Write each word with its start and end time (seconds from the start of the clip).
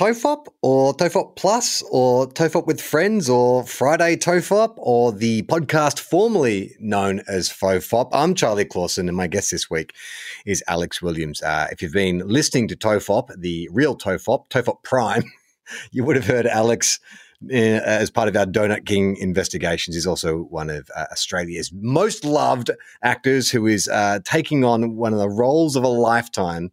Tofop 0.00 0.46
or 0.62 0.94
Tofop 0.94 1.36
Plus 1.36 1.82
or 1.90 2.26
Tofop 2.26 2.66
with 2.66 2.80
Friends 2.80 3.28
or 3.28 3.66
Friday 3.66 4.16
Tofop 4.16 4.72
or 4.78 5.12
the 5.12 5.42
podcast 5.42 6.00
formerly 6.00 6.74
known 6.80 7.20
as 7.28 7.50
Fofop. 7.50 8.08
I'm 8.14 8.34
Charlie 8.34 8.64
Clausen 8.64 9.08
and 9.08 9.16
my 9.16 9.26
guest 9.26 9.50
this 9.50 9.68
week 9.68 9.94
is 10.46 10.64
Alex 10.66 11.02
Williams. 11.02 11.42
Uh, 11.42 11.66
if 11.70 11.82
you've 11.82 11.92
been 11.92 12.22
listening 12.26 12.66
to 12.68 12.76
Tofop, 12.76 13.28
the 13.36 13.68
real 13.72 13.94
Tofop, 13.94 14.48
Tofop 14.48 14.82
Prime, 14.84 15.30
you 15.90 16.02
would 16.02 16.16
have 16.16 16.26
heard 16.26 16.46
Alex 16.46 16.98
uh, 17.52 17.54
as 17.54 18.10
part 18.10 18.28
of 18.28 18.36
our 18.36 18.46
Donut 18.46 18.86
King 18.86 19.16
investigations. 19.16 19.96
He's 19.96 20.06
also 20.06 20.44
one 20.44 20.70
of 20.70 20.90
uh, 20.96 21.08
Australia's 21.12 21.70
most 21.74 22.24
loved 22.24 22.70
actors 23.02 23.50
who 23.50 23.66
is 23.66 23.86
uh, 23.86 24.20
taking 24.24 24.64
on 24.64 24.96
one 24.96 25.12
of 25.12 25.18
the 25.18 25.28
roles 25.28 25.76
of 25.76 25.84
a 25.84 25.88
lifetime 25.88 26.72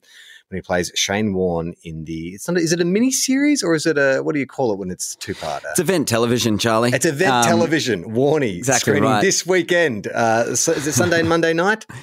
when 0.49 0.57
he 0.57 0.61
plays 0.61 0.91
Shane 0.95 1.33
Warne 1.33 1.73
in 1.83 2.05
the. 2.05 2.29
It's 2.29 2.47
not, 2.47 2.57
is 2.57 2.71
it 2.71 2.81
a 2.81 2.85
mini 2.85 3.11
series 3.11 3.63
or 3.63 3.75
is 3.75 3.85
it 3.85 3.97
a 3.97 4.21
what 4.21 4.33
do 4.33 4.39
you 4.39 4.47
call 4.47 4.71
it 4.73 4.79
when 4.79 4.91
it's 4.91 5.15
two 5.15 5.35
part? 5.35 5.63
It's 5.71 5.79
event 5.79 6.07
television, 6.07 6.57
Charlie. 6.57 6.91
It's 6.91 7.05
event 7.05 7.31
um, 7.31 7.43
television. 7.43 8.03
Warnie 8.05 8.57
exactly 8.57 8.91
screening 8.91 9.09
right. 9.09 9.21
this 9.21 9.45
weekend. 9.45 10.07
Uh, 10.07 10.55
so 10.55 10.71
is 10.71 10.87
it 10.87 10.93
Sunday 10.93 11.19
and 11.19 11.29
Monday 11.29 11.53
night? 11.53 11.85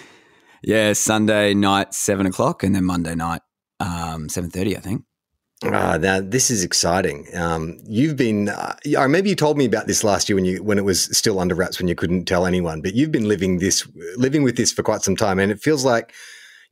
Yeah, 0.66 0.94
Sunday 0.94 1.52
night 1.52 1.92
seven 1.92 2.24
o'clock, 2.24 2.62
and 2.62 2.74
then 2.74 2.86
Monday 2.86 3.14
night 3.14 3.42
um, 3.80 4.30
seven 4.30 4.48
thirty, 4.48 4.74
I 4.74 4.80
think. 4.80 5.04
Ah, 5.62 5.98
now 5.98 6.20
this 6.22 6.50
is 6.50 6.64
exciting. 6.64 7.26
Um, 7.34 7.78
you've 7.84 8.16
been, 8.16 8.48
uh, 8.48 8.74
I 8.96 9.02
remember 9.02 9.28
you 9.28 9.34
told 9.34 9.58
me 9.58 9.66
about 9.66 9.86
this 9.86 10.02
last 10.02 10.26
year 10.26 10.36
when 10.36 10.46
you 10.46 10.62
when 10.62 10.78
it 10.78 10.84
was 10.84 11.04
still 11.16 11.38
under 11.38 11.54
wraps 11.54 11.78
when 11.78 11.86
you 11.86 11.94
couldn't 11.94 12.24
tell 12.24 12.46
anyone. 12.46 12.80
But 12.80 12.94
you've 12.94 13.12
been 13.12 13.28
living 13.28 13.58
this, 13.58 13.86
living 14.16 14.42
with 14.42 14.56
this 14.56 14.72
for 14.72 14.82
quite 14.82 15.02
some 15.02 15.16
time, 15.16 15.38
and 15.38 15.52
it 15.52 15.60
feels 15.60 15.84
like 15.84 16.14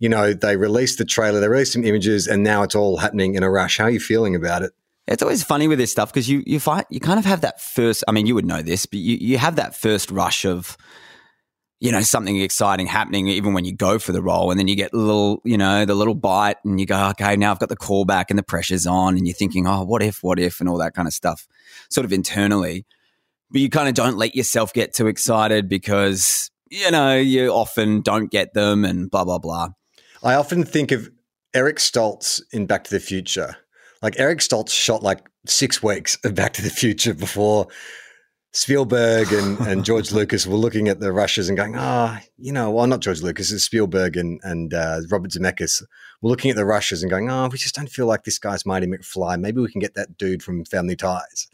you 0.03 0.08
know, 0.08 0.33
they 0.33 0.56
released 0.56 0.98
the 0.98 1.05
trailer, 1.05 1.39
they 1.39 1.47
released 1.47 1.75
some 1.75 1.84
images, 1.84 2.27
and 2.27 2.42
now 2.42 2.64
it's 2.64 2.75
all 2.75 2.97
happening 2.97 3.36
in 3.36 3.45
a 3.45 3.50
rush. 3.50 3.78
How 3.78 3.84
are 3.84 3.91
you 3.91 4.00
feeling 4.00 4.34
about 4.34 4.62
it? 4.62 4.72
It's 5.06 5.22
always 5.22 5.45
funny 5.45 5.69
with 5.69 5.78
this 5.78 5.92
stuff 5.92 6.12
because 6.12 6.28
you 6.28 6.42
you 6.45 6.61
you 6.91 6.98
kind 6.98 7.20
of 7.20 7.25
have 7.25 7.42
that 7.42 7.61
first. 7.61 8.03
I 8.08 8.12
mean, 8.12 8.27
you 8.27 8.34
would 8.34 8.45
know 8.45 8.62
this, 8.62 8.84
but 8.84 8.98
you 8.98 9.17
you 9.20 9.39
have 9.39 9.55
that 9.56 9.77
first 9.77 10.11
rush 10.11 10.45
of 10.45 10.77
you 11.78 11.92
know 11.92 12.00
something 12.00 12.36
exciting 12.41 12.89
happening 12.89 13.28
even 13.28 13.55
when 13.55 13.64
you 13.64 13.73
go 13.77 14.00
for 14.00 14.11
the 14.11 14.23
role 14.23 14.50
and 14.50 14.58
then 14.58 14.67
you 14.67 14.75
get 14.75 14.92
a 14.92 14.97
little 14.97 15.41
you 15.45 15.56
know 15.56 15.84
the 15.84 15.95
little 15.95 16.14
bite 16.14 16.56
and 16.64 16.78
you 16.78 16.86
go 16.86 17.08
okay 17.08 17.34
now 17.34 17.50
i've 17.50 17.58
got 17.58 17.69
the 17.69 17.77
callback 17.77 18.27
and 18.30 18.39
the 18.39 18.42
pressure's 18.45 18.86
on 18.86 19.17
and 19.17 19.27
you're 19.27 19.34
thinking 19.34 19.67
oh 19.67 19.83
what 19.83 20.00
if 20.00 20.23
what 20.23 20.39
if 20.39 20.61
and 20.61 20.69
all 20.69 20.78
that 20.78 20.95
kind 20.95 21.08
of 21.08 21.12
stuff 21.12 21.48
sort 21.91 22.05
of 22.05 22.12
internally 22.12 22.86
but 23.50 23.61
you 23.61 23.69
kind 23.69 23.89
of 23.89 23.95
don't 23.95 24.17
let 24.17 24.36
yourself 24.36 24.73
get 24.73 24.95
too 24.95 25.08
excited 25.08 25.69
because 25.69 26.53
you 26.70 26.89
know 26.92 27.17
you 27.17 27.48
often 27.48 28.00
don't 28.00 28.30
get 28.30 28.55
them 28.55 28.84
and 28.84 29.11
blah 29.11 29.25
blah 29.25 29.39
blah 29.39 29.69
I 30.22 30.34
often 30.34 30.64
think 30.64 30.92
of 30.92 31.10
Eric 31.54 31.76
Stoltz 31.76 32.40
in 32.52 32.66
Back 32.66 32.84
to 32.84 32.90
the 32.90 33.00
Future. 33.00 33.56
Like 34.02 34.18
Eric 34.18 34.38
Stoltz 34.38 34.70
shot 34.70 35.02
like 35.02 35.20
six 35.46 35.82
weeks 35.82 36.16
of 36.24 36.34
Back 36.34 36.52
to 36.54 36.62
the 36.62 36.70
Future 36.70 37.12
before 37.12 37.66
Spielberg 38.52 39.32
and, 39.32 39.58
and 39.60 39.84
George 39.84 40.12
Lucas 40.12 40.46
were 40.46 40.56
looking 40.56 40.88
at 40.88 41.00
the 41.00 41.12
rushes 41.12 41.48
and 41.48 41.56
going, 41.56 41.74
ah, 41.76 42.20
oh, 42.20 42.26
you 42.38 42.52
know, 42.52 42.70
well, 42.70 42.86
not 42.86 43.00
George 43.00 43.22
Lucas, 43.22 43.50
it's 43.50 43.64
Spielberg 43.64 44.16
and, 44.16 44.40
and 44.44 44.74
uh, 44.74 45.00
Robert 45.11 45.32
Zemeckis 45.32 45.82
were 46.20 46.30
looking 46.30 46.50
at 46.50 46.56
the 46.56 46.64
rushes 46.64 47.02
and 47.02 47.11
going, 47.11 47.30
oh, 47.30 47.48
we 47.50 47.58
just 47.58 47.74
don't 47.74 47.90
feel 47.90 48.06
like 48.06 48.24
this 48.24 48.38
guy's 48.38 48.64
Marty 48.64 48.86
McFly. 48.86 49.40
Maybe 49.40 49.61
we 49.61 49.72
can 49.72 49.80
get 49.80 49.94
that 49.94 50.16
dude 50.16 50.42
from 50.42 50.64
Family 50.64 50.96
Ties. 50.96 51.48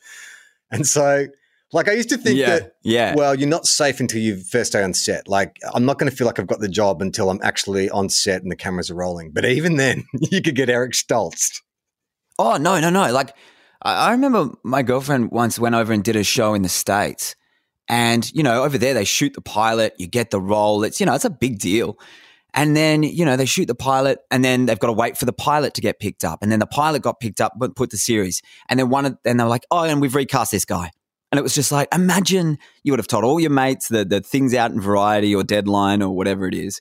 And 0.70 0.86
so 0.86 1.26
like 1.72 1.88
I 1.88 1.92
used 1.92 2.08
to 2.10 2.16
think 2.16 2.38
yeah, 2.38 2.58
that, 2.58 2.76
yeah. 2.82 3.14
well, 3.14 3.34
you're 3.34 3.48
not 3.48 3.66
safe 3.66 4.00
until 4.00 4.20
you 4.20 4.36
first 4.36 4.72
day 4.72 4.82
on 4.82 4.94
set. 4.94 5.28
Like 5.28 5.56
I'm 5.74 5.84
not 5.84 5.98
going 5.98 6.10
to 6.10 6.16
feel 6.16 6.26
like 6.26 6.38
I've 6.38 6.46
got 6.46 6.60
the 6.60 6.68
job 6.68 7.02
until 7.02 7.28
I'm 7.28 7.40
actually 7.42 7.90
on 7.90 8.08
set 8.08 8.42
and 8.42 8.50
the 8.50 8.56
cameras 8.56 8.90
are 8.90 8.94
rolling. 8.94 9.32
But 9.32 9.44
even 9.44 9.76
then, 9.76 10.04
you 10.30 10.40
could 10.40 10.54
get 10.54 10.70
Eric 10.70 10.92
Stoltz. 10.92 11.60
Oh 12.38 12.56
no, 12.56 12.80
no, 12.80 12.88
no! 12.88 13.12
Like 13.12 13.34
I 13.82 14.12
remember 14.12 14.50
my 14.62 14.82
girlfriend 14.82 15.30
once 15.30 15.58
went 15.58 15.74
over 15.74 15.92
and 15.92 16.02
did 16.02 16.16
a 16.16 16.24
show 16.24 16.54
in 16.54 16.62
the 16.62 16.68
states, 16.68 17.36
and 17.88 18.30
you 18.32 18.42
know 18.42 18.62
over 18.64 18.78
there 18.78 18.94
they 18.94 19.04
shoot 19.04 19.34
the 19.34 19.40
pilot, 19.40 19.94
you 19.98 20.06
get 20.06 20.30
the 20.30 20.40
role. 20.40 20.84
It's 20.84 21.00
you 21.00 21.06
know 21.06 21.14
it's 21.14 21.24
a 21.24 21.30
big 21.30 21.58
deal. 21.58 21.98
And 22.54 22.74
then, 22.74 23.02
you 23.02 23.26
know, 23.26 23.36
they 23.36 23.44
shoot 23.44 23.66
the 23.66 23.74
pilot 23.74 24.20
and 24.30 24.42
then 24.42 24.66
they've 24.66 24.78
got 24.78 24.86
to 24.86 24.92
wait 24.92 25.18
for 25.18 25.26
the 25.26 25.34
pilot 25.34 25.74
to 25.74 25.80
get 25.82 26.00
picked 26.00 26.24
up. 26.24 26.42
And 26.42 26.50
then 26.50 26.58
the 26.58 26.66
pilot 26.66 27.02
got 27.02 27.20
picked 27.20 27.42
up, 27.42 27.52
but 27.58 27.76
put 27.76 27.90
the 27.90 27.98
series. 27.98 28.40
And 28.68 28.80
then 28.80 28.88
one 28.88 29.04
of, 29.04 29.18
and 29.24 29.38
they're 29.38 29.46
like, 29.46 29.66
oh, 29.70 29.84
and 29.84 30.00
we've 30.00 30.14
recast 30.14 30.50
this 30.50 30.64
guy. 30.64 30.90
And 31.30 31.38
it 31.38 31.42
was 31.42 31.54
just 31.54 31.70
like, 31.70 31.88
imagine 31.94 32.58
you 32.82 32.92
would 32.92 32.98
have 32.98 33.06
told 33.06 33.24
all 33.24 33.38
your 33.38 33.50
mates 33.50 33.88
the, 33.88 34.04
the 34.04 34.20
things 34.20 34.54
out 34.54 34.70
in 34.70 34.80
Variety 34.80 35.34
or 35.34 35.44
Deadline 35.44 36.02
or 36.02 36.16
whatever 36.16 36.46
it 36.46 36.54
is. 36.54 36.80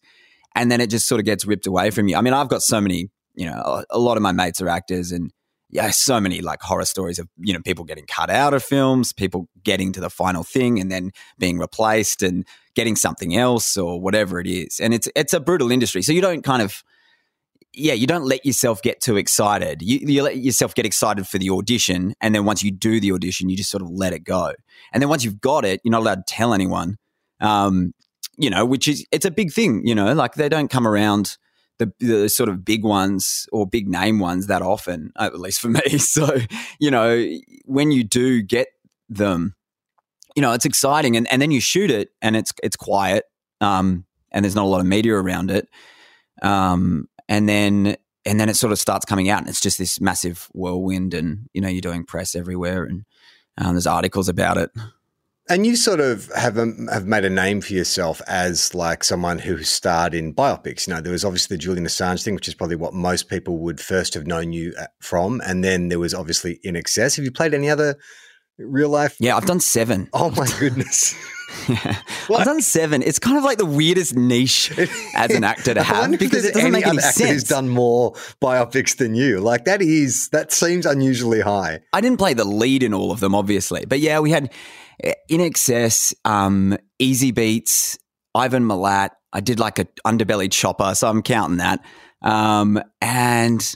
And 0.55 0.71
then 0.71 0.81
it 0.81 0.89
just 0.89 1.07
sort 1.07 1.19
of 1.19 1.25
gets 1.25 1.45
ripped 1.45 1.67
away 1.67 1.91
from 1.91 2.07
you. 2.07 2.15
I 2.15 2.21
mean, 2.21 2.33
I've 2.33 2.47
got 2.47 2.61
so 2.61 2.79
many, 2.79 3.09
you 3.35 3.45
know, 3.45 3.83
a 3.89 3.99
lot 3.99 4.17
of 4.17 4.23
my 4.23 4.31
mates 4.31 4.61
are 4.61 4.69
actors 4.69 5.11
and 5.11 5.31
yeah, 5.69 5.89
so 5.91 6.21
many 6.21 6.39
like 6.39 6.61
horror 6.61 6.85
stories 6.85 7.19
of, 7.19 7.27
you 7.37 7.53
know, 7.53 7.59
people 7.59 7.83
getting 7.83 8.05
cut 8.05 8.29
out 8.29 8.53
of 8.53 8.63
films, 8.63 9.11
people 9.11 9.49
getting 9.63 9.91
to 9.91 9.99
the 9.99 10.09
final 10.09 10.43
thing 10.43 10.79
and 10.79 10.89
then 10.89 11.11
being 11.37 11.57
replaced 11.57 12.23
and 12.23 12.47
getting 12.73 12.95
something 12.95 13.35
else 13.35 13.75
or 13.75 13.99
whatever 13.99 14.39
it 14.39 14.47
is. 14.47 14.79
And 14.81 14.93
it's, 14.93 15.09
it's 15.13 15.33
a 15.33 15.41
brutal 15.41 15.71
industry. 15.71 16.01
So 16.03 16.13
you 16.13 16.21
don't 16.21 16.41
kind 16.41 16.61
of, 16.61 16.83
yeah, 17.77 17.93
you 17.93 18.07
don't 18.07 18.25
let 18.25 18.45
yourself 18.45 18.81
get 18.81 19.01
too 19.01 19.17
excited. 19.17 19.81
You, 19.81 19.99
you 20.01 20.23
let 20.23 20.38
yourself 20.38 20.73
get 20.73 20.85
excited 20.85 21.27
for 21.27 21.38
the 21.38 21.49
audition. 21.51 22.15
And 22.19 22.33
then 22.33 22.43
once 22.43 22.63
you 22.63 22.71
do 22.71 22.99
the 22.99 23.11
audition, 23.11 23.49
you 23.49 23.55
just 23.55 23.69
sort 23.69 23.83
of 23.83 23.89
let 23.89 24.13
it 24.13 24.23
go. 24.23 24.53
And 24.91 25.01
then 25.01 25.09
once 25.09 25.23
you've 25.23 25.39
got 25.39 25.63
it, 25.63 25.79
you're 25.83 25.91
not 25.91 26.01
allowed 26.01 26.25
to 26.27 26.33
tell 26.33 26.53
anyone, 26.53 26.97
um, 27.39 27.93
you 28.38 28.49
know, 28.49 28.65
which 28.65 28.88
is, 28.88 29.05
it's 29.11 29.25
a 29.25 29.31
big 29.31 29.53
thing, 29.53 29.85
you 29.85 29.93
know, 29.93 30.13
like 30.13 30.33
they 30.33 30.49
don't 30.49 30.69
come 30.69 30.88
around 30.88 31.38
the, 31.77 31.91
the 31.99 32.29
sort 32.29 32.49
of 32.49 32.65
big 32.65 32.83
ones 32.83 33.47
or 33.51 33.67
big 33.67 33.88
name 33.88 34.19
ones 34.19 34.47
that 34.47 34.61
often, 34.63 35.11
at 35.17 35.39
least 35.39 35.59
for 35.61 35.69
me. 35.69 35.81
So, 35.99 36.39
you 36.79 36.89
know, 36.89 37.27
when 37.65 37.91
you 37.91 38.03
do 38.03 38.41
get 38.41 38.67
them, 39.07 39.53
you 40.35 40.41
know, 40.41 40.53
it's 40.53 40.65
exciting. 40.65 41.15
And, 41.15 41.31
and 41.31 41.41
then 41.41 41.51
you 41.51 41.61
shoot 41.61 41.91
it 41.91 42.09
and 42.21 42.35
it's, 42.35 42.51
it's 42.63 42.75
quiet. 42.75 43.25
Um, 43.61 44.05
and 44.31 44.44
there's 44.44 44.55
not 44.55 44.65
a 44.65 44.67
lot 44.67 44.79
of 44.79 44.85
media 44.85 45.13
around 45.13 45.51
it. 45.51 45.67
Um, 46.41 47.07
and 47.27 47.47
then 47.47 47.97
and 48.25 48.39
then 48.39 48.49
it 48.49 48.55
sort 48.55 48.73
of 48.73 48.79
starts 48.79 49.05
coming 49.05 49.29
out 49.29 49.39
and 49.39 49.49
it's 49.49 49.61
just 49.61 49.77
this 49.77 50.01
massive 50.01 50.49
whirlwind 50.53 51.13
and 51.13 51.49
you 51.53 51.61
know 51.61 51.69
you're 51.69 51.81
doing 51.81 52.03
press 52.03 52.35
everywhere 52.35 52.83
and 52.83 53.05
um, 53.57 53.73
there's 53.73 53.88
articles 53.88 54.29
about 54.29 54.57
it 54.57 54.71
and 55.49 55.65
you 55.65 55.75
sort 55.75 55.99
of 55.99 56.29
have 56.35 56.57
a, 56.57 56.73
have 56.91 57.05
made 57.05 57.23
a 57.23 57.29
name 57.29 57.61
for 57.61 57.73
yourself 57.73 58.21
as 58.27 58.75
like 58.75 59.03
someone 59.03 59.39
who 59.39 59.63
starred 59.63 60.13
in 60.13 60.33
biopics. 60.33 60.88
You 60.88 60.93
know, 60.93 61.01
there 61.01 61.13
was 61.13 61.23
obviously 61.23 61.55
the 61.55 61.61
Julian 61.61 61.85
Assange 61.85 62.23
thing, 62.23 62.35
which 62.35 62.49
is 62.49 62.53
probably 62.53 62.75
what 62.75 62.93
most 62.93 63.29
people 63.29 63.59
would 63.59 63.79
first 63.79 64.13
have 64.13 64.27
known 64.27 64.51
you 64.51 64.73
uh, 64.77 64.88
from, 64.99 65.41
and 65.45 65.63
then 65.63 65.88
there 65.88 65.99
was 65.99 66.13
obviously 66.13 66.59
INXS. 66.65 67.15
Have 67.15 67.25
you 67.25 67.31
played 67.31 67.53
any 67.53 67.69
other 67.69 67.95
real 68.57 68.90
life? 68.90 69.16
Yeah, 69.19 69.38
I've 69.38 69.45
done 69.45 69.59
seven. 69.59 70.09
Oh 70.13 70.31
my 70.31 70.47
goodness. 70.59 71.16
Yeah. 71.69 72.01
I've 72.29 72.45
done 72.45 72.62
seven. 72.62 73.01
It's 73.01 73.19
kind 73.19 73.38
of 73.38 73.44
like 73.45 73.57
the 73.57 73.66
weirdest 73.66 74.16
niche 74.16 74.78
as 75.16 75.31
an 75.31 75.45
actor 75.45 75.73
to 75.73 75.81
have 75.81 76.12
because 76.19 76.44
it 76.44 76.53
doesn't 76.53 76.73
make 76.73 76.85
any 76.85 76.97
actor 76.97 77.12
sense. 77.12 77.31
Who's 77.31 77.44
done 77.45 77.69
more 77.69 78.13
biopics 78.41 78.97
than 78.97 79.16
you? 79.16 79.40
Like 79.40 79.63
that 79.63 79.81
is 79.81 80.28
that 80.29 80.51
seems 80.51 80.85
unusually 80.85 81.40
high. 81.40 81.79
I 81.94 82.01
didn't 82.01 82.18
play 82.18 82.33
the 82.33 82.44
lead 82.44 82.83
in 82.83 82.94
all 82.94 83.12
of 83.12 83.21
them, 83.21 83.33
obviously, 83.33 83.86
but 83.86 84.00
yeah, 84.01 84.19
we 84.19 84.31
had 84.31 84.51
eh, 85.01 85.13
INXS, 85.31 86.15
um, 86.25 86.77
Easybeats, 87.01 87.98
Ivan 88.36 88.63
Milat. 88.63 89.12
I 89.31 89.39
did 89.39 89.57
like 89.57 89.80
a 89.80 89.86
underbelly 90.06 90.51
chopper, 90.51 90.95
so 90.95 91.10
I'm 91.10 91.21
counting 91.21 91.57
that. 91.57 91.80
Um, 92.21 92.81
and 93.01 93.75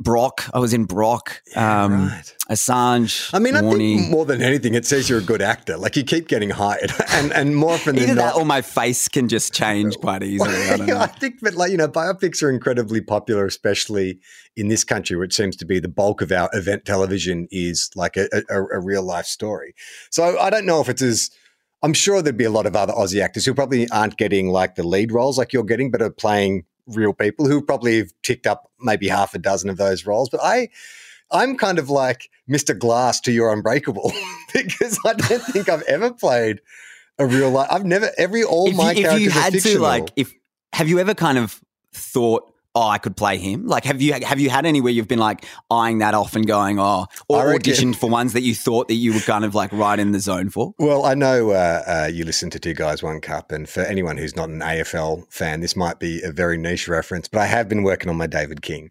Brock. 0.00 0.48
I 0.54 0.58
was 0.58 0.72
in 0.72 0.86
Brock. 0.86 1.42
Yeah, 1.52 1.84
um, 1.84 2.08
right. 2.08 2.36
Assange. 2.50 3.32
I 3.32 3.38
mean, 3.38 3.54
I 3.54 3.60
think 3.60 4.10
more 4.10 4.24
than 4.24 4.42
anything, 4.42 4.74
it 4.74 4.86
says 4.86 5.08
you're 5.08 5.18
a 5.18 5.22
good 5.22 5.42
actor. 5.42 5.76
Like 5.76 5.94
you 5.94 6.02
keep 6.02 6.26
getting 6.26 6.50
hired, 6.50 6.92
and 7.10 7.32
and 7.32 7.54
more 7.54 7.74
often 7.74 7.96
than 7.96 8.04
Either 8.04 8.14
not, 8.14 8.34
that 8.34 8.40
or 8.40 8.46
my 8.46 8.62
face 8.62 9.08
can 9.08 9.28
just 9.28 9.52
change 9.52 9.96
quite 9.98 10.22
easily. 10.24 10.70
I 10.70 10.76
don't 10.78 10.86
know. 10.86 10.98
I 11.00 11.06
think, 11.06 11.36
but 11.42 11.54
like 11.54 11.70
you 11.70 11.76
know, 11.76 11.88
biopics 11.88 12.42
are 12.42 12.50
incredibly 12.50 13.00
popular, 13.00 13.44
especially 13.44 14.18
in 14.56 14.68
this 14.68 14.84
country, 14.84 15.16
which 15.16 15.34
seems 15.34 15.56
to 15.56 15.66
be 15.66 15.78
the 15.78 15.88
bulk 15.88 16.22
of 16.22 16.32
our 16.32 16.48
event 16.52 16.84
television 16.84 17.46
is 17.50 17.90
like 17.94 18.16
a, 18.16 18.28
a, 18.48 18.56
a 18.56 18.80
real 18.80 19.02
life 19.02 19.26
story. 19.26 19.74
So 20.10 20.38
I 20.38 20.50
don't 20.50 20.66
know 20.66 20.80
if 20.80 20.88
it's 20.88 21.02
as 21.02 21.30
I'm 21.82 21.94
sure 21.94 22.20
there'd 22.20 22.36
be 22.36 22.44
a 22.44 22.50
lot 22.50 22.66
of 22.66 22.76
other 22.76 22.92
Aussie 22.92 23.22
actors 23.22 23.46
who 23.46 23.54
probably 23.54 23.88
aren't 23.90 24.18
getting 24.18 24.48
like 24.48 24.74
the 24.74 24.82
lead 24.82 25.12
roles 25.12 25.38
like 25.38 25.52
you're 25.52 25.64
getting, 25.64 25.90
but 25.90 26.02
are 26.02 26.10
playing 26.10 26.64
real 26.96 27.12
people 27.12 27.46
who 27.46 27.62
probably 27.62 27.98
have 27.98 28.12
ticked 28.22 28.46
up 28.46 28.70
maybe 28.80 29.08
half 29.08 29.34
a 29.34 29.38
dozen 29.38 29.70
of 29.70 29.76
those 29.76 30.06
roles. 30.06 30.28
But 30.28 30.40
I, 30.42 30.68
I'm 31.30 31.56
kind 31.56 31.78
of 31.78 31.90
like 31.90 32.30
Mr. 32.48 32.78
Glass 32.78 33.20
to 33.22 33.32
your 33.32 33.52
Unbreakable 33.52 34.12
because 34.54 34.98
I 35.06 35.14
don't 35.14 35.42
think 35.42 35.68
I've 35.68 35.82
ever 35.82 36.12
played 36.12 36.60
a 37.18 37.26
real 37.26 37.50
life. 37.50 37.68
I've 37.70 37.84
never 37.84 38.10
every 38.18 38.42
all 38.42 38.68
if 38.68 38.76
my 38.76 38.92
you, 38.92 39.00
if 39.00 39.04
characters 39.04 39.22
you 39.22 39.30
had 39.30 39.52
to, 39.52 39.78
like, 39.78 40.10
if 40.16 40.32
have 40.72 40.88
you 40.88 40.98
ever 40.98 41.14
kind 41.14 41.38
of 41.38 41.60
thought, 41.92 42.52
oh, 42.74 42.88
I 42.88 42.98
could 42.98 43.16
play 43.16 43.38
him? 43.38 43.66
Like, 43.66 43.84
have 43.84 44.00
you 44.00 44.12
have 44.12 44.40
you 44.40 44.50
had 44.50 44.66
any 44.66 44.80
where 44.80 44.92
you've 44.92 45.08
been 45.08 45.18
like 45.18 45.44
eyeing 45.70 45.98
that 45.98 46.14
off 46.14 46.36
and 46.36 46.46
going, 46.46 46.78
oh, 46.78 47.06
or 47.28 47.48
reckon- 47.48 47.72
auditioned 47.72 47.96
for 47.96 48.08
ones 48.08 48.32
that 48.32 48.42
you 48.42 48.54
thought 48.54 48.88
that 48.88 48.94
you 48.94 49.12
were 49.12 49.20
kind 49.20 49.44
of 49.44 49.54
like 49.54 49.72
right 49.72 49.98
in 49.98 50.12
the 50.12 50.20
zone 50.20 50.50
for? 50.50 50.74
Well, 50.78 51.04
I 51.04 51.14
know 51.14 51.50
uh, 51.50 51.82
uh, 51.86 52.10
you 52.12 52.24
listen 52.24 52.50
to 52.50 52.58
Two 52.58 52.74
Guys 52.74 53.02
One 53.02 53.20
Cup, 53.20 53.52
and 53.52 53.68
for 53.68 53.80
anyone 53.80 54.16
who's 54.16 54.36
not 54.36 54.48
an 54.48 54.60
AFL 54.60 55.30
fan, 55.32 55.60
this 55.60 55.76
might 55.76 55.98
be 55.98 56.22
a 56.22 56.32
very 56.32 56.58
niche 56.58 56.88
reference, 56.88 57.28
but 57.28 57.40
I 57.40 57.46
have 57.46 57.68
been 57.68 57.82
working 57.82 58.08
on 58.10 58.16
my 58.16 58.26
David 58.26 58.62
King. 58.62 58.90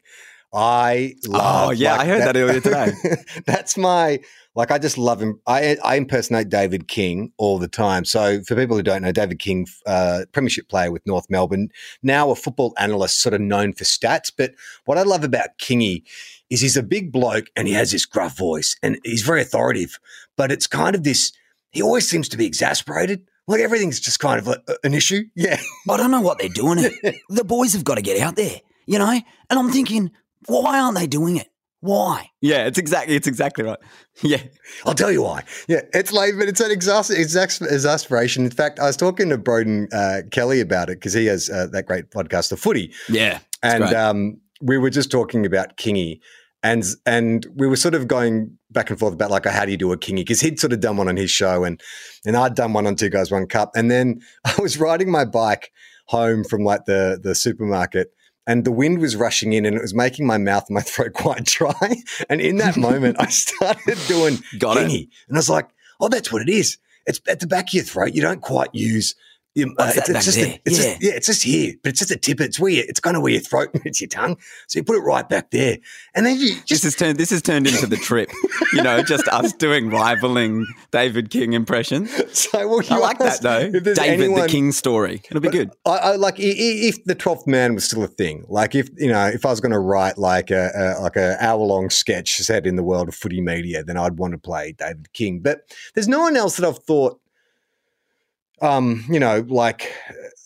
I 0.52 1.16
love. 1.28 1.68
Oh, 1.68 1.72
yeah, 1.72 1.96
I 1.96 2.06
heard 2.06 2.22
that 2.22 2.36
earlier 2.36 2.60
today. 2.60 2.94
that's 3.46 3.78
my 3.78 4.20
like. 4.60 4.72
I 4.72 4.78
just 4.78 4.98
love 4.98 5.22
him. 5.22 5.40
I 5.48 5.78
I 5.84 5.96
impersonate 5.96 6.50
David 6.50 6.88
King 6.88 7.32
all 7.38 7.58
the 7.58 7.68
time. 7.68 8.06
So 8.06 8.42
for 8.44 8.56
people 8.56 8.78
who 8.78 8.84
don't 8.84 9.02
know, 9.02 9.12
David 9.12 9.40
King, 9.40 9.68
uh, 9.86 10.26
Premiership 10.32 10.70
player 10.70 10.92
with 10.92 11.06
North 11.08 11.26
Melbourne, 11.30 11.70
now 12.04 12.30
a 12.32 12.36
football 12.36 12.74
analyst, 12.78 13.22
sort 13.22 13.34
of 13.34 13.42
known 13.42 13.74
for 13.74 13.84
stats. 13.84 14.32
But 14.36 14.54
what 14.86 14.98
I 14.98 15.04
love 15.04 15.24
about 15.24 15.58
Kingy 15.60 16.04
is 16.50 16.62
he's 16.62 16.78
a 16.78 16.84
big 16.84 17.12
bloke 17.12 17.48
and 17.56 17.68
he 17.68 17.74
has 17.74 17.92
this 17.92 18.06
gruff 18.06 18.38
voice 18.38 18.76
and 18.84 19.00
he's 19.04 19.22
very 19.22 19.42
authoritative. 19.42 20.00
But 20.36 20.52
it's 20.52 20.68
kind 20.68 20.96
of 20.96 21.04
this. 21.04 21.32
He 21.72 21.82
always 21.82 22.08
seems 22.08 22.30
to 22.30 22.38
be 22.38 22.46
exasperated. 22.46 23.28
Like 23.48 23.62
everything's 23.62 24.00
just 24.00 24.20
kind 24.20 24.40
of 24.40 24.48
a, 24.48 24.62
an 24.84 24.94
issue. 24.94 25.24
Yeah. 25.36 25.60
I 25.90 25.98
don't 25.98 26.12
know 26.12 26.22
what 26.22 26.40
they're 26.40 26.50
doing. 26.50 26.80
The 27.30 27.44
boys 27.44 27.74
have 27.74 27.84
got 27.84 27.96
to 27.96 28.02
get 28.02 28.20
out 28.20 28.36
there, 28.36 28.60
you 28.86 29.00
know. 29.00 29.10
And 29.10 29.60
I'm 29.60 29.72
thinking, 29.72 30.12
why 30.48 30.80
aren't 30.80 30.98
they 30.98 31.08
doing 31.08 31.38
it? 31.38 31.48
Why? 31.82 32.30
Yeah, 32.42 32.66
it's 32.66 32.78
exactly 32.78 33.16
it's 33.16 33.28
exactly 33.28 33.64
right. 33.64 33.80
Yeah, 34.22 34.42
I'll 34.86 34.96
tell 34.96 35.14
you 35.14 35.24
why. 35.24 35.46
Yeah, 35.70 35.80
it's 35.94 36.12
like, 36.12 36.34
but 36.38 36.50
it's 36.50 36.60
an 36.60 36.72
exas- 36.72 37.16
exas- 37.16 37.62
exasperation. 37.62 38.44
In 38.44 38.52
fact, 38.52 38.78
I 38.78 38.88
was 38.88 38.98
talking 38.98 39.30
to 39.30 39.38
Broden 39.38 39.88
uh, 39.94 40.24
Kelly 40.30 40.60
about 40.60 40.90
it 40.90 40.98
because 40.98 41.14
he 41.14 41.26
has 41.28 41.50
uh, 41.50 41.68
that 41.72 41.86
great 41.86 42.12
podcast, 42.12 42.50
The 42.50 42.58
Footy, 42.58 42.92
yeah. 43.08 43.40
and 43.64 43.86
um, 43.96 44.42
we 44.62 44.78
were 44.78 44.90
just 44.90 45.10
talking 45.10 45.46
about 45.46 45.78
Kingy, 45.78 46.20
and 46.64 46.84
and 47.06 47.48
we 47.56 47.66
were 47.66 47.78
sort 47.78 47.96
of 47.96 48.10
going 48.10 48.58
back 48.72 48.90
and 48.90 49.00
forth 49.00 49.14
about 49.14 49.32
like 49.32 49.46
how 49.46 49.64
do 49.64 49.72
you 49.72 49.78
do 49.78 49.94
a 49.94 49.98
Kingy 49.98 50.18
because 50.18 50.42
he'd 50.42 50.60
sort 50.60 50.74
of 50.74 50.82
done 50.82 50.98
one 50.98 51.08
on 51.08 51.16
his 51.16 51.32
show 51.32 51.64
and 51.64 51.80
and 52.26 52.36
I'd 52.36 52.56
done 52.56 52.74
one 52.74 52.88
on 52.88 52.96
Two 52.96 53.10
Guys 53.10 53.32
One 53.32 53.48
Cup, 53.48 53.72
and 53.76 53.90
then 53.90 54.20
I 54.46 54.54
was 54.62 54.78
riding 54.78 55.10
my 55.10 55.24
bike 55.24 55.72
home 56.08 56.44
from 56.44 56.66
like 56.66 56.86
the 56.86 57.20
the 57.22 57.36
supermarket. 57.36 58.12
And 58.50 58.66
the 58.66 58.72
wind 58.72 58.98
was 58.98 59.16
rushing 59.16 59.54
in, 59.54 59.64
and 59.64 59.78
it 59.78 59.82
was 59.82 59.94
making 59.94 60.26
my 60.26 60.40
mouth 60.40 60.66
and 60.68 60.74
my 60.74 60.82
throat 60.92 61.14
quite 61.14 61.46
dry. 61.46 62.02
And 62.30 62.42
in 62.42 62.58
that 62.58 62.78
moment, 62.78 63.18
I 63.20 63.28
started 63.30 64.00
doing 64.08 64.40
Got 64.58 64.78
it. 64.78 65.08
And 65.28 65.38
I 65.38 65.40
was 65.40 65.52
like, 65.52 65.70
"Oh, 66.00 66.10
that's 66.10 66.34
what 66.34 66.42
it 66.42 66.50
is. 66.50 66.80
It's 67.06 67.22
at 67.28 67.42
the 67.42 67.48
back 67.48 67.68
of 67.68 67.74
your 67.76 67.84
throat. 67.84 68.16
You 68.16 68.24
don't 68.24 68.42
quite 68.42 68.74
use." 68.74 69.14
Um, 69.64 69.74
What's 69.76 69.98
it's, 69.98 70.10
it's 70.10 70.26
just? 70.26 70.38
A, 70.38 70.62
it's 70.66 70.78
Yeah. 70.78 70.86
just 70.94 71.04
yeah, 71.04 71.12
it's 71.14 71.28
just 71.28 71.44
here, 71.44 71.74
but 71.84 71.90
it's 71.90 72.00
just 72.00 72.12
a 72.12 72.16
tip. 72.16 72.40
It's 72.40 72.60
where 72.60 72.72
you, 72.72 72.84
it's 72.88 73.00
kind 73.00 73.16
of 73.18 73.24
where 73.24 73.32
your 73.32 73.42
throat 73.42 73.70
meets 73.86 74.00
your 74.02 74.08
tongue. 74.08 74.38
So 74.68 74.80
you 74.80 74.84
put 74.84 74.96
it 74.98 75.02
right 75.02 75.28
back 75.28 75.52
there, 75.52 75.78
and 76.16 76.26
then 76.26 76.38
you 76.40 76.56
This 76.68 76.84
has 76.84 76.96
turned 76.96 77.18
this 77.18 77.30
has 77.32 77.42
turned 77.42 77.68
into 77.68 77.86
the 77.88 77.98
trip. 77.98 78.30
You 78.72 78.84
know, 78.84 79.02
just 79.02 79.28
us 79.30 79.52
doing 79.54 79.90
rivaling 79.90 80.64
David 80.92 81.32
King 81.32 81.54
impressions. 81.54 82.12
so. 82.38 82.68
Well, 82.68 82.82
I 82.92 82.96
you 82.96 83.02
like 83.02 83.18
that 83.18 83.42
though. 83.42 83.72
David 83.72 83.98
anyone- 83.98 84.42
the 84.42 84.48
King 84.48 84.72
story. 84.72 85.24
It'll 85.28 85.42
be 85.42 85.50
good. 85.50 85.72
I, 85.88 85.98
I 85.98 86.16
like 86.18 86.36
if 86.38 87.04
the 87.06 87.16
twelfth 87.16 87.48
man 87.48 87.74
was 87.74 87.86
still 87.86 88.04
a 88.04 88.08
thing. 88.08 88.46
Like 88.48 88.76
if 88.76 88.88
you 88.98 89.12
know, 89.12 89.26
if 89.26 89.44
I 89.44 89.50
was 89.50 89.60
going 89.60 89.72
to 89.72 89.80
write 89.80 90.20
like 90.20 90.52
a, 90.52 90.70
a 90.76 91.02
like 91.02 91.16
a 91.16 91.36
hour 91.44 91.62
long 91.66 91.90
sketch 91.90 92.36
set 92.38 92.68
in 92.68 92.76
the 92.76 92.84
world 92.84 93.08
of 93.08 93.16
footy 93.16 93.42
media, 93.42 93.84
then 93.84 93.98
I'd 93.98 94.20
want 94.20 94.34
to 94.34 94.38
play 94.38 94.74
David 94.74 95.12
King. 95.14 95.40
But 95.40 95.62
there's 95.96 96.08
no 96.08 96.20
one 96.20 96.38
else 96.38 96.58
that 96.58 96.68
I've 96.68 96.78
thought, 96.84 97.20
um, 98.62 99.04
you 99.10 99.20
know, 99.20 99.46
like 99.48 99.94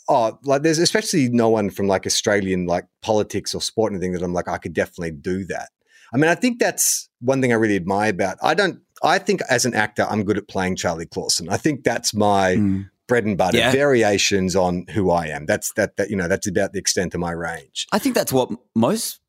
oh, 0.09 0.37
like 0.43 0.63
there's 0.63 0.79
especially 0.79 1.29
no 1.29 1.49
one 1.49 1.69
from 1.69 1.87
like 1.87 2.05
Australian 2.05 2.65
like 2.65 2.85
politics 3.01 3.53
or 3.55 3.61
sport 3.61 3.91
or 3.91 3.95
anything 3.95 4.13
that 4.13 4.21
I'm 4.23 4.33
like 4.33 4.47
I 4.47 4.57
could 4.57 4.73
definitely 4.73 5.11
do 5.11 5.45
that. 5.45 5.69
I 6.13 6.17
mean, 6.17 6.29
I 6.29 6.35
think 6.35 6.59
that's 6.59 7.09
one 7.21 7.41
thing 7.41 7.51
I 7.51 7.55
really 7.55 7.75
admire 7.75 8.09
about. 8.11 8.37
I 8.43 8.53
don't. 8.53 8.79
I 9.03 9.17
think 9.19 9.41
as 9.49 9.65
an 9.65 9.73
actor, 9.73 10.05
I'm 10.09 10.23
good 10.23 10.37
at 10.37 10.47
playing 10.47 10.75
Charlie 10.77 11.05
Clausen. 11.07 11.49
I 11.49 11.57
think 11.57 11.83
that's 11.83 12.13
my 12.13 12.55
Mm. 12.55 12.89
bread 13.07 13.25
and 13.25 13.37
butter 13.37 13.57
Yeah. 13.57 13.71
variations 13.71 14.55
on 14.55 14.85
who 14.93 15.11
I 15.11 15.27
am. 15.27 15.45
That's 15.45 15.73
that 15.73 15.97
that 15.97 16.09
you 16.09 16.15
know 16.15 16.27
that's 16.27 16.47
about 16.47 16.71
the 16.73 16.79
extent 16.79 17.13
of 17.13 17.19
my 17.19 17.31
range. 17.31 17.87
I 17.91 17.99
think 17.99 18.15
that's 18.15 18.31
what 18.31 18.49
most 18.75 19.19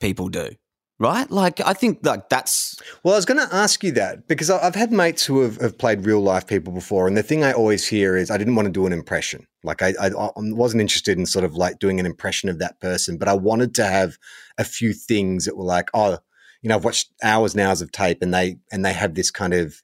people 0.00 0.28
do, 0.28 0.50
right? 1.00 1.28
Like 1.30 1.60
I 1.66 1.72
think 1.72 2.04
like 2.04 2.28
that's 2.28 2.80
Well, 3.02 3.14
I 3.14 3.16
was 3.16 3.24
going 3.24 3.44
to 3.44 3.54
ask 3.54 3.82
you 3.82 3.90
that 3.92 4.28
because 4.28 4.50
I've 4.50 4.74
had 4.76 4.92
mates 4.92 5.24
who 5.24 5.40
have, 5.40 5.56
have 5.56 5.78
played 5.78 6.04
real 6.04 6.20
life 6.20 6.46
people 6.46 6.72
before, 6.72 7.08
and 7.08 7.16
the 7.16 7.22
thing 7.24 7.42
I 7.42 7.52
always 7.52 7.88
hear 7.88 8.16
is 8.16 8.30
I 8.30 8.36
didn't 8.36 8.54
want 8.54 8.66
to 8.66 8.72
do 8.72 8.86
an 8.86 8.92
impression. 8.92 9.46
Like 9.64 9.82
I, 9.82 9.94
I, 10.00 10.08
I 10.08 10.30
wasn't 10.36 10.82
interested 10.82 11.18
in 11.18 11.26
sort 11.26 11.44
of 11.44 11.54
like 11.54 11.80
doing 11.80 11.98
an 11.98 12.06
impression 12.06 12.48
of 12.48 12.60
that 12.60 12.78
person, 12.80 13.18
but 13.18 13.28
I 13.28 13.32
wanted 13.32 13.74
to 13.76 13.84
have 13.84 14.18
a 14.58 14.64
few 14.64 14.92
things 14.92 15.46
that 15.46 15.56
were 15.56 15.64
like, 15.64 15.88
oh, 15.94 16.18
you 16.62 16.68
know, 16.68 16.76
I've 16.76 16.84
watched 16.84 17.10
hours 17.24 17.54
and 17.54 17.62
hours 17.62 17.80
of 17.80 17.90
tape, 17.90 18.18
and 18.20 18.32
they 18.32 18.58
and 18.70 18.84
they 18.84 18.92
have 18.92 19.14
this 19.14 19.30
kind 19.30 19.54
of 19.54 19.82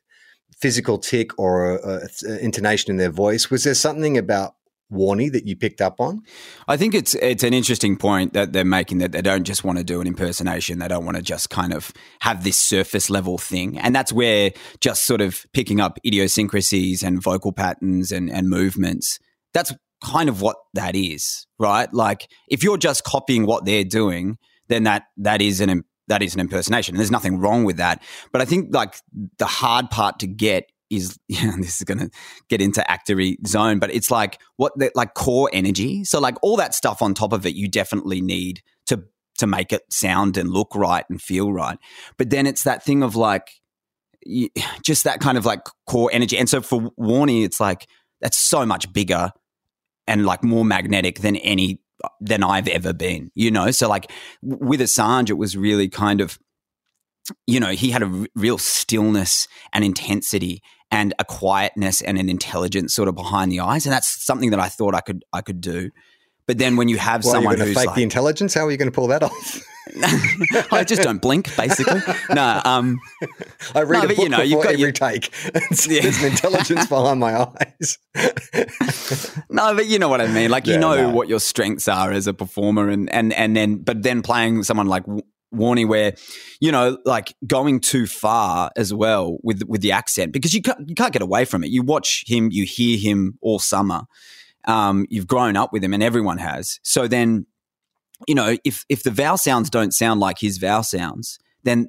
physical 0.59 0.99
tick 0.99 1.39
or 1.39 1.77
a, 1.77 2.09
a 2.27 2.39
intonation 2.39 2.91
in 2.91 2.99
their 2.99 3.11
voice. 3.11 3.51
Was 3.51 3.65
there 3.65 3.75
something 3.75 4.17
about 4.17 4.55
Warnie 4.93 5.33
that 5.33 5.47
you 5.47 5.57
picked 5.57 5.81
up 5.81 6.01
on? 6.01 6.23
I 6.69 6.77
think 6.77 6.95
it's 6.95 7.15
it's 7.17 7.43
an 7.43 7.53
interesting 7.53 7.97
point 7.97 8.33
that 8.35 8.53
they're 8.53 8.65
making 8.65 8.99
that 8.99 9.13
they 9.13 9.23
don't 9.23 9.45
just 9.45 9.65
want 9.65 9.79
to 9.79 9.85
do 9.85 10.01
an 10.01 10.07
impersonation. 10.07 10.79
They 10.79 10.89
don't 10.89 11.05
want 11.05 11.17
to 11.17 11.23
just 11.23 11.51
kind 11.51 11.73
of 11.73 11.93
have 12.21 12.45
this 12.45 12.57
surface 12.57 13.11
level 13.11 13.39
thing. 13.39 13.79
And 13.79 13.95
that's 13.95 14.13
where 14.13 14.53
just 14.81 15.05
sort 15.05 15.21
of 15.21 15.45
picking 15.53 15.81
up 15.81 15.99
idiosyncrasies 16.07 17.03
and 17.03 17.23
vocal 17.23 17.53
patterns 17.53 18.13
and, 18.13 18.31
and 18.31 18.49
movements, 18.49 19.19
that's 19.53 19.75
kind 20.05 20.29
of 20.29 20.41
what 20.41 20.57
that 20.75 20.95
is, 20.95 21.47
right? 21.59 21.93
Like 21.93 22.29
if 22.49 22.63
you're 22.63 22.79
just 22.79 23.05
copying 23.05 23.47
what 23.47 23.65
they're 23.65 23.85
doing, 23.85 24.39
then 24.69 24.85
that 24.85 25.05
that 25.17 25.43
is 25.43 25.61
an 25.61 25.83
that 26.09 26.23
is 26.23 26.35
an 26.35 26.41
impersonation. 26.41 26.95
And 26.95 27.01
there's 27.01 27.11
nothing 27.11 27.39
wrong 27.39 27.65
with 27.65 27.79
that. 27.79 28.03
But 28.33 28.41
I 28.41 28.45
think 28.45 28.73
like 28.75 28.95
the 29.39 29.47
hard 29.47 29.91
part 29.91 30.21
to 30.21 30.27
get 30.27 30.71
is 30.91 31.19
know, 31.29 31.57
this 31.59 31.77
is 31.77 31.85
going 31.85 31.99
to 31.99 32.11
get 32.49 32.61
into 32.61 32.85
actory 32.89 33.37
zone, 33.47 33.79
but 33.79 33.91
it's 33.91 34.11
like 34.11 34.41
what 34.57 34.73
the 34.77 34.91
like 34.95 35.15
core 35.15 35.51
energy. 35.53 36.05
So 36.05 36.21
like 36.21 36.37
all 36.43 36.57
that 36.57 36.75
stuff 36.75 37.03
on 37.03 37.15
top 37.15 37.33
of 37.33 37.47
it, 37.47 37.55
you 37.55 37.69
definitely 37.69 38.21
need 38.21 38.63
to 38.87 39.05
to 39.39 39.47
make 39.47 39.73
it 39.73 39.83
sound 39.91 40.37
and 40.37 40.51
look 40.51 40.75
right 40.75 41.05
and 41.11 41.21
feel 41.21 41.53
right. 41.53 41.79
But 42.17 42.31
then 42.31 42.47
it's 42.47 42.63
that 42.65 42.83
thing 42.83 43.03
of 43.03 43.17
like 43.17 43.51
just 44.83 45.05
that 45.05 45.21
kind 45.21 45.39
of 45.39 45.45
like 45.45 45.61
core 45.87 46.11
energy. 46.13 46.39
And 46.39 46.49
so 46.49 46.61
for 46.61 46.93
Warnie, 46.99 47.45
it's 47.45 47.61
like 47.61 47.87
that's 48.21 48.39
so 48.39 48.65
much 48.65 48.93
bigger 48.93 49.33
and 50.07 50.25
like 50.25 50.43
more 50.43 50.65
magnetic 50.65 51.21
than 51.21 51.37
any 51.37 51.81
uh, 52.05 52.09
than 52.21 52.43
I've 52.43 52.69
ever 52.69 52.93
been. 52.93 53.31
You 53.35 53.51
know, 53.51 53.71
so 53.71 53.89
like 53.89 54.11
with 54.43 54.81
Assange, 54.81 55.31
it 55.31 55.39
was 55.39 55.57
really 55.57 55.89
kind 55.89 56.21
of 56.21 56.39
you 57.47 57.61
know, 57.61 57.71
he 57.71 57.91
had 57.91 58.03
a 58.03 58.07
r- 58.07 58.27
real 58.35 58.59
stillness 58.59 59.49
and 59.73 59.85
intensity 59.85 60.63
and 60.91 61.15
a 61.19 61.25
quietness 61.25 62.01
and 62.01 62.19
an 62.19 62.29
intelligence 62.29 62.95
sort 62.95 63.09
of 63.09 63.15
behind 63.15 63.51
the 63.53 63.61
eyes. 63.61 63.87
And 63.87 63.93
that's 63.93 64.25
something 64.25 64.51
that 64.51 64.61
I 64.61 64.69
thought 64.69 64.95
I 64.95 65.01
could 65.01 65.25
I 65.33 65.41
could 65.43 65.61
do. 65.61 65.91
But 66.47 66.59
then 66.59 66.77
when 66.77 66.89
you 66.89 66.97
have 66.99 67.25
Well, 67.25 67.33
someone 67.35 67.59
who's 67.59 67.75
fake 67.75 67.87
like, 67.89 67.97
the 67.97 68.05
intelligence. 68.05 68.55
How 68.55 68.67
are 68.67 68.71
you 68.71 68.77
going 68.77 68.91
to 68.91 68.95
pull 68.95 69.09
that 69.09 69.25
off? 69.25 69.61
I 70.73 70.85
just 70.85 71.03
don't 71.03 71.21
blink, 71.21 71.55
basically. 71.57 72.01
No, 72.33 72.61
um, 72.65 73.01
I 73.75 73.83
read 73.83 73.99
No, 74.01 74.05
a 74.05 74.09
book 74.09 74.19
you 74.19 74.29
know, 74.29 74.43
you've 74.43 74.51
before 74.61 74.63
got 74.65 74.73
every 74.75 74.81
your- 74.83 74.93
take. 74.93 75.33
It's- 75.55 75.89
Yeah. 75.89 76.03
There's 76.03 76.23
an 76.23 76.31
intelligence 76.31 76.87
behind 76.87 77.19
my 77.19 77.47
eyes. 77.49 77.99
no, 79.51 79.75
but 79.75 79.87
you 79.87 79.99
know 79.99 80.09
what 80.09 80.21
I 80.21 80.29
mean. 80.29 80.51
Like 80.51 80.67
you 80.69 80.79
know 80.79 80.95
no. 80.97 81.11
what 81.11 81.29
your 81.29 81.41
strengths 81.41 81.89
are 81.89 82.13
as 82.13 82.27
a 82.29 82.35
performer, 82.35 82.89
and 82.89 83.11
and 83.11 83.33
and 83.33 83.57
then 83.57 83.79
but 83.79 84.03
then 84.03 84.23
playing 84.23 84.63
someone 84.63 84.87
like 84.87 85.03
Warnie, 85.57 85.87
where 85.87 86.15
you 86.61 86.73
know 86.73 86.99
like 87.05 87.35
going 87.47 87.81
too 87.81 88.07
far 88.07 88.71
as 88.77 88.93
well 88.93 89.39
with 89.43 89.63
with 89.67 89.81
the 89.81 89.93
accent 89.93 90.33
because 90.33 90.55
you 90.55 90.63
can't 90.63 90.89
you 90.89 90.95
can't 90.95 91.13
get 91.13 91.23
away 91.23 91.45
from 91.45 91.65
it. 91.65 91.71
You 91.71 91.83
watch 91.83 92.25
him, 92.27 92.51
you 92.51 92.65
hear 92.65 92.99
him 92.99 93.39
all 93.41 93.59
summer. 93.59 94.03
Um, 94.67 95.07
you've 95.11 95.27
grown 95.27 95.57
up 95.57 95.73
with 95.73 95.83
him, 95.85 95.95
and 95.95 96.03
everyone 96.03 96.39
has. 96.39 96.81
So 96.83 97.07
then, 97.07 97.47
you 98.27 98.35
know, 98.35 98.57
if 98.65 98.85
if 98.89 99.03
the 99.03 99.11
vowel 99.11 99.39
sounds 99.39 99.71
don't 99.71 99.93
sound 99.93 100.21
like 100.21 100.39
his 100.39 100.59
vowel 100.59 100.83
sounds, 100.83 101.39
then 101.63 101.89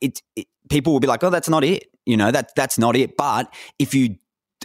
it, 0.00 0.22
it 0.36 0.46
people 0.68 0.92
will 0.92 1.00
be 1.00 1.08
like, 1.08 1.22
oh, 1.24 1.30
that's 1.30 1.48
not 1.48 1.64
it. 1.64 1.86
You 2.06 2.16
know, 2.16 2.30
that 2.30 2.54
that's 2.56 2.78
not 2.78 2.96
it. 2.96 3.16
But 3.16 3.52
if 3.78 3.94
you 3.94 4.16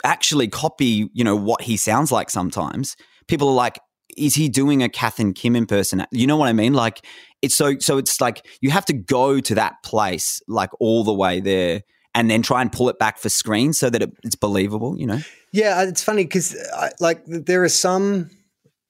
actually 0.03 0.47
copy, 0.47 1.09
you 1.13 1.23
know, 1.23 1.35
what 1.35 1.61
he 1.61 1.77
sounds 1.77 2.11
like 2.11 2.29
sometimes, 2.29 2.95
people 3.27 3.49
are 3.49 3.55
like, 3.55 3.79
is 4.17 4.35
he 4.35 4.49
doing 4.49 4.83
a 4.83 4.89
Kath 4.89 5.19
and 5.19 5.35
Kim 5.35 5.55
impersonation? 5.55 6.07
You 6.11 6.27
know 6.27 6.37
what 6.37 6.49
I 6.49 6.53
mean? 6.53 6.73
Like 6.73 7.05
it's 7.41 7.55
so 7.55 7.77
so 7.79 7.97
it's 7.97 8.21
like 8.21 8.45
you 8.61 8.71
have 8.71 8.85
to 8.85 8.93
go 8.93 9.39
to 9.39 9.55
that 9.55 9.83
place 9.83 10.41
like 10.47 10.69
all 10.79 11.03
the 11.03 11.13
way 11.13 11.39
there 11.39 11.81
and 12.15 12.29
then 12.29 12.41
try 12.41 12.61
and 12.61 12.71
pull 12.71 12.89
it 12.89 12.99
back 12.99 13.17
for 13.17 13.29
screen 13.29 13.73
so 13.73 13.89
that 13.89 14.01
it, 14.01 14.11
it's 14.23 14.35
believable, 14.35 14.97
you 14.97 15.07
know? 15.07 15.19
Yeah, 15.51 15.83
it's 15.83 16.03
funny 16.03 16.23
because 16.23 16.55
like 16.99 17.23
there 17.25 17.63
are 17.63 17.69
some, 17.69 18.29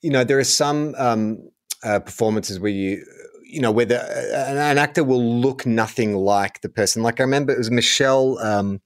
you 0.01 0.09
know, 0.09 0.23
there 0.23 0.39
are 0.39 0.43
some 0.43 0.93
um, 0.97 1.49
uh, 1.83 1.99
performances 1.99 2.59
where 2.59 2.71
you 2.71 3.03
you 3.53 3.61
know, 3.61 3.71
whether 3.71 3.97
an, 3.97 4.57
an 4.57 4.77
actor 4.79 5.03
will 5.03 5.23
look 5.23 5.63
nothing 5.65 6.15
like 6.15 6.61
the 6.61 6.69
person. 6.69 7.03
Like 7.03 7.19
I 7.19 7.23
remember 7.23 7.53
it 7.53 7.59
was 7.59 7.69
Michelle 7.69 8.39
um, 8.39 8.81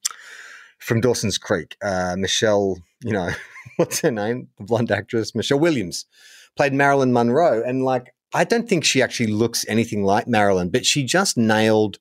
from 0.80 1.00
Dawson's 1.00 1.38
Creek. 1.38 1.78
Uh, 1.82 2.16
Michelle, 2.18 2.78
you 3.02 3.14
know, 3.14 3.30
what's 3.78 4.02
her 4.02 4.12
name? 4.12 4.50
The 4.58 4.66
blonde 4.66 4.92
actress, 4.92 5.34
Michelle 5.34 5.60
Williams, 5.60 6.06
played 6.56 6.74
Marilyn 6.74 7.14
Monroe. 7.14 7.64
And 7.66 7.84
like, 7.84 8.14
I 8.34 8.44
don't 8.44 8.68
think 8.68 8.84
she 8.84 9.02
actually 9.02 9.32
looks 9.32 9.66
anything 9.68 10.04
like 10.04 10.28
Marilyn, 10.28 10.70
but 10.70 10.86
she 10.86 11.04
just 11.04 11.38
nailed 11.38 11.98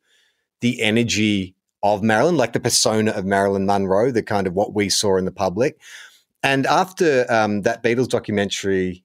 the 0.61 0.83
energy 0.83 1.55
of 1.83 2.03
Marilyn, 2.03 2.37
like 2.37 2.53
the 2.53 2.61
persona 2.61 3.13
of 3.13 3.25
Marilyn 3.25 3.67
Monroe, 3.67 4.11
the 4.11 4.23
kind 4.23 4.47
of 4.47 4.55
what 4.55 4.75
we 4.75 4.89
saw 4.89 5.17
in 5.17 5.25
the 5.25 5.31
public. 5.31 5.79
And 6.43 6.67
after 6.67 7.27
um, 7.29 7.63
that 7.63 7.83
Beatles 7.83 8.09
documentary, 8.09 9.05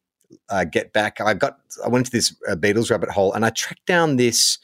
uh, 0.49 0.63
Get 0.63 0.93
Back, 0.93 1.19
I 1.21 1.33
got 1.33 1.57
I 1.83 1.89
went 1.89 2.05
to 2.07 2.11
this 2.11 2.35
uh, 2.49 2.55
Beatles 2.55 2.89
rabbit 2.89 3.09
hole 3.09 3.33
and 3.33 3.45
I 3.45 3.49
tracked 3.49 3.85
down 3.85 4.15
this 4.15 4.57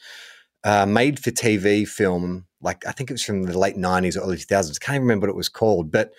uh, 0.64 0.86
made 0.86 1.18
for 1.18 1.30
TV 1.30 1.86
film. 1.86 2.46
Like 2.60 2.86
I 2.86 2.92
think 2.92 3.10
it 3.10 3.14
was 3.14 3.24
from 3.24 3.44
the 3.44 3.58
late 3.58 3.76
nineties 3.76 4.16
or 4.16 4.20
early 4.20 4.36
two 4.36 4.44
thousands. 4.44 4.78
Can't 4.78 4.96
even 4.96 5.02
remember 5.02 5.26
what 5.26 5.32
it 5.32 5.36
was 5.36 5.48
called, 5.48 5.92
but 5.92 6.12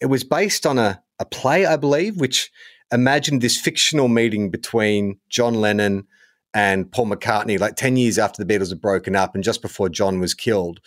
it 0.00 0.06
was 0.06 0.24
based 0.24 0.66
on 0.66 0.78
a 0.78 1.02
a 1.18 1.24
play, 1.24 1.66
I 1.66 1.76
believe, 1.76 2.18
which 2.18 2.50
imagined 2.92 3.42
this 3.42 3.58
fictional 3.60 4.08
meeting 4.08 4.50
between 4.50 5.18
John 5.28 5.54
Lennon 5.54 6.06
and 6.54 6.90
Paul 6.90 7.06
McCartney, 7.06 7.58
like 7.58 7.76
ten 7.76 7.96
years 7.96 8.18
after 8.18 8.42
the 8.42 8.52
Beatles 8.52 8.70
had 8.70 8.80
broken 8.80 9.14
up 9.16 9.34
and 9.34 9.44
just 9.44 9.62
before 9.62 9.88
John 9.88 10.20
was 10.20 10.34
killed. 10.34 10.80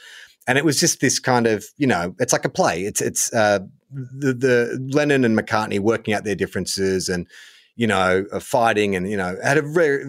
And 0.47 0.57
it 0.57 0.65
was 0.65 0.79
just 0.79 1.01
this 1.01 1.19
kind 1.19 1.45
of, 1.45 1.63
you 1.77 1.85
know, 1.85 2.15
it's 2.19 2.33
like 2.33 2.45
a 2.45 2.49
play. 2.49 2.83
It's 2.83 3.01
it's 3.01 3.31
uh, 3.33 3.59
the, 3.91 4.33
the 4.33 4.89
Lennon 4.91 5.23
and 5.23 5.37
McCartney 5.37 5.79
working 5.79 6.13
out 6.13 6.23
their 6.23 6.35
differences 6.35 7.09
and 7.09 7.27
you 7.75 7.87
know 7.87 8.25
fighting 8.39 8.95
and 8.95 9.09
you 9.09 9.15
know 9.15 9.37
had 9.43 9.57
a 9.57 9.61
very 9.61 10.03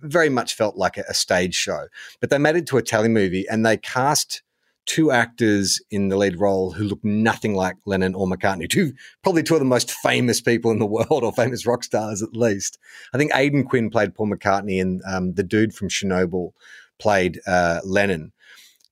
very 0.00 0.28
much 0.28 0.54
felt 0.54 0.76
like 0.76 0.96
a, 0.96 1.04
a 1.08 1.14
stage 1.14 1.54
show. 1.54 1.86
But 2.20 2.30
they 2.30 2.38
made 2.38 2.56
it 2.56 2.66
to 2.68 2.78
a 2.78 2.82
telemovie 2.82 3.44
and 3.50 3.64
they 3.64 3.76
cast 3.76 4.42
two 4.86 5.10
actors 5.10 5.80
in 5.90 6.08
the 6.08 6.16
lead 6.16 6.40
role 6.40 6.72
who 6.72 6.84
look 6.84 7.04
nothing 7.04 7.54
like 7.54 7.76
Lennon 7.86 8.14
or 8.14 8.26
McCartney. 8.26 8.68
Two 8.68 8.92
probably 9.22 9.42
two 9.42 9.54
of 9.54 9.60
the 9.60 9.64
most 9.64 9.90
famous 9.90 10.40
people 10.40 10.70
in 10.70 10.78
the 10.78 10.86
world, 10.98 11.22
or 11.24 11.32
famous 11.32 11.66
rock 11.66 11.84
stars 11.84 12.22
at 12.22 12.36
least. 12.36 12.78
I 13.14 13.18
think 13.18 13.32
Aidan 13.34 13.64
Quinn 13.64 13.90
played 13.90 14.14
Paul 14.14 14.30
McCartney, 14.30 14.80
and 14.80 15.02
um, 15.06 15.34
the 15.34 15.44
dude 15.44 15.74
from 15.74 15.88
Chernobyl 15.88 16.52
played 16.98 17.40
uh, 17.46 17.80
Lennon. 17.84 18.32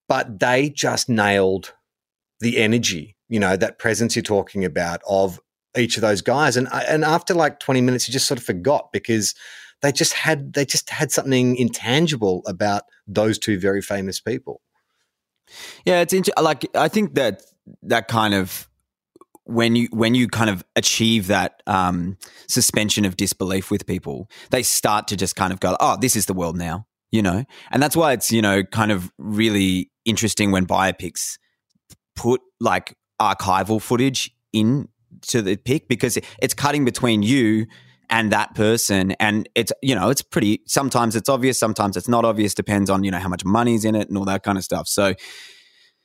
But 0.08 0.38
they 0.40 0.70
just 0.70 1.08
nailed 1.08 1.74
the 2.40 2.56
energy 2.58 3.16
you 3.28 3.38
know, 3.38 3.56
that 3.56 3.78
presence 3.78 4.16
you're 4.16 4.22
talking 4.22 4.64
about 4.64 5.00
of 5.08 5.40
each 5.76 5.96
of 5.96 6.00
those 6.00 6.22
guys. 6.22 6.56
And 6.56 6.66
uh, 6.68 6.84
and 6.88 7.04
after 7.04 7.34
like 7.34 7.60
20 7.60 7.80
minutes, 7.80 8.08
you 8.08 8.12
just 8.12 8.26
sort 8.26 8.38
of 8.38 8.44
forgot 8.44 8.88
because 8.92 9.34
they 9.82 9.92
just 9.92 10.14
had 10.14 10.54
they 10.54 10.64
just 10.64 10.90
had 10.90 11.12
something 11.12 11.56
intangible 11.56 12.42
about 12.46 12.84
those 13.06 13.38
two 13.38 13.58
very 13.60 13.82
famous 13.82 14.20
people. 14.20 14.60
Yeah, 15.84 16.00
it's 16.00 16.12
inter- 16.12 16.32
like 16.40 16.68
I 16.76 16.88
think 16.88 17.14
that 17.14 17.42
that 17.82 18.08
kind 18.08 18.34
of 18.34 18.68
when 19.44 19.74
you 19.74 19.88
when 19.92 20.14
you 20.14 20.28
kind 20.28 20.50
of 20.50 20.62
achieve 20.76 21.28
that 21.28 21.62
um, 21.66 22.18
suspension 22.48 23.04
of 23.04 23.16
disbelief 23.16 23.70
with 23.70 23.86
people, 23.86 24.28
they 24.50 24.62
start 24.62 25.08
to 25.08 25.16
just 25.16 25.36
kind 25.36 25.52
of 25.52 25.60
go, 25.60 25.76
"Oh, 25.80 25.96
this 25.98 26.16
is 26.16 26.26
the 26.26 26.34
world 26.34 26.56
now," 26.56 26.86
you 27.10 27.22
know, 27.22 27.44
and 27.70 27.82
that's 27.82 27.96
why 27.96 28.12
it's 28.12 28.30
you 28.30 28.42
know 28.42 28.62
kind 28.62 28.92
of 28.92 29.10
really 29.18 29.90
interesting 30.04 30.52
when 30.52 30.66
biopics 30.66 31.38
put 32.14 32.40
like 32.60 32.94
archival 33.20 33.80
footage 33.80 34.30
in 34.52 34.88
to 35.22 35.42
the 35.42 35.56
pick 35.56 35.88
because 35.88 36.18
it's 36.42 36.54
cutting 36.54 36.84
between 36.84 37.22
you 37.22 37.66
and 38.10 38.32
that 38.32 38.54
person. 38.54 39.12
And 39.20 39.48
it's 39.54 39.72
you 39.82 39.94
know 39.94 40.10
it's 40.10 40.22
pretty 40.22 40.62
sometimes 40.66 41.16
it's 41.16 41.28
obvious 41.28 41.58
sometimes 41.58 41.96
it's 41.96 42.08
not 42.08 42.24
obvious 42.24 42.54
depends 42.54 42.90
on 42.90 43.04
you 43.04 43.10
know 43.10 43.18
how 43.18 43.28
much 43.28 43.44
money's 43.44 43.84
in 43.84 43.94
it 43.94 44.08
and 44.08 44.16
all 44.18 44.24
that 44.24 44.42
kind 44.42 44.58
of 44.58 44.64
stuff. 44.64 44.88
So 44.88 45.14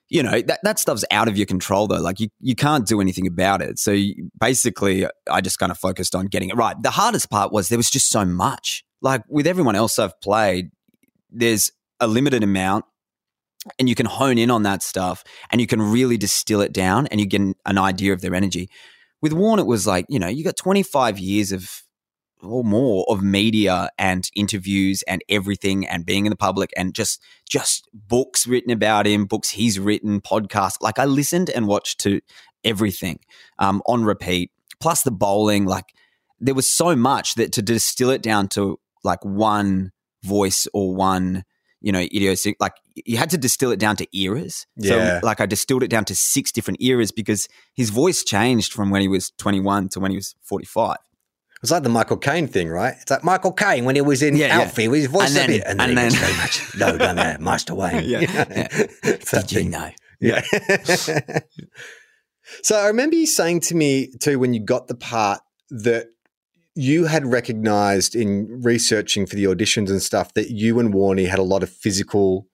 you 0.09 0.21
know 0.21 0.41
that, 0.41 0.59
that 0.63 0.79
stuff's 0.79 1.05
out 1.11 1.27
of 1.27 1.37
your 1.37 1.45
control 1.45 1.87
though. 1.87 2.01
Like 2.01 2.19
you, 2.19 2.29
you 2.39 2.55
can't 2.55 2.85
do 2.85 3.01
anything 3.01 3.27
about 3.27 3.61
it. 3.61 3.79
So 3.79 3.91
you, 3.91 4.29
basically 4.39 5.05
i 5.31 5.41
just 5.41 5.59
kind 5.59 5.71
of 5.71 5.77
focused 5.77 6.15
on 6.15 6.27
getting 6.27 6.49
it 6.49 6.55
right. 6.55 6.75
The 6.81 6.91
hardest 6.91 7.29
part 7.29 7.51
was 7.51 7.69
there 7.69 7.79
was 7.79 7.89
just 7.89 8.09
so 8.09 8.25
much. 8.25 8.83
Like 9.01 9.23
with 9.27 9.47
everyone 9.47 9.75
else 9.75 9.99
i've 9.99 10.19
played 10.21 10.69
there's 11.29 11.71
a 11.99 12.07
limited 12.07 12.43
amount 12.43 12.85
and 13.79 13.89
you 13.89 13.95
can 13.95 14.05
hone 14.05 14.37
in 14.37 14.51
on 14.51 14.63
that 14.63 14.83
stuff 14.83 15.23
and 15.49 15.59
you 15.61 15.67
can 15.67 15.81
really 15.81 16.17
distill 16.17 16.61
it 16.61 16.73
down 16.73 17.07
and 17.07 17.19
you 17.19 17.25
get 17.25 17.41
an 17.41 17.77
idea 17.77 18.13
of 18.13 18.21
their 18.21 18.35
energy. 18.35 18.69
With 19.21 19.33
Warren, 19.33 19.59
it 19.59 19.65
was 19.65 19.87
like, 19.87 20.05
you 20.09 20.19
know, 20.19 20.27
you 20.27 20.43
got 20.43 20.57
25 20.57 21.17
years 21.17 21.51
of 21.51 21.71
or 22.43 22.63
more 22.63 23.05
of 23.09 23.21
media 23.21 23.89
and 23.97 24.29
interviews 24.35 25.03
and 25.07 25.23
everything 25.29 25.87
and 25.87 26.05
being 26.05 26.25
in 26.25 26.29
the 26.29 26.35
public 26.35 26.71
and 26.77 26.93
just 26.93 27.21
just 27.49 27.87
books 27.93 28.47
written 28.47 28.71
about 28.71 29.05
him, 29.05 29.25
books 29.25 29.49
he's 29.51 29.79
written, 29.79 30.21
podcasts. 30.21 30.77
Like 30.81 30.99
I 30.99 31.05
listened 31.05 31.49
and 31.49 31.67
watched 31.67 31.99
to 32.01 32.21
everything 32.63 33.19
um, 33.59 33.81
on 33.85 34.03
repeat. 34.03 34.51
Plus 34.79 35.03
the 35.03 35.11
bowling, 35.11 35.65
like 35.65 35.85
there 36.39 36.55
was 36.55 36.69
so 36.69 36.95
much 36.95 37.35
that 37.35 37.51
to 37.53 37.61
distill 37.61 38.09
it 38.09 38.21
down 38.21 38.47
to 38.49 38.79
like 39.03 39.23
one 39.23 39.91
voice 40.23 40.67
or 40.73 40.95
one 40.95 41.43
you 41.83 41.91
know, 41.91 41.99
idiosyncratic. 41.99 42.61
Like 42.61 42.73
you 42.95 43.17
had 43.17 43.29
to 43.31 43.37
distill 43.37 43.71
it 43.71 43.79
down 43.79 43.97
to 43.97 44.17
eras. 44.17 44.65
Yeah. 44.77 45.19
So 45.19 45.25
like 45.25 45.41
I 45.41 45.45
distilled 45.45 45.83
it 45.83 45.89
down 45.89 46.05
to 46.05 46.15
six 46.15 46.51
different 46.51 46.81
eras 46.81 47.11
because 47.11 47.47
his 47.75 47.89
voice 47.89 48.23
changed 48.23 48.71
from 48.71 48.89
when 48.89 49.01
he 49.01 49.07
was 49.07 49.31
21 49.37 49.89
to 49.89 49.99
when 49.99 50.11
he 50.11 50.17
was 50.17 50.33
45. 50.43 50.97
It's 51.63 51.71
like 51.71 51.83
the 51.83 51.89
Michael 51.89 52.17
Caine 52.17 52.47
thing, 52.47 52.67
right? 52.69 52.93
It's 53.01 53.09
like 53.09 53.23
Michael 53.23 53.53
Caine 53.53 53.85
when 53.85 53.95
he 53.95 54.01
was 54.01 54.21
in 54.21 54.35
Yeah, 54.35 54.47
yeah. 54.47 54.59
Alfie 54.63 54.89
with 54.89 54.99
his 54.99 55.09
voice 55.09 55.35
And 55.35 55.45
a 55.49 55.53
bit, 55.57 55.63
and 55.65 55.79
then, 55.79 55.89
and 55.89 55.97
then- 55.97 56.11
very 56.11 56.33
much 56.35 56.75
low 56.75 56.97
down 56.97 57.15
there, 57.15 57.37
Master 57.39 57.73
Wayne. 57.73 58.03
Yeah, 58.03 58.19
yeah. 58.21 58.67
Did 59.01 59.51
you 59.51 59.59
thing. 59.61 59.69
know? 59.71 59.89
Yeah. 60.19 60.41
so 62.63 62.75
I 62.77 62.87
remember 62.87 63.15
you 63.15 63.25
saying 63.27 63.61
to 63.61 63.75
me 63.75 64.07
too 64.19 64.39
when 64.39 64.53
you 64.53 64.59
got 64.59 64.87
the 64.87 64.95
part 64.95 65.39
that 65.69 66.07
you 66.75 67.05
had 67.05 67.25
recognized 67.25 68.15
in 68.15 68.61
researching 68.63 69.25
for 69.25 69.35
the 69.35 69.45
auditions 69.45 69.89
and 69.89 70.01
stuff 70.01 70.33
that 70.33 70.49
you 70.51 70.79
and 70.79 70.93
Warnie 70.93 71.27
had 71.29 71.39
a 71.39 71.43
lot 71.43 71.63
of 71.63 71.69
physical 71.69 72.47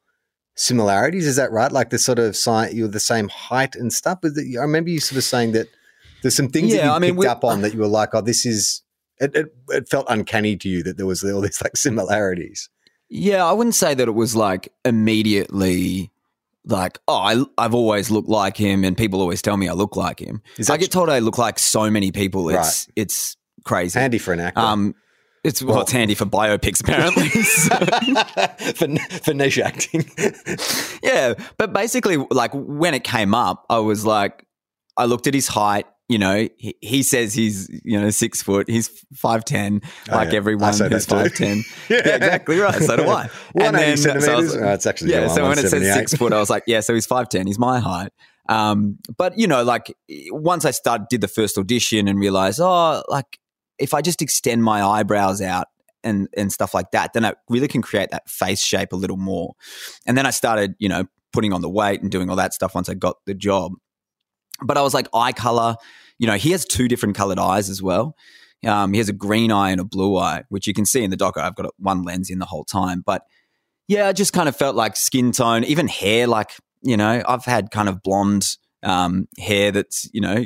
similarities. 0.55 1.25
Is 1.25 1.37
that 1.37 1.51
right? 1.51 1.71
Like 1.71 1.89
the 1.89 1.97
sort 1.97 2.19
of 2.19 2.35
sign, 2.35 2.75
you 2.75 2.83
were 2.83 2.89
the 2.89 2.99
same 2.99 3.29
height 3.29 3.75
and 3.75 3.91
stuff. 3.93 4.19
I 4.23 4.61
remember 4.61 4.89
you 4.89 4.99
sort 4.99 5.17
of 5.17 5.23
saying 5.23 5.53
that 5.53 5.67
there's 6.21 6.35
some 6.35 6.49
things 6.49 6.73
that 6.73 6.83
you 6.83 6.89
I 6.89 6.99
mean, 6.99 7.15
picked 7.15 7.27
up 7.27 7.43
on 7.45 7.61
that 7.61 7.73
you 7.73 7.79
were 7.79 7.87
like, 7.87 8.13
oh, 8.13 8.21
this 8.21 8.45
is. 8.45 8.81
It, 9.19 9.35
it, 9.35 9.55
it 9.69 9.89
felt 9.89 10.05
uncanny 10.09 10.55
to 10.57 10.69
you 10.69 10.83
that 10.83 10.97
there 10.97 11.05
was 11.05 11.23
all 11.23 11.41
these 11.41 11.61
like 11.61 11.75
similarities. 11.75 12.69
Yeah, 13.09 13.45
I 13.45 13.51
wouldn't 13.51 13.75
say 13.75 13.93
that 13.93 14.07
it 14.07 14.11
was 14.11 14.35
like 14.35 14.71
immediately 14.85 16.11
like, 16.65 16.99
oh, 17.07 17.15
I, 17.17 17.43
I've 17.63 17.73
always 17.73 18.11
looked 18.11 18.29
like 18.29 18.55
him 18.57 18.83
and 18.83 18.95
people 18.97 19.21
always 19.21 19.41
tell 19.41 19.57
me 19.57 19.67
I 19.67 19.73
look 19.73 19.95
like 19.95 20.19
him. 20.19 20.41
I 20.69 20.77
get 20.77 20.91
told 20.91 21.09
I 21.09 21.19
look 21.19 21.37
like 21.37 21.59
so 21.59 21.89
many 21.89 22.11
people. 22.11 22.49
It's 22.49 22.87
it's 22.95 23.35
crazy. 23.63 23.99
handy 23.99 24.17
for 24.19 24.33
an 24.33 24.39
actor? 24.39 24.59
Um, 24.59 24.95
it's 25.43 25.61
well, 25.61 25.75
Well- 25.75 25.81
it's 25.83 25.91
handy 25.91 26.15
for 26.15 26.25
biopics 26.25 26.81
apparently. 26.81 27.29
For, 28.75 28.87
for 29.23 29.33
niche 29.33 29.59
acting. 29.59 30.09
yeah, 31.03 31.33
but 31.57 31.73
basically, 31.73 32.17
like 32.29 32.51
when 32.53 32.93
it 32.93 33.03
came 33.03 33.33
up, 33.33 33.65
I 33.69 33.79
was 33.79 34.05
like, 34.05 34.45
I 34.97 35.05
looked 35.05 35.27
at 35.27 35.33
his 35.33 35.47
height. 35.47 35.85
You 36.09 36.17
know, 36.17 36.49
he, 36.57 36.75
he 36.81 37.03
says 37.03 37.33
he's 37.33 37.69
you 37.85 37.99
know 37.99 38.09
six 38.09 38.41
foot. 38.41 38.67
He's 38.67 38.89
five 39.13 39.45
ten, 39.45 39.81
Oh, 40.09 40.15
like 40.15 40.29
yeah. 40.29 40.33
I 40.33 40.37
everyone 40.37 40.73
who's 40.73 41.05
five 41.05 41.33
ten. 41.35 41.63
yeah. 41.89 41.97
exactly 42.15 42.57
right. 42.57 42.81
So 42.81 42.97
do 42.97 43.03
I. 43.03 43.27
180 43.53 44.21
so 44.21 44.33
I 44.33 44.35
was 44.35 44.55
it's 44.55 44.85
actually 44.85 45.11
yeah. 45.11 45.21
yeah, 45.21 45.27
So 45.27 45.47
when 45.47 45.59
it 45.59 45.69
says 45.69 45.93
six 45.93 46.13
foot, 46.15 46.33
I 46.33 46.39
was 46.39 46.49
like, 46.49 46.63
yeah. 46.67 46.79
So 46.81 46.93
he's 46.93 47.05
five 47.05 47.29
ten. 47.29 47.47
He's 47.47 47.59
my 47.59 47.79
height. 47.79 48.11
Um, 48.49 48.97
but 49.15 49.37
you 49.37 49.45
know, 49.47 49.63
like 49.63 49.95
once 50.31 50.65
I 50.65 50.71
started 50.71 51.07
did 51.09 51.21
the 51.21 51.27
first 51.27 51.57
audition 51.57 52.07
and 52.07 52.19
realized, 52.19 52.59
oh, 52.59 53.03
like 53.07 53.39
if 53.77 53.93
I 53.93 54.01
just 54.01 54.21
extend 54.21 54.63
my 54.63 54.83
eyebrows 54.83 55.41
out 55.41 55.67
and 56.03 56.27
and 56.35 56.51
stuff 56.51 56.73
like 56.73 56.89
that, 56.91 57.13
then 57.13 57.23
I 57.23 57.35
really 57.49 57.67
can 57.67 57.83
create 57.83 58.09
that 58.09 58.27
face 58.27 58.61
shape 58.61 58.91
a 58.91 58.95
little 58.95 59.17
more. 59.17 59.53
And 60.07 60.17
then 60.17 60.25
I 60.25 60.31
started, 60.31 60.73
you 60.79 60.89
know, 60.89 61.05
putting 61.31 61.53
on 61.53 61.61
the 61.61 61.69
weight 61.69 62.01
and 62.01 62.11
doing 62.11 62.29
all 62.29 62.35
that 62.37 62.53
stuff 62.53 62.73
once 62.73 62.89
I 62.89 62.95
got 62.95 63.17
the 63.25 63.35
job. 63.35 63.73
But 64.61 64.77
I 64.77 64.81
was 64.81 64.93
like, 64.93 65.07
eye 65.13 65.31
color, 65.31 65.75
you 66.17 66.27
know, 66.27 66.35
he 66.35 66.51
has 66.51 66.65
two 66.65 66.87
different 66.87 67.15
colored 67.15 67.39
eyes 67.39 67.69
as 67.69 67.81
well. 67.81 68.15
Um, 68.65 68.91
he 68.91 68.97
has 68.97 69.07
a 69.07 69.13
green 69.13 69.51
eye 69.51 69.69
and 69.71 69.79
a 69.79 69.85
blue 69.85 70.17
eye, 70.17 70.43
which 70.49 70.67
you 70.67 70.73
can 70.73 70.85
see 70.85 71.03
in 71.03 71.11
the 71.11 71.17
doco. 71.17 71.37
I've 71.37 71.55
got 71.55 71.73
one 71.77 72.03
lens 72.03 72.29
in 72.29 72.39
the 72.39 72.45
whole 72.45 72.65
time. 72.65 73.01
But 73.05 73.23
yeah, 73.87 74.07
I 74.07 74.13
just 74.13 74.33
kind 74.33 74.49
of 74.49 74.55
felt 74.55 74.75
like 74.75 74.95
skin 74.95 75.31
tone, 75.31 75.63
even 75.63 75.87
hair, 75.87 76.27
like, 76.27 76.51
you 76.81 76.97
know, 76.97 77.23
I've 77.27 77.45
had 77.45 77.71
kind 77.71 77.87
of 77.89 78.03
blonde 78.03 78.45
um, 78.83 79.27
hair 79.37 79.71
that's, 79.71 80.09
you 80.13 80.21
know, 80.21 80.43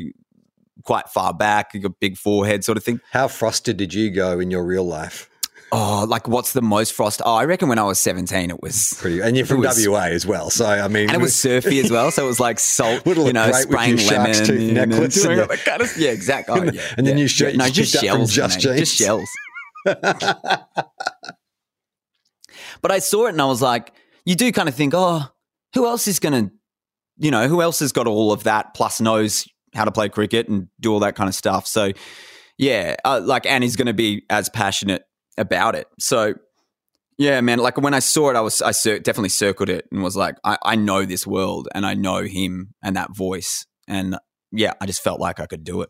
quite 0.84 1.10
far 1.10 1.34
back, 1.34 1.80
got 1.82 2.00
big 2.00 2.18
forehead 2.18 2.64
sort 2.64 2.78
of 2.78 2.84
thing. 2.84 3.02
How 3.12 3.28
frosted 3.28 3.78
did 3.78 3.94
you 3.94 4.12
go 4.12 4.40
in 4.40 4.52
your 4.52 4.64
real 4.64 4.86
life? 4.86 5.30
Oh, 5.74 6.06
like 6.08 6.28
what's 6.28 6.54
the 6.54 6.62
most 6.62 6.94
frost? 6.94 7.22
Oh, 7.26 7.36
I 7.36 7.46
reckon 7.46 7.68
when 7.68 7.80
I 7.80 7.84
was 7.84 8.00
17, 8.00 8.52
it 8.52 8.62
was 8.62 8.96
Pretty, 9.00 9.22
and 9.22 9.36
you're 9.36 9.46
from 9.46 9.62
was- 9.62 9.86
WA 9.88 10.04
as 10.04 10.26
well, 10.26 10.50
so 10.50 10.66
I 10.66 10.88
mean, 10.88 11.10
and 11.10 11.16
it 11.16 11.22
was 11.22 11.36
surfy 11.40 11.80
as 11.80 11.92
well. 11.92 12.12
So 12.12 12.24
it 12.24 12.28
was 12.28 12.40
like 12.40 12.60
salt, 12.60 13.06
you 13.06 13.34
know, 13.34 13.52
spraying 13.52 13.98
lemon 13.98 14.34
tooth 14.34 14.50
and 14.50 14.74
necklace 14.74 15.16
and 15.18 15.26
doing 15.26 15.40
all 15.40 15.48
that 15.48 15.66
kind 15.66 15.82
of 15.82 15.98
yeah, 15.98 16.12
exactly. 16.12 16.60
Oh, 16.60 16.64
yeah, 16.64 16.82
and 16.98 17.08
the 17.08 17.12
yeah, 17.12 17.16
new 17.16 17.28
shirt 17.28 17.48
yeah. 17.48 17.52
you 17.54 17.58
no, 17.58 17.70
just 17.70 17.94
shells, 17.94 18.32
Just 18.32 18.60
just 18.60 18.96
shells. 18.96 19.30
But 22.84 22.92
I 22.92 23.00
saw 23.00 23.26
it 23.26 23.30
and 23.30 23.42
I 23.42 23.46
was 23.46 23.62
like, 23.62 23.94
you 24.26 24.36
do 24.36 24.52
kind 24.52 24.70
of 24.70 24.76
think, 24.76 24.94
oh, 24.96 25.24
who 25.74 25.88
else 25.88 26.08
is 26.08 26.20
going 26.20 26.34
to, 26.46 26.54
you 27.18 27.32
know, 27.32 27.48
who 27.48 27.62
else 27.62 27.80
has 27.80 27.92
got 27.94 28.08
all 28.08 28.32
of 28.32 28.44
that 28.44 28.74
plus 28.76 29.02
knows 29.02 29.48
how 29.74 29.86
to 29.86 29.92
play 29.92 30.10
cricket 30.10 30.50
and 30.50 30.68
do 30.82 30.92
all 30.94 31.00
that 31.00 31.16
kind 31.16 31.30
of 31.30 31.34
stuff. 31.34 31.66
So, 31.66 31.94
yeah, 32.58 32.98
uh, 33.06 33.22
like, 33.24 33.46
and 33.46 33.64
he's 33.64 33.78
going 33.78 33.88
to 33.88 33.94
be 33.94 34.26
as 34.30 34.50
passionate 34.50 35.04
about 35.38 35.76
it. 35.76 35.88
So, 36.00 36.34
yeah, 37.18 37.42
man. 37.42 37.60
Like 37.60 37.78
when 37.78 37.94
I 37.94 38.00
saw 38.00 38.30
it, 38.30 38.36
I 38.36 38.42
was 38.42 38.62
I 38.62 38.72
definitely 38.72 39.30
circled 39.30 39.70
it 39.70 39.88
and 39.92 40.04
was 40.04 40.18
like, 40.18 40.36
I, 40.44 40.58
I 40.64 40.76
know 40.76 41.06
this 41.06 41.28
world 41.28 41.68
and 41.74 41.86
I 41.86 41.94
know 41.94 42.24
him 42.24 42.74
and 42.84 42.96
that 42.96 43.16
voice, 43.16 43.66
and 43.88 44.18
yeah, 44.52 44.74
I 44.82 44.86
just 44.86 45.04
felt 45.04 45.20
like 45.20 45.40
I 45.40 45.46
could 45.46 45.64
do 45.64 45.82
it. 45.82 45.90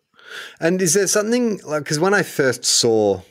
And 0.60 0.82
is 0.82 0.94
there 0.94 1.08
something 1.08 1.60
like 1.66 1.84
because 1.84 2.00
when 2.00 2.14
I 2.14 2.24
first 2.24 2.66
saw 2.66 3.22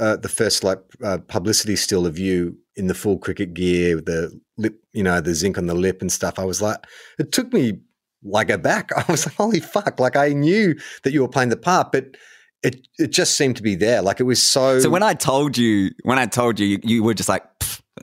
uh, 0.00 0.16
the 0.16 0.28
first 0.28 0.64
like 0.64 0.80
uh, 1.02 1.18
publicity 1.26 1.76
still 1.76 2.06
of 2.06 2.18
you 2.18 2.56
in 2.76 2.86
the 2.86 2.94
full 2.94 3.18
cricket 3.18 3.54
gear, 3.54 3.96
with 3.96 4.06
the 4.06 4.38
lip, 4.56 4.80
you 4.92 5.02
know, 5.02 5.20
the 5.20 5.34
zinc 5.34 5.58
on 5.58 5.66
the 5.66 5.74
lip 5.74 6.00
and 6.00 6.12
stuff, 6.12 6.38
I 6.38 6.44
was 6.44 6.62
like, 6.62 6.78
it 7.18 7.32
took 7.32 7.52
me 7.52 7.80
like 8.22 8.50
aback. 8.50 8.90
I 8.96 9.10
was 9.10 9.26
like, 9.26 9.36
holy 9.36 9.60
fuck! 9.60 9.98
Like 9.98 10.16
I 10.16 10.30
knew 10.30 10.74
that 11.02 11.12
you 11.12 11.22
were 11.22 11.28
playing 11.28 11.50
the 11.50 11.56
part, 11.56 11.92
but 11.92 12.16
it 12.62 12.86
it 12.98 13.08
just 13.08 13.36
seemed 13.36 13.56
to 13.56 13.62
be 13.62 13.74
there. 13.74 14.02
Like 14.02 14.20
it 14.20 14.24
was 14.24 14.42
so. 14.42 14.80
So 14.80 14.90
when 14.90 15.02
I 15.02 15.14
told 15.14 15.56
you, 15.56 15.90
when 16.02 16.18
I 16.18 16.26
told 16.26 16.58
you, 16.58 16.66
you, 16.66 16.78
you 16.82 17.02
were 17.02 17.14
just 17.14 17.28
like, 17.28 17.44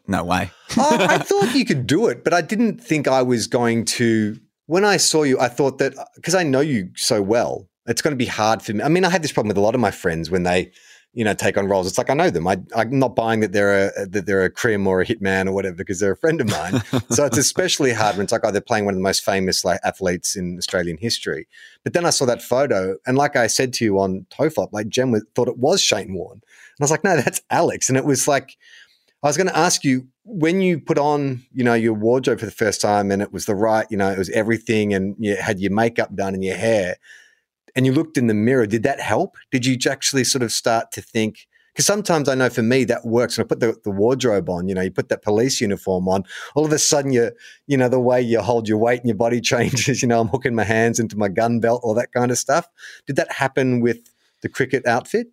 no 0.07 0.23
way. 0.23 0.51
oh, 0.77 0.97
I 0.99 1.17
thought 1.19 1.55
you 1.55 1.65
could 1.65 1.87
do 1.87 2.07
it, 2.07 2.23
but 2.23 2.33
I 2.33 2.41
didn't 2.41 2.81
think 2.81 3.07
I 3.07 3.21
was 3.21 3.47
going 3.47 3.85
to. 3.85 4.39
When 4.67 4.83
I 4.83 4.97
saw 4.97 5.23
you, 5.23 5.39
I 5.39 5.47
thought 5.47 5.77
that 5.77 5.93
because 6.15 6.35
I 6.35 6.43
know 6.43 6.61
you 6.61 6.89
so 6.95 7.21
well, 7.21 7.69
it's 7.85 8.01
going 8.01 8.13
to 8.13 8.17
be 8.17 8.25
hard 8.25 8.61
for 8.61 8.73
me. 8.73 8.83
I 8.83 8.89
mean, 8.89 9.05
I 9.05 9.09
had 9.09 9.21
this 9.21 9.31
problem 9.31 9.49
with 9.49 9.57
a 9.57 9.61
lot 9.61 9.75
of 9.75 9.81
my 9.81 9.91
friends 9.91 10.31
when 10.31 10.43
they 10.43 10.71
you 11.15 11.23
know, 11.23 11.33
take 11.33 11.57
on 11.57 11.67
roles. 11.67 11.87
It's 11.87 11.97
like 11.97 12.09
I 12.09 12.13
know 12.13 12.29
them. 12.29 12.45
I, 12.45 12.57
am 12.75 12.99
not 12.99 13.15
buying 13.15 13.39
that 13.39 13.53
they're 13.53 13.87
a 13.87 14.05
that 14.05 14.25
they're 14.25 14.43
a 14.43 14.49
crim 14.49 14.85
or 14.85 14.99
a 14.99 15.05
hitman 15.05 15.47
or 15.47 15.53
whatever 15.53 15.77
because 15.77 16.01
they're 16.01 16.11
a 16.11 16.17
friend 16.17 16.41
of 16.41 16.49
mine. 16.49 16.81
so 17.09 17.25
it's 17.25 17.37
especially 17.37 17.93
hard 17.93 18.17
when 18.17 18.25
it's 18.25 18.33
like 18.33 18.41
oh 18.43 18.51
they're 18.51 18.61
playing 18.61 18.83
one 18.83 18.93
of 18.93 18.97
the 18.97 19.03
most 19.03 19.23
famous 19.23 19.63
like 19.63 19.79
athletes 19.83 20.35
in 20.35 20.57
Australian 20.57 20.97
history. 20.97 21.47
But 21.83 21.93
then 21.93 22.05
I 22.05 22.09
saw 22.09 22.25
that 22.25 22.41
photo, 22.41 22.97
and 23.07 23.17
like 23.17 23.37
I 23.37 23.47
said 23.47 23.71
to 23.75 23.85
you 23.85 23.97
on 23.99 24.25
Tofop, 24.29 24.73
like 24.73 24.89
Jem 24.89 25.11
was, 25.11 25.25
thought 25.35 25.47
it 25.47 25.57
was 25.57 25.81
Shane 25.81 26.13
Warne, 26.13 26.33
and 26.33 26.81
I 26.81 26.83
was 26.83 26.91
like, 26.91 27.05
no, 27.05 27.15
that's 27.15 27.41
Alex. 27.49 27.87
And 27.87 27.97
it 27.97 28.05
was 28.05 28.27
like 28.27 28.57
I 29.23 29.27
was 29.27 29.37
going 29.37 29.47
to 29.47 29.57
ask 29.57 29.85
you 29.85 30.07
when 30.25 30.59
you 30.59 30.79
put 30.79 30.97
on, 30.97 31.43
you 31.53 31.63
know, 31.63 31.75
your 31.75 31.93
wardrobe 31.93 32.39
for 32.39 32.45
the 32.45 32.51
first 32.51 32.81
time, 32.81 33.09
and 33.09 33.21
it 33.21 33.31
was 33.31 33.45
the 33.45 33.55
right, 33.55 33.87
you 33.89 33.95
know, 33.95 34.11
it 34.11 34.17
was 34.17 34.29
everything, 34.31 34.93
and 34.93 35.15
you 35.17 35.37
had 35.37 35.59
your 35.59 35.71
makeup 35.71 36.13
done 36.13 36.33
and 36.33 36.43
your 36.43 36.57
hair 36.57 36.97
and 37.75 37.85
you 37.85 37.91
looked 37.91 38.17
in 38.17 38.27
the 38.27 38.33
mirror, 38.33 38.65
did 38.65 38.83
that 38.83 38.99
help? 38.99 39.35
Did 39.51 39.65
you 39.65 39.77
actually 39.89 40.23
sort 40.23 40.43
of 40.43 40.51
start 40.51 40.91
to 40.93 41.01
think? 41.01 41.47
Because 41.73 41.85
sometimes 41.85 42.29
I 42.29 42.35
know 42.35 42.49
for 42.49 42.63
me 42.63 42.85
that 42.85 43.05
works. 43.05 43.37
When 43.37 43.43
I 43.43 43.47
put 43.49 43.59
the, 43.59 43.75
the 43.83 43.91
wardrobe 43.91 44.49
on, 44.49 44.69
you 44.69 44.75
know, 44.75 44.81
you 44.81 44.91
put 44.91 45.09
that 45.09 45.21
police 45.21 45.59
uniform 45.59 46.07
on, 46.07 46.23
all 46.55 46.65
of 46.65 46.71
a 46.71 46.79
sudden 46.79 47.11
you, 47.11 47.31
you 47.67 47.75
know, 47.75 47.89
the 47.89 47.99
way 47.99 48.21
you 48.21 48.41
hold 48.41 48.69
your 48.69 48.77
weight 48.77 49.01
and 49.01 49.09
your 49.09 49.17
body 49.17 49.41
changes. 49.53 50.01
You 50.01 50.07
know, 50.07 50.21
I'm 50.21 50.29
hooking 50.29 50.55
my 50.55 50.63
hands 50.63 50.99
into 50.99 51.17
my 51.17 51.27
gun 51.27 51.59
belt, 51.59 51.81
all 51.83 51.93
that 51.95 52.13
kind 52.13 52.31
of 52.31 52.37
stuff. 52.37 52.65
Did 53.05 53.17
that 53.17 53.29
happen 53.29 53.81
with 53.81 54.09
the 54.41 54.47
cricket 54.47 54.87
outfit? 54.87 55.27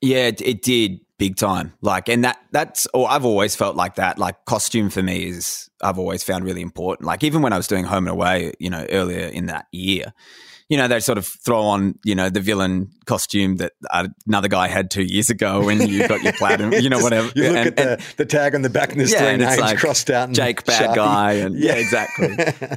Yeah, 0.00 0.28
it, 0.28 0.40
it 0.40 0.62
did 0.62 1.00
big 1.18 1.36
time. 1.36 1.74
Like, 1.82 2.08
and 2.08 2.24
that 2.24 2.38
that's, 2.52 2.86
or 2.94 3.10
I've 3.10 3.26
always 3.26 3.54
felt 3.54 3.76
like 3.76 3.96
that. 3.96 4.18
Like, 4.18 4.46
costume 4.46 4.88
for 4.88 5.02
me 5.02 5.26
is 5.26 5.68
I've 5.82 5.98
always 5.98 6.24
found 6.24 6.46
really 6.46 6.62
important. 6.62 7.06
Like, 7.06 7.22
even 7.22 7.42
when 7.42 7.52
I 7.52 7.58
was 7.58 7.66
doing 7.66 7.84
home 7.84 8.06
and 8.06 8.12
away, 8.12 8.54
you 8.58 8.70
know, 8.70 8.86
earlier 8.88 9.26
in 9.26 9.44
that 9.46 9.66
year 9.72 10.14
you 10.70 10.76
know, 10.76 10.86
they 10.86 11.00
sort 11.00 11.18
of 11.18 11.26
throw 11.26 11.62
on, 11.62 11.98
you 12.04 12.14
know, 12.14 12.30
the 12.30 12.38
villain 12.38 12.92
costume 13.04 13.56
that 13.56 13.72
another 14.24 14.46
guy 14.46 14.68
had 14.68 14.88
two 14.88 15.02
years 15.02 15.28
ago 15.28 15.64
when 15.64 15.80
you 15.88 16.06
got 16.08 16.22
your 16.22 16.32
platinum, 16.32 16.72
you 16.74 16.88
know, 16.88 17.00
whatever. 17.00 17.28
You 17.34 17.48
look 17.48 17.56
and, 17.56 17.66
at 17.66 17.76
the, 17.76 17.92
and, 17.94 18.02
the, 18.18 18.24
tag 18.24 18.54
on 18.54 18.62
the 18.62 18.70
back 18.70 18.92
and 18.92 19.00
there's 19.00 19.12
yeah, 19.12 19.18
three 19.18 19.36
names 19.36 19.58
like 19.58 19.78
crossed 19.78 20.08
out. 20.10 20.30
Jake, 20.30 20.64
bad 20.64 20.90
Sharpie. 20.90 20.94
guy. 20.94 21.32
And 21.32 21.54
yeah, 21.58 21.74
yeah 21.74 21.80
exactly. 21.80 22.36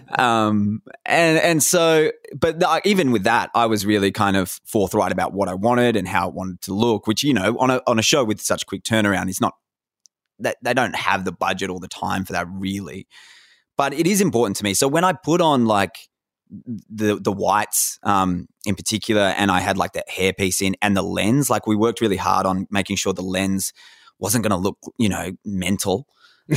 um, 0.18 0.82
and, 1.06 1.38
and 1.38 1.62
so, 1.62 2.12
but 2.36 2.60
the, 2.60 2.82
even 2.84 3.12
with 3.12 3.26
that, 3.26 3.52
I 3.54 3.68
was 3.68 3.86
really 3.86 4.12
kind 4.12 4.38
of 4.38 4.60
forthright 4.66 5.12
about 5.12 5.34
what 5.34 5.48
I 5.48 5.54
wanted 5.54 5.96
and 5.96 6.08
how 6.08 6.30
I 6.30 6.32
wanted 6.32 6.62
to 6.62 6.74
look, 6.74 7.06
which, 7.06 7.22
you 7.24 7.36
know, 7.36 7.56
on 7.60 7.70
a, 7.70 7.80
on 7.86 8.00
a 8.00 8.04
show 8.04 8.24
with 8.24 8.42
such 8.42 8.66
quick 8.66 8.82
turnaround 8.82 9.30
is 9.30 9.40
not, 9.40 9.54
that 10.40 10.58
they 10.64 10.74
don't 10.74 10.96
have 10.96 11.26
the 11.26 11.32
budget 11.32 11.70
all 11.70 11.80
the 11.80 11.88
time 11.88 12.26
for 12.26 12.34
that 12.34 12.48
really. 12.50 13.08
But 13.78 13.94
it 13.94 14.08
is 14.08 14.20
important 14.20 14.58
to 14.58 14.64
me. 14.64 14.74
So 14.74 14.88
when 14.88 15.04
I 15.04 15.14
put 15.14 15.42
on 15.42 15.66
like, 15.66 15.96
the 16.90 17.20
the 17.20 17.32
whites 17.32 18.00
um, 18.04 18.48
in 18.66 18.76
particular, 18.76 19.22
and 19.22 19.52
I 19.52 19.60
had 19.60 19.78
like 19.78 19.94
that 19.94 20.10
hairpiece 20.10 20.62
in 20.62 20.76
and 20.82 20.96
the 20.96 21.02
lens. 21.02 21.50
Like 21.50 21.68
we 21.68 21.76
worked 21.76 22.02
really 22.02 22.18
hard 22.18 22.46
on 22.46 22.68
making 22.70 22.98
sure 22.98 23.14
the 23.14 23.22
lens 23.22 23.74
wasn't 24.20 24.44
going 24.44 24.52
to 24.52 24.58
look, 24.58 24.78
you 24.98 25.10
know, 25.10 25.32
mental. 25.44 26.08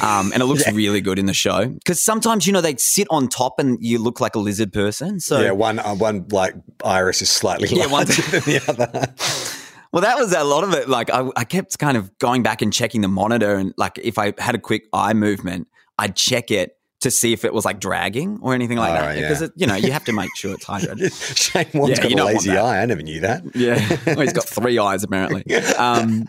Um, 0.03 0.33
and 0.33 0.43
it 0.43 0.47
looks 0.47 0.65
yeah. 0.67 0.75
really 0.75 1.01
good 1.01 1.19
in 1.19 1.27
the 1.27 1.35
show 1.35 1.67
because 1.69 2.05
sometimes 2.05 2.47
you 2.47 2.53
know 2.53 2.61
they 2.61 2.77
sit 2.77 3.07
on 3.11 3.29
top 3.29 3.59
and 3.59 3.79
you 3.81 3.99
look 3.99 4.21
like 4.21 4.35
a 4.35 4.39
lizard 4.39 4.73
person. 4.73 5.21
So 5.21 5.41
yeah, 5.41 5.53
one 5.53 5.79
uh, 5.79 5.95
one 5.95 6.27
like 6.31 6.55
iris 6.85 7.23
is 7.23 7.31
slightly 7.31 7.69
yeah, 7.69 7.87
larger 7.87 8.23
than 8.23 8.43
the 8.43 8.63
other. 8.69 9.15
Well, 9.93 10.03
that 10.03 10.19
was 10.19 10.35
a 10.35 10.45
lot 10.45 10.63
of 10.63 10.75
it. 10.75 10.91
Like 10.91 11.09
I, 11.09 11.27
I 11.37 11.45
kept 11.45 11.79
kind 11.79 11.97
of 11.97 12.19
going 12.19 12.43
back 12.43 12.61
and 12.61 12.71
checking 12.71 13.01
the 13.01 13.09
monitor, 13.09 13.55
and 13.55 13.73
like 13.79 13.99
if 14.03 14.19
I 14.19 14.35
had 14.37 14.55
a 14.55 14.59
quick 14.59 14.89
eye 14.93 15.15
movement, 15.15 15.69
I'd 15.99 16.17
check 16.17 16.51
it 16.51 16.76
to 17.01 17.11
see 17.11 17.33
if 17.33 17.45
it 17.45 17.53
was 17.53 17.65
like 17.65 17.79
dragging 17.79 18.39
or 18.43 18.55
anything 18.55 18.79
like 18.79 18.91
oh, 18.91 19.03
that. 19.03 19.15
Because 19.15 19.41
yeah. 19.43 19.49
you 19.57 19.67
know 19.67 19.75
you 19.75 19.93
have 19.93 20.05
to 20.05 20.13
make 20.13 20.35
sure 20.37 20.55
it's 20.55 20.65
hydrated. 20.67 21.37
Shane 21.37 21.67
Warne's 21.75 21.99
yeah, 21.99 22.09
got 22.09 22.21
a 22.21 22.25
lazy 22.25 22.57
eye. 22.57 22.83
I 22.83 22.87
never 22.87 23.03
knew 23.03 23.21
that. 23.21 23.45
Yeah, 23.55 23.97
well, 24.07 24.21
he's 24.21 24.33
got 24.33 24.45
three 24.45 24.79
eyes 24.79 25.03
apparently. 25.03 25.45
Um, 25.77 26.27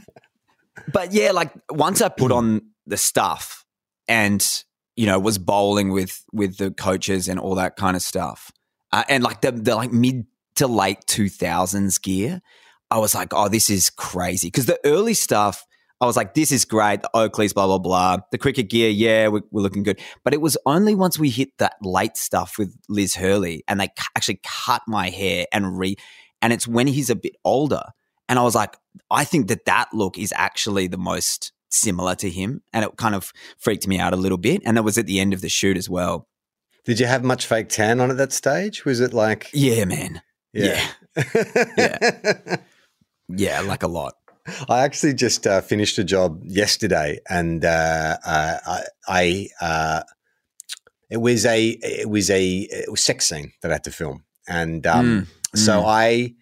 but 0.91 1.13
yeah, 1.13 1.31
like 1.31 1.51
once 1.69 2.01
I 2.01 2.09
put 2.09 2.31
on 2.31 2.61
the 2.85 2.97
stuff 2.97 3.65
and 4.07 4.63
you 4.95 5.05
know 5.05 5.19
was 5.19 5.37
bowling 5.37 5.91
with 5.91 6.23
with 6.33 6.57
the 6.57 6.71
coaches 6.71 7.27
and 7.27 7.39
all 7.39 7.55
that 7.55 7.75
kind 7.75 7.95
of 7.95 8.01
stuff, 8.01 8.51
uh, 8.91 9.03
and 9.09 9.23
like 9.23 9.41
the 9.41 9.51
the 9.51 9.75
like 9.75 9.91
mid 9.91 10.25
to 10.55 10.67
late 10.67 10.99
two 11.07 11.29
thousands 11.29 11.97
gear, 11.97 12.41
I 12.91 12.97
was 12.99 13.15
like, 13.15 13.33
oh, 13.33 13.47
this 13.47 13.69
is 13.69 13.89
crazy 13.89 14.47
because 14.47 14.65
the 14.65 14.79
early 14.83 15.13
stuff 15.13 15.65
I 15.99 16.05
was 16.05 16.15
like, 16.15 16.35
this 16.35 16.51
is 16.51 16.63
great. 16.63 17.01
The 17.01 17.09
Oakleys, 17.15 17.53
blah, 17.53 17.65
blah, 17.65 17.79
blah. 17.79 18.17
The 18.31 18.37
cricket 18.37 18.69
gear, 18.69 18.89
yeah, 18.89 19.29
we're, 19.29 19.41
we're, 19.49 19.61
looking 19.61 19.83
good. 19.83 19.99
But 20.23 20.33
it 20.33 20.41
was 20.41 20.57
only 20.65 20.93
once 20.93 21.17
we 21.17 21.29
hit 21.29 21.57
that 21.57 21.73
late 21.81 22.17
stuff 22.17 22.57
with 22.59 22.75
Liz 22.87 23.15
Hurley 23.15 23.63
and 23.67 23.79
they 23.79 23.89
actually 24.15 24.39
cut 24.43 24.83
my 24.87 25.09
hair 25.09 25.45
and 25.51 25.77
re, 25.77 25.95
and 26.41 26.53
it's 26.53 26.67
when 26.67 26.85
he's 26.85 27.09
a 27.09 27.15
bit 27.15 27.35
older. 27.43 27.81
And 28.29 28.37
I 28.37 28.43
was 28.43 28.53
like, 28.53 28.77
I 29.09 29.23
think 29.23 29.47
that 29.47 29.65
that 29.65 29.89
look 29.91 30.17
is 30.17 30.33
actually 30.35 30.87
the 30.87 30.97
most 30.97 31.51
similar 31.69 32.13
to 32.15 32.29
him. 32.29 32.61
And 32.73 32.85
it 32.85 32.95
kind 32.97 33.15
of 33.15 33.31
freaked 33.57 33.87
me 33.87 33.99
out 33.99 34.13
a 34.13 34.17
little 34.17 34.37
bit. 34.37 34.61
And 34.65 34.77
that 34.77 34.83
was 34.83 34.97
at 34.97 35.07
the 35.07 35.19
end 35.19 35.33
of 35.33 35.41
the 35.41 35.49
shoot 35.49 35.77
as 35.77 35.89
well. 35.89 36.27
Did 36.85 36.99
you 36.99 37.07
have 37.07 37.23
much 37.23 37.47
fake 37.47 37.69
tan 37.69 37.99
on 37.99 38.11
at 38.11 38.17
that 38.17 38.31
stage? 38.31 38.85
Was 38.85 38.99
it 38.99 39.13
like. 39.13 39.49
Yeah, 39.53 39.85
man. 39.85 40.21
Yeah. 40.53 40.87
Yeah. 41.15 41.65
yeah. 41.77 42.55
yeah, 43.29 43.61
like 43.61 43.83
a 43.83 43.87
lot. 43.87 44.13
I 44.69 44.83
actually 44.83 45.13
just 45.13 45.45
uh, 45.45 45.61
finished 45.61 45.97
a 45.97 46.03
job 46.03 46.41
yesterday, 46.43 47.19
and 47.29 47.63
uh, 47.63 48.17
uh, 48.25 48.81
I, 49.07 49.47
uh, 49.61 50.03
it 51.09 51.17
was 51.17 51.45
a 51.45 51.69
it 51.69 52.09
was 52.09 52.29
a 52.29 52.67
it 52.69 52.91
was 52.91 53.03
sex 53.03 53.27
scene 53.27 53.53
that 53.61 53.71
I 53.71 53.75
had 53.75 53.83
to 53.85 53.91
film, 53.91 54.23
and 54.47 54.85
um, 54.85 55.27
mm, 55.53 55.57
so 55.57 55.81
mm. 55.81 55.85
I 55.85 56.35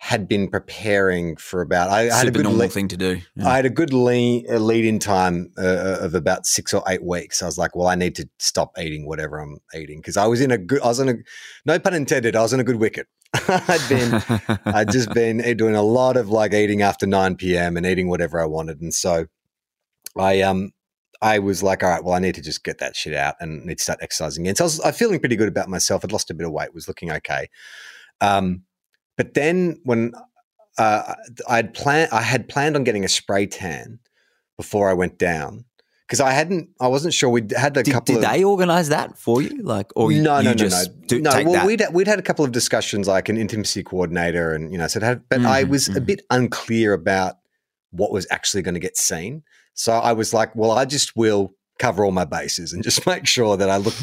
had 0.00 0.28
been 0.28 0.48
preparing 0.48 1.36
for 1.36 1.60
about. 1.60 1.90
I, 1.90 2.08
I 2.08 2.18
had 2.18 2.28
a 2.28 2.30
good 2.30 2.44
normal 2.44 2.66
le- 2.66 2.68
thing 2.68 2.88
to 2.88 2.96
do. 2.96 3.20
Yeah. 3.34 3.48
I 3.48 3.56
had 3.56 3.66
a 3.66 3.70
good 3.70 3.92
lead, 3.92 4.46
a 4.48 4.58
lead 4.58 4.84
in 4.84 5.00
time 5.00 5.52
uh, 5.58 5.62
uh, 5.62 5.98
of 6.02 6.14
about 6.14 6.46
six 6.46 6.72
or 6.72 6.82
eight 6.88 7.04
weeks. 7.04 7.42
I 7.42 7.46
was 7.46 7.58
like, 7.58 7.74
well, 7.74 7.88
I 7.88 7.96
need 7.96 8.14
to 8.16 8.28
stop 8.38 8.78
eating 8.78 9.06
whatever 9.06 9.38
I'm 9.38 9.58
eating 9.74 9.98
because 9.98 10.16
I 10.16 10.26
was 10.26 10.40
in 10.40 10.52
a 10.52 10.58
good. 10.58 10.80
I 10.82 10.86
was 10.86 11.00
in 11.00 11.08
a 11.08 11.14
no 11.66 11.78
pun 11.80 11.94
intended. 11.94 12.36
I 12.36 12.42
was 12.42 12.52
in 12.52 12.60
a 12.60 12.64
good 12.64 12.76
wicket. 12.76 13.08
I'd 13.48 13.88
been, 13.88 14.22
I'd 14.64 14.90
just 14.90 15.12
been 15.12 15.38
doing 15.56 15.74
a 15.74 15.82
lot 15.82 16.16
of 16.16 16.30
like 16.30 16.52
eating 16.52 16.82
after 16.82 17.06
9 17.06 17.36
p.m. 17.36 17.76
and 17.76 17.86
eating 17.86 18.08
whatever 18.08 18.40
I 18.40 18.46
wanted. 18.46 18.80
And 18.80 18.92
so 18.92 19.26
I, 20.16 20.40
um, 20.40 20.72
I 21.20 21.38
was 21.38 21.62
like, 21.62 21.82
all 21.82 21.90
right, 21.90 22.02
well, 22.02 22.14
I 22.14 22.20
need 22.20 22.36
to 22.36 22.42
just 22.42 22.64
get 22.64 22.78
that 22.78 22.96
shit 22.96 23.14
out 23.14 23.34
and 23.40 23.64
need 23.64 23.78
to 23.78 23.84
start 23.84 23.98
exercising 24.02 24.44
again. 24.44 24.56
So 24.56 24.64
I 24.64 24.66
was, 24.66 24.80
I 24.80 24.92
feeling 24.92 25.20
pretty 25.20 25.36
good 25.36 25.48
about 25.48 25.68
myself. 25.68 26.04
I'd 26.04 26.12
lost 26.12 26.30
a 26.30 26.34
bit 26.34 26.46
of 26.46 26.52
weight, 26.52 26.72
was 26.74 26.88
looking 26.88 27.10
okay. 27.10 27.48
Um, 28.20 28.62
but 29.16 29.34
then 29.34 29.80
when 29.84 30.12
uh, 30.78 31.14
I'd 31.48 31.74
planned, 31.74 32.12
I 32.12 32.22
had 32.22 32.48
planned 32.48 32.76
on 32.76 32.84
getting 32.84 33.04
a 33.04 33.08
spray 33.08 33.46
tan 33.46 33.98
before 34.56 34.88
I 34.88 34.94
went 34.94 35.18
down 35.18 35.64
because 36.08 36.20
I 36.20 36.30
hadn't, 36.30 36.70
I 36.80 36.88
wasn't 36.88 37.12
sure 37.12 37.28
we'd 37.28 37.50
had 37.50 37.76
a 37.76 37.82
did, 37.82 37.92
couple. 37.92 38.14
Did 38.14 38.24
of, 38.24 38.30
they 38.30 38.42
organise 38.42 38.88
that 38.88 39.18
for 39.18 39.42
you? 39.42 39.62
Like, 39.62 39.92
or 39.94 40.10
no, 40.10 40.16
you 40.16 40.22
no, 40.22 40.40
no, 40.40 40.52
no, 40.54 40.84
do, 41.06 41.20
no. 41.20 41.30
well, 41.30 41.52
that? 41.52 41.66
we'd 41.66 41.82
we'd 41.92 42.06
had 42.06 42.18
a 42.18 42.22
couple 42.22 42.46
of 42.46 42.52
discussions, 42.52 43.06
like 43.06 43.28
an 43.28 43.36
intimacy 43.36 43.82
coordinator, 43.82 44.54
and 44.54 44.72
you 44.72 44.78
know, 44.78 44.86
so 44.86 45.00
had, 45.00 45.28
but 45.28 45.40
mm-hmm, 45.40 45.46
I 45.46 45.64
was 45.64 45.86
mm-hmm. 45.86 45.98
a 45.98 46.00
bit 46.00 46.22
unclear 46.30 46.94
about 46.94 47.36
what 47.90 48.10
was 48.10 48.26
actually 48.30 48.62
going 48.62 48.74
to 48.74 48.80
get 48.80 48.96
seen. 48.96 49.42
So 49.74 49.92
I 49.92 50.12
was 50.12 50.32
like, 50.32 50.56
well, 50.56 50.70
I 50.70 50.86
just 50.86 51.14
will 51.14 51.52
cover 51.78 52.04
all 52.04 52.12
my 52.12 52.24
bases 52.24 52.72
and 52.72 52.82
just 52.82 53.06
make 53.06 53.26
sure 53.26 53.56
that 53.56 53.70
I 53.70 53.76
look 53.76 53.94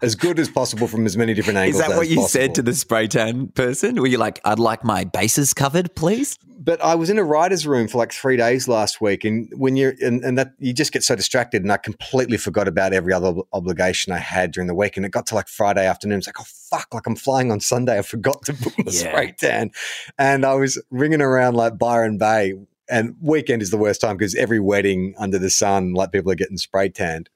as 0.00 0.14
good 0.14 0.38
as 0.38 0.48
possible 0.48 0.86
from 0.86 1.06
as 1.06 1.16
many 1.16 1.34
different 1.34 1.58
angles. 1.58 1.80
Is 1.80 1.88
that 1.88 1.96
what 1.96 2.08
you 2.08 2.16
possible. 2.16 2.28
said 2.28 2.54
to 2.56 2.62
the 2.62 2.74
spray 2.74 3.06
tan 3.08 3.48
person? 3.48 4.00
Were 4.00 4.06
you 4.06 4.18
like, 4.18 4.40
I'd 4.44 4.58
like 4.58 4.84
my 4.84 5.04
bases 5.04 5.54
covered, 5.54 5.94
please? 5.94 6.38
But 6.64 6.80
I 6.80 6.94
was 6.94 7.10
in 7.10 7.18
a 7.18 7.24
writer's 7.24 7.66
room 7.66 7.88
for 7.88 7.98
like 7.98 8.12
three 8.12 8.36
days 8.36 8.68
last 8.68 9.00
week, 9.00 9.24
and 9.24 9.50
when 9.56 9.74
you're 9.74 9.94
and, 10.00 10.22
and 10.22 10.38
that 10.38 10.52
you 10.60 10.72
just 10.72 10.92
get 10.92 11.02
so 11.02 11.16
distracted, 11.16 11.62
and 11.62 11.72
I 11.72 11.76
completely 11.76 12.36
forgot 12.36 12.68
about 12.68 12.92
every 12.92 13.12
other 13.12 13.34
obligation 13.52 14.12
I 14.12 14.18
had 14.18 14.52
during 14.52 14.68
the 14.68 14.74
week, 14.74 14.96
and 14.96 15.04
it 15.04 15.08
got 15.10 15.26
to 15.26 15.34
like 15.34 15.48
Friday 15.48 15.84
afternoon. 15.84 16.18
It's 16.18 16.28
like, 16.28 16.38
oh 16.40 16.44
fuck, 16.70 16.94
like 16.94 17.08
I'm 17.08 17.16
flying 17.16 17.50
on 17.50 17.58
Sunday. 17.58 17.98
I 17.98 18.02
forgot 18.02 18.44
to 18.44 18.52
book 18.52 18.74
the 18.76 18.92
Yeah. 18.92 19.10
spray 19.10 19.34
tan, 19.36 19.72
and 20.18 20.44
I 20.46 20.54
was 20.54 20.80
ringing 20.90 21.20
around 21.20 21.54
like 21.54 21.78
Byron 21.78 22.16
Bay. 22.16 22.54
And 22.92 23.16
weekend 23.22 23.62
is 23.62 23.70
the 23.70 23.78
worst 23.78 24.02
time 24.02 24.18
because 24.18 24.34
every 24.34 24.60
wedding 24.60 25.14
under 25.18 25.38
the 25.38 25.48
sun, 25.48 25.94
like 25.94 26.12
people 26.12 26.30
are 26.30 26.36
getting 26.36 26.58
spray 26.58 26.90
tanned. 26.90 27.30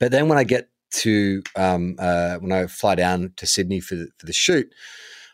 But 0.00 0.10
then 0.10 0.28
when 0.28 0.36
I 0.36 0.42
get 0.42 0.68
to 0.90 1.44
um, 1.54 1.94
uh, 1.96 2.38
when 2.38 2.50
I 2.50 2.66
fly 2.66 2.96
down 2.96 3.34
to 3.36 3.46
Sydney 3.46 3.78
for 3.78 3.94
the, 3.94 4.08
for 4.18 4.26
the 4.26 4.32
shoot, 4.32 4.66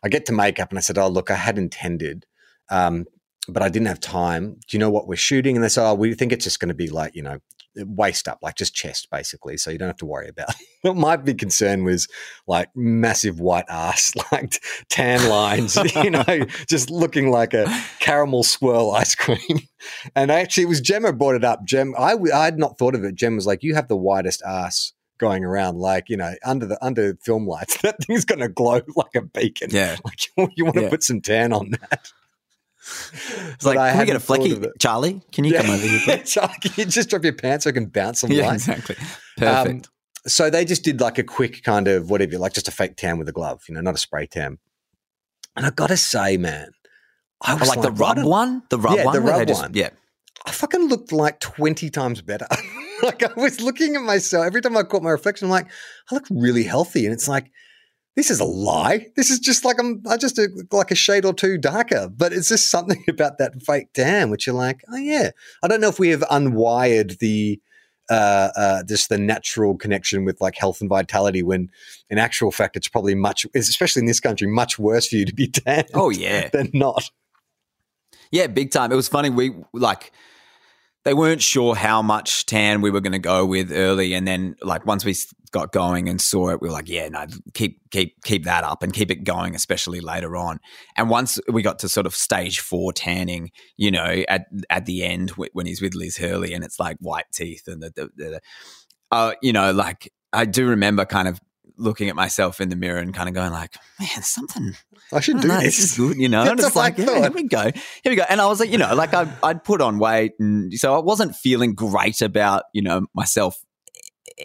I 0.05 0.11
get 0.11 0.27
to 0.27 0.33
makeup 0.33 0.69
and 0.69 0.79
I 0.79 0.83
said, 0.83 0.99
"Oh, 0.99 1.09
look, 1.09 1.31
I 1.31 1.37
had 1.37 1.57
intended, 1.57 2.27
um, 2.71 3.07
but 3.49 3.63
I 3.63 3.71
didn't 3.71 3.89
have 3.89 4.01
time. 4.01 4.59
Do 4.69 4.77
you 4.77 4.79
know 4.79 4.91
what 4.91 5.09
we're 5.09 5.17
shooting?" 5.17 5.57
And 5.57 5.65
they 5.65 5.71
said, 5.71 5.89
"Oh, 5.89 5.95
we 5.95 6.13
think 6.13 6.31
it's 6.31 6.45
just 6.45 6.61
going 6.61 6.69
to 6.69 6.75
be 6.75 6.89
like 6.89 7.15
you 7.15 7.23
know, 7.23 7.39
waist 7.77 8.29
up, 8.29 8.39
like 8.43 8.57
just 8.57 8.75
chest, 8.75 9.09
basically. 9.11 9.57
So 9.57 9.71
you 9.71 9.79
don't 9.79 9.89
have 9.89 9.97
to 9.99 10.07
worry 10.07 10.29
about." 10.29 10.51
it. 10.85 10.95
my 10.97 11.17
big 11.17 11.39
concern 11.39 11.85
was 11.85 12.09
like 12.47 12.69
massive 12.75 13.41
white 13.41 13.65
ass, 13.69 14.13
like 14.33 14.63
tan 14.89 15.29
lines, 15.29 15.77
you 15.97 16.11
know, 16.11 16.25
just 16.69 16.91
looking 16.91 17.31
like 17.31 17.55
a 17.55 17.67
caramel 18.01 18.43
swirl 18.43 18.93
ice 18.93 19.15
cream. 19.15 19.61
And 20.15 20.31
actually, 20.31 20.65
it 20.65 20.69
was 20.69 20.81
Gemma 20.81 21.13
brought 21.13 21.35
it 21.35 21.45
up. 21.45 21.65
Gem, 21.65 21.95
I, 21.99 22.17
I 22.33 22.45
had 22.45 22.59
not 22.59 22.79
thought 22.79 22.95
of 22.95 23.05
it. 23.05 23.15
Gem 23.15 23.37
was 23.37 23.47
like, 23.47 23.63
"You 23.63 23.75
have 23.75 23.89
the 23.89 23.97
widest 23.97 24.43
ass." 24.47 24.93
Going 25.19 25.45
around 25.45 25.79
like 25.79 26.09
you 26.09 26.17
know 26.17 26.35
under 26.45 26.67
the 26.67 26.77
under 26.85 27.17
film 27.23 27.47
lights, 27.47 27.81
that 27.83 28.03
thing's 28.03 28.25
going 28.25 28.41
to 28.41 28.49
glow 28.49 28.81
like 28.97 29.15
a 29.15 29.23
beacon. 29.23 29.69
Yeah. 29.71 29.97
Like 30.05 30.19
you, 30.37 30.49
you 30.57 30.65
want 30.65 30.75
to 30.77 30.83
Yeah. 30.83 30.89
put 30.91 31.05
some 31.05 31.21
tan 31.21 31.53
on 31.53 31.71
that. 31.71 32.11
It's 33.55 33.65
like, 33.65 33.77
can 33.79 33.99
we 33.99 34.05
get 34.07 34.17
a 34.17 34.19
flecky? 34.19 34.71
Charlie, 34.79 35.23
can 35.33 35.45
you 35.45 35.55
come 35.55 35.71
over 35.71 35.87
here? 35.87 36.19
Charlie, 36.25 36.55
can 36.61 36.73
you 36.77 36.85
just 36.85 37.09
drop 37.09 37.25
your 37.25 37.33
pants 37.33 37.65
so 37.65 37.71
I 37.71 37.73
can 37.73 37.87
bounce 37.87 38.21
some 38.21 38.31
Yeah, 38.33 38.47
light? 38.49 38.55
exactly. 38.55 38.97
Um, 38.99 39.07
Perfect. 39.39 39.89
so 40.27 40.51
they 40.51 40.65
just 40.65 40.85
did 40.85 41.01
like 41.01 41.19
a 41.19 41.23
quick 41.25 41.63
kind 41.63 41.89
of 41.89 42.11
whatever, 42.11 42.39
like 42.39 42.53
just 42.53 42.69
a 42.69 42.71
fake 42.71 42.97
tan 42.97 43.19
with 43.19 43.29
a 43.29 43.33
glove, 43.33 43.63
you 43.69 43.75
know, 43.75 43.81
not 43.81 43.95
a 43.95 43.99
spray 43.99 44.27
tan. 44.27 44.59
And 45.57 45.65
I 45.67 45.71
gotta 45.71 45.97
say, 45.97 46.37
man, 46.37 46.71
I 47.43 47.55
Oh, 47.55 47.57
was 47.59 47.69
like 47.69 47.81
the 47.83 47.91
what 47.93 48.17
rub 48.17 48.19
a- 48.19 48.29
one, 48.29 48.63
the 48.71 48.79
rub 48.79 48.97
Yeah, 48.97 49.05
one, 49.07 49.15
the 49.15 49.21
rub 49.21 49.47
just- 49.49 49.63
one. 49.63 49.71
Yeah, 49.75 49.91
I 50.47 50.51
fucking 50.51 50.89
looked 50.89 51.13
like 51.13 51.41
twenty 51.41 51.89
times 51.91 52.21
better. 52.23 52.47
like 53.03 53.23
I 53.23 53.33
was 53.41 53.61
looking 53.61 53.97
at 53.97 54.03
myself 54.03 54.45
every 54.47 54.61
time 54.61 54.77
I 54.77 54.83
caught 54.83 55.03
my 55.03 55.11
reflection. 55.11 55.47
I'm 55.47 55.51
like, 55.53 55.69
I 56.11 56.15
look 56.17 56.25
really 56.31 56.65
healthy, 56.65 57.05
and 57.07 57.15
it's 57.15 57.29
like. 57.29 57.51
This 58.17 58.31
is 58.31 58.39
a 58.39 58.45
lie. 58.45 59.07
This 59.17 59.31
is 59.31 59.41
just 59.41 59.65
like 59.65 59.79
I'm. 59.81 60.03
I 60.09 60.17
just 60.17 60.39
look 60.39 60.73
like 60.73 60.91
a 60.93 60.95
shade 60.95 61.25
or 61.25 61.33
two 61.35 61.59
darker, 61.59 62.09
but 62.09 62.33
it's 62.33 62.49
just 62.49 62.71
something 62.71 63.05
about 63.09 63.39
that 63.39 63.61
fake 63.63 63.93
tan, 63.93 64.31
which 64.31 64.47
you're 64.47 64.55
like, 64.55 64.83
oh 64.93 64.97
yeah. 64.97 65.31
I 65.63 65.69
don't 65.69 65.81
know 65.81 65.89
if 65.89 65.99
we 65.99 66.11
have 66.11 66.21
unwired 66.23 67.19
the 67.19 67.61
uh, 68.11 68.51
uh, 68.57 68.83
just 68.85 69.09
the 69.09 69.19
natural 69.19 69.77
connection 69.77 70.25
with 70.25 70.41
like 70.41 70.55
health 70.57 70.81
and 70.81 70.89
vitality. 70.89 71.43
When 71.43 71.71
in 72.09 72.19
actual 72.19 72.53
fact, 72.53 72.77
it's 72.77 72.89
probably 72.89 73.15
much, 73.15 73.47
especially 73.55 74.01
in 74.01 74.07
this 74.07 74.21
country, 74.21 74.47
much 74.47 74.79
worse 74.79 75.09
for 75.09 75.17
you 75.17 75.25
to 75.25 75.35
be 75.35 75.47
tan 75.51 75.85
Oh 75.95 76.11
yeah, 76.11 76.49
than 76.51 76.71
not. 76.73 77.11
yeah, 78.31 78.47
big 78.47 78.71
time. 78.71 78.93
It 78.93 78.97
was 78.97 79.09
funny. 79.09 79.31
We 79.31 79.55
like 79.73 80.13
they 81.05 81.15
weren't 81.15 81.43
sure 81.43 81.75
how 81.75 82.01
much 82.01 82.47
tan 82.47 82.81
we 82.81 82.91
were 82.91 83.01
going 83.01 83.13
to 83.13 83.19
go 83.19 83.45
with 83.45 83.73
early, 83.73 84.15
and 84.15 84.27
then 84.27 84.57
like 84.63 84.87
once 84.87 85.05
we 85.05 85.17
got 85.55 85.73
going 85.73 86.09
and 86.09 86.21
saw 86.21 86.51
it, 86.51 86.61
we 86.61 86.69
were 86.69 86.73
like, 86.73 86.89
yeah, 86.89 87.09
no, 87.09 87.27
keep 87.55 87.81
keep 87.93 88.21
keep 88.25 88.45
that 88.45 88.65
up 88.65 88.83
and 88.83 88.93
keep 88.93 89.11
it 89.11 89.23
going, 89.23 89.55
especially 89.55 90.01
later 90.01 90.37
on. 90.37 90.59
And 90.97 91.09
once 91.09 91.39
we 91.49 91.63
got 91.63 91.79
to 91.79 91.89
sort 91.89 92.07
of 92.07 92.15
stage 92.15 92.59
four 92.59 92.93
tanning, 92.93 93.53
you 93.77 93.93
know, 93.93 94.25
at 94.29 94.47
at 94.69 94.85
the 94.85 95.05
end 95.05 95.31
when 95.31 95.67
he's 95.67 95.81
with 95.81 95.95
Liz 95.95 96.17
Hurley, 96.17 96.53
and 96.55 96.65
it's 96.65 96.81
like 96.81 96.97
white 97.01 97.27
teeth 97.33 97.69
and 97.69 97.81
the, 97.81 97.93
the, 97.95 98.11
the, 98.17 98.25
the 98.31 98.41
uh, 99.13 99.35
you 99.41 99.53
know, 99.53 99.71
like 99.73 100.13
I 100.33 100.45
do 100.45 100.67
remember 100.67 101.05
kind 101.05 101.29
of 101.29 101.41
looking 101.77 102.09
at 102.09 102.17
myself 102.17 102.61
in 102.61 102.69
the 102.69 102.77
mirror 102.77 102.99
and 102.99 103.15
kind 103.15 103.29
of 103.29 103.35
going 103.35 103.53
like, 103.53 103.75
man, 104.01 104.23
something 104.23 104.75
I 105.13 105.21
should 105.21 105.37
I 105.37 105.41
do 105.41 105.49
know, 105.49 105.61
this. 105.61 105.77
this 105.77 105.93
is 105.93 105.97
good, 105.97 106.17
you 106.17 106.29
know. 106.29 106.43
And 106.43 106.59
it's 106.59 106.75
like, 106.75 106.99
yeah, 106.99 107.21
here 107.21 107.31
we 107.31 107.45
go, 107.45 107.63
here 107.63 108.11
we 108.11 108.17
go. 108.17 108.25
And 108.29 108.41
I 108.41 108.47
was 108.47 108.59
like, 108.59 108.71
you 108.71 108.79
know, 108.79 108.93
like 108.97 109.15
I, 109.15 109.33
I'd 109.43 109.63
put 109.63 109.81
on 109.81 110.01
weight, 110.01 110.33
and 110.41 110.75
so 110.75 110.97
I 110.97 110.99
wasn't 110.99 111.37
feeling 111.37 111.75
great 111.75 112.23
about, 112.23 112.65
you 112.73 112.83
know, 112.83 113.07
myself 113.15 113.57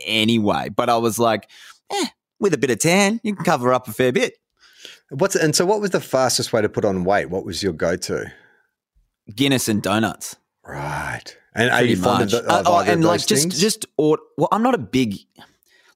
anyway. 0.06 0.69
But 0.69 0.89
I 0.89 0.97
was 0.97 1.19
like, 1.19 1.49
eh, 1.91 2.06
with 2.39 2.54
a 2.54 2.58
bit 2.58 2.69
of 2.71 2.80
tan, 2.80 3.19
you 3.23 3.36
can 3.36 3.45
cover 3.45 3.73
up 3.73 3.88
a 3.88 3.91
fair 3.93 4.12
bit. 4.12 4.34
What's 5.10 5.36
and 5.36 5.56
so? 5.56 5.65
What 5.65 5.82
was 5.82 5.89
the 5.91 5.99
fastest 6.02 6.54
way 6.54 6.62
to 6.62 6.69
put 6.69 6.86
on 6.86 7.04
weight? 7.04 7.30
What 7.30 7.43
was 7.45 7.63
your 7.63 7.73
go-to? 7.73 8.32
Guinness 9.36 9.67
and 9.67 9.82
donuts, 9.82 10.36
Right. 10.65 11.23
And 11.56 11.69
are 11.71 11.78
pretty 11.80 11.93
you 11.93 11.97
fond 11.97 12.23
of, 12.23 12.32
the, 12.32 12.38
Uh, 12.52 12.60
of 12.60 12.67
oh, 12.67 12.73
either 12.75 12.91
and 12.93 13.04
like 13.04 13.25
just, 13.25 13.43
things? 13.43 13.60
just 13.60 13.86
or 13.97 14.19
well, 14.38 14.47
I'm 14.52 14.62
not 14.63 14.75
a 14.75 14.80
big. 14.80 15.15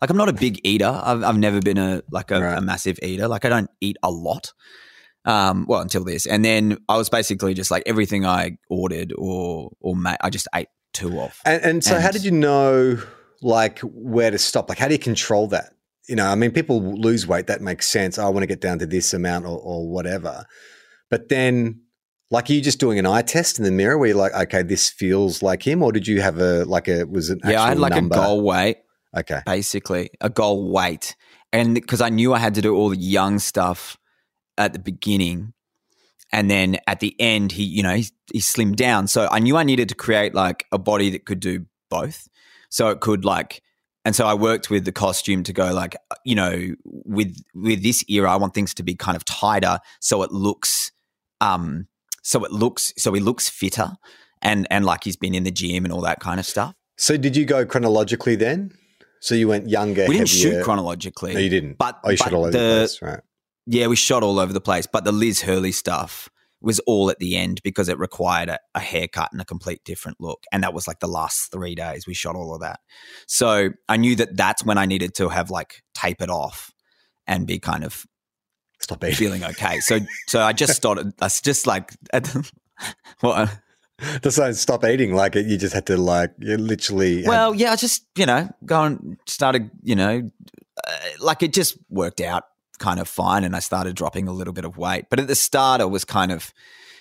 Like 0.01 0.09
I'm 0.09 0.17
not 0.17 0.29
a 0.29 0.33
big 0.33 0.59
eater. 0.63 0.99
I've, 1.03 1.23
I've 1.23 1.37
never 1.37 1.61
been 1.61 1.77
a 1.77 2.01
like 2.11 2.31
a, 2.31 2.41
Right. 2.41 2.57
a 2.57 2.61
massive 2.61 2.99
eater. 3.03 3.27
Like 3.27 3.45
I 3.45 3.49
don't 3.49 3.69
eat 3.81 3.97
a 4.03 4.11
lot. 4.11 4.51
Um, 5.25 5.65
well, 5.69 5.79
until 5.79 6.03
this, 6.03 6.25
and 6.25 6.43
then 6.43 6.77
I 6.89 6.97
was 6.97 7.07
basically 7.09 7.53
just 7.53 7.71
like 7.71 7.83
everything 7.85 8.25
I 8.25 8.57
ordered 8.69 9.13
or 9.17 9.71
or 9.79 9.95
ma- 9.95 10.17
I 10.19 10.29
just 10.29 10.47
ate 10.53 10.67
two 10.91 11.21
of. 11.21 11.39
And, 11.45 11.63
and 11.63 11.83
so, 11.83 11.99
how 11.99 12.11
did 12.11 12.25
you 12.25 12.31
know, 12.31 13.01
like, 13.43 13.79
where 13.79 14.31
to 14.31 14.37
stop? 14.37 14.69
Like, 14.69 14.77
how 14.77 14.87
do 14.87 14.93
you 14.93 14.99
control 14.99 15.47
that? 15.47 15.73
You 16.07 16.15
know, 16.15 16.25
I 16.27 16.35
mean, 16.35 16.51
people 16.51 16.81
lose 16.81 17.25
weight. 17.25 17.47
That 17.47 17.61
makes 17.61 17.87
sense. 17.87 18.17
Oh, 18.17 18.25
I 18.25 18.29
want 18.29 18.43
to 18.43 18.47
get 18.47 18.61
down 18.61 18.79
to 18.79 18.85
this 18.85 19.13
amount 19.13 19.45
or, 19.45 19.57
or 19.57 19.87
whatever. 19.87 20.45
But 21.09 21.29
then, 21.29 21.81
like, 22.29 22.49
are 22.49 22.53
you 22.53 22.61
just 22.61 22.79
doing 22.79 22.99
an 22.99 23.05
eye 23.05 23.21
test 23.21 23.57
in 23.57 23.63
the 23.63 23.71
mirror 23.71 23.97
where 23.97 24.09
you're 24.09 24.17
like, 24.17 24.33
okay, 24.33 24.63
this 24.63 24.89
feels 24.89 25.41
like 25.41 25.65
him? 25.65 25.81
Or 25.83 25.91
did 25.91 26.07
you 26.07 26.21
have 26.21 26.39
a, 26.39 26.65
like, 26.65 26.87
a, 26.87 27.03
was 27.05 27.29
it 27.29 27.39
yeah, 27.45 27.61
I 27.61 27.69
had 27.69 27.79
like 27.79 27.93
number? 27.93 28.15
a 28.15 28.17
goal 28.17 28.41
weight, 28.41 28.77
Okay. 29.15 29.41
basically 29.45 30.09
a 30.19 30.29
goal 30.29 30.71
weight, 30.71 31.15
and 31.51 31.75
because 31.75 32.01
I 32.01 32.09
knew 32.09 32.33
I 32.33 32.39
had 32.39 32.55
to 32.55 32.61
do 32.61 32.75
all 32.75 32.89
the 32.89 32.97
young 32.97 33.37
stuff 33.39 33.95
at 34.57 34.73
the 34.73 34.79
beginning, 34.79 35.53
and 36.31 36.49
then 36.49 36.77
at 36.87 36.99
the 36.99 37.15
end, 37.19 37.51
he, 37.51 37.63
you 37.63 37.83
know, 37.83 37.93
he, 37.93 38.07
he 38.33 38.39
slimmed 38.39 38.75
down. 38.75 39.05
So 39.07 39.27
I 39.31 39.37
knew 39.37 39.55
I 39.55 39.63
needed 39.63 39.87
to 39.89 39.95
create 39.95 40.33
like 40.33 40.65
a 40.71 40.79
body 40.79 41.11
that 41.11 41.25
could 41.25 41.39
do 41.39 41.67
both. 41.91 42.27
So 42.73 42.87
it 42.89 43.01
could 43.01 43.23
like, 43.23 43.61
and 44.03 44.15
so 44.15 44.25
I 44.25 44.33
worked 44.33 44.71
with 44.71 44.83
the 44.83 44.91
costume 44.91 45.43
to 45.43 45.53
go 45.53 45.71
like, 45.71 45.95
you 46.25 46.33
know, 46.33 46.73
with 46.83 47.37
with 47.53 47.83
this 47.83 48.03
era, 48.09 48.31
I 48.31 48.35
want 48.35 48.55
things 48.55 48.73
to 48.73 48.83
be 48.83 48.95
kind 48.95 49.15
of 49.15 49.23
tighter, 49.25 49.77
so 49.99 50.23
it 50.23 50.31
looks, 50.31 50.91
um, 51.39 51.87
so 52.23 52.43
it 52.43 52.51
looks, 52.51 52.91
so 52.97 53.13
he 53.13 53.21
looks 53.21 53.47
fitter, 53.47 53.91
and 54.41 54.65
and 54.71 54.85
like 54.85 55.03
he's 55.03 55.15
been 55.15 55.35
in 55.35 55.43
the 55.43 55.51
gym 55.51 55.85
and 55.85 55.93
all 55.93 56.01
that 56.01 56.19
kind 56.19 56.39
of 56.39 56.47
stuff. 56.47 56.73
So, 56.97 57.15
did 57.15 57.37
you 57.37 57.45
go 57.45 57.63
chronologically 57.63 58.35
then? 58.35 58.73
So 59.21 59.35
you 59.35 59.47
went 59.47 59.69
younger. 59.69 60.07
We 60.07 60.17
didn't 60.17 60.29
heavier- 60.29 60.51
shoot 60.55 60.63
chronologically. 60.63 61.35
No, 61.35 61.39
you 61.39 61.49
didn't. 61.49 61.77
But 61.77 61.99
Oh, 62.03 62.09
you 62.09 62.17
but 62.17 62.23
shot 62.23 62.33
all 62.33 62.41
over 62.45 62.51
the, 62.51 62.57
place, 62.57 63.01
right? 63.03 63.19
Yeah, 63.67 63.85
we 63.85 63.95
shot 63.95 64.23
all 64.23 64.39
over 64.39 64.51
the 64.51 64.61
place. 64.61 64.87
But 64.87 65.03
the 65.03 65.11
Liz 65.11 65.41
Hurley 65.41 65.71
stuff 65.71 66.27
was 66.63 66.79
all 66.79 67.09
at 67.09 67.19
the 67.19 67.35
end 67.35 67.61
because 67.63 67.89
it 67.89 67.99
required 67.99 68.49
a, 68.49 68.59
a 68.73 68.79
haircut 68.79 69.29
and 69.31 69.41
a 69.41 69.45
complete 69.45 69.83
different 69.83 70.19
look. 70.21 70.43
And 70.51 70.63
that 70.63 70.73
was 70.73 70.87
like 70.87 70.99
the 70.99 71.07
last 71.07 71.51
three 71.51 71.75
days 71.75 72.07
we 72.07 72.13
shot 72.13 72.35
all 72.35 72.55
of 72.55 72.61
that. 72.61 72.79
So 73.27 73.69
I 73.89 73.97
knew 73.97 74.15
that 74.15 74.37
that's 74.37 74.63
when 74.65 74.77
I 74.77 74.85
needed 74.85 75.13
to 75.15 75.29
have 75.29 75.49
like 75.51 75.83
tape 75.93 76.21
it 76.21 76.29
off 76.29 76.71
and 77.27 77.45
be 77.45 77.59
kind 77.59 77.83
of 77.83 78.05
Stop 78.79 79.03
eating. 79.03 79.15
feeling 79.15 79.43
okay. 79.51 79.79
So 79.79 79.99
so 80.27 80.41
I 80.41 80.53
just 80.53 80.73
started. 80.75 81.13
I 81.21 81.27
just 81.27 81.67
like 81.67 81.91
well, 83.21 83.49
Just 84.21 84.37
like 84.37 84.55
stop 84.55 84.83
eating. 84.83 85.13
Like 85.15 85.35
you 85.35 85.57
just 85.57 85.73
had 85.73 85.85
to 85.87 85.97
like 85.97 86.31
you 86.39 86.57
literally. 86.57 87.21
had- 87.23 87.27
well, 87.29 87.55
yeah. 87.55 87.71
I 87.71 87.75
just 87.75 88.05
you 88.17 88.25
know 88.25 88.49
go 88.65 88.83
and 88.83 89.17
started 89.27 89.69
you 89.83 89.95
know 89.95 90.29
uh, 90.85 90.91
like 91.19 91.43
it 91.43 91.53
just 91.53 91.77
worked 91.89 92.19
out 92.19 92.43
kind 92.79 92.99
of 92.99 93.07
fine, 93.07 93.43
and 93.43 93.55
I 93.55 93.59
started 93.59 93.95
dropping 93.95 94.27
a 94.27 94.33
little 94.33 94.53
bit 94.53 94.65
of 94.65 94.77
weight. 94.77 95.05
But 95.09 95.19
at 95.19 95.27
the 95.27 95.35
start, 95.35 95.81
I 95.81 95.85
was 95.85 96.05
kind 96.05 96.31
of 96.31 96.53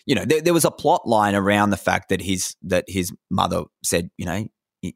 you 0.06 0.14
know 0.14 0.24
there, 0.24 0.40
there 0.40 0.54
was 0.54 0.64
a 0.64 0.70
plot 0.70 1.06
line 1.06 1.34
around 1.34 1.70
the 1.70 1.76
fact 1.76 2.08
that 2.08 2.20
his 2.20 2.56
that 2.62 2.84
his 2.88 3.12
mother 3.30 3.64
said 3.82 4.10
you 4.16 4.26
know. 4.26 4.46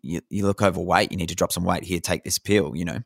You, 0.03 0.21
you 0.31 0.45
look 0.45 0.63
overweight. 0.63 1.13
You 1.13 1.17
need 1.17 1.29
to 1.29 1.37
drop 1.37 1.53
some 1.53 1.63
weight. 1.63 1.85
Here, 1.85 2.01
take 2.01 2.25
this 2.25 2.39
pill. 2.39 2.75
You 2.75 2.85
know, 2.85 2.99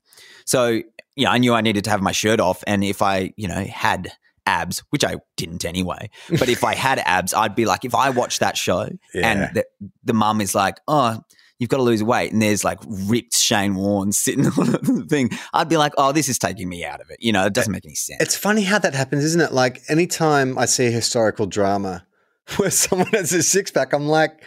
so 0.47 0.81
you 1.15 1.25
know, 1.27 1.31
I 1.31 1.37
knew 1.37 1.53
I 1.53 1.61
needed 1.61 1.85
to 1.85 1.91
have 1.91 2.01
my 2.01 2.13
shirt 2.13 2.41
off, 2.41 2.65
and 2.67 2.83
if 2.83 3.03
I, 3.03 3.35
you 3.37 3.49
know, 3.49 3.63
had 3.65 4.11
abs, 4.47 4.83
which 4.89 5.05
I 5.05 5.17
didn't 5.37 5.67
anyway, 5.67 6.09
but 6.31 6.49
if 6.49 6.65
I 6.65 6.75
had 6.75 6.99
abs, 7.01 7.35
I'd 7.35 7.55
be 7.55 7.67
like, 7.67 7.85
if 7.85 7.95
I 7.95 8.09
watch 8.09 8.39
that 8.39 8.57
show 8.57 8.89
Yeah. 9.15 9.27
and 9.31 9.55
the, 9.55 9.65
the 10.05 10.15
mum 10.15 10.41
is 10.41 10.55
like, 10.55 10.79
oh, 10.89 11.21
you've 11.61 11.71
got 11.71 11.77
to 11.77 11.85
lose 11.85 12.03
weight, 12.03 12.33
and 12.33 12.43
there's 12.43 12.65
like 12.65 12.79
ripped 12.89 13.37
Shane 13.37 13.77
Warne 13.77 14.11
sitting 14.11 14.47
on 14.47 14.53
the 14.53 15.07
thing, 15.09 15.31
I'd 15.53 15.69
be 15.69 15.77
like, 15.77 15.93
oh, 15.97 16.11
this 16.11 16.29
is 16.29 16.39
taking 16.39 16.69
me 16.69 16.85
out 16.85 17.01
of 17.01 17.11
it. 17.11 17.19
You 17.21 17.33
know, 17.33 17.47
it 17.47 17.53
doesn't 17.53 17.71
make 17.71 17.85
any 17.85 17.95
sense. 17.95 18.21
It's 18.21 18.37
funny 18.37 18.63
how 18.63 18.81
that 18.81 18.95
happens, 18.95 19.23
isn't 19.25 19.41
it? 19.41 19.53
Like 19.53 19.83
anytime 19.89 20.59
I 20.59 20.65
see 20.65 20.87
a 20.87 20.91
historical 20.91 21.47
drama 21.47 22.07
where 22.57 22.71
someone 22.71 23.09
has 23.09 23.33
a 23.33 23.43
six 23.45 23.71
pack, 23.71 23.93
I'm 23.93 24.09
like, 24.09 24.43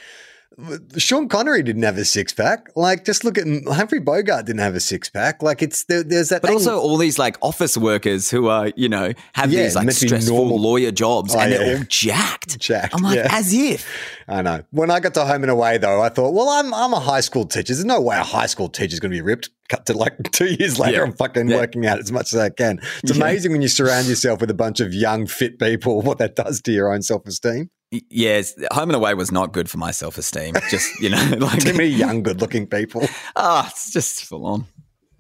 Sean 0.98 1.28
Connery 1.28 1.64
didn't 1.64 1.84
have 1.84 1.98
a 1.98 2.06
six 2.06 2.34
pack. 2.34 2.68
Like, 2.76 3.06
just 3.06 3.24
look 3.24 3.38
at 3.38 3.46
Humphrey 3.68 4.00
Bogart 4.00 4.46
didn't 4.46 4.62
have 4.62 4.76
a 4.76 4.80
six 4.80 5.10
pack. 5.10 5.42
Like, 5.42 5.62
it's 5.62 5.86
there, 5.86 6.04
there's 6.04 6.30
that. 6.30 6.42
But 6.42 6.50
thing- 6.50 6.58
also 6.58 6.80
all 6.80 6.98
these 6.98 7.18
like 7.18 7.38
office 7.42 7.76
workers 7.78 8.30
who 8.30 8.48
are, 8.50 8.72
you 8.76 8.88
know, 8.90 9.14
have 9.34 9.52
Yeah, 9.52 9.64
these 9.64 9.76
like 9.76 9.86
meant 9.86 9.98
to 9.98 10.06
be 10.06 10.08
stressful 10.10 10.36
normal- 10.38 10.62
lawyer 10.62 10.92
jobs 10.92 11.36
Oh, 11.36 11.40
and 11.40 11.52
yeah. 11.52 11.58
they're 11.58 11.78
all 11.78 11.84
jacked. 11.88 12.60
Jacked, 12.60 12.94
I'm 12.96 13.02
like, 13.04 13.20
as 13.20 13.54
if. 13.54 13.88
I 14.28 14.42
know. 14.42 14.64
When 14.72 14.90
I 14.92 15.00
got 15.00 15.14
to 15.16 15.26
Home 15.26 15.44
and 15.44 15.52
Away, 15.52 15.78
though, 15.80 16.02
I 16.02 16.10
thought, 16.10 16.34
well, 16.34 16.50
I'm 16.50 16.74
I'm 16.74 16.94
a 16.94 17.00
high 17.00 17.22
school 17.22 17.46
teacher. 17.46 17.74
There's 17.74 17.84
no 17.86 18.00
way 18.02 18.16
a 18.18 18.24
high 18.24 18.46
school 18.46 18.70
teacher's 18.70 19.00
going 19.00 19.12
to 19.12 19.18
be 19.18 19.22
ripped. 19.22 19.50
Cut 19.70 19.86
to 19.88 19.94
like 19.98 20.14
two 20.32 20.46
years 20.54 20.78
later. 20.80 21.04
I'm 21.04 21.14
fucking 21.14 21.48
working 21.48 21.86
out 21.86 22.00
as 22.00 22.12
much 22.12 22.34
as 22.34 22.40
I 22.40 22.50
can. 22.50 22.80
It's 23.02 23.12
amazing 23.16 23.52
when 23.52 23.62
you 23.62 23.68
surround 23.68 24.08
yourself 24.08 24.40
with 24.42 24.50
a 24.50 24.54
bunch 24.54 24.80
of 24.82 24.94
young, 24.94 25.26
fit 25.26 25.58
people, 25.60 26.02
what 26.02 26.18
that 26.20 26.36
does 26.36 26.62
to 26.64 26.72
your 26.72 26.94
own 26.94 27.02
self 27.02 27.26
esteem. 27.26 27.70
Yes, 28.10 28.56
home 28.72 28.90
and 28.90 28.96
away 28.96 29.14
was 29.14 29.32
not 29.32 29.54
good 29.54 29.70
for 29.70 29.78
my 29.78 29.92
self 29.92 30.18
esteem. 30.18 30.56
Just, 30.70 31.00
you 31.00 31.10
know, 31.10 31.24
like, 31.40 31.60
Too 31.60 31.74
many 31.74 31.90
young, 31.90 32.24
good 32.24 32.42
looking 32.42 32.66
people. 32.66 33.08
ah, 33.36 33.68
it's 33.70 33.92
just 33.92 34.26
full 34.26 34.46
on. 34.46 34.66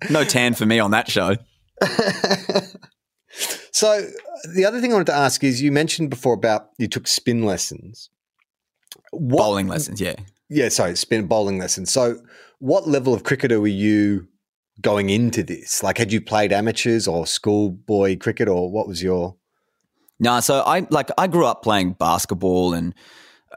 No 0.10 0.24
tan 0.24 0.54
for 0.54 0.66
me 0.66 0.80
on 0.80 0.92
that 0.92 1.10
show. 1.10 1.36
So 3.76 4.08
the 4.54 4.66
other 4.66 4.80
thing 4.80 4.92
I 4.92 4.94
wanted 4.94 5.08
to 5.08 5.16
ask 5.16 5.44
is 5.44 5.62
you 5.62 5.72
mentioned 5.72 6.12
before 6.12 6.36
about 6.36 6.70
you 6.78 6.88
took 6.88 7.08
spin 7.08 7.44
lessons. 7.44 8.10
What, 9.12 9.40
Bowling 9.40 9.68
lessons, 9.68 10.00
yeah. 10.00 10.14
Yeah, 10.50 10.70
sorry, 10.70 10.96
spin 10.96 11.26
bowling 11.26 11.58
lessons. 11.58 11.92
So 11.92 12.18
what 12.60 12.88
level 12.88 13.16
of 13.16 13.24
cricketer 13.24 13.60
were 13.60 13.68
you 13.68 14.28
going 14.82 15.10
into 15.10 15.42
this? 15.42 15.82
Like 15.82 15.98
had 15.98 16.14
you 16.14 16.22
played 16.22 16.54
amateurs 16.54 17.08
or 17.08 17.26
schoolboy 17.26 18.18
cricket 18.20 18.48
or 18.48 18.72
what 18.72 18.88
was 18.88 19.02
your 19.02 19.36
No, 20.20 20.40
so 20.40 20.62
I 20.62 20.88
like 20.90 21.10
I 21.18 21.28
grew 21.28 21.46
up 21.46 21.64
playing 21.64 21.94
basketball 21.94 22.74
and 22.74 22.94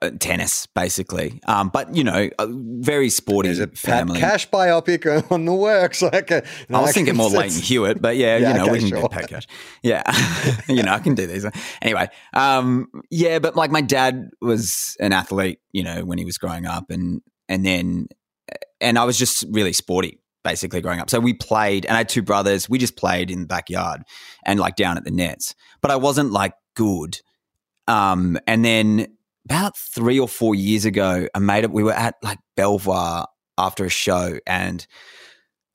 uh, 0.02 0.10
tennis, 0.18 0.66
basically. 0.66 1.40
Um, 1.46 1.68
but 1.68 1.94
you 1.94 2.04
know, 2.04 2.28
a 2.38 2.46
very 2.48 3.08
sporty 3.08 3.48
There's 3.48 3.60
a 3.60 3.68
family. 3.68 4.20
Cash 4.20 4.50
biopic 4.50 5.30
on 5.30 5.44
the 5.44 5.54
works. 5.54 6.02
Like 6.02 6.30
a, 6.30 6.44
I 6.70 6.80
was 6.80 6.92
thinking 6.92 7.16
more 7.16 7.30
Lleyton 7.30 7.62
Hewitt, 7.62 8.02
but 8.02 8.16
yeah, 8.16 8.36
Yeah, 8.36 8.48
you 8.48 8.54
know, 8.54 8.62
okay, 8.64 8.72
we 8.72 8.78
can 8.80 8.88
sure. 8.88 9.02
get 9.02 9.10
Pat 9.10 9.28
Cash. 9.28 9.46
Yeah, 9.82 10.02
you 10.68 10.82
know, 10.82 10.92
I 10.92 10.98
can 10.98 11.14
do 11.14 11.26
these. 11.26 11.46
Anyway, 11.80 12.08
um, 12.34 12.88
yeah, 13.10 13.38
but 13.38 13.56
like 13.56 13.70
my 13.70 13.80
dad 13.80 14.30
was 14.40 14.96
an 15.00 15.12
athlete, 15.12 15.60
you 15.72 15.82
know, 15.82 16.04
when 16.04 16.18
he 16.18 16.24
was 16.24 16.38
growing 16.38 16.66
up, 16.66 16.90
and 16.90 17.22
and 17.48 17.64
then 17.64 18.08
and 18.80 18.98
I 18.98 19.04
was 19.04 19.18
just 19.18 19.44
really 19.50 19.72
sporty 19.72 20.20
basically 20.46 20.80
growing 20.80 21.00
up. 21.00 21.10
So 21.10 21.18
we 21.18 21.34
played, 21.34 21.84
and 21.86 21.94
I 21.94 21.98
had 21.98 22.08
two 22.08 22.22
brothers. 22.22 22.68
We 22.68 22.78
just 22.78 22.96
played 22.96 23.32
in 23.32 23.40
the 23.40 23.46
backyard 23.46 24.02
and 24.44 24.60
like 24.60 24.76
down 24.76 24.96
at 24.96 25.04
the 25.04 25.10
nets, 25.10 25.56
but 25.82 25.90
I 25.90 25.96
wasn't 25.96 26.30
like 26.30 26.54
good. 26.76 27.20
Um, 27.88 28.38
and 28.46 28.64
then 28.64 29.08
about 29.44 29.76
three 29.76 30.20
or 30.20 30.28
four 30.28 30.54
years 30.54 30.84
ago, 30.84 31.26
I 31.34 31.38
made 31.40 31.64
it. 31.64 31.72
we 31.72 31.82
were 31.82 31.92
at 31.92 32.14
like 32.22 32.38
Belvoir 32.56 33.26
after 33.58 33.84
a 33.84 33.88
show, 33.88 34.38
and 34.46 34.86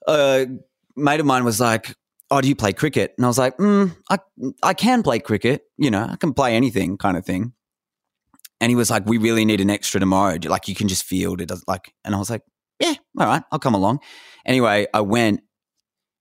a 0.07 0.47
mate 0.95 1.19
of 1.19 1.25
mine 1.25 1.43
was 1.43 1.59
like, 1.59 1.93
"Oh, 2.29 2.39
do 2.39 2.47
you 2.47 2.55
play 2.55 2.71
cricket?" 2.71 3.13
And 3.17 3.25
I 3.25 3.27
was 3.27 3.37
like, 3.37 3.57
mm, 3.57 3.93
"I 4.09 4.19
I 4.63 4.73
can 4.73 5.03
play 5.03 5.19
cricket. 5.19 5.63
You 5.77 5.91
know, 5.91 6.07
I 6.09 6.15
can 6.15 6.33
play 6.33 6.55
anything, 6.55 6.97
kind 6.97 7.17
of 7.17 7.25
thing." 7.25 7.51
And 8.61 8.69
he 8.69 8.75
was 8.77 8.89
like, 8.89 9.05
"We 9.05 9.17
really 9.17 9.43
need 9.43 9.59
an 9.59 9.69
extra 9.69 9.99
tomorrow. 9.99 10.37
Like, 10.41 10.69
you 10.69 10.75
can 10.75 10.87
just 10.87 11.03
field 11.03 11.41
it." 11.41 11.49
Does 11.49 11.63
like, 11.67 11.93
and 12.05 12.15
I 12.15 12.19
was 12.19 12.29
like, 12.29 12.43
"Yeah, 12.81 12.95
all 13.19 13.27
right, 13.27 13.43
I'll 13.51 13.59
come 13.59 13.75
along." 13.75 13.99
Anyway, 14.45 14.87
I 14.93 15.01
went, 15.01 15.41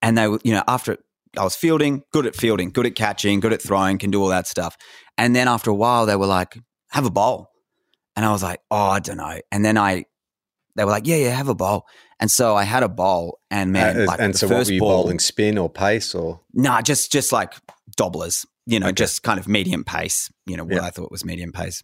and 0.02 0.16
they, 0.16 0.28
were, 0.28 0.40
you 0.44 0.52
know, 0.52 0.62
after 0.68 0.98
I 1.38 1.44
was 1.44 1.56
fielding, 1.56 2.02
good 2.12 2.26
at 2.26 2.34
fielding, 2.36 2.70
good 2.70 2.86
at 2.86 2.94
catching, 2.94 3.40
good 3.40 3.52
at 3.52 3.62
throwing, 3.62 3.98
can 3.98 4.10
do 4.10 4.20
all 4.22 4.28
that 4.28 4.46
stuff. 4.46 4.76
And 5.16 5.34
then 5.34 5.48
after 5.48 5.70
a 5.70 5.74
while, 5.74 6.06
they 6.06 6.16
were 6.16 6.26
like, 6.26 6.58
"Have 6.92 7.06
a 7.06 7.10
bowl," 7.10 7.48
and 8.16 8.24
I 8.26 8.30
was 8.32 8.42
like, 8.42 8.60
"Oh, 8.70 8.76
I 8.76 9.00
don't 9.00 9.16
know." 9.16 9.40
And 9.52 9.64
then 9.64 9.76
I, 9.78 10.04
they 10.76 10.84
were 10.84 10.90
like, 10.90 11.06
"Yeah, 11.06 11.16
yeah, 11.16 11.30
have 11.30 11.48
a 11.48 11.54
bowl." 11.54 11.86
And 12.18 12.30
so 12.30 12.54
I 12.54 12.64
had 12.64 12.82
a 12.82 12.88
bowl, 12.88 13.38
and 13.50 13.72
man, 13.72 14.02
Uh, 14.02 14.04
like 14.06 14.20
and 14.20 14.34
the 14.34 14.38
so 14.38 14.48
what 14.48 14.66
were 14.66 14.72
you 14.72 14.80
ball, 14.80 15.02
bowling 15.04 15.18
spin 15.20 15.56
or 15.56 15.70
pace 15.70 16.14
or 16.14 16.40
Nah, 16.52 16.82
just 16.82 17.10
just 17.12 17.32
like 17.32 17.54
dobblers, 17.96 18.44
you 18.66 18.78
know, 18.78 18.88
Okay. 18.88 18.94
just 18.94 19.22
kind 19.22 19.38
of 19.40 19.48
medium 19.48 19.84
pace, 19.84 20.30
you 20.46 20.56
know, 20.56 20.64
what 20.64 20.74
Yeah. 20.76 20.84
I 20.84 20.90
thought 20.90 21.10
was 21.10 21.24
medium 21.24 21.52
pace. 21.52 21.82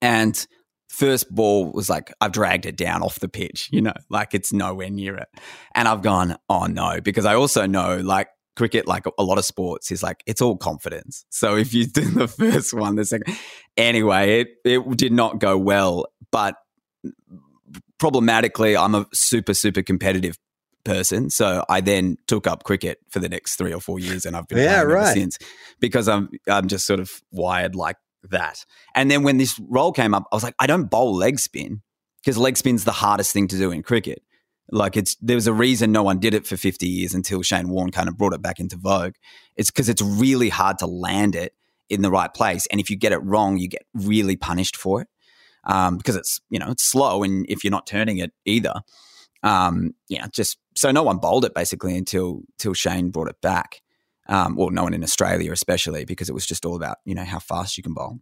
And 0.00 0.46
first 0.94 1.32
ball 1.34 1.72
was 1.72 1.90
like 1.90 2.12
I've 2.20 2.32
dragged 2.32 2.66
it 2.66 2.76
down 2.76 3.02
off 3.02 3.20
the 3.20 3.28
pitch, 3.28 3.68
you 3.72 3.82
know, 3.82 3.92
like 4.08 4.34
it's 4.34 4.52
nowhere 4.52 4.90
near 4.90 5.16
it. 5.16 5.28
And 5.74 5.88
I've 5.88 6.02
gone, 6.02 6.36
oh 6.48 6.66
no, 6.66 7.00
because 7.00 7.24
I 7.24 7.34
also 7.34 7.66
know 7.66 7.98
like 7.98 8.28
cricket, 8.56 8.86
like 8.86 9.04
a 9.18 9.22
lot 9.22 9.38
of 9.38 9.44
sports, 9.44 9.90
is 9.90 10.02
like 10.02 10.22
it's 10.26 10.40
all 10.40 10.56
confidence. 10.56 11.24
So 11.30 11.56
if 11.56 11.74
you 11.74 11.86
do 11.86 12.02
the 12.02 12.28
first 12.40 12.72
one, 12.72 12.94
the 12.96 13.04
second 13.04 13.36
anyway, 13.76 14.40
it 14.42 14.48
it 14.64 14.96
did 14.96 15.12
not 15.12 15.38
go 15.40 15.58
well. 15.58 16.06
But 16.30 16.54
problematically, 17.98 18.76
I'm 18.76 18.94
a 18.94 19.06
super, 19.12 19.54
super 19.54 19.82
competitive 19.82 20.36
person. 20.84 21.30
So 21.30 21.64
I 21.68 21.80
then 21.80 22.16
took 22.26 22.46
up 22.46 22.64
cricket 22.64 22.98
for 23.10 23.18
the 23.18 23.28
next 23.28 23.56
three 23.56 23.72
or 23.72 23.80
four 23.80 23.98
years, 23.98 24.24
and 24.26 24.36
I've 24.36 24.46
been 24.48 24.58
Yeah, 24.58 24.82
right. 24.82 25.14
since 25.14 25.38
because 25.80 26.08
I'm 26.08 26.28
I'm 26.48 26.68
just 26.68 26.86
sort 26.86 27.00
of 27.00 27.10
wired 27.32 27.74
like 27.74 27.96
that. 28.30 28.64
And 28.94 29.10
then 29.10 29.22
when 29.22 29.38
this 29.38 29.60
role 29.68 29.92
came 29.92 30.14
up, 30.14 30.24
I 30.30 30.36
was 30.36 30.42
like, 30.42 30.54
I 30.58 30.66
don't 30.66 30.90
bowl 30.90 31.14
leg 31.14 31.38
spin 31.38 31.82
because 32.22 32.38
leg 32.38 32.56
spin's 32.56 32.84
the 32.84 32.92
hardest 32.92 33.32
thing 33.32 33.48
to 33.48 33.56
do 33.56 33.70
in 33.70 33.82
cricket. 33.82 34.22
Like 34.70 34.96
it's 34.96 35.16
there 35.16 35.36
was 35.36 35.46
a 35.46 35.52
reason 35.52 35.92
no 35.92 36.02
one 36.02 36.18
did 36.18 36.34
it 36.34 36.46
for 36.46 36.56
50 36.56 36.86
years 36.86 37.14
until 37.14 37.42
Shane 37.42 37.68
Warne 37.68 37.90
kind 37.90 38.08
of 38.08 38.16
brought 38.16 38.32
it 38.32 38.42
back 38.42 38.60
into 38.60 38.76
vogue. 38.76 39.14
It's 39.56 39.70
because 39.70 39.88
it's 39.88 40.02
really 40.02 40.48
hard 40.48 40.78
to 40.78 40.86
land 40.86 41.36
it 41.36 41.54
in 41.90 42.00
the 42.00 42.10
right 42.10 42.32
place, 42.32 42.66
and 42.66 42.80
if 42.80 42.88
you 42.88 42.96
get 42.96 43.12
it 43.12 43.18
wrong, 43.18 43.58
you 43.58 43.68
get 43.68 43.84
really 43.92 44.36
punished 44.36 44.74
for 44.76 45.02
it 45.02 45.08
um, 45.64 45.98
because 45.98 46.16
it's 46.16 46.40
you 46.48 46.58
know 46.58 46.70
it's 46.70 46.84
slow, 46.84 47.22
and 47.22 47.44
if 47.48 47.62
you're 47.62 47.70
not 47.70 47.86
turning 47.86 48.18
it 48.18 48.32
either, 48.44 48.74
um, 49.42 49.94
know, 50.10 50.26
just 50.32 50.58
so 50.74 50.90
no 50.90 51.02
one 51.02 51.18
bowled 51.18 51.44
it 51.44 51.54
basically 51.54 51.96
until 51.96 52.42
until 52.58 52.74
Shane 52.74 53.10
brought 53.10 53.28
it 53.28 53.40
back. 53.40 53.82
Um, 54.26 54.56
well, 54.56 54.70
no 54.70 54.84
one 54.84 54.94
in 54.94 55.02
Australia, 55.02 55.52
especially 55.52 56.04
because 56.04 56.28
it 56.28 56.34
was 56.34 56.46
just 56.46 56.64
all 56.64 56.76
about 56.76 56.98
you 57.04 57.14
know 57.14 57.24
how 57.24 57.38
fast 57.38 57.76
you 57.76 57.82
can 57.82 57.94
bowl. 57.94 58.18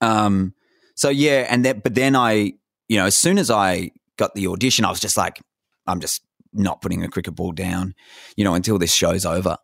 Um, 0.00 0.54
so 0.94 1.08
yeah, 1.08 1.46
and 1.48 1.64
then 1.64 1.80
but 1.80 1.94
then 1.94 2.16
I, 2.16 2.52
you 2.88 2.96
know, 2.96 3.06
as 3.06 3.16
soon 3.16 3.38
as 3.38 3.50
I 3.50 3.90
got 4.16 4.34
the 4.34 4.48
audition, 4.48 4.84
I 4.84 4.90
was 4.90 5.00
just 5.00 5.16
like, 5.16 5.40
I'm 5.86 6.00
just 6.00 6.22
not 6.52 6.82
putting 6.82 7.02
a 7.02 7.08
cricket 7.08 7.34
ball 7.34 7.52
down, 7.52 7.94
you 8.36 8.44
know, 8.44 8.54
until 8.54 8.78
this 8.78 8.92
show's 8.92 9.24
over. 9.24 9.56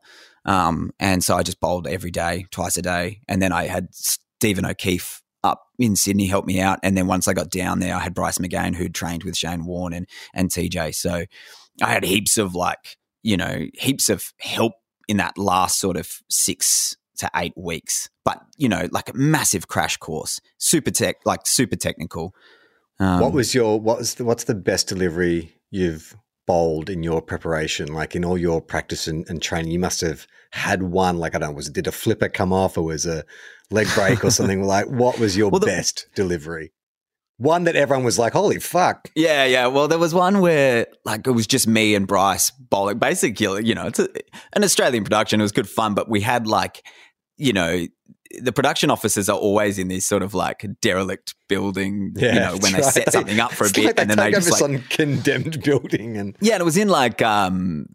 Um, 0.44 0.92
and 0.98 1.22
so 1.22 1.36
I 1.36 1.42
just 1.42 1.60
bowled 1.60 1.86
every 1.86 2.10
day, 2.10 2.46
twice 2.50 2.76
a 2.76 2.82
day, 2.82 3.20
and 3.28 3.42
then 3.42 3.52
I 3.52 3.66
had 3.66 3.88
Stephen 3.92 4.64
O'Keefe 4.64 5.22
up 5.44 5.62
in 5.78 5.94
Sydney 5.94 6.26
help 6.26 6.46
me 6.46 6.60
out, 6.60 6.78
and 6.82 6.96
then 6.96 7.06
once 7.06 7.28
I 7.28 7.34
got 7.34 7.50
down 7.50 7.80
there, 7.80 7.94
I 7.94 8.00
had 8.00 8.14
Bryce 8.14 8.38
McGain 8.38 8.74
who'd 8.74 8.94
trained 8.94 9.24
with 9.24 9.36
Shane 9.36 9.64
Warne 9.64 9.92
and 9.92 10.06
and 10.34 10.50
TJ. 10.50 10.94
So 10.94 11.24
I 11.82 11.92
had 11.92 12.04
heaps 12.04 12.38
of 12.38 12.54
like, 12.54 12.96
you 13.22 13.36
know, 13.36 13.66
heaps 13.74 14.08
of 14.08 14.32
help 14.40 14.72
in 15.08 15.16
that 15.16 15.36
last 15.38 15.80
sort 15.80 15.96
of 15.96 16.08
six 16.28 16.96
to 17.18 17.28
eight 17.34 17.54
weeks. 17.56 18.08
But 18.24 18.40
you 18.56 18.68
know, 18.68 18.88
like 18.92 19.08
a 19.08 19.16
massive 19.16 19.66
crash 19.66 19.96
course, 19.96 20.40
super 20.58 20.90
tech, 20.90 21.16
like 21.24 21.40
super 21.46 21.76
technical. 21.76 22.34
Um, 23.00 23.20
what 23.20 23.32
was 23.32 23.54
your 23.54 23.80
what 23.80 23.98
was 23.98 24.14
the, 24.16 24.24
what's 24.24 24.44
the 24.44 24.54
best 24.54 24.86
delivery 24.88 25.54
you've 25.70 26.16
bowled 26.46 26.90
in 26.90 27.02
your 27.02 27.20
preparation? 27.22 27.92
Like 27.92 28.14
in 28.14 28.24
all 28.24 28.38
your 28.38 28.60
practice 28.60 29.06
and, 29.08 29.28
and 29.28 29.40
training, 29.42 29.70
you 29.72 29.78
must 29.78 30.00
have 30.02 30.26
had 30.52 30.82
one. 30.82 31.18
Like 31.18 31.34
I 31.34 31.38
don't 31.38 31.50
know, 31.50 31.56
was 31.56 31.68
it 31.68 31.74
did 31.74 31.86
a 31.86 31.92
flipper 31.92 32.28
come 32.28 32.52
off 32.52 32.76
or 32.76 32.82
was 32.84 33.06
a 33.06 33.24
leg 33.70 33.86
break 33.94 34.24
or 34.24 34.30
something? 34.38 34.62
like 34.62 34.86
what 34.86 35.18
was 35.18 35.36
your 35.36 35.50
Well, 35.50 35.60
the- 35.60 35.66
best 35.66 36.06
delivery? 36.14 36.72
One 37.38 37.64
that 37.64 37.76
everyone 37.76 38.04
was 38.04 38.18
like, 38.18 38.32
"Holy 38.32 38.58
fuck!" 38.58 39.10
Yeah, 39.14 39.44
yeah. 39.44 39.68
Well, 39.68 39.88
there 39.88 39.98
was 39.98 40.12
one 40.12 40.40
where 40.40 40.86
like 41.04 41.26
it 41.26 41.30
was 41.30 41.46
just 41.46 41.66
me 41.68 41.94
and 41.94 42.06
Bryce 42.06 42.50
bowling. 42.50 42.98
Basically, 42.98 43.64
you 43.64 43.74
know, 43.74 43.86
it's 43.86 44.00
a, 44.00 44.08
an 44.54 44.64
Australian 44.64 45.04
production. 45.04 45.40
It 45.40 45.44
was 45.44 45.52
good 45.52 45.68
fun, 45.68 45.94
but 45.94 46.08
we 46.08 46.20
had 46.20 46.48
like, 46.48 46.84
you 47.36 47.52
know, 47.52 47.86
the 48.40 48.52
production 48.52 48.90
officers 48.90 49.28
are 49.28 49.38
always 49.38 49.78
in 49.78 49.88
this 49.88 50.06
sort 50.06 50.22
of 50.22 50.34
like 50.34 50.66
derelict 50.80 51.34
building. 51.48 52.12
Yeah, 52.16 52.34
you 52.34 52.40
know, 52.40 52.56
when 52.58 52.72
they 52.72 52.82
set 52.82 53.12
something 53.12 53.40
up 53.40 53.52
for 53.52 53.66
a 53.66 53.70
bit, 53.70 53.84
like 53.84 54.00
and 54.00 54.10
then 54.10 54.18
they 54.18 54.32
just 54.32 54.50
like 54.50 54.58
some 54.58 54.78
condemned 54.90 55.62
building 55.64 56.16
and 56.16 56.36
yeah, 56.40 56.54
and 56.54 56.60
it 56.60 56.64
was 56.64 56.76
in 56.76 56.88
like 56.88 57.22
um, 57.22 57.86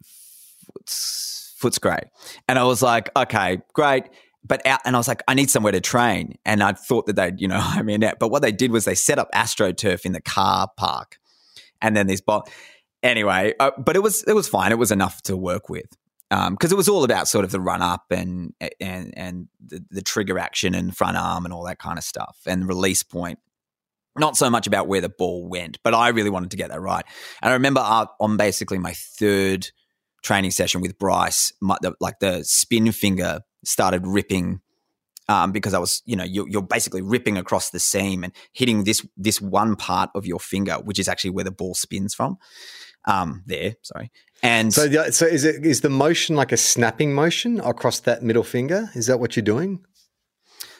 Foots, 0.73 1.55
Footscray, 1.61 2.03
and 2.47 2.57
I 2.57 2.63
was 2.63 2.81
like, 2.81 3.09
okay, 3.15 3.59
great. 3.73 4.05
But 4.45 4.65
out, 4.67 4.81
and 4.83 4.95
I 4.95 4.99
was 4.99 5.07
like, 5.07 5.23
I 5.27 5.35
need 5.35 5.49
somewhere 5.49 5.71
to 5.71 5.81
train, 5.81 6.37
and 6.45 6.61
I 6.61 6.73
thought 6.73 7.05
that 7.05 7.15
they'd, 7.15 7.39
you 7.39 7.47
know, 7.47 7.59
hire 7.59 7.83
me 7.83 7.93
a 7.93 7.97
net. 7.97 8.17
But 8.19 8.29
what 8.29 8.41
they 8.41 8.51
did 8.51 8.71
was 8.71 8.85
they 8.85 8.95
set 8.95 9.19
up 9.19 9.31
AstroTurf 9.33 10.05
in 10.05 10.11
the 10.11 10.21
car 10.21 10.67
park, 10.77 11.17
and 11.81 11.95
then 11.95 12.07
these 12.07 12.21
ball. 12.21 12.47
Anyway, 13.01 13.53
uh, 13.59 13.71
but 13.77 13.95
it 13.95 13.99
was 13.99 14.23
it 14.23 14.33
was 14.33 14.47
fine. 14.47 14.71
It 14.71 14.77
was 14.77 14.91
enough 14.91 15.21
to 15.23 15.35
work 15.35 15.69
with 15.69 15.87
because 16.49 16.71
it 16.71 16.75
was 16.75 16.89
all 16.89 17.03
about 17.03 17.27
sort 17.27 17.45
of 17.45 17.51
the 17.51 17.59
run 17.59 17.81
up 17.81 18.05
and 18.09 18.53
and 18.79 19.13
and 19.15 19.47
the, 19.63 19.83
the 19.91 20.01
trigger 20.01 20.39
action 20.39 20.73
and 20.73 20.95
front 20.95 21.17
arm 21.17 21.45
and 21.45 21.53
all 21.53 21.65
that 21.65 21.79
kind 21.79 21.97
of 21.97 22.03
stuff 22.03 22.37
and 22.45 22.67
release 22.67 23.03
point. 23.03 23.39
Not 24.17 24.37
so 24.37 24.49
much 24.49 24.67
about 24.67 24.87
where 24.87 25.01
the 25.01 25.09
ball 25.09 25.47
went, 25.47 25.79
but 25.83 25.93
I 25.93 26.09
really 26.09 26.29
wanted 26.29 26.51
to 26.51 26.57
get 26.57 26.69
that 26.69 26.79
right. 26.79 27.03
And 27.41 27.49
I 27.49 27.53
remember 27.53 27.81
uh, 27.83 28.05
on 28.19 28.37
basically 28.37 28.77
my 28.77 28.93
third 28.93 29.67
training 30.21 30.51
session 30.51 30.81
with 30.81 30.99
Bryce, 30.99 31.51
my, 31.59 31.77
the, 31.81 31.95
like 31.99 32.19
the 32.19 32.43
spin 32.43 32.91
finger 32.91 33.39
started 33.63 34.05
ripping 34.05 34.61
um, 35.29 35.51
because 35.51 35.73
I 35.73 35.79
was, 35.79 36.01
you 36.05 36.15
know, 36.15 36.23
you're, 36.23 36.47
you're 36.49 36.61
basically 36.61 37.01
ripping 37.01 37.37
across 37.37 37.69
the 37.69 37.79
seam 37.79 38.23
and 38.23 38.33
hitting 38.51 38.83
this 38.83 39.05
this 39.17 39.41
one 39.41 39.75
part 39.75 40.09
of 40.15 40.25
your 40.25 40.39
finger, 40.39 40.75
which 40.75 40.99
is 40.99 41.07
actually 41.07 41.31
where 41.31 41.45
the 41.45 41.51
ball 41.51 41.75
spins 41.75 42.13
from. 42.13 42.37
Um, 43.05 43.43
there, 43.45 43.75
sorry. 43.81 44.11
And 44.41 44.73
So, 44.73 44.83
yeah, 44.83 45.09
so 45.09 45.25
is 45.25 45.43
it 45.43 45.65
is 45.65 45.81
the 45.81 45.89
motion 45.89 46.35
like 46.35 46.51
a 46.51 46.57
snapping 46.57 47.13
motion 47.13 47.59
across 47.61 48.01
that 48.01 48.23
middle 48.23 48.43
finger? 48.43 48.89
Is 48.93 49.07
that 49.07 49.19
what 49.19 49.35
you're 49.35 49.43
doing? 49.43 49.85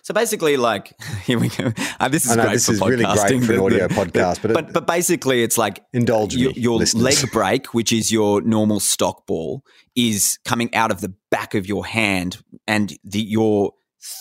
So 0.04 0.14
basically, 0.14 0.58
like 0.58 0.94
here 1.24 1.40
we 1.40 1.50
go. 1.50 1.72
Uh, 2.00 2.08
this 2.10 2.26
is 2.26 2.36
know 2.36 2.44
great 2.44 2.54
this 2.54 2.66
for 2.68 2.74
is 2.74 2.82
really 2.82 3.04
great 3.04 3.18
podcasting, 3.18 3.46
for 3.46 3.54
an 3.54 3.60
audio 3.60 3.88
the- 3.88 3.94
podcast, 3.96 4.42
but 4.42 4.52
it- 4.52 4.54
but 4.54 4.74
but 4.74 4.86
basically, 4.88 5.44
it's 5.44 5.58
like 5.58 5.84
Indulge 5.94 6.36
your, 6.36 6.52
me, 6.52 6.60
your 6.62 6.78
listeners. 6.78 7.22
leg 7.24 7.32
break, 7.34 7.74
which 7.74 7.92
is 7.92 8.12
your 8.12 8.42
normal 8.42 8.80
stock 8.80 9.26
ball, 9.26 9.64
is 9.96 10.38
coming 10.46 10.74
out 10.76 10.92
of 10.92 11.02
the 11.02 11.14
back 11.32 11.56
of 11.56 11.66
your 11.68 11.86
hand, 11.86 12.44
and 12.68 12.94
the 13.04 13.22
your 13.22 13.72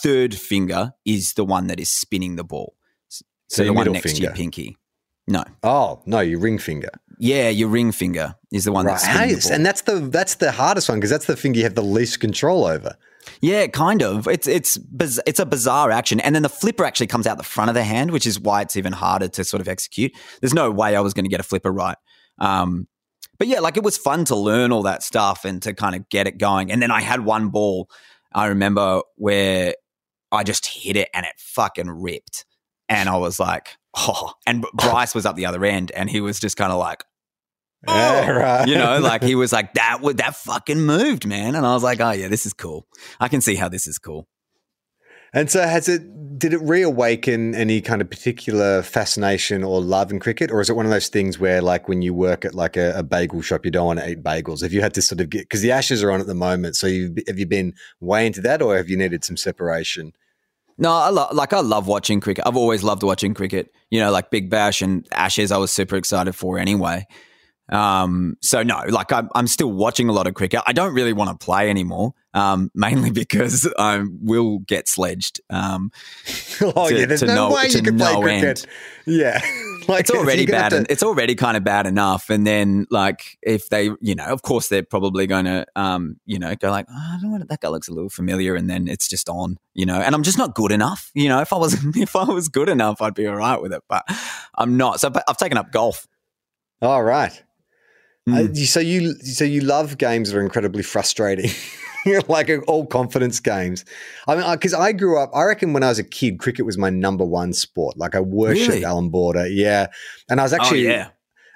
third 0.03 0.35
finger 0.35 0.93
is 1.05 1.35
the 1.35 1.45
one 1.45 1.67
that 1.67 1.81
is 1.81 1.89
spinning 1.91 2.37
the 2.37 2.45
ball. 2.45 2.75
So, 3.09 3.25
So 3.49 3.65
the 3.65 3.73
one 3.73 3.91
next 3.93 4.15
to 4.15 4.23
your 4.23 4.31
finger. 4.31 4.37
pinky. 4.37 4.77
No, 5.29 5.43
Oh 5.65 6.01
no, 6.07 6.21
your 6.21 6.39
ring 6.41 6.59
finger. 6.59 6.91
yeah, 7.19 7.49
your 7.49 7.69
ring 7.69 7.91
finger 7.93 8.35
is 8.53 8.65
the 8.65 8.73
one 8.73 8.87
Right, 8.87 8.93
that's 8.95 9.05
spinning 9.05 9.29
Hey, 9.29 9.35
the 9.35 9.41
ball. 9.43 9.53
and 9.53 9.67
that's 9.67 9.81
the 9.83 9.95
that's 10.01 10.35
the 10.37 10.53
hardest 10.53 10.89
one 10.89 10.99
because 10.99 11.11
that's 11.11 11.27
the 11.27 11.37
finger 11.37 11.59
you 11.59 11.65
have 11.65 11.75
the 11.75 11.83
least 11.83 12.21
control 12.21 12.65
over. 12.67 12.97
Yeah, 13.41 13.67
kind 13.67 14.03
of. 14.03 14.27
It's 14.29 14.47
it's 14.47 14.79
it's 15.27 15.39
a 15.39 15.47
bizarre 15.47 15.91
action, 15.91 16.21
and 16.21 16.35
then 16.35 16.43
the 16.43 16.49
flipper 16.49 16.85
actually 16.85 17.07
comes 17.07 17.27
out 17.27 17.39
the 17.39 17.45
front 17.45 17.69
of 17.69 17.75
the 17.75 17.85
hand, 17.85 18.11
which 18.11 18.27
is 18.27 18.39
why 18.41 18.63
it's 18.63 18.77
even 18.77 18.93
harder 18.93 19.29
to 19.29 19.45
sort 19.45 19.61
of 19.61 19.69
execute. 19.69 20.13
There's 20.41 20.55
no 20.55 20.71
way 20.71 20.97
I 20.97 21.01
was 21.01 21.15
going 21.15 21.25
to 21.25 21.31
get 21.31 21.41
a 21.41 21.45
flipper 21.45 21.73
right. 21.73 21.97
Um, 22.39 22.89
but 23.39 23.49
yeah, 23.49 23.61
like 23.61 23.77
it 23.77 23.83
was 23.83 23.97
fun 23.97 24.25
to 24.27 24.37
learn 24.37 24.73
all 24.73 24.83
that 24.83 25.03
stuff 25.03 25.45
and 25.45 25.63
to 25.63 25.75
kind 25.75 25.95
of 25.95 26.09
get 26.09 26.27
it 26.27 26.39
going. 26.39 26.71
And 26.71 26.83
then 26.83 26.91
I 26.91 27.01
had 27.01 27.25
one 27.25 27.49
ball 27.49 27.89
I 28.35 28.47
remember 28.47 29.03
where 29.17 29.75
I 30.31 30.45
just 30.45 30.67
hit 30.67 30.97
it 30.97 31.09
and 31.13 31.27
it 31.27 31.35
fucking 31.39 31.91
ripped, 31.91 32.45
and 32.89 33.09
I 33.09 33.17
was 33.17 33.39
like, 33.39 33.77
oh. 33.95 34.33
And 34.47 34.65
Bryce 34.75 35.15
was 35.15 35.27
up 35.27 35.37
the 35.37 35.47
other 35.47 35.65
end, 35.65 35.91
and 35.93 36.09
he 36.09 36.21
was 36.21 36.41
just 36.41 36.57
kind 36.57 36.73
of 36.73 36.79
like, 36.79 37.05
Yeah, 37.87 38.27
oh. 38.29 38.33
right. 38.33 38.69
you 38.69 38.77
know, 38.77 39.01
like 39.01 39.23
he 39.23 39.35
was 39.35 39.53
like 39.53 39.75
that. 39.75 40.01
would 40.01 40.19
That 40.19 40.37
fucking 40.37 40.81
moved, 40.81 41.27
man. 41.27 41.55
And 41.55 41.67
I 41.67 41.75
was 41.75 41.83
like, 41.83 42.01
oh 42.01 42.13
yeah, 42.13 42.29
this 42.29 42.47
is 42.47 42.53
cool. 42.53 42.87
I 43.19 43.29
can 43.29 43.41
see 43.41 43.57
how 43.57 43.69
this 43.69 43.87
is 43.87 43.99
cool. 43.99 44.29
And 45.35 45.51
so, 45.51 45.63
has 45.63 45.89
it? 45.89 46.39
Did 46.39 46.53
it 46.53 46.61
reawaken 46.61 47.55
any 47.55 47.81
kind 47.81 48.03
of 48.03 48.11
particular 48.11 48.83
fascination 48.83 49.65
or 49.65 49.81
love 49.81 50.11
in 50.11 50.21
cricket, 50.21 50.51
or 50.51 50.61
is 50.61 50.69
it 50.69 50.77
one 50.77 50.85
of 50.85 50.93
those 50.93 51.09
things 51.09 51.39
where, 51.39 51.63
like, 51.63 51.89
when 51.89 52.03
you 52.03 52.13
work 52.13 52.45
at 52.45 52.55
like 52.55 52.77
a, 52.77 52.93
a 52.99 53.03
bagel 53.03 53.41
shop, 53.41 53.65
you 53.65 53.71
don't 53.71 53.87
want 53.87 54.01
to 54.01 54.11
eat 54.11 54.23
bagels? 54.23 54.61
Have 54.63 54.75
you 54.75 54.83
had 54.83 54.93
to 54.95 55.03
sort 55.03 55.23
of 55.23 55.31
get 55.31 55.43
because 55.43 55.63
the 55.63 55.73
Ashes 55.73 56.03
are 56.03 56.11
on 56.11 56.21
at 56.21 56.27
the 56.27 56.35
moment? 56.35 56.77
So, 56.77 56.87
you 56.87 57.15
have 57.27 57.39
you 57.39 57.47
been 57.47 57.73
way 58.01 58.27
into 58.27 58.43
that, 58.43 58.61
or 58.61 58.77
have 58.77 58.91
you 58.91 58.97
needed 58.99 59.25
some 59.25 59.39
separation? 59.39 60.13
No, 60.77 60.93
I 60.93 61.09
lo- 61.09 61.29
like 61.33 61.55
I 61.55 61.61
love 61.61 61.87
watching 61.87 62.21
cricket. 62.21 62.47
I've 62.47 62.57
always 62.57 62.83
loved 62.83 63.03
watching 63.03 63.33
cricket. 63.33 63.73
You 63.91 64.01
know, 64.01 64.11
like 64.11 64.31
Big 64.31 64.51
Bash 64.51 64.83
and 64.83 65.07
Ashes, 65.13 65.51
I 65.51 65.57
was 65.57 65.71
super 65.71 65.97
excited 65.97 66.35
for 66.35 66.59
anyway. 66.59 67.07
Um, 67.69 68.37
so 68.43 68.63
no, 68.63 68.83
like 68.89 69.13
I'm, 69.13 69.31
I'm 69.35 69.47
still 69.47 69.73
watching 69.73 70.09
a 70.09 70.13
lot 70.13 70.27
of 70.27 70.35
cricket. 70.35 70.61
I 70.67 70.73
don't 70.73 70.95
really 70.95 71.13
want 71.13 71.31
to 71.39 71.43
play 71.45 71.71
anymore, 71.71 72.13
um, 72.35 72.71
mainly 72.75 73.11
because 73.11 73.73
I 73.79 74.03
will 74.21 74.59
get 74.61 74.89
sledged. 74.89 75.41
Um, 75.49 75.91
oh 76.61 76.89
To- 76.89 76.99
yeah, 76.99 77.07
there's 77.07 77.23
no, 77.23 77.35
no- 77.49 77.55
way 77.55 77.69
you 77.69 77.83
can 77.83 77.97
play 77.97 78.13
no 78.13 78.21
cricket. 78.21 78.67
Yeah, 79.07 79.41
like 79.89 80.01
it's 80.01 80.11
already 80.11 80.45
bad. 80.45 80.71
to- 80.71 80.87
it's 80.91 81.03
already 81.03 81.35
kind 81.35 81.57
of 81.57 81.65
bad 81.65 81.87
enough. 81.87 82.29
And 82.31 82.47
then 82.47 82.87
like 82.91 83.39
if 83.43 83.69
they, 83.69 83.91
you 84.01 84.15
know, 84.17 84.27
of 84.27 84.43
course 84.43 84.69
they're 84.69 84.83
probably 84.83 85.27
going 85.27 85.47
to, 85.47 85.65
um, 85.75 86.17
you 86.27 86.39
know, 86.39 86.55
go 86.57 86.71
like, 86.71 86.87
oh, 86.91 86.95
I 86.95 87.19
don't 87.23 87.31
want 87.31 87.49
that 87.49 87.61
guy 87.61 87.69
looks 87.69 87.89
a 87.89 87.93
little 87.93 88.11
familiar, 88.11 88.55
and 88.55 88.69
then 88.69 88.87
it's 88.89 89.09
just 89.09 89.29
on, 89.31 89.57
you 89.73 89.87
know. 89.87 90.01
And 90.01 90.15
I'm 90.15 90.25
just 90.25 90.37
not 90.37 90.55
good 90.55 90.73
enough. 90.73 91.11
You 91.15 91.29
know, 91.29 91.41
if 91.41 91.53
I 91.53 91.57
was 91.57 91.75
if 91.97 92.17
I 92.17 92.25
was 92.25 92.49
good 92.49 92.69
enough, 92.69 93.01
I'd 93.01 93.15
be 93.15 93.27
all 93.27 93.37
right 93.37 93.63
with 93.63 93.73
it. 93.73 93.83
But 93.89 94.05
I'm 94.57 94.77
not. 94.77 95.01
So 95.01 95.09
but 95.11 95.25
I've 95.27 95.39
taken 95.39 95.57
up 95.57 95.73
golf. 95.73 96.07
All 96.83 97.03
right. 97.03 97.43
Mm. 98.29 98.51
Uh, 98.51 98.55
so 98.67 98.79
you 98.79 99.15
so 99.15 99.45
you 99.45 99.63
love 99.63 99.99
games 99.99 100.31
that 100.31 100.39
are 100.39 100.43
incredibly 100.43 100.85
frustrating, 100.85 101.51
like 102.29 102.49
uh, 102.49 102.59
all 102.69 102.87
confidence 102.87 103.41
games. 103.41 103.85
I 104.29 104.37
mean, 104.37 104.53
because 104.53 104.75
I 104.75 104.93
grew 104.93 105.19
up, 105.19 105.31
I 105.35 105.43
reckon 105.43 105.73
when 105.73 105.83
I 105.83 105.89
was 105.89 105.99
a 105.99 106.05
kid, 106.05 106.39
cricket 106.39 106.65
was 106.65 106.79
my 106.79 106.91
number 106.91 107.25
one 107.25 107.53
sport. 107.53 107.97
Like 107.97 108.15
I 108.15 108.21
worshipped 108.21 108.69
Really? 108.69 108.85
Alan 108.85 109.09
Border, 109.09 109.49
yeah. 109.49 109.89
And 110.31 110.39
I 110.39 110.45
was 110.45 110.53
actually, 110.53 110.87
oh 110.87 110.93
yeah. 110.93 111.09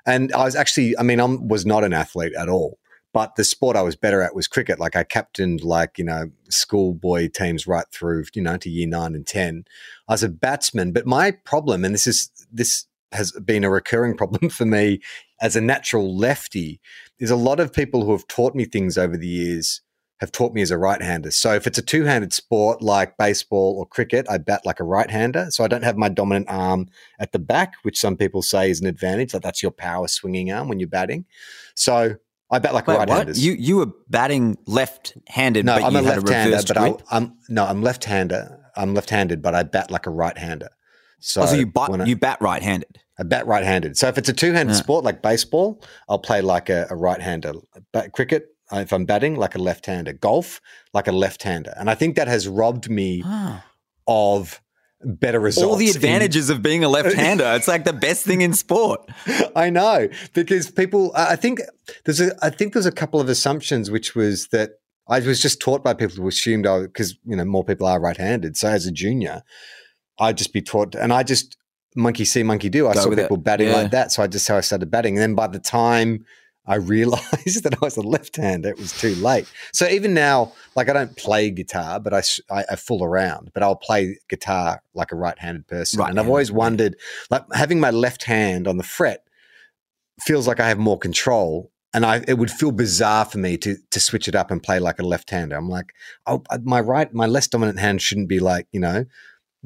and 0.06 0.32
I 0.32 0.44
was 0.44 0.56
actually, 0.56 0.98
I 0.98 1.04
mean, 1.04 1.20
I 1.20 1.24
was 1.24 1.64
not 1.64 1.84
an 1.84 1.92
athlete 1.92 2.32
at 2.36 2.48
all, 2.48 2.80
but 3.12 3.36
the 3.36 3.44
sport 3.44 3.76
I 3.76 3.82
was 3.82 3.94
better 3.94 4.20
at 4.20 4.34
was 4.34 4.48
cricket. 4.48 4.80
Like 4.80 4.96
I 4.96 5.04
captained, 5.04 5.62
like 5.62 5.98
you 5.98 6.04
know, 6.04 6.32
schoolboy 6.50 7.28
teams 7.28 7.68
right 7.68 7.86
through, 7.92 8.24
you 8.34 8.42
know, 8.42 8.56
to 8.56 8.68
year 8.68 8.88
nine 8.88 9.14
and 9.14 9.24
ten. 9.24 9.66
I 10.08 10.14
was 10.14 10.24
a 10.24 10.28
batsman, 10.28 10.90
but 10.90 11.06
my 11.06 11.30
problem, 11.30 11.84
and 11.84 11.94
this 11.94 12.08
is 12.08 12.28
this 12.52 12.86
has 13.12 13.30
been 13.32 13.62
a 13.62 13.70
recurring 13.70 14.16
problem 14.18 14.50
for 14.50 14.66
me 14.66 15.00
as 15.40 15.56
a 15.56 15.60
natural 15.60 16.16
lefty, 16.16 16.80
is 17.18 17.30
a 17.30 17.36
lot 17.36 17.60
of 17.60 17.72
people 17.72 18.04
who 18.04 18.12
have 18.12 18.26
taught 18.28 18.54
me 18.54 18.64
things 18.64 18.96
over 18.98 19.16
the 19.16 19.26
years 19.26 19.80
have 20.20 20.32
taught 20.32 20.54
me 20.54 20.62
as 20.62 20.70
a 20.70 20.78
right-hander. 20.78 21.30
So 21.30 21.52
if 21.52 21.66
it's 21.66 21.76
a 21.76 21.82
two-handed 21.82 22.32
sport 22.32 22.80
like 22.80 23.18
baseball 23.18 23.76
or 23.78 23.86
cricket, 23.86 24.26
I 24.30 24.38
bat 24.38 24.64
like 24.64 24.80
a 24.80 24.84
right-hander. 24.84 25.50
So 25.50 25.62
I 25.62 25.68
don't 25.68 25.84
have 25.84 25.98
my 25.98 26.08
dominant 26.08 26.46
arm 26.48 26.88
at 27.18 27.32
the 27.32 27.38
back, 27.38 27.74
which 27.82 27.98
some 27.98 28.16
people 28.16 28.40
say 28.40 28.70
is 28.70 28.80
an 28.80 28.86
advantage. 28.86 29.34
Like 29.34 29.42
that's 29.42 29.62
your 29.62 29.72
power 29.72 30.08
swinging 30.08 30.50
arm 30.50 30.68
when 30.68 30.80
you're 30.80 30.88
batting. 30.88 31.26
So 31.74 32.16
I 32.50 32.58
bat 32.60 32.72
like 32.72 32.88
a 32.88 32.92
right-hander. 32.92 33.32
what? 33.32 33.36
You 33.36 33.52
you 33.52 33.76
were 33.76 33.92
batting 34.08 34.56
left-handed, 34.66 35.66
no, 35.66 35.74
but 35.76 35.84
I'm 35.84 35.92
you 35.92 35.98
a 35.98 36.02
left-hander, 36.02 36.62
but 36.66 36.78
I, 36.78 36.94
I'm 37.10 37.34
no, 37.50 37.66
I'm 37.66 37.82
left-hander. 37.82 38.70
I'm 38.74 38.94
left-handed, 38.94 39.42
but 39.42 39.54
I 39.54 39.64
bat 39.64 39.90
like 39.90 40.06
a 40.06 40.10
right-hander. 40.10 40.68
So, 41.18 41.42
oh, 41.42 41.46
so 41.46 41.54
you, 41.56 41.66
bat, 41.66 41.90
I- 41.90 42.04
you 42.04 42.16
bat 42.16 42.38
right-handed. 42.40 43.00
I 43.18 43.22
bat 43.22 43.46
right-handed. 43.46 43.96
So 43.96 44.08
if 44.08 44.18
it's 44.18 44.28
a 44.28 44.32
two-handed 44.32 44.72
Yeah. 44.74 44.80
sport 44.80 45.04
like 45.04 45.22
baseball, 45.22 45.82
I'll 46.08 46.18
play 46.18 46.40
like 46.42 46.68
a, 46.68 46.86
a 46.90 46.96
right-hander. 46.96 47.52
But 47.92 48.12
cricket, 48.12 48.48
uh, 48.72 48.78
if 48.80 48.92
I'm 48.92 49.04
batting, 49.06 49.36
like 49.36 49.54
a 49.54 49.58
left-hander. 49.58 50.12
Golf, 50.14 50.60
like 50.92 51.06
a 51.08 51.12
left-hander. 51.12 51.72
And 51.78 51.88
I 51.88 51.94
think 51.94 52.16
that 52.16 52.28
has 52.28 52.46
robbed 52.46 52.90
me 52.90 53.22
Ah. 53.24 53.64
of 54.06 54.60
better 55.02 55.38
results. 55.40 55.66
All 55.70 55.76
the 55.76 55.88
in- 55.88 55.96
advantages 55.96 56.50
of 56.50 56.62
being 56.62 56.82
a 56.84 56.88
left-hander. 56.88 57.44
it's 57.54 57.68
like 57.68 57.84
the 57.84 57.92
best 57.92 58.24
thing 58.24 58.40
in 58.42 58.52
sport. 58.52 59.08
I 59.56 59.70
know 59.70 60.08
because 60.34 60.70
people. 60.70 61.12
I 61.14 61.32
I 61.32 61.36
think 61.36 61.60
there's 62.04 62.20
a. 62.20 62.32
I 62.44 62.50
think 62.50 62.72
there's 62.72 62.86
a 62.86 62.92
couple 62.92 63.20
of 63.20 63.28
assumptions, 63.28 63.90
which 63.90 64.14
was 64.14 64.48
that 64.48 64.72
I 65.08 65.20
was 65.20 65.40
just 65.40 65.60
taught 65.60 65.84
by 65.84 65.94
people 65.94 66.16
who 66.16 66.28
assumed 66.28 66.66
I 66.66 66.82
because 66.82 67.16
you 67.24 67.36
know 67.36 67.44
more 67.44 67.64
people 67.64 67.86
are 67.86 68.00
right-handed. 68.00 68.56
So 68.56 68.68
as 68.68 68.86
a 68.86 68.90
junior, 68.92 69.42
I'd 70.18 70.36
just 70.38 70.52
be 70.52 70.60
taught, 70.62 70.94
and 70.94 71.12
I 71.12 71.22
just 71.22 71.56
monkey 71.96 72.24
see, 72.24 72.42
monkey 72.42 72.68
do. 72.68 72.86
I 72.88 72.94
Go 72.94 73.00
saw 73.00 73.08
with 73.08 73.18
it. 73.18 73.22
people 73.22 73.36
batting 73.38 73.68
Yeah. 73.68 73.74
like 73.76 73.90
that, 73.92 74.12
so 74.12 74.22
I 74.22 74.26
just 74.26 74.46
how 74.46 74.56
I 74.56 74.60
started 74.60 74.90
batting. 74.90 75.14
And 75.16 75.22
then 75.22 75.34
by 75.34 75.46
the 75.46 75.58
time 75.58 76.24
I 76.68 76.74
realized 76.94 77.62
that 77.64 77.74
I 77.74 77.78
was 77.80 77.96
a 77.96 78.02
left-hander, 78.02 78.68
it 78.70 78.78
was 78.78 78.92
too 78.92 79.14
late. 79.16 79.46
So 79.72 79.86
even 79.88 80.14
now, 80.14 80.52
like 80.74 80.88
I 80.88 80.92
don't 80.92 81.16
play 81.16 81.50
guitar, 81.50 82.00
but 82.00 82.12
I 82.12 82.22
I 82.50 82.76
fool 82.76 83.02
around, 83.04 83.50
but 83.54 83.62
I'll 83.62 83.76
play 83.76 84.18
guitar 84.28 84.82
like 84.94 85.12
a 85.12 85.16
right-handed 85.16 85.66
person. 85.68 86.00
and 86.10 86.18
I've 86.20 86.28
always 86.28 86.50
wondered, 86.52 86.96
like 87.30 87.44
having 87.54 87.80
my 87.80 87.90
left 87.90 88.24
hand 88.24 88.66
on 88.68 88.76
the 88.78 88.82
fret 88.84 89.24
feels 90.20 90.46
like 90.48 90.60
I 90.60 90.68
have 90.68 90.78
more 90.78 90.98
control. 90.98 91.70
And 91.94 92.04
I, 92.04 92.22
it 92.28 92.34
would 92.36 92.50
feel 92.50 92.72
bizarre 92.72 93.24
for 93.24 93.38
me 93.38 93.56
to 93.58 93.76
to 93.90 94.00
switch 94.00 94.28
it 94.28 94.34
up 94.34 94.50
and 94.50 94.62
play 94.62 94.78
like 94.80 94.98
a 94.98 95.02
left-hander. 95.02 95.56
I'm 95.56 95.68
like, 95.70 95.94
oh, 96.26 96.42
my 96.62 96.80
right, 96.80 97.10
my 97.14 97.24
less 97.26 97.46
dominant 97.48 97.78
hand 97.78 98.02
shouldn't 98.02 98.28
be 98.28 98.38
like, 98.38 98.66
you 98.70 98.80
know, 98.80 99.06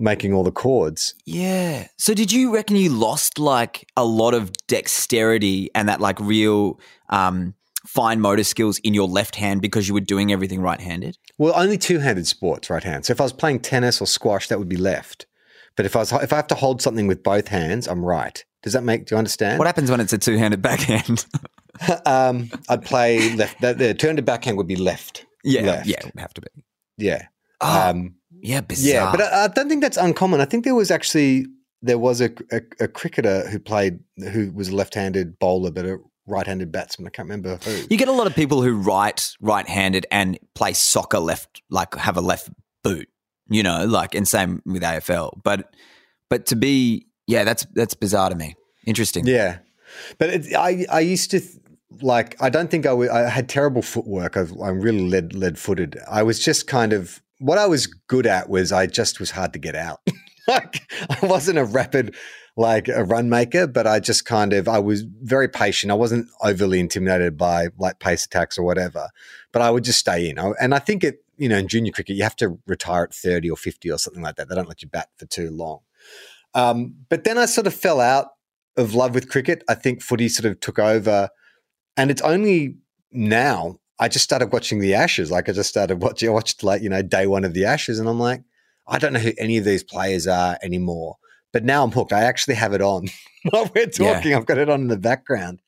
making 0.01 0.33
all 0.33 0.43
the 0.45 0.51
chords. 0.53 1.15
Yeah. 1.27 1.87
So 1.99 2.15
did 2.15 2.33
you 2.33 2.53
reckon 2.55 2.77
you 2.77 2.91
lost 2.91 3.39
like 3.39 3.87
a 3.97 4.05
lot 4.05 4.35
of 4.35 4.51
dexterity 4.67 5.71
and 5.75 5.89
that 5.89 6.01
like 6.01 6.19
real 6.21 6.81
um, 7.11 7.55
fine 7.87 8.21
motor 8.21 8.45
skills 8.45 8.79
in 8.85 8.95
your 8.95 9.07
left 9.09 9.37
hand 9.37 9.61
because 9.63 9.87
you 9.89 9.95
were 9.95 10.01
doing 10.01 10.33
everything 10.33 10.61
right-handed? 10.63 11.17
Well, 11.39 11.53
only 11.57 11.79
two-handed 11.79 12.27
sports, 12.27 12.69
right 12.71 12.83
hand. 12.83 13.07
So 13.07 13.13
if 13.13 13.21
I 13.21 13.25
was 13.25 13.33
playing 13.33 13.61
tennis 13.61 14.01
or 14.01 14.07
squash, 14.07 14.49
that 14.49 14.59
would 14.59 14.69
be 14.69 14.77
left. 14.77 15.27
But 15.77 15.87
if 15.87 15.95
I 15.97 16.01
was 16.01 16.13
if 16.13 16.33
I 16.33 16.37
have 16.37 16.49
to 16.49 16.55
hold 16.55 16.83
something 16.83 17.07
with 17.07 17.23
both 17.23 17.49
hands, 17.49 17.87
I'm 17.89 18.05
right. 18.05 18.45
Does 18.63 18.73
that 18.75 18.83
make? 18.83 19.07
Do 19.07 19.15
you 19.15 19.19
understand? 19.19 19.59
What 19.59 19.67
happens 19.67 19.91
when 19.91 20.01
it's 20.01 20.13
a 20.13 20.19
two-handed 20.19 20.61
backhand? 20.61 21.25
um, 22.07 22.51
I'd 22.69 22.85
play 22.85 23.35
left. 23.37 23.61
The, 23.61 23.73
the 23.75 23.95
turn 23.95 24.17
to 24.17 24.23
backhand 24.23 24.57
would 24.59 24.67
be 24.67 24.77
left. 24.77 25.25
yeah, 25.45 25.63
Left. 25.63 25.87
yeah, 25.87 25.97
it 26.01 26.05
would 26.15 26.21
have 26.21 26.35
to 26.35 26.41
be. 26.43 26.49
Yeah. 26.99 27.27
Oh, 27.63 27.91
Um, 27.91 28.17
yeah, 28.42 28.61
bizarre. 28.61 28.92
yeah, 28.92 29.11
but 29.11 29.20
I, 29.20 29.44
I 29.44 29.48
don't 29.48 29.68
think 29.68 29.83
that's 29.83 29.96
uncommon. 29.96 30.40
I 30.40 30.44
think 30.44 30.64
there 30.64 30.74
was 30.74 30.90
actually 30.90 31.46
there 31.83 31.98
was 31.98 32.20
a, 32.20 32.31
a, 32.50 32.61
a 32.81 32.88
cricketer 32.88 33.49
who 33.49 33.59
played 33.59 34.01
who 34.32 34.53
was 34.53 34.68
a 34.68 34.76
left-handed 34.76 35.38
bowler, 35.38 35.70
but 35.70 35.86
a 35.86 35.99
right-handed 36.26 36.70
batsman. 36.70 37.07
I 37.07 37.11
can't 37.11 37.28
remember 37.28 37.59
who. 37.64 37.84
you 37.91 37.97
get 37.97 38.09
a 38.09 38.12
lot 38.12 38.26
of 38.26 38.34
people 38.34 38.62
who 38.62 38.74
write 38.74 39.34
right-handed 39.41 40.07
and 40.11 40.38
play 40.55 40.72
soccer 40.72 41.18
left, 41.18 41.62
like 41.70 41.95
have 41.95 42.16
a 42.16 42.20
left 42.20 42.51
boot. 42.82 43.09
You 43.49 43.62
know, 43.62 43.84
like 43.84 44.14
and 44.14 44.28
same 44.28 44.62
with 44.64 44.82
AFL. 44.82 45.41
But 45.43 45.74
but 46.28 46.47
to 46.47 46.57
be 46.57 47.07
yeah, 47.26 47.45
that's 47.45 47.66
that's 47.74 47.95
bizarre 47.95 48.30
to 48.30 48.36
me. 48.36 48.55
Interesting. 48.86 49.26
Yeah, 49.26 49.59
but 50.18 50.30
it, 50.30 50.55
I 50.55 50.86
I 50.91 51.01
used 51.01 51.30
to 51.32 51.41
th- 51.41 51.55
like 52.01 52.41
I 52.41 52.49
don't 52.49 52.70
think 52.70 52.86
I 52.86 52.93
I 52.93 53.28
had 53.28 53.49
terrible 53.49 53.82
footwork. 53.82 54.36
I, 54.36 54.43
I'm 54.62 54.80
really 54.80 55.09
lead 55.09 55.34
lead 55.34 55.59
footed. 55.59 55.99
I 56.09 56.22
was 56.22 56.38
just 56.38 56.66
kind 56.66 56.93
of 56.93 57.20
what 57.41 57.59
I 57.59 57.66
was 57.66 57.86
good 57.86 58.26
at 58.26 58.49
was 58.49 58.70
I 58.70 58.86
just 58.86 59.18
was 59.18 59.32
hard 59.32 59.55
to 59.55 59.59
get 59.59 59.74
out. 59.74 60.01
like 60.49 60.82
I 61.09 61.26
wasn't 61.26 61.59
a 61.59 61.64
rapid 61.64 62.14
like 62.57 62.88
a 62.88 63.05
run 63.05 63.30
maker, 63.30 63.66
but 63.66 63.86
I 63.86 63.99
just 63.99 64.26
kind 64.26 64.53
of 64.53 64.68
I 64.68 64.78
was 64.78 65.03
very 65.22 65.49
patient. 65.49 65.91
I 65.91 65.95
wasn't 65.95 66.28
overly 66.43 66.78
intimidated 66.78 67.36
by 67.36 67.68
like 67.78 67.99
pace 67.99 68.26
attacks 68.26 68.59
or 68.59 68.64
whatever, 68.64 69.09
but 69.53 69.62
I 69.62 69.70
would 69.70 69.84
just 69.84 69.99
stay 69.99 70.28
in. 70.28 70.38
And 70.38 70.74
I 70.74 70.78
think 70.78 71.03
it, 71.03 71.24
you 71.38 71.49
know, 71.49 71.57
in 71.57 71.68
junior 71.68 71.93
cricket, 71.93 72.16
you 72.16 72.22
have 72.22 72.36
to 72.36 72.59
retire 72.66 73.05
at 73.05 73.14
thirty 73.14 73.51
or 73.51 73.57
fifty 73.57 73.91
or 73.91 73.99
something 73.99 74.22
like 74.22 74.36
that. 74.36 74.49
They 74.49 74.55
don't 74.55 74.68
let 74.68 74.82
you 74.82 74.88
bat 74.88 75.09
for 75.16 75.26
too 75.26 75.51
long. 75.51 75.80
Um, 76.55 76.95
but 77.09 77.24
then 77.24 77.38
I 77.38 77.47
sort 77.47 77.66
of 77.66 77.74
fell 77.74 78.01
out 78.01 78.28
of 78.76 78.95
love 78.95 79.14
with 79.14 79.30
cricket. 79.30 79.64
I 79.68 79.74
think 79.74 80.03
footy 80.03 80.28
sort 80.28 80.51
of 80.51 80.61
took 80.61 80.78
over, 80.78 81.30
and 81.97 82.11
it's 82.11 82.22
only 82.22 82.76
now 83.12 83.78
I 84.03 84.09
just 84.09 84.24
started 84.24 84.51
watching 84.51 84.78
the 84.78 84.94
Ashes. 84.94 85.30
Like 85.30 85.51
I 85.51 85.53
just 85.53 85.68
started 85.68 85.96
watching. 86.03 86.30
I 86.30 86.32
watched 86.32 86.64
like 86.64 86.82
you 86.82 86.88
know 86.88 87.03
day 87.03 87.26
one 87.26 87.44
of 87.44 87.53
the 87.53 87.66
Ashes, 87.66 87.98
and 87.98 88.09
I'm 88.09 88.18
like, 88.18 88.42
I 88.88 88.98
don't 88.98 89.12
know 89.12 89.20
who 89.20 89.32
any 89.36 89.59
of 89.59 89.64
these 89.64 89.84
players 89.84 90.26
are 90.26 90.59
anymore. 90.62 91.16
But 91.53 91.64
now 91.64 91.84
I'm 91.84 91.90
hooked. 91.90 92.12
I 92.12 92.22
actually 92.22 92.55
have 92.55 92.72
it 92.72 92.80
on 92.80 93.09
while 93.51 93.70
we're 93.74 93.86
talking. 93.86 94.30
Yeah. 94.30 94.38
I've 94.38 94.46
got 94.46 94.57
it 94.57 94.70
on 94.70 94.80
in 94.80 94.88
the 94.88 94.96
background. 94.96 95.61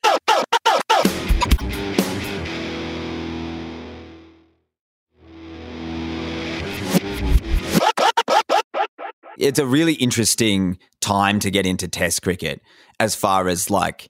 It's 9.39 9.59
a 9.59 9.67
really 9.67 9.95
interesting 9.95 10.79
time 11.01 11.41
to 11.41 11.51
get 11.51 11.67
into 11.67 11.89
Test 11.89 12.23
cricket 12.23 12.63
as 13.01 13.17
far 13.17 13.49
as 13.49 13.71
like, 13.71 14.09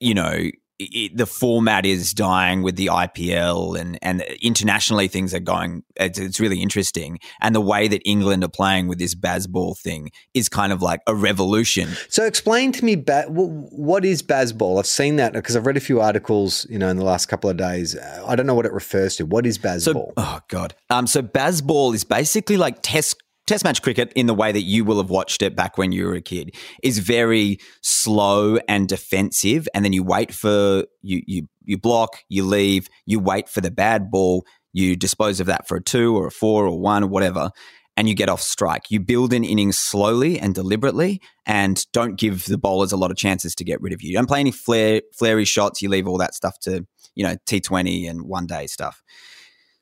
you 0.00 0.12
know, 0.12 0.50
it, 0.90 1.16
the 1.16 1.26
format 1.26 1.86
is 1.86 2.12
dying 2.12 2.62
with 2.62 2.76
the 2.76 2.86
IPL 2.86 3.78
and 3.78 3.98
and 4.02 4.22
internationally 4.42 5.08
things 5.08 5.34
are 5.34 5.40
going. 5.40 5.82
It's, 5.96 6.18
it's, 6.18 6.40
really 6.40 6.60
interesting, 6.60 7.18
and 7.40 7.54
the 7.54 7.60
way 7.60 7.86
that 7.88 8.02
England 8.04 8.42
are 8.42 8.48
playing 8.48 8.88
with 8.88 8.98
this 8.98 9.14
Bazball 9.14 9.78
thing 9.78 10.10
is 10.34 10.48
kind 10.48 10.72
of 10.72 10.82
like 10.82 11.00
a 11.06 11.14
revolution. 11.14 11.88
So, 12.08 12.24
explain 12.24 12.72
to 12.72 12.84
me, 12.84 12.96
ba- 12.96 13.26
what 13.28 14.04
is 14.04 14.22
Bazball? 14.22 14.78
I've 14.78 14.86
seen 14.86 15.16
that 15.16 15.32
because 15.34 15.54
I've 15.56 15.66
read 15.66 15.76
a 15.76 15.80
few 15.80 16.00
articles, 16.00 16.66
you 16.68 16.78
know, 16.78 16.88
in 16.88 16.96
the 16.96 17.04
last 17.04 17.26
couple 17.26 17.48
of 17.50 17.56
days. 17.56 17.96
I 17.98 18.34
don't 18.34 18.46
know 18.46 18.54
what 18.54 18.66
it 18.66 18.72
refers 18.72 19.16
to. 19.16 19.26
What 19.26 19.46
is 19.46 19.58
Bazball? 19.58 19.82
So, 19.82 20.12
oh 20.16 20.40
God, 20.48 20.74
um, 20.90 21.06
so 21.06 21.22
Bazball 21.22 21.94
is 21.94 22.04
basically 22.04 22.56
like 22.56 22.78
Test 22.82 23.22
Test 23.46 23.64
match 23.64 23.82
cricket, 23.82 24.12
in 24.14 24.26
the 24.26 24.34
way 24.34 24.52
that 24.52 24.62
you 24.62 24.84
will 24.84 24.98
have 24.98 25.10
watched 25.10 25.42
it 25.42 25.56
back 25.56 25.76
when 25.76 25.90
you 25.90 26.06
were 26.06 26.14
a 26.14 26.20
kid, 26.20 26.54
is 26.82 27.00
very 27.00 27.58
slow 27.80 28.58
and 28.68 28.88
defensive. 28.88 29.68
And 29.74 29.84
then 29.84 29.92
you 29.92 30.04
wait 30.04 30.32
for 30.32 30.84
you 31.02 31.22
you 31.26 31.48
you 31.64 31.76
block, 31.76 32.18
you 32.28 32.44
leave, 32.44 32.86
you 33.04 33.18
wait 33.18 33.48
for 33.48 33.60
the 33.60 33.70
bad 33.70 34.10
ball, 34.10 34.44
you 34.72 34.94
dispose 34.94 35.40
of 35.40 35.46
that 35.48 35.66
for 35.66 35.76
a 35.76 35.82
two 35.82 36.16
or 36.16 36.28
a 36.28 36.30
four 36.30 36.66
or 36.66 36.78
one 36.78 37.02
or 37.02 37.08
whatever, 37.08 37.50
and 37.96 38.08
you 38.08 38.14
get 38.14 38.28
off 38.28 38.40
strike. 38.40 38.90
You 38.90 39.00
build 39.00 39.32
an 39.32 39.44
innings 39.44 39.76
slowly 39.76 40.38
and 40.38 40.54
deliberately, 40.54 41.20
and 41.44 41.84
don't 41.92 42.16
give 42.16 42.44
the 42.46 42.58
bowlers 42.58 42.92
a 42.92 42.96
lot 42.96 43.10
of 43.10 43.16
chances 43.16 43.56
to 43.56 43.64
get 43.64 43.80
rid 43.80 43.92
of 43.92 44.02
you. 44.02 44.10
You 44.10 44.16
don't 44.16 44.28
play 44.28 44.40
any 44.40 44.52
flare, 44.52 45.02
flary 45.18 45.44
shots. 45.44 45.82
You 45.82 45.88
leave 45.88 46.06
all 46.06 46.18
that 46.18 46.34
stuff 46.34 46.60
to 46.60 46.86
you 47.16 47.24
know 47.24 47.36
T 47.46 47.60
Twenty 47.60 48.06
and 48.06 48.22
one 48.22 48.46
day 48.46 48.68
stuff. 48.68 49.02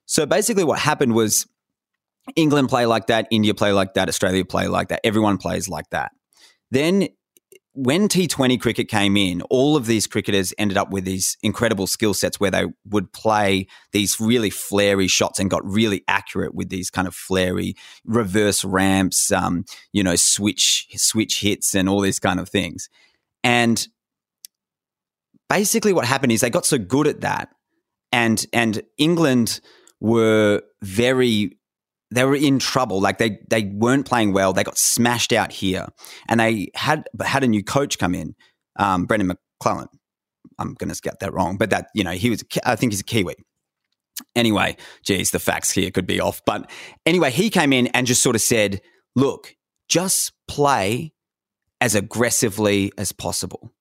So 0.07 0.27
basically, 0.27 0.65
what 0.65 0.79
happened 0.79 1.15
was 1.15 1.47
England 2.37 2.69
play 2.69 2.87
like 2.87 3.07
that, 3.07 3.27
India 3.31 3.55
play 3.55 3.73
like 3.73 3.95
that, 3.95 4.09
Australia 4.09 4.45
play 4.45 4.69
like 4.69 4.89
that. 4.89 5.01
Everyone 5.05 5.39
plays 5.39 5.69
like 5.69 5.89
that. 5.91 6.13
Then 6.71 7.09
when 7.73 8.09
T20 8.09 8.61
cricket 8.61 8.89
came 8.89 9.17
in, 9.17 9.43
all 9.43 9.77
of 9.77 9.87
these 9.87 10.07
cricketers 10.07 10.53
ended 10.59 10.77
up 10.77 10.91
with 10.91 11.05
these 11.05 11.37
incredible 11.43 11.87
skill 11.87 12.15
sets 12.15 12.41
where 12.41 12.51
they 12.51 12.67
would 12.85 13.13
play 13.13 13.69
these 13.93 14.19
really 14.19 14.51
flary 14.51 15.07
shots 15.07 15.39
and 15.39 15.49
got 15.49 15.65
really 15.65 16.03
accurate 16.09 16.55
with 16.55 16.69
these 16.69 16.91
kind 16.91 17.07
of 17.07 17.15
flary 17.15 17.75
reverse 18.05 18.65
ramps, 18.65 19.31
um, 19.31 19.65
you 19.93 20.03
know, 20.03 20.17
switch 20.17 20.89
switch 20.97 21.41
hits 21.41 21.75
and 21.75 21.89
all 21.89 22.01
these 22.01 22.19
kind 22.19 22.41
of 22.41 22.49
things. 22.49 22.89
And 23.45 23.87
basically, 25.49 25.93
what 25.93 26.05
happened 26.05 26.33
is 26.33 26.41
they 26.41 26.51
got 26.51 26.67
so 26.67 26.79
good 26.79 27.07
at 27.07 27.21
that, 27.21 27.51
and 28.11 28.45
and 28.53 28.83
England 28.99 29.61
were 30.01 30.63
very 30.83 31.57
they 32.11 32.25
were 32.25 32.35
in 32.35 32.59
trouble. 32.59 33.01
Like 33.01 33.19
they 33.19 33.39
they 33.49 33.65
weren't 33.65 34.07
playing 34.07 34.33
well. 34.33 34.53
They 34.53 34.65
got 34.65 34.79
smashed 34.79 35.33
out 35.33 35.53
here, 35.53 35.87
and 36.29 36.41
they 36.41 36.69
had 36.75 37.09
had 37.23 37.45
a 37.45 37.49
new 37.49 37.63
coach 37.63 37.99
come 37.99 38.15
in, 38.15 38.35
um, 38.77 39.07
Brendan 39.07 39.29
McClellan. 39.29 39.89
I'm 40.59 40.75
going 40.75 40.93
to 40.93 41.01
get 41.01 41.21
that 41.21 41.33
wrong, 41.33 41.57
but 41.57 41.71
that 41.71 41.89
you 41.95 42.05
know 42.05 42.13
he 42.13 42.31
was. 42.31 42.45
I 42.65 42.77
think 42.77 42.93
he's 42.93 43.01
a 43.01 43.05
Kiwi. 43.05 43.35
Anyway, 44.37 44.77
geez, 45.05 45.31
the 45.31 45.39
facts 45.39 45.71
here 45.71 45.91
could 45.91 46.07
be 46.07 46.21
off, 46.21 46.43
but 46.45 46.71
anyway, 47.07 47.31
he 47.31 47.49
came 47.49 47.73
in 47.73 47.87
and 47.89 48.07
just 48.07 48.23
sort 48.23 48.37
of 48.37 48.43
said, 48.43 48.81
"Look, 49.15 49.55
just 49.89 50.33
play 50.49 51.13
as 51.81 51.95
aggressively 51.95 52.93
as 52.99 53.13
possible." 53.13 53.73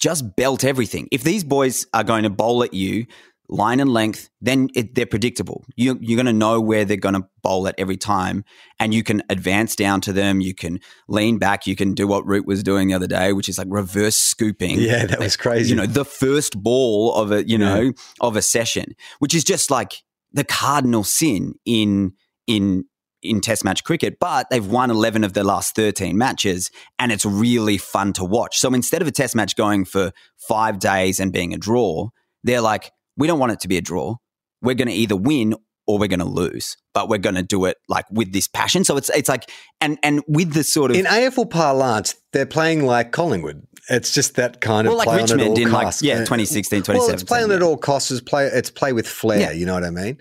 Just 0.00 0.34
belt 0.34 0.64
everything. 0.64 1.08
If 1.12 1.22
these 1.24 1.44
boys 1.44 1.86
are 1.92 2.02
going 2.02 2.22
to 2.22 2.30
bowl 2.30 2.62
at 2.62 2.72
you, 2.72 3.04
line 3.50 3.80
and 3.80 3.92
length, 3.92 4.30
then 4.40 4.68
it, 4.74 4.94
they're 4.94 5.06
predictable. 5.06 5.64
You, 5.76 5.98
you're 6.00 6.16
going 6.16 6.26
to 6.26 6.32
know 6.32 6.60
where 6.60 6.84
they're 6.84 6.96
going 6.96 7.16
to 7.16 7.26
bowl 7.42 7.66
at 7.68 7.74
every 7.76 7.96
time, 7.96 8.44
and 8.78 8.94
you 8.94 9.02
can 9.02 9.22
advance 9.28 9.76
down 9.76 10.00
to 10.02 10.12
them. 10.12 10.40
You 10.40 10.54
can 10.54 10.78
lean 11.08 11.38
back. 11.38 11.66
You 11.66 11.76
can 11.76 11.92
do 11.92 12.06
what 12.06 12.26
Root 12.26 12.46
was 12.46 12.62
doing 12.62 12.88
the 12.88 12.94
other 12.94 13.06
day, 13.06 13.32
which 13.32 13.48
is 13.48 13.58
like 13.58 13.66
reverse 13.70 14.16
scooping. 14.16 14.78
Yeah, 14.78 15.06
that 15.06 15.18
was 15.18 15.36
crazy. 15.36 15.70
You 15.70 15.76
know, 15.76 15.86
the 15.86 16.04
first 16.04 16.56
ball 16.62 17.14
of 17.14 17.32
a 17.32 17.46
you 17.46 17.58
know 17.58 17.80
yeah. 17.80 17.90
of 18.20 18.36
a 18.36 18.42
session, 18.42 18.94
which 19.18 19.34
is 19.34 19.44
just 19.44 19.70
like 19.70 19.94
the 20.32 20.44
cardinal 20.44 21.04
sin 21.04 21.54
in 21.64 22.12
in 22.46 22.84
in 23.22 23.42
Test 23.42 23.64
match 23.64 23.84
cricket, 23.84 24.18
but 24.18 24.48
they've 24.48 24.66
won 24.66 24.90
11 24.90 25.24
of 25.24 25.34
their 25.34 25.44
last 25.44 25.76
13 25.76 26.16
matches 26.16 26.70
and 26.98 27.12
it's 27.12 27.26
really 27.26 27.76
fun 27.76 28.14
to 28.14 28.24
watch. 28.24 28.58
So 28.58 28.72
instead 28.72 29.02
of 29.02 29.08
a 29.08 29.10
Test 29.10 29.36
match 29.36 29.56
going 29.56 29.84
for 29.84 30.12
five 30.48 30.78
days 30.78 31.20
and 31.20 31.30
being 31.30 31.52
a 31.52 31.58
draw, 31.58 32.08
they're 32.44 32.62
like, 32.62 32.90
we 33.20 33.26
don't 33.26 33.38
want 33.38 33.52
it 33.52 33.60
to 33.60 33.68
be 33.68 33.76
a 33.76 33.80
draw. 33.80 34.16
We're 34.62 34.74
going 34.74 34.88
to 34.88 34.94
either 34.94 35.16
win 35.16 35.54
or 35.86 35.98
we're 35.98 36.08
going 36.08 36.20
to 36.20 36.24
lose, 36.24 36.76
but 36.94 37.08
we're 37.08 37.18
going 37.18 37.34
to 37.34 37.42
do 37.42 37.66
it 37.66 37.76
like 37.88 38.06
with 38.10 38.32
this 38.32 38.48
passion. 38.48 38.82
So 38.84 38.96
it's 38.96 39.10
it's 39.10 39.28
like 39.28 39.50
and 39.80 39.98
and 40.02 40.22
with 40.26 40.54
the 40.54 40.64
sort 40.64 40.90
of 40.90 40.96
in 40.96 41.04
AFL 41.04 41.50
parlance, 41.50 42.16
they're 42.32 42.46
playing 42.46 42.84
like 42.84 43.12
Collingwood. 43.12 43.66
It's 43.88 44.12
just 44.12 44.36
that 44.36 44.60
kind 44.60 44.86
of 44.86 44.92
well, 44.92 45.04
like 45.04 45.20
Richmond 45.20 45.58
in 45.58 45.70
costs. 45.70 46.02
like 46.02 46.08
yeah, 46.08 46.14
uh, 46.16 46.18
2016, 46.20 46.80
2017. 46.80 46.98
Well, 47.00 47.14
it's 47.14 47.22
playing 47.22 47.50
yeah. 47.50 47.56
at 47.56 47.62
all 47.62 47.76
costs. 47.76 48.10
It's 48.10 48.20
play. 48.20 48.46
It's 48.46 48.70
play 48.70 48.92
with 48.92 49.06
flair. 49.06 49.40
Yeah. 49.40 49.50
You 49.52 49.66
know 49.66 49.74
what 49.74 49.84
I 49.84 49.90
mean? 49.90 50.18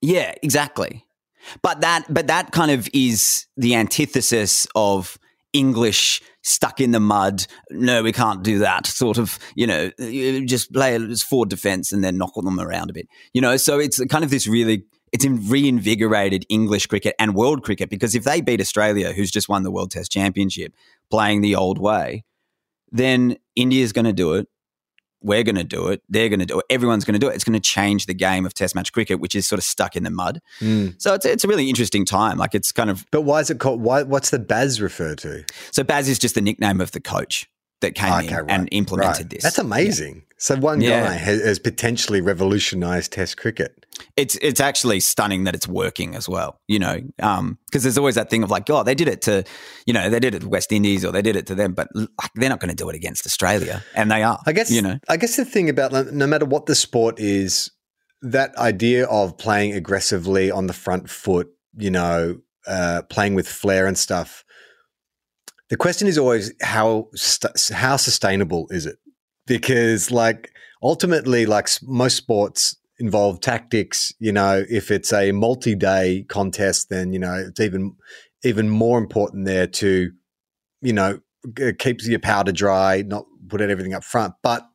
Yeah, 0.00 0.34
exactly. 0.42 1.04
But 1.62 1.80
that 1.80 2.04
but 2.10 2.26
that 2.26 2.52
kind 2.52 2.70
of 2.70 2.88
is 2.92 3.46
the 3.56 3.74
antithesis 3.74 4.66
of 4.74 5.18
English 5.52 6.22
stuck 6.48 6.80
in 6.80 6.92
the 6.92 7.00
mud. 7.00 7.46
No, 7.70 8.02
we 8.02 8.12
can't 8.12 8.42
do 8.42 8.58
that. 8.60 8.86
Sort 8.86 9.18
of, 9.18 9.38
you 9.54 9.66
know, 9.66 9.90
just 10.46 10.72
play 10.72 10.94
as 10.94 11.22
forward 11.22 11.50
defense 11.50 11.92
and 11.92 12.02
then 12.02 12.18
knock 12.18 12.34
them 12.34 12.58
around 12.58 12.90
a 12.90 12.92
bit. 12.92 13.08
You 13.32 13.40
know, 13.40 13.56
so 13.56 13.78
it's 13.78 14.02
kind 14.06 14.24
of 14.24 14.30
this 14.30 14.46
really 14.46 14.84
it's 15.12 15.26
reinvigorated 15.26 16.44
English 16.48 16.86
cricket 16.86 17.14
and 17.18 17.34
world 17.34 17.62
cricket 17.62 17.88
because 17.88 18.14
if 18.14 18.24
they 18.24 18.40
beat 18.40 18.60
Australia, 18.60 19.12
who's 19.12 19.30
just 19.30 19.48
won 19.48 19.62
the 19.62 19.70
World 19.70 19.90
Test 19.90 20.12
Championship, 20.12 20.74
playing 21.10 21.40
the 21.40 21.54
old 21.54 21.78
way, 21.78 22.24
then 22.90 23.36
India's 23.56 23.92
going 23.92 24.04
to 24.04 24.12
do 24.12 24.34
it 24.34 24.48
we're 25.20 25.42
going 25.42 25.56
to 25.56 25.64
do 25.64 25.88
it. 25.88 26.02
They're 26.08 26.28
going 26.28 26.40
to 26.40 26.46
do 26.46 26.58
it. 26.60 26.66
Everyone's 26.70 27.04
going 27.04 27.14
to 27.14 27.18
do 27.18 27.28
it. 27.28 27.34
It's 27.34 27.44
going 27.44 27.54
to 27.54 27.60
change 27.60 28.06
the 28.06 28.14
game 28.14 28.46
of 28.46 28.54
Test 28.54 28.74
match 28.74 28.92
cricket, 28.92 29.20
which 29.20 29.34
is 29.34 29.46
sort 29.46 29.58
of 29.58 29.64
stuck 29.64 29.96
in 29.96 30.04
the 30.04 30.10
mud. 30.10 30.40
Mm. 30.60 31.00
So 31.00 31.14
it's 31.14 31.26
it's 31.26 31.44
a 31.44 31.48
really 31.48 31.68
interesting 31.68 32.04
time. 32.04 32.38
Like 32.38 32.54
it's 32.54 32.72
kind 32.72 32.90
of. 32.90 33.06
But 33.10 33.22
why 33.22 33.40
is 33.40 33.50
it 33.50 33.58
called? 33.58 33.80
Why? 33.80 34.02
What's 34.02 34.30
the 34.30 34.38
Baz 34.38 34.80
refer 34.80 35.14
to? 35.16 35.44
So 35.70 35.82
Baz 35.82 36.08
is 36.08 36.18
just 36.18 36.34
the 36.34 36.40
nickname 36.40 36.80
of 36.80 36.92
the 36.92 37.00
coach 37.00 37.48
that 37.80 37.94
came 37.94 38.12
okay, 38.12 38.28
in 38.28 38.34
right, 38.34 38.44
and 38.48 38.68
implemented 38.72 39.24
right. 39.24 39.30
this. 39.30 39.42
That's 39.42 39.58
amazing. 39.58 40.16
Yeah. 40.16 40.22
So 40.38 40.56
one 40.56 40.80
yeah. 40.80 41.02
guy 41.02 41.14
has, 41.14 41.42
has, 41.42 41.58
potentially 41.58 42.20
revolutionized 42.20 43.12
Test 43.12 43.36
cricket. 43.36 43.84
It's 44.16 44.36
it's 44.36 44.60
actually 44.60 45.00
stunning 45.00 45.44
that 45.44 45.54
it's 45.54 45.66
working 45.66 46.14
as 46.14 46.28
well. 46.28 46.60
You 46.68 46.78
know, 46.78 47.00
because 47.16 47.38
um, 47.38 47.58
there's 47.70 47.98
always 47.98 48.14
that 48.14 48.30
thing 48.30 48.44
of 48.44 48.50
like, 48.50 48.70
oh, 48.70 48.84
they 48.84 48.94
did 48.94 49.08
it 49.08 49.22
to, 49.22 49.44
you 49.86 49.92
know, 49.92 50.08
they 50.08 50.20
did 50.20 50.34
it 50.34 50.40
to 50.40 50.48
West 50.48 50.70
Indies 50.70 51.04
or 51.04 51.10
they 51.10 51.22
did 51.22 51.34
it 51.34 51.46
to 51.48 51.54
them, 51.56 51.72
but 51.72 51.88
like, 51.94 52.08
they're 52.36 52.48
not 52.48 52.60
going 52.60 52.70
to 52.70 52.76
do 52.76 52.88
it 52.88 52.94
against 52.94 53.26
Australia, 53.26 53.82
and 53.94 54.10
they 54.10 54.22
are. 54.22 54.40
I 54.46 54.52
guess 54.52 54.70
you 54.70 54.82
know. 54.82 54.98
I 55.08 55.16
guess 55.16 55.36
the 55.36 55.44
thing 55.44 55.68
about 55.68 55.92
no 56.12 56.26
matter 56.26 56.44
what 56.44 56.66
the 56.66 56.76
sport 56.76 57.18
is, 57.18 57.70
that 58.22 58.56
idea 58.56 59.06
of 59.06 59.36
playing 59.38 59.72
aggressively 59.72 60.50
on 60.50 60.68
the 60.68 60.72
front 60.72 61.10
foot, 61.10 61.48
you 61.76 61.90
know, 61.90 62.38
uh, 62.66 63.02
playing 63.08 63.34
with 63.34 63.48
flair 63.48 63.86
and 63.86 63.98
stuff 63.98 64.44
the 65.70 65.76
question 65.76 66.08
is 66.08 66.18
always 66.18 66.52
how 66.62 67.08
how 67.72 67.96
sustainable 67.96 68.66
is 68.70 68.86
it? 68.86 68.96
Because 69.46 70.10
like 70.10 70.50
ultimately, 70.82 71.46
like 71.46 71.68
most 71.82 72.16
sports 72.16 72.76
involve 72.98 73.40
tactics. 73.40 74.12
You 74.18 74.32
know, 74.32 74.64
if 74.68 74.90
it's 74.90 75.12
a 75.12 75.32
multi-day 75.32 76.24
contest, 76.28 76.88
then 76.90 77.12
you 77.12 77.18
know 77.18 77.34
it's 77.34 77.60
even 77.60 77.96
even 78.44 78.68
more 78.68 78.98
important 78.98 79.46
there 79.46 79.66
to 79.66 80.10
you 80.80 80.92
know 80.92 81.20
keep 81.78 82.02
your 82.02 82.18
powder 82.18 82.52
dry, 82.52 83.02
not 83.06 83.24
put 83.48 83.60
everything 83.60 83.94
up 83.94 84.04
front. 84.04 84.34
But 84.42 84.66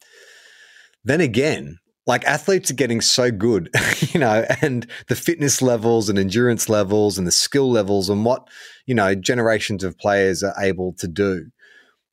then 1.04 1.22
again, 1.22 1.80
like 2.06 2.24
athletes 2.26 2.70
are 2.72 2.76
getting 2.76 3.02
so 3.02 3.32
good, 3.32 3.70
you 4.14 4.20
know, 4.20 4.46
and 4.62 4.88
the 5.08 5.16
fitness 5.16 5.62
levels 5.62 6.10
and 6.10 6.20
endurance 6.20 6.70
levels 6.70 7.18
and 7.18 7.26
the 7.26 7.32
skill 7.32 7.70
levels 7.72 8.10
and 8.10 8.26
what, 8.26 8.48
you 8.86 8.96
know, 8.96 9.16
generations 9.16 9.84
of 9.84 9.98
players 9.98 10.44
are 10.44 10.56
able 10.60 10.94
to 10.94 11.08
do. 11.08 11.48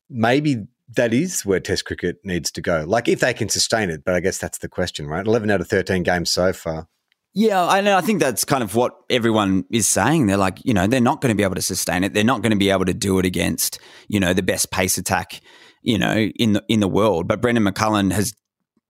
Maybe 0.08 0.66
that 0.96 1.14
is 1.14 1.44
where 1.44 1.60
Test 1.60 1.84
cricket 1.84 2.16
needs 2.24 2.50
to 2.52 2.60
go. 2.60 2.84
Like 2.86 3.08
if 3.08 3.20
they 3.20 3.34
can 3.34 3.48
sustain 3.48 3.90
it, 3.90 4.04
but 4.04 4.14
I 4.14 4.20
guess 4.20 4.38
that's 4.38 4.58
the 4.58 4.68
question, 4.68 5.06
right? 5.06 5.26
11 5.26 5.50
out 5.50 5.60
of 5.60 5.68
13 5.68 6.02
games 6.02 6.30
so 6.30 6.52
far. 6.52 6.88
Yeah, 7.32 7.64
I 7.64 7.80
know. 7.80 7.96
I 7.96 8.00
think 8.00 8.18
that's 8.18 8.44
kind 8.44 8.62
of 8.62 8.74
what 8.74 8.96
everyone 9.08 9.64
is 9.70 9.86
saying. 9.86 10.26
They're 10.26 10.36
like, 10.36 10.64
you 10.64 10.74
know, 10.74 10.88
they're 10.88 11.00
not 11.00 11.20
going 11.20 11.30
to 11.30 11.36
be 11.36 11.44
able 11.44 11.54
to 11.54 11.62
sustain 11.62 12.02
it. 12.02 12.12
They're 12.12 12.24
not 12.24 12.42
going 12.42 12.50
to 12.50 12.58
be 12.58 12.70
able 12.70 12.86
to 12.86 12.94
do 12.94 13.20
it 13.20 13.24
against, 13.24 13.78
you 14.08 14.18
know, 14.18 14.32
the 14.32 14.42
best 14.42 14.72
pace 14.72 14.98
attack, 14.98 15.40
you 15.82 15.96
know, 15.96 16.16
in 16.16 16.54
the 16.54 16.64
in 16.66 16.80
the 16.80 16.88
world. 16.88 17.28
But 17.28 17.40
Brendan 17.40 17.64
McCullum 17.64 18.10
has 18.12 18.34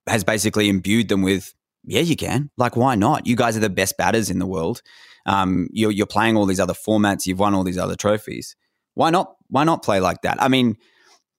has 0.06 0.24
basically 0.24 0.70
imbued 0.70 1.08
them 1.08 1.20
with, 1.20 1.52
yeah, 1.84 2.00
you 2.00 2.16
can. 2.16 2.50
Like, 2.56 2.76
why 2.76 2.94
not? 2.94 3.26
You 3.26 3.36
guys 3.36 3.56
are 3.56 3.60
the 3.60 3.70
best 3.70 3.96
batters 3.96 4.30
in 4.30 4.38
the 4.38 4.46
world. 4.46 4.82
Um, 5.26 5.68
you're, 5.72 5.90
you're 5.90 6.06
playing 6.06 6.36
all 6.36 6.46
these 6.46 6.60
other 6.60 6.74
formats. 6.74 7.26
You've 7.26 7.38
won 7.38 7.54
all 7.54 7.64
these 7.64 7.78
other 7.78 7.96
trophies. 7.96 8.56
Why 8.94 9.10
not? 9.10 9.34
Why 9.48 9.64
not 9.64 9.82
play 9.82 10.00
like 10.00 10.22
that? 10.22 10.42
I 10.42 10.48
mean, 10.48 10.76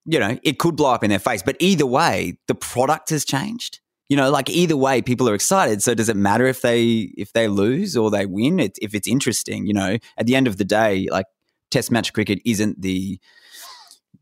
you 0.05 0.19
know, 0.19 0.37
it 0.43 0.59
could 0.59 0.75
blow 0.75 0.93
up 0.93 1.03
in 1.03 1.09
their 1.09 1.19
face, 1.19 1.43
but 1.43 1.55
either 1.59 1.85
way, 1.85 2.37
the 2.47 2.55
product 2.55 3.09
has 3.09 3.23
changed. 3.25 3.79
You 4.09 4.17
know, 4.17 4.29
like 4.29 4.49
either 4.49 4.75
way, 4.75 5.01
people 5.01 5.29
are 5.29 5.33
excited. 5.33 5.81
So 5.81 5.93
does 5.93 6.09
it 6.09 6.17
matter 6.17 6.45
if 6.45 6.61
they 6.61 7.13
if 7.15 7.31
they 7.31 7.47
lose 7.47 7.95
or 7.95 8.11
they 8.11 8.25
win? 8.25 8.59
If 8.59 8.93
it's 8.93 9.07
interesting, 9.07 9.65
you 9.67 9.73
know, 9.73 9.97
at 10.17 10.25
the 10.25 10.35
end 10.35 10.47
of 10.47 10.57
the 10.57 10.65
day, 10.65 11.07
like 11.09 11.27
Test 11.71 11.89
match 11.89 12.11
cricket 12.11 12.39
isn't 12.45 12.81
the 12.81 13.19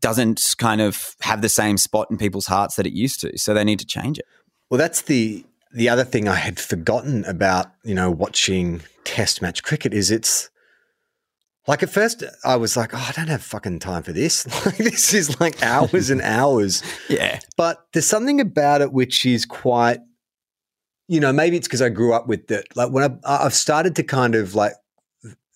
doesn't 0.00 0.54
kind 0.58 0.80
of 0.80 1.16
have 1.20 1.42
the 1.42 1.48
same 1.48 1.76
spot 1.76 2.06
in 2.10 2.16
people's 2.16 2.46
hearts 2.46 2.76
that 2.76 2.86
it 2.86 2.92
used 2.92 3.20
to. 3.20 3.36
So 3.36 3.52
they 3.52 3.64
need 3.64 3.80
to 3.80 3.86
change 3.86 4.18
it. 4.18 4.24
Well, 4.70 4.78
that's 4.78 5.02
the 5.02 5.44
the 5.72 5.88
other 5.88 6.04
thing 6.04 6.28
I 6.28 6.36
had 6.36 6.58
forgotten 6.58 7.24
about, 7.24 7.72
you 7.84 7.94
know, 7.94 8.10
watching 8.10 8.82
test 9.04 9.40
match 9.40 9.62
cricket 9.62 9.94
is 9.94 10.10
it's 10.10 10.50
like 11.66 11.82
at 11.82 11.90
first 11.90 12.24
I 12.44 12.56
was 12.56 12.76
like, 12.76 12.92
oh, 12.94 13.06
I 13.08 13.12
don't 13.12 13.28
have 13.28 13.42
fucking 13.42 13.78
time 13.78 14.02
for 14.02 14.12
this. 14.12 14.46
Like 14.66 14.78
this 14.78 15.14
is 15.14 15.40
like 15.40 15.62
hours 15.62 16.10
and 16.10 16.20
hours. 16.22 16.82
Yeah. 17.08 17.38
But 17.56 17.78
there's 17.92 18.06
something 18.06 18.40
about 18.40 18.82
it 18.82 18.92
which 18.92 19.24
is 19.24 19.44
quite 19.46 20.00
you 21.08 21.18
know, 21.18 21.32
maybe 21.32 21.56
it's 21.56 21.66
because 21.66 21.82
I 21.82 21.88
grew 21.88 22.14
up 22.14 22.28
with 22.28 22.48
it. 22.52 22.68
Like 22.76 22.92
when 22.92 23.18
I, 23.24 23.44
I've 23.44 23.52
started 23.52 23.96
to 23.96 24.04
kind 24.04 24.36
of 24.36 24.54
like 24.54 24.74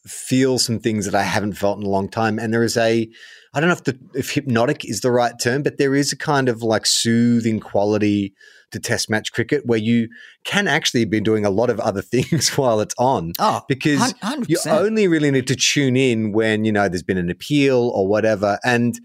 feel 0.05 0.59
some 0.59 0.81
things 0.81 1.05
that 1.05 1.15
I 1.15 1.23
haven't 1.23 1.55
felt 1.55 1.79
in 1.79 1.87
a 1.87 1.89
long 1.89 2.09
time. 2.09 2.41
And 2.41 2.53
there 2.53 2.65
is 2.65 2.77
a, 2.77 3.09
I 3.55 3.61
don't 3.61 3.69
know 3.69 3.75
if 3.75 3.85
the 3.85 3.99
if 4.15 4.31
hypnotic 4.31 4.85
is 4.85 5.01
the 5.01 5.13
right 5.13 5.39
term, 5.39 5.63
but 5.63 5.79
there 5.79 5.95
is 5.95 6.13
a 6.13 6.17
kind 6.17 6.49
of 6.49 6.63
like 6.63 6.87
soothing 6.87 7.61
quality 7.61 8.35
to 8.75 8.81
test 8.81 9.09
match 9.09 9.33
cricket 9.33 9.65
where 9.65 9.79
you 9.79 10.09
can 10.45 10.69
actually 10.69 11.05
be 11.05 11.21
doing 11.21 11.47
a 11.47 11.51
lot 11.51 11.71
of 11.71 11.81
other 11.81 12.03
things 12.15 12.51
while 12.57 12.81
it's 12.81 12.95
on. 12.99 13.33
Oh, 13.39 13.63
because 13.67 14.13
100%. 14.15 14.49
you 14.49 14.59
only 14.67 15.09
really 15.09 15.31
need 15.31 15.47
to 15.47 15.57
tune 15.57 15.97
in 15.97 16.33
when, 16.33 16.65
you 16.65 16.73
know, 16.73 16.89
there's 16.89 17.03
been 17.03 17.19
an 17.19 17.31
appeal 17.31 17.91
or 17.95 18.07
whatever. 18.07 18.59
And 18.65 18.99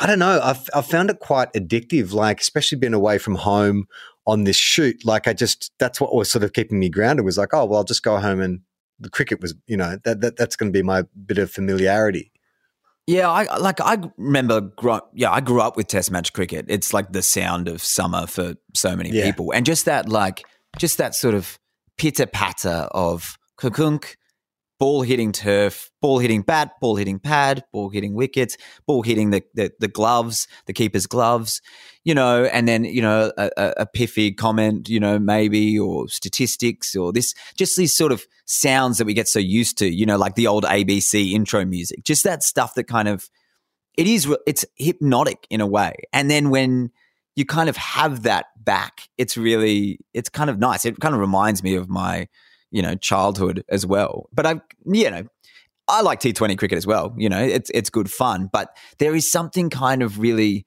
I 0.00 0.06
don't 0.06 0.18
know, 0.18 0.40
I've, 0.42 0.68
I've 0.74 0.86
found 0.86 1.10
it 1.10 1.20
quite 1.20 1.52
addictive, 1.54 2.12
like, 2.12 2.40
especially 2.40 2.78
being 2.78 2.94
away 2.94 3.18
from 3.18 3.36
home 3.36 3.86
on 4.26 4.44
this 4.44 4.56
shoot. 4.56 5.04
Like, 5.04 5.26
I 5.26 5.32
just, 5.32 5.72
that's 5.78 6.00
what 6.00 6.14
was 6.14 6.30
sort 6.30 6.44
of 6.44 6.52
keeping 6.52 6.78
me 6.78 6.88
grounded 6.88 7.24
was 7.24 7.38
like, 7.38 7.54
oh, 7.54 7.64
well, 7.64 7.78
I'll 7.78 7.84
just 7.84 8.02
go 8.02 8.18
home 8.18 8.40
and 8.40 8.60
the 8.98 9.10
cricket 9.10 9.40
was, 9.40 9.54
you 9.66 9.76
know, 9.76 9.98
that, 10.04 10.20
that 10.20 10.36
that's 10.36 10.56
going 10.56 10.70
to 10.70 10.78
be 10.78 10.82
my 10.82 11.04
bit 11.26 11.38
of 11.38 11.50
familiarity. 11.50 12.30
Yeah, 13.10 13.28
I 13.28 13.56
like. 13.58 13.80
I 13.80 13.98
remember. 14.16 14.60
Grow, 14.60 15.00
yeah, 15.14 15.32
I 15.32 15.40
grew 15.40 15.60
up 15.60 15.76
with 15.76 15.88
Test 15.88 16.10
match 16.12 16.32
cricket. 16.32 16.66
It's 16.68 16.94
like 16.94 17.12
the 17.12 17.22
sound 17.22 17.66
of 17.66 17.82
summer 17.82 18.26
for 18.28 18.54
so 18.74 18.94
many 18.94 19.10
Yeah. 19.10 19.24
people, 19.24 19.50
and 19.52 19.66
just 19.66 19.84
that, 19.86 20.08
like, 20.08 20.44
just 20.78 20.98
that 20.98 21.14
sort 21.16 21.34
of 21.34 21.58
pitter 21.98 22.26
patter 22.26 22.88
of 22.92 23.36
kukunk, 23.58 24.14
ball 24.80 25.02
hitting 25.02 25.30
turf, 25.30 25.90
ball 26.00 26.18
hitting 26.18 26.40
bat, 26.40 26.72
ball 26.80 26.96
hitting 26.96 27.20
pad, 27.20 27.62
ball 27.70 27.90
hitting 27.90 28.14
wickets, 28.14 28.56
ball 28.86 29.02
hitting 29.02 29.30
the 29.30 29.42
the, 29.54 29.70
the 29.78 29.86
gloves, 29.86 30.48
the 30.66 30.72
keeper's 30.72 31.06
gloves, 31.06 31.60
you 32.02 32.14
know, 32.14 32.44
and 32.46 32.66
then 32.66 32.84
you 32.84 33.02
know 33.02 33.30
a, 33.36 33.50
a, 33.56 33.74
a 33.76 33.86
piffy 33.86 34.34
comment, 34.34 34.88
you 34.88 34.98
know, 34.98 35.18
maybe 35.18 35.78
or 35.78 36.08
statistics 36.08 36.96
or 36.96 37.12
this, 37.12 37.34
just 37.56 37.76
these 37.76 37.94
sort 37.94 38.10
of 38.10 38.24
sounds 38.46 38.98
that 38.98 39.04
we 39.04 39.14
get 39.14 39.28
so 39.28 39.38
used 39.38 39.76
to, 39.78 39.86
you 39.86 40.06
know, 40.06 40.16
like 40.16 40.34
the 40.34 40.46
old 40.46 40.64
ABC 40.64 41.32
intro 41.32 41.64
music, 41.64 42.02
just 42.02 42.24
that 42.24 42.42
stuff 42.42 42.74
that 42.74 42.84
kind 42.84 43.06
of 43.06 43.28
it 43.98 44.06
is 44.06 44.34
it's 44.46 44.64
hypnotic 44.76 45.46
in 45.50 45.60
a 45.60 45.66
way, 45.66 45.94
and 46.12 46.30
then 46.30 46.48
when 46.48 46.90
you 47.36 47.44
kind 47.44 47.68
of 47.68 47.76
have 47.76 48.22
that 48.22 48.46
back, 48.58 49.02
it's 49.18 49.36
really 49.36 50.00
it's 50.14 50.30
kind 50.30 50.48
of 50.48 50.58
nice. 50.58 50.86
It 50.86 50.98
kind 51.00 51.14
of 51.14 51.20
reminds 51.20 51.62
me 51.62 51.74
of 51.74 51.90
my 51.90 52.28
you 52.70 52.82
know 52.82 52.94
childhood 52.94 53.64
as 53.68 53.86
well. 53.86 54.28
But 54.32 54.46
I 54.46 54.60
you 54.86 55.10
know 55.10 55.24
I 55.88 56.02
like 56.02 56.20
T20 56.20 56.56
cricket 56.56 56.78
as 56.78 56.86
well. 56.86 57.14
You 57.16 57.28
know, 57.28 57.42
it's 57.42 57.70
it's 57.74 57.90
good 57.90 58.10
fun, 58.10 58.48
but 58.52 58.76
there 58.98 59.14
is 59.14 59.30
something 59.30 59.70
kind 59.70 60.02
of 60.02 60.18
really 60.18 60.66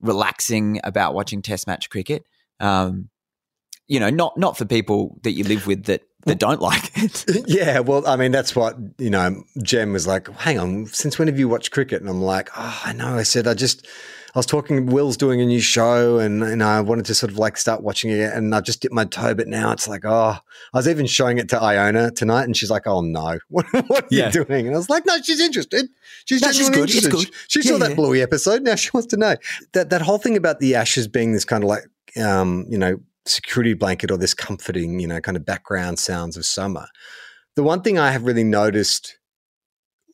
relaxing 0.00 0.80
about 0.82 1.14
watching 1.14 1.42
Test 1.42 1.66
match 1.66 1.90
cricket. 1.90 2.24
Um, 2.58 3.10
you 3.86 4.00
know, 4.00 4.10
not 4.10 4.38
not 4.38 4.56
for 4.56 4.64
people 4.64 5.18
that 5.22 5.32
you 5.32 5.44
live 5.44 5.66
with 5.66 5.84
that 5.84 6.02
that 6.24 6.38
don't 6.38 6.60
like 6.60 6.90
it. 6.94 7.24
yeah, 7.46 7.80
well, 7.80 8.06
I 8.06 8.16
mean, 8.16 8.32
that's 8.32 8.54
what, 8.54 8.76
you 8.98 9.10
know, 9.10 9.42
Jem 9.62 9.92
was 9.92 10.06
like, 10.06 10.28
hang 10.38 10.58
on, 10.58 10.86
since 10.86 11.18
when 11.18 11.28
have 11.28 11.38
you 11.38 11.48
watched 11.48 11.72
cricket? 11.72 12.00
And 12.00 12.08
I'm 12.08 12.22
like, 12.22 12.48
oh, 12.56 12.80
I 12.84 12.92
know. 12.92 13.16
I 13.16 13.24
said, 13.24 13.48
I 13.48 13.54
just, 13.54 13.86
I 14.34 14.38
was 14.38 14.46
talking, 14.46 14.86
Will's 14.86 15.18
doing 15.18 15.42
a 15.42 15.44
new 15.44 15.60
show 15.60 16.18
and, 16.18 16.42
and 16.42 16.62
I 16.62 16.80
wanted 16.80 17.04
to 17.06 17.14
sort 17.14 17.30
of 17.32 17.36
like 17.38 17.58
start 17.58 17.82
watching 17.82 18.10
it 18.10 18.32
and 18.32 18.54
I 18.54 18.62
just 18.62 18.80
dipped 18.80 18.94
my 18.94 19.04
toe, 19.04 19.34
but 19.34 19.46
now 19.46 19.72
it's 19.72 19.86
like, 19.86 20.04
oh, 20.06 20.36
I 20.72 20.76
was 20.78 20.88
even 20.88 21.06
showing 21.06 21.36
it 21.36 21.50
to 21.50 21.60
Iona 21.62 22.10
tonight 22.10 22.44
and 22.44 22.56
she's 22.56 22.70
like, 22.70 22.86
oh 22.86 23.02
no, 23.02 23.38
what, 23.48 23.66
what 23.72 24.04
are 24.04 24.08
Yeah. 24.10 24.26
you 24.32 24.44
doing? 24.44 24.66
And 24.66 24.74
I 24.74 24.78
was 24.78 24.88
like, 24.88 25.04
no, 25.04 25.18
she's 25.22 25.40
interested. 25.40 25.86
She's 26.24 26.40
No, 26.40 26.50
she's 26.50 26.70
good. 26.70 26.88
Interested. 26.88 27.10
good. 27.10 27.30
She, 27.48 27.60
she 27.60 27.68
saw 27.68 27.74
Yeah, 27.74 27.78
that 27.80 27.90
yeah. 27.90 27.96
Bluey 27.96 28.22
episode. 28.22 28.62
Now 28.62 28.74
she 28.74 28.88
wants 28.94 29.08
to 29.08 29.18
know 29.18 29.36
that, 29.72 29.90
that 29.90 30.00
whole 30.00 30.18
thing 30.18 30.36
about 30.36 30.60
the 30.60 30.74
ashes 30.76 31.06
being 31.08 31.32
this 31.32 31.44
kind 31.44 31.62
of 31.62 31.68
like, 31.68 31.84
um, 32.22 32.64
you 32.70 32.78
know, 32.78 32.96
security 33.26 33.74
blanket 33.74 34.10
or 34.10 34.16
this 34.16 34.32
comforting, 34.34 34.98
you 34.98 35.06
know, 35.06 35.20
kind 35.20 35.36
of 35.36 35.44
background 35.44 35.98
sounds 35.98 36.36
of 36.38 36.46
summer. 36.46 36.86
The 37.54 37.62
one 37.62 37.82
thing 37.82 37.98
I 37.98 38.10
have 38.12 38.24
really 38.24 38.44
noticed 38.44 39.18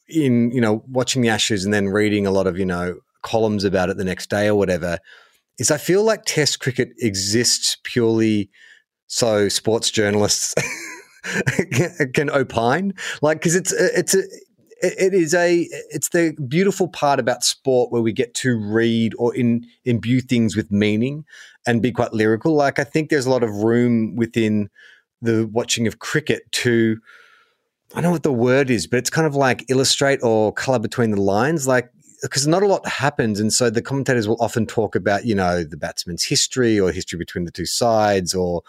in, 0.09 0.51
you 0.51 0.61
know, 0.61 0.83
watching 0.89 1.23
the 1.23 1.29
Ashes 1.29 1.65
and 1.65 1.73
then 1.73 1.89
reading 1.89 2.27
a 2.27 2.31
lot 2.31 2.47
of, 2.47 2.59
you 2.59 2.67
know, 2.67 2.97
columns 3.29 3.65
about 3.65 3.91
it 3.91 3.97
the 3.97 4.05
next 4.05 4.31
day 4.31 4.49
or 4.49 4.55
whatever, 4.55 4.99
is 5.59 5.71
I 5.71 5.79
feel 5.79 6.03
like 6.05 6.25
Test 6.25 6.61
cricket 6.61 6.91
exists 6.99 7.77
purely 7.83 8.51
so 9.07 9.49
sports 9.49 9.91
journalists 9.91 10.55
can, 12.15 12.31
opine, 12.31 12.95
like 13.23 13.39
because 13.39 13.55
it's 13.55 13.73
it's 13.73 14.15
a 14.15 14.23
it 14.81 15.13
is 15.13 15.35
a 15.35 15.67
it's 15.91 16.11
the 16.11 16.35
beautiful 16.47 16.89
part 16.89 17.19
about 17.19 17.43
sport 17.43 17.91
where 17.91 18.03
we 18.03 18.13
get 18.13 18.35
to 18.35 18.57
read 18.57 19.13
or 19.19 19.35
in 19.35 19.67
imbue 19.85 20.21
things 20.21 20.57
with 20.57 20.71
meaning 20.71 21.25
and 21.67 21.83
be 21.83 21.91
quite 21.93 22.13
lyrical. 22.13 22.55
Like 22.55 22.79
I 22.79 22.85
think 22.85 23.11
there's 23.11 23.27
a 23.27 23.31
lot 23.31 23.43
of 23.43 23.51
room 23.51 24.15
within 24.15 24.71
the 25.21 25.49
watching 25.53 25.87
of 25.87 25.99
cricket 25.99 26.51
to 26.53 26.99
I 27.93 27.97
don't 27.97 28.05
know 28.05 28.11
what 28.11 28.23
the 28.23 28.33
word 28.33 28.71
is, 28.71 28.87
but 28.87 28.99
it's 28.99 29.11
kind 29.11 29.27
of 29.27 29.35
like 29.35 29.65
illustrate 29.71 30.21
or 30.23 30.53
color 30.53 30.79
between 30.79 31.11
the 31.11 31.21
lines, 31.21 31.67
like 31.67 31.91
because 32.23 32.47
not 32.47 32.63
a 32.63 32.67
lot 32.67 32.87
happens, 32.87 33.41
and 33.41 33.53
so 33.53 33.71
the 33.71 33.83
commentators 33.83 34.27
will 34.27 34.41
often 34.41 34.67
talk 34.67 34.95
about 34.95 35.25
you 35.25 35.35
know 35.35 35.65
the 35.65 35.77
batsman's 35.77 36.25
history 36.25 36.79
or 36.79 36.91
history 36.93 37.19
between 37.19 37.45
the 37.45 37.51
two 37.51 37.67
sides, 37.67 38.35
or 38.35 38.63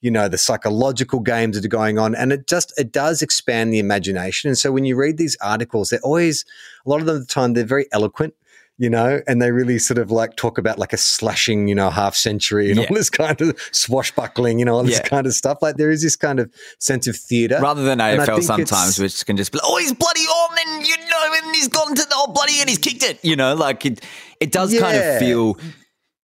you 0.00 0.10
know 0.10 0.28
the 0.28 0.38
psychological 0.38 1.20
games 1.20 1.56
that 1.56 1.64
are 1.64 1.68
going 1.68 1.98
on, 1.98 2.14
and 2.14 2.32
it 2.32 2.46
just 2.46 2.72
it 2.78 2.92
does 2.92 3.22
expand 3.22 3.72
the 3.72 3.78
imagination. 3.78 4.48
And 4.48 4.58
so 4.58 4.72
when 4.72 4.84
you 4.84 4.96
read 4.96 5.18
these 5.18 5.36
articles, 5.40 5.90
they're 5.90 6.00
always 6.00 6.44
a 6.86 6.90
lot 6.90 7.00
of 7.00 7.06
them. 7.06 7.20
the 7.20 7.26
time 7.26 7.52
they're 7.52 7.64
very 7.64 7.86
eloquent 7.92 8.34
you 8.76 8.90
know, 8.90 9.20
and 9.28 9.40
they 9.40 9.52
really 9.52 9.78
sort 9.78 9.98
of 9.98 10.10
like 10.10 10.34
talk 10.36 10.58
about 10.58 10.78
like 10.78 10.92
a 10.92 10.96
slashing, 10.96 11.68
you 11.68 11.74
know, 11.76 11.90
half 11.90 12.16
century 12.16 12.70
and 12.70 12.80
Yeah. 12.80 12.86
all 12.90 12.96
this 12.96 13.08
kind 13.10 13.40
of 13.40 13.56
swashbuckling, 13.70 14.58
you 14.58 14.64
know, 14.64 14.74
all 14.74 14.82
this 14.82 14.98
Yeah. 14.98 15.02
kind 15.08 15.26
of 15.26 15.34
stuff. 15.34 15.58
Like 15.62 15.76
there 15.76 15.90
is 15.90 16.02
this 16.02 16.16
kind 16.16 16.40
of 16.40 16.52
sense 16.80 17.06
of 17.06 17.16
theatre. 17.16 17.58
Rather 17.62 17.84
than 17.84 17.98
AFL 18.00 18.42
sometimes, 18.42 18.98
which 18.98 19.24
can 19.26 19.36
just 19.36 19.52
be, 19.52 19.58
like, 19.58 19.66
oh, 19.66 19.76
he's 19.78 19.92
bloody 19.92 20.20
on, 20.22 20.58
and 20.66 20.86
you 20.86 20.96
know, 20.96 21.34
and 21.44 21.54
he's 21.54 21.68
gone 21.68 21.94
to 21.94 22.02
the 22.02 22.14
oh, 22.14 22.32
bloody, 22.32 22.60
and 22.60 22.68
he's 22.68 22.78
kicked 22.78 23.02
it. 23.04 23.18
You 23.22 23.36
know, 23.36 23.54
like 23.54 23.86
it, 23.86 24.00
it 24.40 24.50
does 24.50 24.76
kind 24.78 24.96
of 24.96 25.18
feel, 25.18 25.56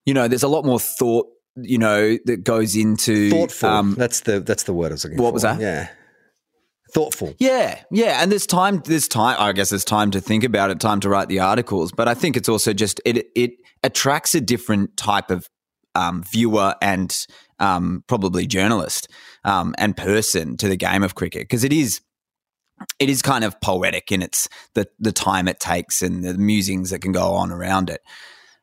you 0.05 0.15
know, 0.15 0.27
there's 0.27 0.43
a 0.43 0.49
lot 0.49 0.65
more 0.65 0.81
thought, 0.81 1.29
you 1.57 1.79
know, 1.79 2.19
that 2.25 2.43
goes 2.43 2.75
into 2.75 3.31
thoughtful. 3.31 3.69
um, 3.69 3.95
that's 3.97 4.21
the 4.23 4.41
that's 4.41 4.65
the 4.65 4.73
word 4.73 4.91
I 4.91 4.95
was 4.95 5.05
looking 5.05 5.19
for. 5.19 5.23
What 5.25 5.35
was 5.35 5.43
that? 5.43 5.61
Yeah, 5.61 5.89
thoughtful. 6.93 7.35
Yeah, 7.39 7.81
yeah, 7.91 8.23
and 8.23 8.31
there's 8.31 8.47
time. 8.47 8.83
There's 8.85 9.09
time. 9.09 9.37
I 9.39 9.53
guess 9.53 9.71
there's 9.71 9.85
time 9.85 10.11
to 10.13 10.21
think 10.21 10.45
about 10.45 10.71
it, 10.71 10.81
time 10.81 11.01
to 11.01 11.09
write 11.09 11.29
the 11.29 11.41
articles. 11.41 11.93
But 11.93 12.09
I 12.09 12.15
think 12.15 12.37
it's 12.37 12.49
also 12.49 12.73
just 12.73 13.01
it 13.05 13.27
it 13.35 13.53
attracts 13.83 14.35
a 14.35 14.41
different 14.41 14.97
type 14.97 15.31
of 15.31 15.49
um, 15.95 16.23
viewer 16.23 16.75
and 16.81 17.27
um, 17.59 18.05
probably 18.07 18.47
journalist 18.47 19.09
um, 19.45 19.75
and 19.79 19.97
person 19.97 20.57
to 20.59 20.69
the 20.69 20.77
game 20.77 21.03
of 21.03 21.15
cricket 21.15 21.43
because 21.43 21.65
it 21.65 21.73
is 21.73 22.01
it 22.99 23.11
is 23.11 23.23
kind 23.23 23.45
of 23.45 23.61
poetic 23.61 24.11
in 24.11 24.23
its 24.23 24.49
the 24.75 24.87
the 24.99 25.13
time 25.13 25.49
it 25.49 25.61
takes 25.61 26.03
and 26.03 26.25
the 26.25 26.35
musings 26.35 26.91
that 26.91 27.01
can 27.01 27.13
go 27.13 27.33
on 27.35 27.51
around 27.51 27.91
it. 27.91 28.01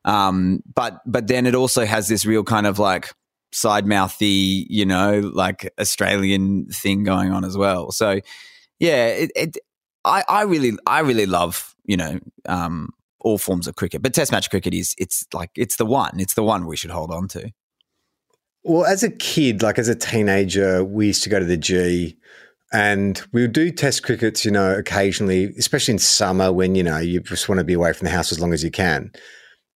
Um, 0.04 0.62
but 0.74 1.00
but 1.06 1.26
then 1.26 1.46
it 1.46 1.54
also 1.54 1.84
has 1.84 2.08
this 2.08 2.24
real 2.24 2.44
kind 2.44 2.66
of 2.66 2.78
like 2.78 3.12
side 3.52 3.86
mouthy, 3.86 4.66
you 4.68 4.84
know, 4.84 5.30
like 5.34 5.72
Australian 5.80 6.66
thing 6.66 7.04
going 7.04 7.32
on 7.32 7.44
as 7.44 7.56
well. 7.56 7.90
So 7.90 8.20
yeah, 8.78 9.06
it, 9.08 9.30
it 9.34 9.56
I, 10.04 10.24
I 10.28 10.42
really 10.42 10.72
I 10.86 11.00
really 11.00 11.26
love, 11.26 11.74
you 11.84 11.96
know, 11.96 12.18
um, 12.46 12.90
all 13.20 13.38
forms 13.38 13.66
of 13.66 13.76
cricket. 13.76 14.02
But 14.02 14.14
test 14.14 14.32
match 14.32 14.50
cricket 14.50 14.74
is 14.74 14.94
it's 14.98 15.26
like 15.32 15.50
it's 15.56 15.76
the 15.76 15.86
one. 15.86 16.20
It's 16.20 16.34
the 16.34 16.42
one 16.42 16.66
we 16.66 16.76
should 16.76 16.90
hold 16.90 17.10
on 17.10 17.28
to. 17.28 17.50
Well, 18.64 18.84
as 18.84 19.02
a 19.02 19.10
kid, 19.10 19.62
like 19.62 19.78
as 19.78 19.88
a 19.88 19.94
teenager, 19.94 20.84
we 20.84 21.08
used 21.08 21.22
to 21.24 21.30
go 21.30 21.38
to 21.38 21.44
the 21.44 21.56
G 21.56 22.16
and 22.72 23.22
we 23.32 23.42
would 23.42 23.52
do 23.52 23.70
test 23.70 24.02
crickets, 24.02 24.44
you 24.44 24.50
know, 24.50 24.76
occasionally, 24.76 25.54
especially 25.58 25.92
in 25.92 25.98
summer 25.98 26.52
when, 26.52 26.74
you 26.74 26.82
know, 26.82 26.98
you 26.98 27.20
just 27.20 27.48
want 27.48 27.60
to 27.60 27.64
be 27.64 27.72
away 27.72 27.92
from 27.92 28.04
the 28.04 28.10
house 28.10 28.30
as 28.30 28.40
long 28.40 28.52
as 28.52 28.62
you 28.62 28.70
can. 28.70 29.10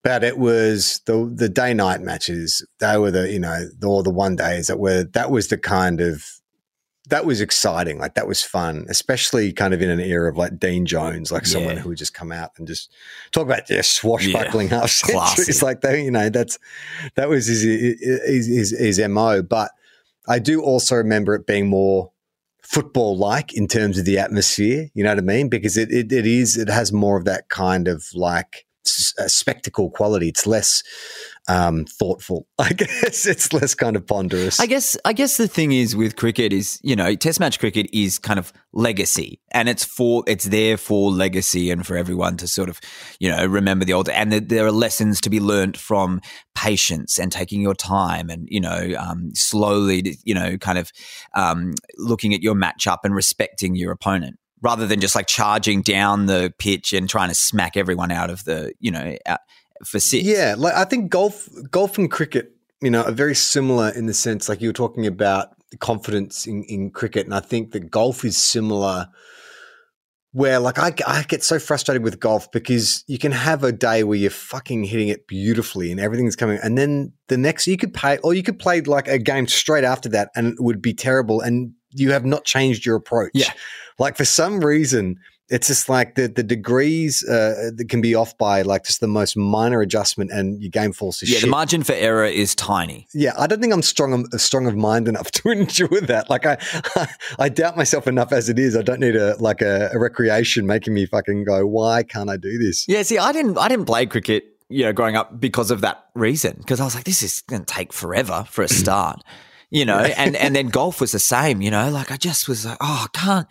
But 0.03 0.25
it 0.25 0.37
was 0.37 1.01
the 1.07 1.31
the 1.33 1.49
day 1.49 1.75
night 1.75 2.01
matches. 2.01 2.67
They 2.81 2.99
were 2.99 3.11
the, 3.11 3.31
you 3.31 3.39
know, 3.39 3.69
the, 3.79 3.87
all 3.87 4.03
the 4.03 4.11
one 4.11 4.37
days 4.37 4.67
that 4.67 4.79
were 4.79 5.05
that 5.05 5.31
was 5.31 5.49
the 5.49 5.59
kind 5.59 6.01
of 6.01 6.25
that 7.09 7.27
was 7.27 7.41
exciting. 7.41 7.99
Like 7.99 8.15
that 8.15 8.27
was 8.27 8.43
fun, 8.43 8.87
especially 8.89 9.53
kind 9.53 9.75
of 9.75 9.83
in 9.83 9.91
an 9.91 10.01
era 10.01 10.31
of 10.31 10.37
like 10.37 10.59
Dean 10.59 10.87
Jones, 10.87 11.33
like 11.33 11.43
yeah. 11.43 11.49
someone 11.49 11.77
who 11.77 11.91
would 11.91 11.99
just 11.99 12.15
come 12.15 12.33
out 12.33 12.51
and 12.59 12.67
just 12.67 12.93
talk 13.33 13.45
about 13.45 13.67
their 13.67 13.83
swashbuckling 13.83 14.69
yeah. 14.69 14.81
half 14.81 14.91
centuries. 14.91 15.63
Like 15.63 15.81
that, 15.83 15.99
you 15.99 16.11
know, 16.11 16.29
that's 16.31 16.59
that 17.17 17.29
was 17.29 17.47
his 17.47 17.63
his, 17.63 18.47
his 18.47 18.71
his 18.79 19.09
mo. 19.09 19.43
But 19.43 19.71
I 20.29 20.39
do 20.39 20.63
also 20.63 20.97
remember 20.97 21.35
it 21.35 21.47
being 21.47 21.69
more 21.69 22.13
football 22.63 23.17
like 23.19 23.53
in 23.53 23.67
terms 23.67 23.99
of 23.99 24.05
the 24.05 24.19
atmosphere. 24.19 24.89
You 24.95 25.05
know 25.05 25.11
what 25.11 25.19
I 25.19 25.23
mean? 25.23 25.49
Because 25.49 25.77
it, 25.77 25.91
it 25.91 26.13
it 26.13 26.27
is 26.27 26.57
it 26.57 26.69
has 26.69 26.93
more 26.93 27.19
of 27.19 27.25
that 27.25 27.49
kind 27.49 27.89
of 27.89 28.05
like 28.15 28.67
spectacle 28.85 29.91
quality. 29.91 30.29
It's 30.29 30.47
less 30.47 30.83
um, 31.49 31.85
thoughtful. 31.85 32.47
I 32.59 32.73
guess 32.73 33.27
it's 33.27 33.53
less 33.53 33.75
kind 33.75 33.97
of 33.97 34.07
ponderous. 34.07 34.61
I 34.61 34.67
guess. 34.67 34.97
I 35.05 35.13
guess 35.13 35.37
the 35.37 35.49
thing 35.49 35.73
is 35.73 35.97
with 35.97 36.17
cricket 36.17 36.53
is 36.53 36.79
you 36.83 36.97
know 36.97 37.15
Test 37.15 37.41
match 37.41 37.59
cricket 37.59 37.89
is 37.93 38.19
kind 38.19 38.39
of 38.39 38.53
legacy, 38.73 39.41
and 39.53 39.69
it's 39.69 39.85
for 39.85 40.25
it's 40.27 40.45
there 40.45 40.77
for 40.77 41.11
legacy 41.11 41.71
and 41.71 41.87
for 41.87 41.97
everyone 41.97 42.37
to 42.39 42.49
sort 42.49 42.69
of 42.69 42.81
you 43.19 43.29
know 43.29 43.45
remember 43.47 43.85
the 43.85 43.93
old. 43.93 44.09
And 44.09 44.33
there 44.33 44.67
are 44.67 44.73
lessons 44.73 45.21
to 45.23 45.31
be 45.31 45.41
learnt 45.41 45.77
from 45.77 46.21
patience 46.55 47.19
and 47.19 47.33
taking 47.33 47.61
your 47.61 47.75
time, 47.75 48.31
and 48.31 48.49
you 48.51 48.61
know 48.61 48.95
um, 48.99 49.31
slowly 49.35 50.17
you 50.25 50.35
know 50.35 50.57
kind 50.59 50.79
of 50.79 50.93
um, 51.35 51.75
looking 51.97 52.35
at 52.35 52.43
your 52.43 52.55
matchup 52.55 52.99
and 53.05 53.15
respecting 53.15 53.75
your 53.75 53.93
opponent 53.93 54.39
rather 54.63 54.87
than 54.87 55.01
just 55.01 55.15
like 55.15 55.27
charging 55.27 55.83
down 55.83 56.27
the 56.27 56.55
pitch 56.59 56.93
and 56.93 57.09
trying 57.09 57.29
to 57.29 57.35
smack 57.35 57.77
everyone 57.77 58.11
out 58.11 58.31
of 58.31 58.45
the 58.45 58.73
you 58.79 58.91
know 58.91 59.17
out, 59.27 59.41
for 59.85 60.01
six. 60.01 60.25
Yeah, 60.25 60.55
like 60.57 60.75
I 60.75 60.85
think 60.85 61.11
golf, 61.11 61.49
golf 61.71 61.99
and 61.99 62.11
cricket, 62.11 62.53
you 62.81 62.91
know, 62.91 63.03
are 63.03 63.13
very 63.13 63.35
similar 63.35 63.91
in 63.91 64.07
the 64.07 64.15
sense 64.15 64.49
like 64.49 64.61
you 64.61 64.69
were 64.69 64.75
talking 64.75 65.07
about 65.07 65.49
confidence 65.81 66.47
in, 66.47 66.65
in 66.65 66.91
cricket, 66.91 67.27
and 67.27 67.35
I 67.35 67.41
think 67.41 67.73
that 67.73 67.91
golf 67.91 68.25
is 68.25 68.37
similar. 68.37 69.09
Where 70.35 70.61
like 70.61 70.79
I, 70.79 70.95
I 71.07 71.25
get 71.25 71.45
so 71.45 71.59
frustrated 71.59 72.03
with 72.03 72.19
golf 72.19 72.51
because 72.53 73.05
you 73.07 73.19
can 73.19 73.33
have 73.33 73.65
a 73.65 73.71
day 73.71 74.03
where 74.03 74.17
you're 74.17 74.31
fucking 74.31 74.85
hitting 74.85 75.09
it 75.09 75.27
beautifully 75.27 75.91
and 75.91 76.01
everything's 76.01 76.37
coming, 76.37 76.59
and 76.63 76.79
then 76.79 77.13
the 77.29 77.37
next 77.37 77.67
you 77.67 77.77
could 77.77 77.93
play 77.93 78.17
or 78.25 78.33
you 78.33 78.43
could 78.43 78.59
play 78.59 78.81
like 78.81 79.09
a 79.09 79.19
game 79.19 79.47
straight 79.47 79.85
after 79.85 80.09
that 80.09 80.31
and 80.35 80.55
it 80.55 80.61
would 80.63 80.81
be 80.81 80.95
terrible, 80.95 81.43
and 81.43 81.75
you 81.93 82.13
have 82.13 82.25
not 82.25 82.45
changed 82.45 82.85
your 82.87 82.97
approach. 82.97 83.33
Yeah, 83.35 83.53
like 83.99 84.17
for 84.17 84.25
some 84.25 84.65
reason 84.65 85.19
it's 85.53 85.67
just 85.67 85.89
like 85.89 86.15
the 86.15 86.29
the 86.29 86.43
degrees 86.43 87.23
uh, 87.29 87.71
that 87.77 87.89
can 87.91 88.01
be 88.01 88.15
off 88.15 88.37
by 88.39 88.63
like 88.63 88.85
just 88.85 89.01
the 89.01 89.07
most 89.07 89.37
minor 89.37 89.83
adjustment, 89.83 90.31
and 90.31 90.63
your 90.63 90.71
game 90.71 90.93
falls 90.93 91.19
to 91.19 91.27
yeah, 91.27 91.35
shit. 91.35 91.43
the 91.43 91.51
margin 91.51 91.83
for 91.83 91.93
error 91.93 92.25
is 92.25 92.55
tiny. 92.55 93.07
Yeah, 93.13 93.35
I 93.39 93.47
don't 93.47 93.61
think 93.61 93.73
I'm 93.73 93.83
strong 93.83 94.27
strong 94.39 94.67
of 94.67 94.77
mind 94.77 95.09
enough 95.09 95.31
to 95.33 95.51
endure 95.51 96.01
that. 96.01 96.31
Like 96.31 96.47
I, 96.47 96.57
I 97.39 97.51
doubt 97.51 97.77
myself 97.77 98.07
enough 98.07 98.33
as 98.33 98.49
it 98.49 98.59
is. 98.59 98.77
I 98.77 98.83
don't 98.83 99.01
need 99.01 99.15
a 99.15 99.37
like 99.37 99.61
a, 99.61 99.91
a 99.93 99.99
recreation 99.99 100.67
making 100.67 100.95
me 100.95 101.05
fucking 101.05 101.45
go. 101.45 101.67
Why 101.67 102.03
can't 102.03 102.31
I 102.31 102.39
do 102.39 102.57
this? 102.57 102.89
Yeah, 102.89 103.03
see, 103.03 103.19
I 103.19 103.33
didn't 103.33 103.59
I 103.59 103.69
didn't 103.69 103.85
play 103.87 104.07
cricket 104.07 104.45
you 104.71 104.85
know, 104.85 104.93
growing 104.95 105.17
up 105.17 105.39
because 105.39 105.71
of 105.71 105.83
that 105.83 106.07
reason. 106.15 106.57
Because 106.57 106.81
I 106.81 106.85
was 106.85 106.95
like, 106.95 107.05
this 107.05 107.23
is 107.23 107.43
going 107.43 107.63
to 107.63 107.75
take 107.75 107.93
forever 107.93 108.47
for 108.49 108.63
a 108.63 108.69
start, 108.69 109.23
you 109.73 109.85
know. 109.85 109.99
and 109.99 110.37
and 110.37 110.55
then 110.55 110.69
golf 110.69 111.01
was 111.01 111.13
the 111.13 111.19
same, 111.19 111.61
you 111.63 111.71
know. 111.71 111.91
Like 111.91 112.13
I 112.13 112.17
just 112.17 112.49
was 112.49 112.65
like, 112.65 112.79
oh, 112.81 113.07
I 113.07 113.19
can't. 113.19 113.49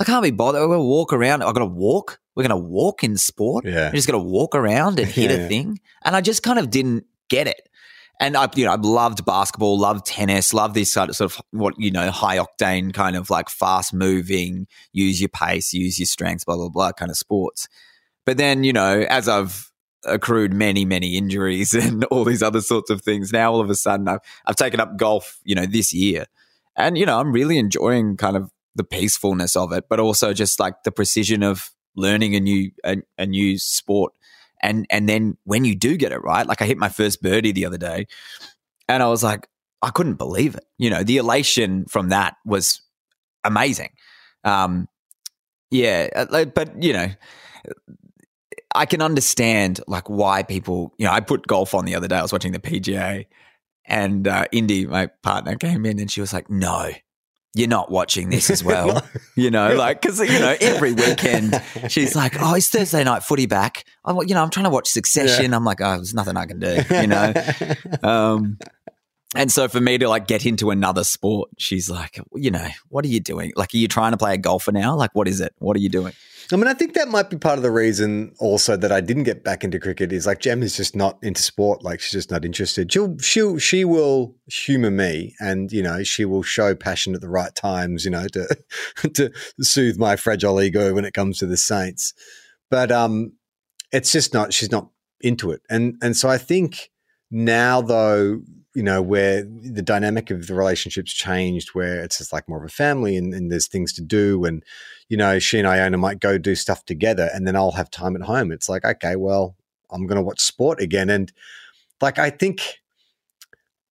I 0.00 0.04
can't 0.04 0.22
be 0.22 0.30
bothered. 0.30 0.60
We're 0.60 0.68
going 0.68 0.78
to 0.78 0.84
walk 0.84 1.12
around. 1.12 1.42
I've 1.42 1.54
got 1.54 1.60
to 1.60 1.66
walk. 1.66 2.20
We're 2.36 2.44
going 2.46 2.62
to 2.62 2.68
walk 2.68 3.02
in 3.02 3.16
sport. 3.16 3.64
Yeah. 3.64 3.86
You're 3.86 3.94
just 3.94 4.06
going 4.06 4.22
to 4.22 4.24
walk 4.24 4.54
around 4.54 5.00
and 5.00 5.08
hit 5.08 5.32
yeah, 5.32 5.38
a 5.38 5.48
thing. 5.48 5.80
And 6.04 6.14
I 6.14 6.20
just 6.20 6.44
kind 6.44 6.60
of 6.60 6.70
didn't 6.70 7.04
get 7.28 7.48
it. 7.48 7.68
And 8.20 8.36
I, 8.36 8.48
you 8.54 8.64
know, 8.64 8.72
I 8.72 8.76
loved 8.76 9.24
basketball, 9.24 9.76
loved 9.76 10.06
tennis, 10.06 10.54
loved 10.54 10.74
these 10.74 10.92
sort 10.92 11.08
of, 11.08 11.16
sort 11.16 11.32
of 11.32 11.42
what, 11.50 11.74
you 11.78 11.90
know, 11.90 12.12
high 12.12 12.38
octane 12.38 12.94
kind 12.94 13.16
of 13.16 13.28
like 13.28 13.48
fast 13.48 13.92
moving, 13.92 14.68
use 14.92 15.20
your 15.20 15.30
pace, 15.30 15.72
use 15.72 15.98
your 15.98 16.06
strengths, 16.06 16.44
blah, 16.44 16.54
blah, 16.54 16.68
blah 16.68 16.92
kind 16.92 17.10
of 17.10 17.16
sports. 17.16 17.66
But 18.24 18.36
then, 18.36 18.62
you 18.62 18.72
know, 18.72 19.04
as 19.08 19.28
I've 19.28 19.67
accrued 20.04 20.52
many, 20.52 20.84
many 20.84 21.16
injuries 21.16 21.74
and 21.74 22.04
all 22.06 22.24
these 22.24 22.42
other 22.42 22.60
sorts 22.60 22.90
of 22.90 23.02
things, 23.02 23.32
now 23.32 23.52
all 23.52 23.60
of 23.60 23.70
a 23.70 23.74
sudden 23.74 24.08
I've, 24.08 24.20
I've 24.46 24.56
taken 24.56 24.80
up 24.80 24.96
golf, 24.96 25.38
you 25.44 25.54
know, 25.54 25.66
this 25.66 25.92
year. 25.92 26.26
And, 26.76 26.96
you 26.96 27.04
know, 27.04 27.18
I'm 27.18 27.32
really 27.32 27.58
enjoying 27.58 28.16
kind 28.16 28.36
of 28.36 28.50
the 28.74 28.84
peacefulness 28.84 29.56
of 29.56 29.72
it, 29.72 29.84
but 29.88 30.00
also 30.00 30.32
just 30.32 30.60
like 30.60 30.84
the 30.84 30.92
precision 30.92 31.42
of 31.42 31.70
learning 31.96 32.34
a 32.36 32.40
new 32.40 32.70
a, 32.84 32.96
a 33.18 33.26
new 33.26 33.58
sport. 33.58 34.14
And 34.62 34.86
and 34.90 35.08
then 35.08 35.36
when 35.44 35.64
you 35.64 35.74
do 35.74 35.96
get 35.96 36.12
it 36.12 36.22
right, 36.22 36.46
like 36.46 36.62
I 36.62 36.64
hit 36.64 36.78
my 36.78 36.88
first 36.88 37.22
birdie 37.22 37.52
the 37.52 37.66
other 37.66 37.78
day, 37.78 38.06
and 38.88 39.02
I 39.02 39.08
was 39.08 39.22
like, 39.22 39.48
I 39.82 39.90
couldn't 39.90 40.14
believe 40.14 40.54
it. 40.54 40.64
You 40.78 40.90
know, 40.90 41.02
the 41.02 41.18
elation 41.18 41.84
from 41.86 42.08
that 42.08 42.36
was 42.44 42.80
amazing. 43.44 43.90
Um, 44.44 44.88
yeah, 45.70 46.08
uh, 46.14 46.44
but 46.46 46.82
you 46.82 46.92
know, 46.92 47.08
I 48.74 48.86
can 48.86 49.02
understand 49.02 49.80
like 49.86 50.08
why 50.08 50.42
people. 50.42 50.92
You 50.98 51.06
know, 51.06 51.12
I 51.12 51.20
put 51.20 51.46
golf 51.46 51.74
on 51.74 51.84
the 51.84 51.94
other 51.94 52.08
day. 52.08 52.16
I 52.16 52.22
was 52.22 52.32
watching 52.32 52.52
the 52.52 52.58
PGA, 52.58 53.26
and 53.86 54.28
uh, 54.28 54.46
Indy, 54.52 54.86
my 54.86 55.06
partner, 55.22 55.56
came 55.56 55.86
in 55.86 55.98
and 55.98 56.10
she 56.10 56.20
was 56.20 56.32
like, 56.32 56.50
"No, 56.50 56.90
you're 57.54 57.68
not 57.68 57.90
watching 57.90 58.30
this 58.30 58.50
as 58.50 58.62
well. 58.64 58.86
no. 58.88 59.00
You 59.36 59.52
know, 59.52 59.76
like, 59.76 60.02
because, 60.02 60.18
you 60.18 60.40
know, 60.40 60.56
every 60.60 60.92
weekend 60.94 61.62
she's 61.86 62.16
like, 62.16 62.34
oh, 62.40 62.54
it's 62.54 62.68
Thursday 62.68 63.04
night 63.04 63.22
footy 63.22 63.46
back. 63.46 63.84
I'm, 64.04 64.16
you 64.26 64.34
know, 64.34 64.42
I'm 64.42 64.50
trying 64.50 64.64
to 64.64 64.70
watch 64.70 64.88
Succession. 64.88 65.52
Yeah. 65.52 65.56
I'm 65.56 65.64
like, 65.64 65.80
oh, 65.80 65.94
there's 65.94 66.12
nothing 66.12 66.36
I 66.36 66.44
can 66.46 66.58
do, 66.58 66.76
you 66.90 67.06
know? 67.06 67.32
um, 68.02 68.58
and 69.36 69.52
so 69.52 69.68
for 69.68 69.80
me 69.80 69.96
to 69.98 70.08
like 70.08 70.26
get 70.26 70.44
into 70.44 70.70
another 70.70 71.04
sport, 71.04 71.50
she's 71.56 71.88
like, 71.88 72.18
you 72.34 72.50
know, 72.50 72.66
what 72.88 73.04
are 73.04 73.08
you 73.08 73.20
doing? 73.20 73.52
Like, 73.54 73.72
are 73.74 73.76
you 73.76 73.86
trying 73.86 74.10
to 74.10 74.16
play 74.16 74.34
a 74.34 74.38
golfer 74.38 74.72
now? 74.72 74.96
Like, 74.96 75.14
what 75.14 75.28
is 75.28 75.40
it? 75.40 75.54
What 75.58 75.76
are 75.76 75.80
you 75.80 75.88
doing? 75.88 76.14
I 76.56 76.56
mean, 76.56 76.68
I 76.68 76.74
think 76.74 76.94
that 76.94 77.08
might 77.08 77.28
be 77.28 77.36
part 77.36 77.58
of 77.58 77.62
the 77.62 77.70
reason 77.70 78.32
also 78.38 78.74
that 78.76 78.90
I 78.90 79.02
didn't 79.02 79.24
get 79.24 79.44
back 79.44 79.64
into 79.64 79.78
cricket 79.78 80.12
is 80.12 80.26
like 80.26 80.40
Jem 80.40 80.62
is 80.62 80.76
just 80.76 80.96
not 80.96 81.18
into 81.22 81.42
sport. 81.42 81.84
Like 81.84 82.00
she's 82.00 82.12
just 82.12 82.30
not 82.30 82.44
interested. 82.44 82.90
She'll 82.90 83.18
she'll 83.18 83.58
she 83.58 83.84
will 83.84 84.34
humor 84.46 84.90
me 84.90 85.34
and 85.40 85.70
you 85.70 85.82
know, 85.82 86.02
she 86.04 86.24
will 86.24 86.42
show 86.42 86.74
passion 86.74 87.14
at 87.14 87.20
the 87.20 87.28
right 87.28 87.54
times, 87.54 88.04
you 88.04 88.10
know, 88.10 88.26
to 88.28 88.56
to 89.14 89.30
soothe 89.60 89.98
my 89.98 90.16
fragile 90.16 90.60
ego 90.62 90.94
when 90.94 91.04
it 91.04 91.12
comes 91.12 91.38
to 91.38 91.46
the 91.46 91.58
Saints. 91.58 92.14
But 92.70 92.90
um 92.90 93.32
it's 93.92 94.10
just 94.10 94.32
not 94.32 94.54
she's 94.54 94.72
not 94.72 94.88
into 95.20 95.50
it. 95.50 95.60
And 95.68 95.96
and 96.00 96.16
so 96.16 96.30
I 96.30 96.38
think 96.38 96.90
now 97.30 97.82
though 97.82 98.40
you 98.74 98.84
know, 98.84 99.02
where 99.02 99.42
the 99.42 99.82
dynamic 99.82 100.30
of 100.30 100.46
the 100.46 100.54
relationship's 100.54 101.12
changed, 101.12 101.70
where 101.70 102.04
it's 102.04 102.18
just 102.18 102.32
like 102.32 102.48
more 102.48 102.58
of 102.58 102.64
a 102.64 102.72
family 102.72 103.16
and, 103.16 103.34
and, 103.34 103.50
there's 103.50 103.66
things 103.66 103.92
to 103.94 104.02
do. 104.02 104.44
And, 104.44 104.62
you 105.08 105.16
know, 105.16 105.38
she 105.38 105.58
and 105.58 105.66
Iona 105.66 105.98
might 105.98 106.20
go 106.20 106.38
do 106.38 106.54
stuff 106.54 106.84
together 106.84 107.30
and 107.32 107.46
then 107.46 107.56
I'll 107.56 107.72
have 107.72 107.90
time 107.90 108.14
at 108.16 108.22
home. 108.22 108.52
It's 108.52 108.68
like, 108.68 108.84
okay, 108.84 109.16
well, 109.16 109.56
I'm 109.90 110.06
going 110.06 110.16
to 110.16 110.22
watch 110.22 110.40
sport 110.40 110.80
again. 110.80 111.08
And 111.10 111.32
like, 112.00 112.18
I 112.18 112.30
think, 112.30 112.78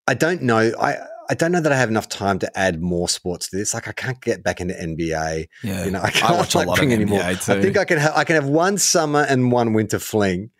I 0.07 0.13
don't 0.13 0.43
know. 0.43 0.71
I, 0.79 0.97
I 1.29 1.33
don't 1.33 1.51
know 1.51 1.59
that 1.59 1.71
I 1.71 1.75
have 1.75 1.89
enough 1.89 2.07
time 2.07 2.39
to 2.39 2.57
add 2.57 2.81
more 2.81 3.09
sports 3.09 3.49
to 3.49 3.57
this. 3.57 3.73
Like 3.73 3.87
I 3.87 3.91
can't 3.91 4.21
get 4.21 4.43
back 4.43 4.61
into 4.61 4.73
NBA. 4.73 5.47
Yeah, 5.63 5.85
you 5.85 5.91
know, 5.91 6.01
I 6.01 6.09
can't 6.11 6.31
I 6.31 6.37
watch 6.37 6.55
like, 6.55 6.65
a 6.65 6.69
lot 6.69 6.81
of 6.81 6.89
anymore. 6.89 7.21
I 7.21 7.35
think 7.35 7.77
I 7.77 7.83
can. 7.83 7.97
Ha- 7.99 8.13
I 8.15 8.23
can 8.23 8.35
have 8.35 8.47
one 8.47 8.77
summer 8.77 9.25
and 9.27 9.51
one 9.51 9.73
winter 9.73 9.99
fling, 9.99 10.51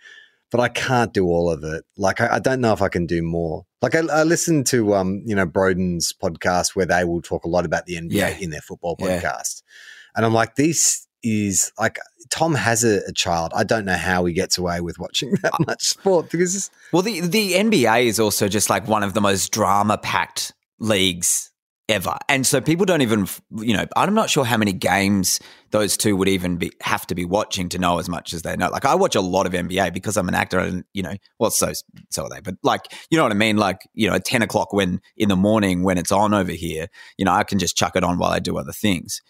but 0.52 0.60
I 0.60 0.68
can't 0.68 1.14
do 1.14 1.28
all 1.28 1.50
of 1.50 1.64
it. 1.64 1.86
Like 1.98 2.20
I, 2.20 2.36
I 2.36 2.40
don't 2.40 2.60
know 2.60 2.74
if 2.74 2.82
I 2.82 2.90
can 2.90 3.06
do 3.06 3.22
more. 3.22 3.66
Like 3.82 3.96
I, 3.96 4.00
I 4.12 4.24
listened 4.24 4.68
to 4.68 4.94
um, 4.96 5.24
you 5.26 5.36
know, 5.36 5.46
Broden's 5.46 6.14
podcast 6.14 6.76
where 6.76 6.86
they 6.86 7.06
will 7.06 7.22
talk 7.22 7.46
a 7.46 7.50
lot 7.50 7.66
about 7.66 7.86
the 7.86 7.96
NBA 7.96 8.12
yeah. 8.12 8.38
in 8.38 8.50
their 8.50 8.62
football 8.62 8.98
podcast. 8.98 9.64
Yeah. 9.64 9.74
And 10.18 10.26
I'm 10.26 10.34
like, 10.34 10.56
this 10.56 11.08
is 11.24 11.72
like 11.80 12.00
Tom 12.30 12.56
has 12.56 12.84
a, 12.84 13.02
a, 13.08 13.14
child. 13.14 13.52
I 13.56 13.64
don't 13.64 13.86
know 13.86 13.96
how 13.96 14.26
he 14.26 14.34
gets 14.34 14.58
away 14.58 14.82
with 14.82 15.00
watching 15.00 15.32
that 15.44 15.54
uh, 15.54 15.64
much 15.66 15.84
sport 15.84 16.30
because 16.30 16.70
well, 16.92 17.02
the 17.04 17.22
the 17.22 17.54
NBA 17.54 18.06
is 18.06 18.20
also 18.20 18.48
just 18.48 18.70
like 18.70 18.88
one 18.88 19.04
of 19.04 19.14
the 19.14 19.22
most 19.22 19.52
drama 19.52 19.98
packed 19.98 20.54
leagues 20.80 21.52
ever. 21.90 22.18
And 22.28 22.46
so 22.46 22.60
people 22.60 22.86
don't 22.86 23.02
even, 23.02 23.28
you 23.58 23.76
know, 23.76 23.86
I'm 23.96 24.14
not 24.14 24.30
sure 24.30 24.44
how 24.44 24.58
many 24.58 24.74
games 24.74 25.40
those 25.72 25.96
two 25.96 26.16
would 26.18 26.28
even 26.28 26.58
be 26.58 26.72
have 26.82 27.08
to 27.08 27.16
be 27.16 27.26
watching 27.26 27.70
to 27.70 27.80
know 27.80 28.00
as 28.00 28.10
much 28.10 28.34
as 28.34 28.42
they 28.42 28.56
know. 28.56 28.70
Like 28.70 28.86
I 28.86 28.96
watch 28.96 29.16
a 29.16 29.22
lot 29.22 29.46
of 29.46 29.54
NBA 29.54 29.94
because 29.94 30.18
I'm 30.18 30.28
an 30.28 30.36
actor, 30.36 30.60
and 30.60 30.84
you 30.94 31.04
know, 31.04 31.16
well, 31.40 31.52
so 31.52 31.72
so 32.10 32.24
are 32.24 32.30
they. 32.30 32.42
But 32.42 32.56
like, 32.64 32.82
you 33.10 33.18
know 33.18 33.24
what 33.24 33.32
I 33.32 33.36
mean? 33.36 33.58
Like, 33.58 33.80
you 33.94 34.10
know, 34.10 34.16
at 34.16 34.26
ten 34.26 34.42
o'clock 34.42 34.74
when 34.74 35.02
in 35.16 35.30
the 35.30 35.36
morning 35.36 35.84
when 35.84 35.98
it's 35.98 36.12
on 36.12 36.34
over 36.34 36.52
here, 36.52 36.88
you 37.18 37.26
know, 37.26 37.34
I 37.34 37.44
can 37.44 37.60
just 37.60 37.78
chuck 37.78 37.96
it 37.96 38.04
on 38.04 38.18
while 38.18 38.32
I 38.32 38.40
do 38.40 38.58
other 38.58 38.74
things. 38.74 39.22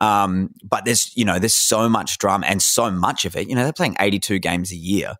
Um, 0.00 0.50
but 0.62 0.84
there's, 0.84 1.16
you 1.16 1.24
know, 1.24 1.38
there's 1.38 1.54
so 1.54 1.88
much 1.88 2.18
drama 2.18 2.46
and 2.46 2.60
so 2.60 2.90
much 2.90 3.24
of 3.24 3.36
it. 3.36 3.48
You 3.48 3.54
know, 3.54 3.64
they're 3.64 3.72
playing 3.72 3.96
82 3.98 4.38
games 4.38 4.72
a 4.72 4.76
year. 4.76 5.14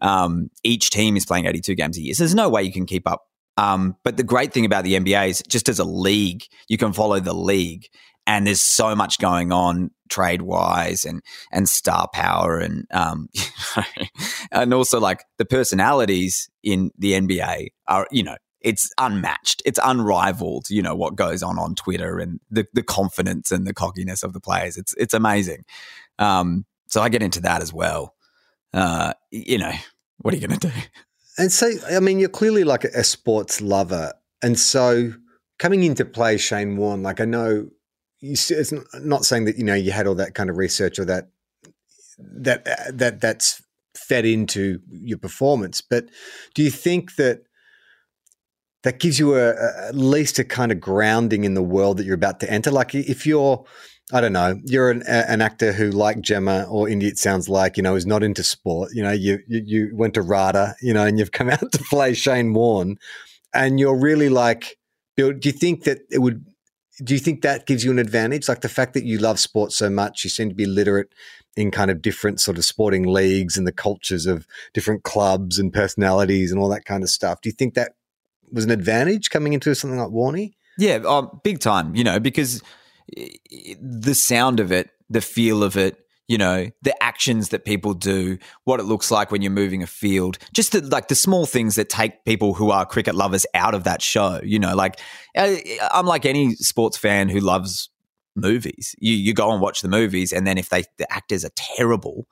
Um, 0.00 0.50
each 0.62 0.90
team 0.90 1.16
is 1.16 1.26
playing 1.26 1.46
82 1.46 1.74
games 1.74 1.96
a 1.98 2.02
year. 2.02 2.14
So 2.14 2.24
there's 2.24 2.34
no 2.34 2.48
way 2.48 2.62
you 2.62 2.72
can 2.72 2.86
keep 2.86 3.08
up 3.08 3.24
um, 3.58 3.96
but 4.04 4.16
the 4.16 4.22
great 4.22 4.52
thing 4.52 4.64
about 4.64 4.84
the 4.84 4.94
NBA 4.94 5.30
is 5.30 5.42
just 5.48 5.68
as 5.68 5.80
a 5.80 5.84
league, 5.84 6.44
you 6.68 6.78
can 6.78 6.92
follow 6.92 7.18
the 7.18 7.34
league 7.34 7.88
and 8.24 8.46
there's 8.46 8.60
so 8.60 8.94
much 8.94 9.18
going 9.18 9.50
on 9.50 9.90
trade 10.08 10.42
wise 10.42 11.04
and 11.04 11.22
and 11.52 11.68
star 11.68 12.08
power 12.14 12.58
and 12.58 12.86
um 12.92 13.28
and 14.52 14.72
also 14.72 14.98
like 15.00 15.24
the 15.36 15.44
personalities 15.44 16.48
in 16.62 16.90
the 16.96 17.12
NBA 17.12 17.68
are 17.88 18.06
you 18.10 18.22
know 18.22 18.36
it's 18.60 18.90
unmatched 18.98 19.62
it's 19.64 19.78
unrivaled 19.84 20.68
you 20.68 20.82
know 20.82 20.94
what 20.94 21.14
goes 21.14 21.42
on 21.42 21.58
on 21.58 21.74
Twitter 21.74 22.18
and 22.18 22.40
the 22.50 22.66
the 22.72 22.82
confidence 22.82 23.52
and 23.52 23.66
the 23.66 23.74
cockiness 23.74 24.22
of 24.22 24.32
the 24.32 24.40
players 24.40 24.76
it's 24.76 24.94
it's 24.98 25.14
amazing 25.14 25.64
um 26.18 26.64
so 26.88 27.00
I 27.00 27.08
get 27.08 27.22
into 27.22 27.40
that 27.42 27.62
as 27.62 27.72
well 27.72 28.14
uh 28.74 29.12
you 29.30 29.58
know 29.58 29.72
what 30.18 30.34
are 30.34 30.36
you 30.36 30.46
going 30.46 30.58
to 30.58 30.68
do 30.68 30.74
and 31.38 31.52
so, 31.52 31.70
I 31.88 32.00
mean, 32.00 32.18
you're 32.18 32.28
clearly 32.28 32.64
like 32.64 32.84
a, 32.84 33.04
sports 33.04 33.60
lover. 33.60 34.12
And 34.42 34.58
so, 34.58 35.12
coming 35.60 35.84
into 35.84 36.04
play, 36.04 36.36
Shane 36.36 36.76
Warne, 36.76 37.02
like 37.04 37.20
I 37.20 37.24
know 37.24 37.68
you, 38.18 38.32
it's 38.32 38.72
not 38.94 39.24
saying 39.24 39.44
that, 39.44 39.56
you 39.56 39.64
know, 39.64 39.74
you 39.74 39.92
had 39.92 40.08
all 40.08 40.16
that 40.16 40.34
kind 40.34 40.50
of 40.50 40.56
research 40.56 40.98
or 40.98 41.04
that, 41.04 41.28
that, 42.18 42.66
that, 42.92 43.20
that's 43.20 43.62
fed 43.94 44.26
into 44.26 44.80
your 44.90 45.18
performance. 45.18 45.80
But 45.80 46.06
do 46.54 46.62
you 46.64 46.70
think 46.70 47.14
that 47.14 47.42
that 48.84 49.00
gives 49.00 49.18
you 49.18 49.34
a, 49.34 49.50
a, 49.50 49.88
at 49.88 49.94
least 49.94 50.38
a 50.38 50.44
kind 50.44 50.72
of 50.72 50.80
grounding 50.80 51.44
in 51.44 51.54
the 51.54 51.62
world 51.62 51.96
that 51.96 52.06
you're 52.06 52.14
about 52.14 52.40
to 52.40 52.50
enter? 52.50 52.70
Like 52.70 52.94
if 52.94 53.26
you're, 53.26 53.64
I 54.12 54.22
don't 54.22 54.32
know. 54.32 54.58
You're 54.64 54.90
an, 54.90 55.02
an 55.06 55.42
actor 55.42 55.72
who, 55.72 55.90
like 55.90 56.20
Gemma 56.20 56.66
or 56.70 56.88
Indy, 56.88 57.08
it 57.08 57.18
sounds 57.18 57.48
like 57.48 57.76
you 57.76 57.82
know, 57.82 57.94
is 57.94 58.06
not 58.06 58.22
into 58.22 58.42
sport. 58.42 58.90
You 58.94 59.02
know, 59.02 59.12
you 59.12 59.40
you, 59.46 59.62
you 59.64 59.90
went 59.92 60.14
to 60.14 60.22
RADA, 60.22 60.76
you 60.80 60.94
know, 60.94 61.04
and 61.04 61.18
you've 61.18 61.32
come 61.32 61.50
out 61.50 61.72
to 61.72 61.84
play 61.90 62.14
Shane 62.14 62.54
Warne, 62.54 62.96
and 63.52 63.78
you're 63.78 63.98
really 63.98 64.28
like, 64.28 64.78
do 65.16 65.38
you 65.42 65.52
think 65.52 65.84
that 65.84 65.98
it 66.10 66.18
would? 66.18 66.44
Do 67.04 67.14
you 67.14 67.20
think 67.20 67.42
that 67.42 67.66
gives 67.66 67.84
you 67.84 67.90
an 67.90 67.98
advantage? 67.98 68.48
Like 68.48 68.62
the 68.62 68.68
fact 68.68 68.94
that 68.94 69.04
you 69.04 69.18
love 69.18 69.38
sport 69.38 69.72
so 69.72 69.88
much, 69.88 70.24
you 70.24 70.30
seem 70.30 70.48
to 70.48 70.54
be 70.54 70.66
literate 70.66 71.12
in 71.56 71.70
kind 71.70 71.90
of 71.90 72.02
different 72.02 72.40
sort 72.40 72.56
of 72.56 72.64
sporting 72.64 73.04
leagues 73.04 73.56
and 73.56 73.66
the 73.66 73.72
cultures 73.72 74.26
of 74.26 74.46
different 74.74 75.02
clubs 75.02 75.58
and 75.58 75.72
personalities 75.72 76.50
and 76.50 76.60
all 76.60 76.68
that 76.68 76.84
kind 76.84 77.02
of 77.02 77.10
stuff. 77.10 77.40
Do 77.40 77.48
you 77.48 77.52
think 77.52 77.74
that 77.74 77.92
was 78.52 78.64
an 78.64 78.70
advantage 78.70 79.30
coming 79.30 79.52
into 79.52 79.74
something 79.74 79.98
like 79.98 80.10
Warnie? 80.10 80.52
Yeah, 80.78 81.00
um, 81.06 81.40
big 81.42 81.60
time. 81.60 81.94
You 81.94 82.04
know, 82.04 82.20
because 82.20 82.62
the 83.80 84.14
sound 84.14 84.60
of 84.60 84.72
it, 84.72 84.90
the 85.10 85.20
feel 85.20 85.62
of 85.62 85.76
it, 85.76 85.98
you 86.28 86.36
know, 86.36 86.68
the 86.82 87.02
actions 87.02 87.48
that 87.48 87.64
people 87.64 87.94
do, 87.94 88.36
what 88.64 88.80
it 88.80 88.82
looks 88.82 89.10
like 89.10 89.30
when 89.30 89.40
you're 89.40 89.50
moving 89.50 89.82
a 89.82 89.86
field, 89.86 90.38
just 90.52 90.72
the, 90.72 90.82
like 90.82 91.08
the 91.08 91.14
small 91.14 91.46
things 91.46 91.74
that 91.76 91.88
take 91.88 92.24
people 92.26 92.52
who 92.52 92.70
are 92.70 92.84
cricket 92.84 93.14
lovers 93.14 93.46
out 93.54 93.74
of 93.74 93.84
that 93.84 94.02
show. 94.02 94.38
You 94.44 94.58
know, 94.58 94.76
like 94.76 95.00
uh, 95.36 95.56
I'm 95.90 96.06
like 96.06 96.26
any 96.26 96.54
sports 96.56 96.98
fan 96.98 97.30
who 97.30 97.40
loves 97.40 97.88
movies. 98.36 98.94
You 98.98 99.14
you 99.14 99.32
go 99.32 99.50
and 99.52 99.60
watch 99.62 99.80
the 99.80 99.88
movies, 99.88 100.32
and 100.32 100.46
then 100.46 100.58
if 100.58 100.68
they 100.68 100.84
the 100.98 101.10
actors 101.10 101.44
are 101.44 101.52
terrible 101.56 102.26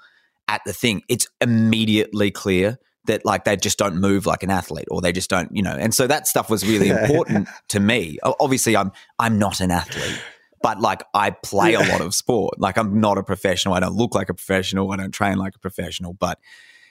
at 0.46 0.60
the 0.66 0.74
thing, 0.74 1.02
it's 1.08 1.26
immediately 1.40 2.30
clear 2.30 2.78
that 3.06 3.24
like 3.24 3.44
they 3.44 3.56
just 3.56 3.78
don't 3.78 3.96
move 3.96 4.26
like 4.26 4.42
an 4.42 4.50
athlete 4.50 4.86
or 4.90 5.00
they 5.00 5.12
just 5.12 5.30
don't 5.30 5.54
you 5.54 5.62
know 5.62 5.74
and 5.74 5.94
so 5.94 6.06
that 6.06 6.26
stuff 6.26 6.50
was 6.50 6.66
really 6.66 6.88
important 7.00 7.48
to 7.68 7.80
me 7.80 8.18
obviously 8.40 8.76
i'm 8.76 8.92
i'm 9.18 9.38
not 9.38 9.60
an 9.60 9.70
athlete 9.70 10.20
but 10.62 10.80
like 10.80 11.04
I 11.14 11.30
play 11.30 11.74
a 11.74 11.80
lot 11.80 12.00
of 12.00 12.12
sport. 12.12 12.58
Like 12.58 12.76
I'm 12.76 13.00
not 13.00 13.18
a 13.18 13.22
professional. 13.22 13.74
I 13.74 13.78
don't 13.80 13.94
look 13.94 14.16
like 14.16 14.28
a 14.30 14.34
professional. 14.34 14.90
I 14.90 14.96
don't 14.96 15.12
train 15.12 15.36
like 15.38 15.54
a 15.54 15.58
professional. 15.60 16.12
But, 16.12 16.40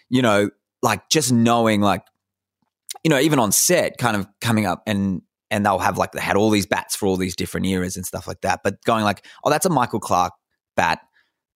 you 0.07 0.21
know, 0.21 0.49
like 0.81 1.09
just 1.09 1.33
knowing 1.33 1.81
like, 1.81 2.03
you 3.03 3.09
know, 3.09 3.19
even 3.19 3.37
on 3.37 3.51
set, 3.51 3.97
kind 3.97 4.15
of 4.15 4.27
coming 4.39 4.65
up 4.65 4.83
and 4.87 5.21
and 5.51 5.65
they'll 5.65 5.79
have 5.79 5.97
like 5.97 6.13
they 6.13 6.21
had 6.21 6.37
all 6.37 6.49
these 6.49 6.65
bats 6.65 6.95
for 6.95 7.05
all 7.05 7.17
these 7.17 7.35
different 7.35 7.65
eras 7.65 7.97
and 7.97 8.05
stuff 8.05 8.27
like 8.27 8.41
that. 8.41 8.61
But 8.63 8.81
going 8.83 9.03
like, 9.03 9.25
oh, 9.43 9.49
that's 9.49 9.65
a 9.65 9.69
Michael 9.69 9.99
Clarke 9.99 10.33
bat, 10.75 10.99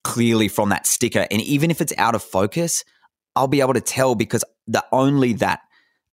clearly 0.04 0.48
from 0.48 0.70
that 0.70 0.86
sticker. 0.86 1.26
And 1.32 1.42
even 1.42 1.72
if 1.72 1.80
it's 1.80 1.94
out 1.98 2.16
of 2.16 2.24
focus, 2.24 2.84
I'll 3.36 3.48
be 3.48 3.62
able 3.62 3.74
to 3.74 3.82
tell 3.82 4.16
because 4.16 4.44
the 4.68 4.84
only 4.92 5.34
that 5.34 5.62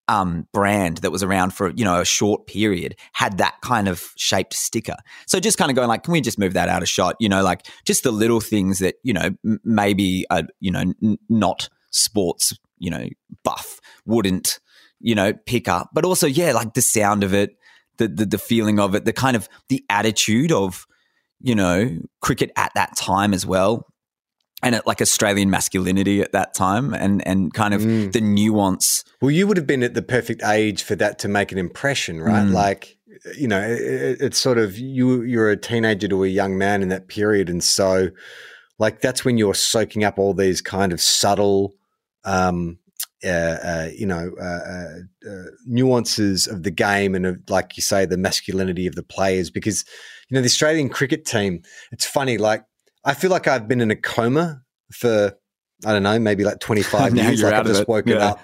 um, 0.08 0.46
brand 0.52 0.98
that 0.98 1.10
was 1.10 1.22
around 1.22 1.52
for 1.52 1.70
you 1.70 1.84
know 1.84 2.00
a 2.00 2.04
short 2.04 2.46
period 2.46 2.96
had 3.12 3.38
that 3.38 3.56
kind 3.60 3.88
of 3.88 4.12
shaped 4.16 4.54
sticker. 4.54 4.96
So 5.26 5.40
just 5.40 5.58
kind 5.58 5.70
of 5.70 5.76
going 5.76 5.88
like, 5.88 6.04
can 6.04 6.12
we 6.12 6.20
just 6.20 6.38
move 6.38 6.52
that 6.52 6.68
out 6.68 6.82
of 6.82 6.88
shot? 6.88 7.16
You 7.18 7.28
know, 7.28 7.42
like 7.42 7.66
just 7.84 8.04
the 8.04 8.12
little 8.12 8.40
things 8.40 8.78
that 8.78 8.96
you 9.02 9.12
know 9.12 9.30
m- 9.44 9.60
maybe 9.64 10.24
a, 10.30 10.44
you 10.60 10.70
know 10.70 10.92
n- 11.02 11.18
not 11.28 11.68
sports 11.90 12.56
you 12.78 12.90
know 12.90 13.08
buff 13.42 13.80
wouldn't 14.04 14.60
you 15.00 15.14
know 15.14 15.32
pick 15.32 15.68
up, 15.68 15.90
but 15.92 16.04
also 16.04 16.26
yeah, 16.26 16.52
like 16.52 16.74
the 16.74 16.82
sound 16.82 17.24
of 17.24 17.34
it, 17.34 17.56
the 17.96 18.06
the, 18.08 18.26
the 18.26 18.38
feeling 18.38 18.78
of 18.78 18.94
it, 18.94 19.04
the 19.04 19.12
kind 19.12 19.36
of 19.36 19.48
the 19.68 19.84
attitude 19.90 20.52
of 20.52 20.86
you 21.40 21.54
know 21.54 21.98
cricket 22.20 22.52
at 22.56 22.72
that 22.74 22.96
time 22.96 23.34
as 23.34 23.44
well 23.44 23.86
and 24.62 24.74
at 24.74 24.86
like 24.86 25.00
Australian 25.00 25.50
masculinity 25.50 26.20
at 26.20 26.32
that 26.32 26.54
time 26.54 26.94
and 26.94 27.26
and 27.26 27.52
kind 27.52 27.74
of 27.74 27.82
mm. 27.82 28.12
the 28.12 28.20
nuance. 28.20 29.04
Well, 29.20 29.30
you 29.30 29.46
would 29.46 29.56
have 29.56 29.66
been 29.66 29.82
at 29.82 29.94
the 29.94 30.02
perfect 30.02 30.42
age 30.44 30.82
for 30.82 30.96
that 30.96 31.18
to 31.20 31.28
make 31.28 31.52
an 31.52 31.58
impression, 31.58 32.20
right? 32.20 32.46
Mm. 32.46 32.52
Like 32.52 32.96
you 33.36 33.48
know, 33.48 33.60
it, 33.60 34.20
it's 34.20 34.38
sort 34.38 34.58
of 34.58 34.78
you 34.78 35.22
you're 35.22 35.50
a 35.50 35.56
teenager 35.56 36.08
to 36.08 36.24
a 36.24 36.28
young 36.28 36.58
man 36.58 36.82
in 36.82 36.88
that 36.88 37.08
period 37.08 37.48
and 37.48 37.62
so 37.62 38.10
like 38.78 39.00
that's 39.00 39.24
when 39.24 39.38
you're 39.38 39.54
soaking 39.54 40.04
up 40.04 40.18
all 40.18 40.34
these 40.34 40.60
kind 40.60 40.92
of 40.92 41.00
subtle 41.00 41.74
um, 42.24 42.78
uh, 43.24 43.28
uh, 43.28 43.88
you 43.96 44.06
know, 44.06 44.30
uh, 44.40 44.44
uh, 44.44 45.30
uh, 45.30 45.44
nuances 45.64 46.46
of 46.46 46.62
the 46.62 46.70
game 46.70 47.14
and 47.14 47.26
of, 47.26 47.38
like 47.48 47.76
you 47.76 47.82
say, 47.82 48.04
the 48.04 48.18
masculinity 48.18 48.86
of 48.86 48.94
the 48.94 49.02
players. 49.02 49.50
Because 49.50 49.84
you 50.28 50.34
know, 50.34 50.40
the 50.40 50.46
Australian 50.46 50.88
cricket 50.88 51.24
team, 51.24 51.62
it's 51.92 52.04
funny. 52.04 52.36
Like 52.36 52.64
I 53.06 53.14
feel 53.14 53.30
like 53.30 53.46
I've 53.46 53.66
been 53.66 53.80
in 53.80 53.90
a 53.90 53.96
coma 53.96 54.62
for 54.92 55.38
I 55.84 55.92
don't 55.92 56.02
know, 56.02 56.18
maybe 56.18 56.44
like 56.44 56.60
25 56.60 57.16
years. 57.16 57.42
like 57.42 57.54
I've 57.54 57.66
just 57.66 57.88
woken 57.88 58.12
yeah. 58.12 58.30
up. 58.30 58.40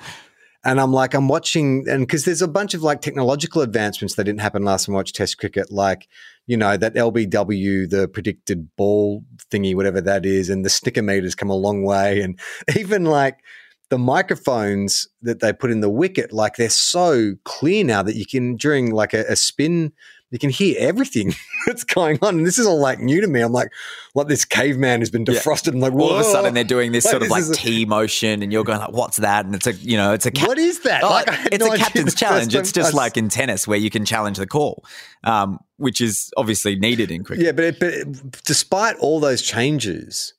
And 0.64 0.80
I'm 0.80 0.92
like, 0.92 1.12
I'm 1.14 1.26
watching, 1.26 1.88
and 1.88 2.06
because 2.06 2.24
there's 2.24 2.42
a 2.42 2.46
bunch 2.46 2.72
of 2.74 2.82
like 2.82 3.00
technological 3.00 3.62
advancements 3.62 4.14
that 4.14 4.24
didn't 4.24 4.40
happen 4.42 4.62
last 4.62 4.86
time 4.86 4.94
I 4.94 4.98
watched 4.98 5.16
Test 5.16 5.38
cricket, 5.38 5.72
like, 5.72 6.06
you 6.46 6.56
know, 6.56 6.76
that 6.76 6.94
LBW, 6.94 7.90
the 7.90 8.06
predicted 8.06 8.68
ball 8.76 9.24
thingy, 9.50 9.74
whatever 9.74 10.00
that 10.00 10.24
is, 10.24 10.48
and 10.48 10.64
the 10.64 10.68
Snickometer's 10.68 11.34
come 11.34 11.50
a 11.50 11.56
long 11.56 11.82
way. 11.82 12.20
And 12.20 12.38
even 12.76 13.04
like 13.04 13.40
the 13.88 13.98
microphones 13.98 15.08
that 15.22 15.40
they 15.40 15.52
put 15.52 15.72
in 15.72 15.80
the 15.80 15.90
wicket, 15.90 16.32
like 16.32 16.54
they're 16.54 16.70
so 16.70 17.34
clear 17.44 17.82
now 17.82 18.04
that 18.04 18.14
you 18.14 18.24
can, 18.24 18.54
during 18.54 18.92
like 18.92 19.14
a, 19.14 19.24
a 19.28 19.34
spin 19.34 19.92
you 20.32 20.38
can 20.38 20.48
hear 20.48 20.74
everything 20.78 21.34
that's 21.66 21.84
going 21.84 22.18
on. 22.22 22.38
And 22.38 22.46
this 22.46 22.58
is 22.58 22.66
all 22.66 22.80
like 22.80 22.98
new 22.98 23.20
to 23.20 23.28
me. 23.28 23.42
I'm 23.42 23.52
like, 23.52 23.68
like 24.14 24.28
this 24.28 24.46
caveman 24.46 25.00
has 25.00 25.10
been 25.10 25.26
defrosted. 25.26 25.66
Yeah. 25.68 25.72
I'm 25.74 25.80
like, 25.80 25.92
Whoa. 25.92 26.06
all 26.06 26.14
of 26.14 26.20
a 26.20 26.24
sudden 26.24 26.54
they're 26.54 26.64
doing 26.64 26.90
this 26.90 27.04
like, 27.04 27.10
sort 27.10 27.22
of 27.22 27.28
like 27.28 27.44
T 27.52 27.84
motion, 27.84 28.42
and 28.42 28.50
you're 28.50 28.64
going 28.64 28.78
like, 28.78 28.92
what's 28.92 29.18
that? 29.18 29.44
And 29.44 29.54
it's 29.54 29.66
a, 29.66 29.74
you 29.74 29.98
know, 29.98 30.14
it's 30.14 30.24
a 30.24 30.30
what 30.40 30.58
is 30.58 30.80
that? 30.80 31.04
Oh, 31.04 31.10
like, 31.10 31.28
it's 31.52 31.64
no 31.64 31.72
a 31.72 31.76
captain's 31.76 32.14
challenge. 32.14 32.54
It's 32.54 32.72
just 32.72 32.94
like 32.94 33.18
in 33.18 33.28
tennis 33.28 33.68
where 33.68 33.78
you 33.78 33.90
can 33.90 34.06
challenge 34.06 34.38
the 34.38 34.46
call, 34.46 34.84
um, 35.22 35.58
which 35.76 36.00
is 36.00 36.32
obviously 36.38 36.76
needed 36.76 37.10
in 37.10 37.24
cricket. 37.24 37.44
Yeah, 37.44 37.52
but, 37.52 37.64
it, 37.64 37.78
but 37.78 37.92
it, 37.92 38.42
despite 38.44 38.96
all 38.96 39.20
those 39.20 39.42
changes, 39.42 40.32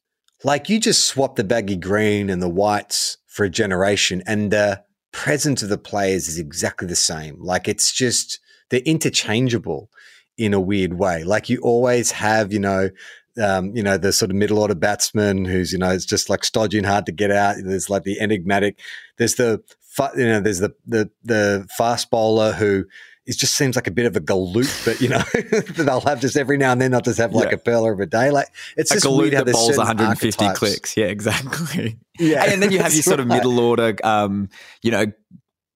like 0.44 0.70
you 0.70 0.80
just 0.80 1.06
swap 1.06 1.36
the 1.36 1.44
baggy 1.44 1.76
green 1.76 2.32
and 2.32 2.42
the 2.42 2.50
whites 2.50 3.18
for 3.28 3.46
a 3.46 3.50
generation, 3.50 4.24
and 4.26 4.50
the 4.50 4.84
presence 5.12 5.62
of 5.62 5.70
the 5.70 5.78
players 5.78 6.28
is 6.28 6.40
exactly 6.40 6.88
the 6.88 6.96
same. 6.96 7.40
Like 7.40 7.68
it's 7.68 7.94
just 7.94 8.40
they're 8.70 8.82
interchangeable 8.82 9.90
in 10.38 10.54
a 10.54 10.60
weird 10.60 10.94
way. 10.96 11.24
Like 11.24 11.50
you 11.50 11.60
always 11.60 12.12
have, 12.12 12.52
you 12.52 12.60
know, 12.60 12.90
um, 13.42 13.76
you 13.76 13.84
know, 13.84 13.98
the 13.98 14.14
sort 14.14 14.32
of 14.32 14.38
middle 14.38 14.60
order 14.60 14.76
batsman 14.76 15.46
who's, 15.46 15.72
you 15.72 15.80
know, 15.80 15.90
it's 15.90 16.06
just 16.06 16.30
like 16.30 16.44
stodgy 16.44 16.78
and 16.78 16.88
hard 16.88 17.06
to 17.08 17.12
get 17.12 17.32
out. 17.32 17.56
There's 17.64 17.90
like 17.90 18.04
the 18.04 18.20
enigmatic. 18.20 18.80
There's 19.18 19.36
the, 19.36 19.64
you 20.16 20.26
know, 20.26 20.40
there's 20.40 20.60
the 20.60 20.74
the 20.88 21.10
the 21.24 21.68
fast 21.78 22.10
bowler 22.10 22.52
who 22.54 22.86
it 23.26 23.38
just 23.38 23.56
seems 23.56 23.76
like 23.76 23.88
a 23.88 23.92
bit 23.92 24.06
of 24.06 24.16
a 24.18 24.20
galoot, 24.20 24.86
but 24.86 25.00
you 25.00 25.08
know, 25.08 25.24
they'll 25.84 26.02
have 26.02 26.20
just 26.20 26.36
every 26.36 26.58
now 26.58 26.74
and 26.74 26.82
then 26.82 26.92
they'll 26.92 27.02
just 27.02 27.20
have 27.20 27.34
like 27.34 27.50
yeah. 27.50 27.56
a 27.56 27.58
pearler 27.58 27.94
of 27.94 28.00
a 28.00 28.06
day. 28.06 28.32
Like 28.32 28.48
it's 28.76 28.92
a 28.92 28.96
just 28.96 29.06
galoot 29.06 29.32
weird 29.32 29.34
that 29.34 29.46
bowls 29.54 29.78
150 29.78 30.54
clicks. 30.56 30.98
Yeah, 30.98 31.06
exactly. 31.08 31.98
Yeah, 32.20 32.44
and 32.44 32.62
then 32.62 32.72
you 32.72 32.80
have 32.82 32.94
your 32.94 33.04
sort 33.04 33.20
of 33.20 33.28
middle 33.28 33.60
order, 33.60 33.96
um, 34.04 34.50
you 34.82 34.92
know, 34.92 35.06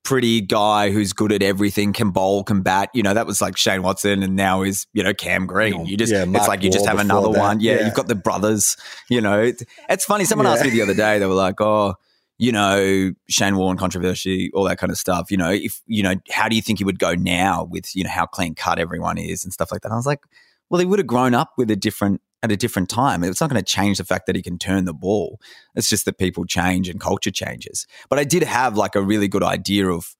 pretty 0.07 0.39
guy 0.39 0.89
who's 0.91 1.11
good 1.11 1.33
at 1.33 1.43
everything, 1.43 1.91
can 1.91 2.11
bowl, 2.11 2.43
can 2.45 2.61
bat. 2.61 2.89
You 2.93 3.03
know, 3.03 3.13
that 3.13 3.27
was 3.27 3.41
like 3.41 3.57
Shane 3.57 3.83
Watson, 3.83 4.23
and 4.23 4.35
now 4.37 4.61
is 4.61 4.87
you 4.93 5.03
know 5.03 5.13
Cam 5.13 5.45
Green. 5.45 5.85
You 5.85 5.97
just 5.97 6.13
Yeah, 6.13 6.23
it's 6.25 6.47
like 6.47 6.63
you 6.63 6.71
just 6.71 6.85
have 6.85 6.99
another 6.99 7.31
that. 7.33 7.39
one. 7.39 7.59
Yeah, 7.59 7.73
Yeah. 7.75 7.85
you've 7.85 7.93
got 7.93 8.07
the 8.07 8.15
brothers. 8.15 8.77
You 9.09 9.19
know, 9.19 9.51
it's 9.89 10.05
funny. 10.05 10.23
Someone 10.23 10.45
Yeah. 10.45 10.53
asked 10.53 10.63
me 10.63 10.69
the 10.69 10.81
other 10.81 10.93
day. 10.93 11.19
They 11.19 11.25
were 11.25 11.33
like, 11.33 11.59
"Oh, 11.59 11.95
you 12.37 12.51
know, 12.53 13.11
Shane 13.29 13.57
Warne 13.57 13.75
controversy, 13.77 14.49
all 14.53 14.63
that 14.65 14.77
kind 14.77 14.91
of 14.91 14.97
stuff. 14.97 15.29
You 15.29 15.37
know, 15.37 15.51
if 15.51 15.81
you 15.87 16.03
know, 16.03 16.15
how 16.31 16.47
do 16.47 16.55
you 16.55 16.61
think 16.61 16.79
he 16.79 16.85
would 16.85 16.99
go 16.99 17.13
now 17.15 17.65
with 17.69 17.93
you 17.95 18.03
know 18.05 18.09
how 18.09 18.25
clean 18.27 18.55
cut 18.55 18.79
everyone 18.79 19.17
is 19.17 19.43
and 19.43 19.51
stuff 19.51 19.71
like 19.71 19.81
that?" 19.81 19.91
I 19.91 19.95
was 19.95 20.05
like, 20.05 20.21
"Well, 20.69 20.79
he 20.79 20.85
would 20.85 20.99
have 20.99 21.07
grown 21.07 21.33
up 21.33 21.51
with 21.57 21.69
a 21.69 21.75
different." 21.75 22.21
At 22.47 22.53
a 22.53 22.57
different 22.57 22.89
time. 22.89 23.23
It's 23.23 23.41
not 23.41 23.49
going 23.49 23.61
to 23.61 23.65
change 23.65 23.97
the 23.97 24.03
fact 24.03 24.25
that 24.27 24.35
he 24.35 24.41
can 24.41 24.57
turn 24.57 24.85
the 24.85 24.93
ball. 24.93 25.39
It's 25.75 25.89
just 25.89 26.05
that 26.05 26.17
people 26.17 26.45
change 26.45 26.89
and 26.89 26.99
culture 26.99 27.31
changes. 27.31 27.85
But 28.09 28.19
I 28.19 28.23
did 28.23 28.43
have 28.43 28.77
like 28.77 28.95
a 28.95 29.01
really 29.01 29.27
good 29.27 29.43
idea 29.43 29.89
of 29.89 30.15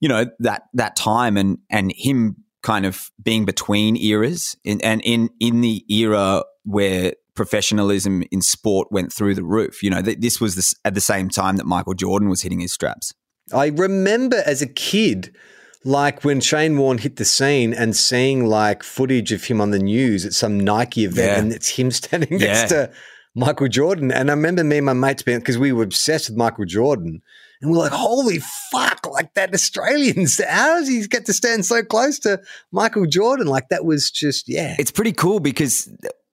you 0.00 0.08
know 0.08 0.26
that 0.38 0.62
that 0.74 0.96
time 0.96 1.36
and 1.36 1.58
and 1.70 1.92
him 1.96 2.44
kind 2.62 2.86
of 2.86 3.10
being 3.22 3.44
between 3.44 3.96
eras 3.96 4.56
in, 4.64 4.80
and 4.82 5.00
in 5.04 5.30
in 5.40 5.60
the 5.60 5.84
era 5.92 6.44
where 6.64 7.14
professionalism 7.34 8.22
in 8.30 8.40
sport 8.40 8.88
went 8.90 9.12
through 9.12 9.34
the 9.34 9.44
roof 9.44 9.82
you 9.82 9.90
know 9.90 10.02
th- 10.02 10.18
this 10.20 10.40
was 10.40 10.54
this, 10.54 10.74
at 10.84 10.94
the 10.94 11.00
same 11.00 11.28
time 11.28 11.56
that 11.56 11.66
Michael 11.66 11.94
Jordan 11.94 12.28
was 12.28 12.42
hitting 12.42 12.60
his 12.60 12.72
straps 12.72 13.12
I 13.52 13.68
remember 13.68 14.42
as 14.44 14.62
a 14.62 14.66
kid, 14.66 15.34
like 15.88 16.22
when 16.22 16.40
Shane 16.40 16.76
Warne 16.76 16.98
hit 16.98 17.16
the 17.16 17.24
scene 17.24 17.72
and 17.72 17.96
seeing 17.96 18.46
like 18.46 18.82
footage 18.82 19.32
of 19.32 19.44
him 19.44 19.60
on 19.60 19.70
the 19.70 19.78
news 19.78 20.26
at 20.26 20.34
some 20.34 20.60
Nike 20.60 21.04
event, 21.04 21.26
Yeah. 21.32 21.38
and 21.40 21.52
it's 21.52 21.68
him 21.70 21.90
standing 22.00 22.38
Yeah. 22.38 22.46
next 22.46 22.68
to 22.70 22.90
Michael 23.34 23.68
Jordan. 23.68 24.12
And 24.12 24.30
I 24.30 24.34
remember 24.34 24.62
me 24.64 24.76
and 24.78 24.86
my 24.86 24.92
mates 24.92 25.22
being 25.22 25.38
because 25.38 25.56
we 25.58 25.72
were 25.72 25.84
obsessed 25.84 26.28
with 26.28 26.36
Michael 26.36 26.66
Jordan. 26.66 27.22
And 27.60 27.70
we're 27.72 27.78
like, 27.78 27.92
holy 27.92 28.38
fuck, 28.70 29.06
like 29.10 29.34
that 29.34 29.52
Australians, 29.54 30.40
how 30.46 30.78
does 30.78 30.88
he 30.88 31.04
get 31.06 31.26
to 31.26 31.32
stand 31.32 31.64
so 31.66 31.82
close 31.82 32.18
to 32.20 32.40
Michael 32.70 33.06
Jordan? 33.06 33.46
Like 33.46 33.68
that 33.70 33.84
was 33.84 34.10
just, 34.10 34.48
yeah. 34.48 34.76
it's 34.78 34.90
pretty 34.92 35.12
cool 35.12 35.40
because 35.40 35.88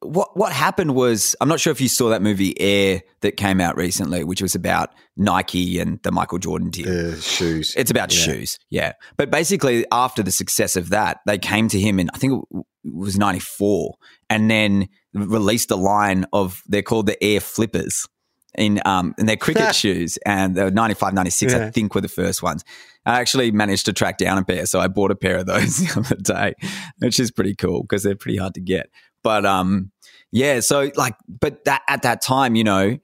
what 0.07 0.35
what 0.37 0.51
happened 0.53 0.95
was 0.95 1.35
I'm 1.41 1.47
not 1.49 1.59
sure 1.59 1.71
if 1.71 1.81
you 1.81 1.87
saw 1.89 2.09
that 2.09 2.21
movie 2.21 2.59
Air 2.59 3.01
that 3.21 3.37
came 3.37 3.59
out 3.59 3.75
recently 3.77 4.23
which 4.23 4.41
was 4.41 4.55
about 4.55 4.89
Nike 5.17 5.79
and 5.79 5.99
the 6.03 6.11
Michael 6.11 6.39
Jordan 6.39 6.69
deal 6.69 6.85
The 6.85 7.21
shoes. 7.21 7.73
It's 7.77 7.91
about 7.91 8.13
Yeah. 8.13 8.19
shoes, 8.19 8.59
yeah. 8.69 8.93
But 9.17 9.31
basically, 9.31 9.85
after 9.91 10.23
the 10.23 10.31
success 10.31 10.75
of 10.75 10.89
that, 10.89 11.19
they 11.25 11.37
came 11.37 11.67
to 11.69 11.79
him 11.79 11.99
in 11.99 12.09
I 12.13 12.17
think 12.17 12.43
it 12.53 12.65
was 12.93 13.17
'94, 13.17 13.95
and 14.29 14.49
then 14.51 14.87
released 15.13 15.71
a 15.71 15.75
line 15.75 16.25
of 16.33 16.61
they're 16.67 16.81
called 16.81 17.07
the 17.07 17.21
Air 17.23 17.39
Flippers 17.39 18.05
in 18.57 18.81
um 18.85 19.13
in 19.17 19.25
their 19.25 19.37
cricket 19.37 19.73
shoes, 19.83 20.17
and 20.25 20.55
they 20.55 20.63
were 20.63 20.71
95, 20.71 21.13
96, 21.13 21.53
I 21.53 21.71
think 21.71 21.95
were 21.95 22.01
the 22.01 22.07
first 22.07 22.43
ones. 22.43 22.63
I 23.05 23.19
actually 23.19 23.51
managed 23.51 23.85
to 23.85 23.93
track 23.93 24.17
down 24.17 24.37
a 24.37 24.43
pair, 24.43 24.65
so 24.65 24.79
I 24.79 24.87
bought 24.87 25.11
a 25.11 25.15
pair 25.15 25.37
of 25.37 25.45
those 25.45 25.77
the 25.95 25.99
other 25.99 26.15
day, 26.15 26.53
which 26.99 27.19
is 27.19 27.31
pretty 27.31 27.55
cool 27.55 27.83
because 27.83 28.03
they're 28.03 28.15
pretty 28.15 28.37
hard 28.37 28.53
to 28.55 28.61
get. 28.61 28.89
But 29.25 29.43
um, 29.43 29.91
yeah, 30.31 30.59
so 30.59 30.91
like, 30.95 31.15
but 31.27 31.65
that 31.65 31.81
at 31.89 32.03
that 32.03 32.21
time, 32.21 32.53
you 32.53 32.63
know, 32.63 32.99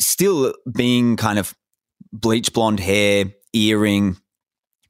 still 0.00 0.52
being 0.76 1.16
kind 1.16 1.38
of 1.38 1.54
bleach 2.12 2.52
blonde 2.52 2.80
hair, 2.80 3.26
earring, 3.52 4.16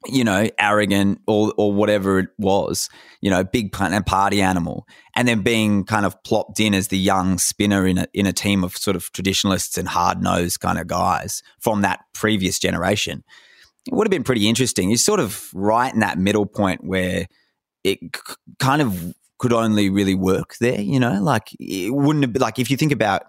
you 0.07 0.23
know, 0.23 0.49
arrogant 0.57 1.21
or 1.27 1.53
or 1.59 1.71
whatever 1.71 2.17
it 2.17 2.29
was, 2.39 2.89
you 3.21 3.29
know, 3.29 3.43
big 3.43 3.71
party 3.71 4.41
animal, 4.41 4.87
and 5.15 5.27
then 5.27 5.43
being 5.43 5.83
kind 5.85 6.07
of 6.07 6.15
plopped 6.23 6.59
in 6.59 6.73
as 6.73 6.87
the 6.87 6.97
young 6.97 7.37
spinner 7.37 7.85
in 7.85 7.99
a 7.99 8.07
in 8.15 8.25
a 8.25 8.33
team 8.33 8.63
of 8.63 8.75
sort 8.75 8.95
of 8.95 9.11
traditionalists 9.11 9.77
and 9.77 9.89
hard 9.89 10.23
nosed 10.23 10.59
kind 10.59 10.79
of 10.79 10.87
guys 10.87 11.43
from 11.59 11.83
that 11.83 11.99
previous 12.15 12.57
generation. 12.57 13.23
It 13.85 13.93
would 13.93 14.07
have 14.07 14.11
been 14.11 14.23
pretty 14.23 14.49
interesting. 14.49 14.89
You're 14.89 14.97
sort 14.97 15.19
of 15.19 15.51
right 15.53 15.93
in 15.93 15.99
that 15.99 16.17
middle 16.17 16.47
point 16.47 16.83
where 16.83 17.27
it 17.83 17.99
kind 18.57 18.81
of 18.81 19.13
could 19.39 19.53
only 19.53 19.89
really 19.89 20.15
work 20.15 20.55
there, 20.59 20.79
you 20.79 20.99
know, 20.99 21.19
like 21.21 21.49
it 21.59 21.93
wouldn't 21.93 22.23
have 22.23 22.33
been 22.33 22.41
like 22.41 22.59
if 22.59 22.69
you 22.69 22.77
think 22.77 22.91
about, 22.91 23.23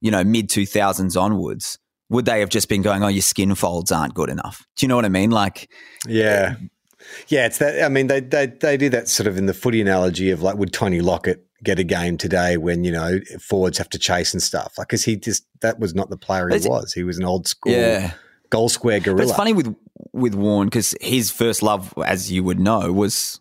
you 0.00 0.10
know, 0.10 0.24
mid 0.24 0.48
2000s 0.48 1.20
onwards, 1.20 1.78
would 2.08 2.24
they 2.24 2.40
have 2.40 2.48
just 2.48 2.68
been 2.68 2.80
going, 2.80 3.02
oh, 3.02 3.08
your 3.08 3.22
skin 3.22 3.54
folds 3.54 3.92
aren't 3.92 4.14
good 4.14 4.30
enough? 4.30 4.66
Do 4.76 4.86
you 4.86 4.88
know 4.88 4.96
what 4.96 5.04
I 5.04 5.10
mean? 5.10 5.30
Like, 5.30 5.70
Yeah. 6.06 6.54
Eh, 6.60 6.66
yeah, 7.28 7.46
it's 7.46 7.58
that. 7.58 7.82
I 7.84 7.88
mean, 7.88 8.08
they, 8.08 8.20
they 8.20 8.46
they 8.46 8.76
do 8.76 8.88
that 8.90 9.08
sort 9.08 9.26
of 9.28 9.38
in 9.38 9.46
the 9.46 9.54
footy 9.54 9.80
analogy 9.80 10.30
of 10.30 10.42
like, 10.42 10.56
would 10.56 10.72
Tony 10.72 11.00
Lockett 11.00 11.44
get 11.62 11.78
a 11.78 11.84
game 11.84 12.16
today 12.16 12.56
when 12.56 12.84
you 12.84 12.92
know 12.92 13.20
forwards 13.40 13.78
have 13.78 13.88
to 13.90 13.98
chase 13.98 14.32
and 14.34 14.42
stuff? 14.42 14.74
Like, 14.76 14.88
because 14.88 15.04
he 15.04 15.16
just 15.16 15.46
that 15.60 15.78
was 15.78 15.94
not 15.94 16.10
the 16.10 16.16
player 16.16 16.48
he 16.48 16.68
was. 16.68 16.92
He 16.92 17.04
was 17.04 17.16
an 17.16 17.24
old 17.24 17.46
school 17.46 17.72
yeah. 17.72 18.12
goal 18.50 18.68
square 18.68 18.98
But 18.98 19.04
gorilla. 19.04 19.22
it's 19.22 19.36
funny 19.36 19.52
with 19.52 19.74
with 20.12 20.34
Warren 20.34 20.66
because 20.68 20.94
his 21.00 21.30
first 21.30 21.62
love, 21.62 21.94
as 22.04 22.30
you 22.32 22.42
would 22.42 22.58
know, 22.60 22.92
was 22.92 23.40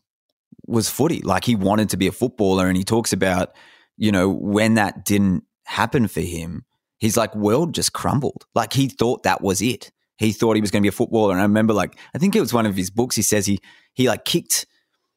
was 0.67 0.89
footy. 0.89 1.21
Like 1.21 1.45
he 1.45 1.55
wanted 1.55 1.89
to 1.89 1.97
be 1.97 2.07
a 2.07 2.11
footballer, 2.11 2.67
and 2.67 2.77
he 2.77 2.83
talks 2.83 3.13
about 3.13 3.55
you 3.97 4.11
know 4.11 4.29
when 4.29 4.75
that 4.75 5.05
didn't 5.05 5.43
happen 5.65 6.07
for 6.07 6.21
him, 6.21 6.65
his 6.99 7.17
like 7.17 7.35
world 7.35 7.73
just 7.73 7.93
crumbled. 7.93 8.45
Like 8.53 8.73
he 8.73 8.87
thought 8.87 9.23
that 9.23 9.41
was 9.41 9.61
it. 9.61 9.91
He 10.17 10.31
thought 10.31 10.55
he 10.55 10.61
was 10.61 10.71
going 10.71 10.81
to 10.81 10.85
be 10.85 10.89
a 10.89 10.93
footballer, 10.93 11.31
and 11.31 11.39
I 11.39 11.43
remember 11.43 11.73
like 11.73 11.97
I 12.13 12.17
think 12.17 12.35
it 12.35 12.41
was 12.41 12.53
one 12.53 12.65
of 12.65 12.75
his 12.75 12.89
books. 12.89 13.15
He 13.15 13.21
says 13.21 13.45
he 13.45 13.59
he 13.93 14.07
like 14.07 14.25
kicked. 14.25 14.65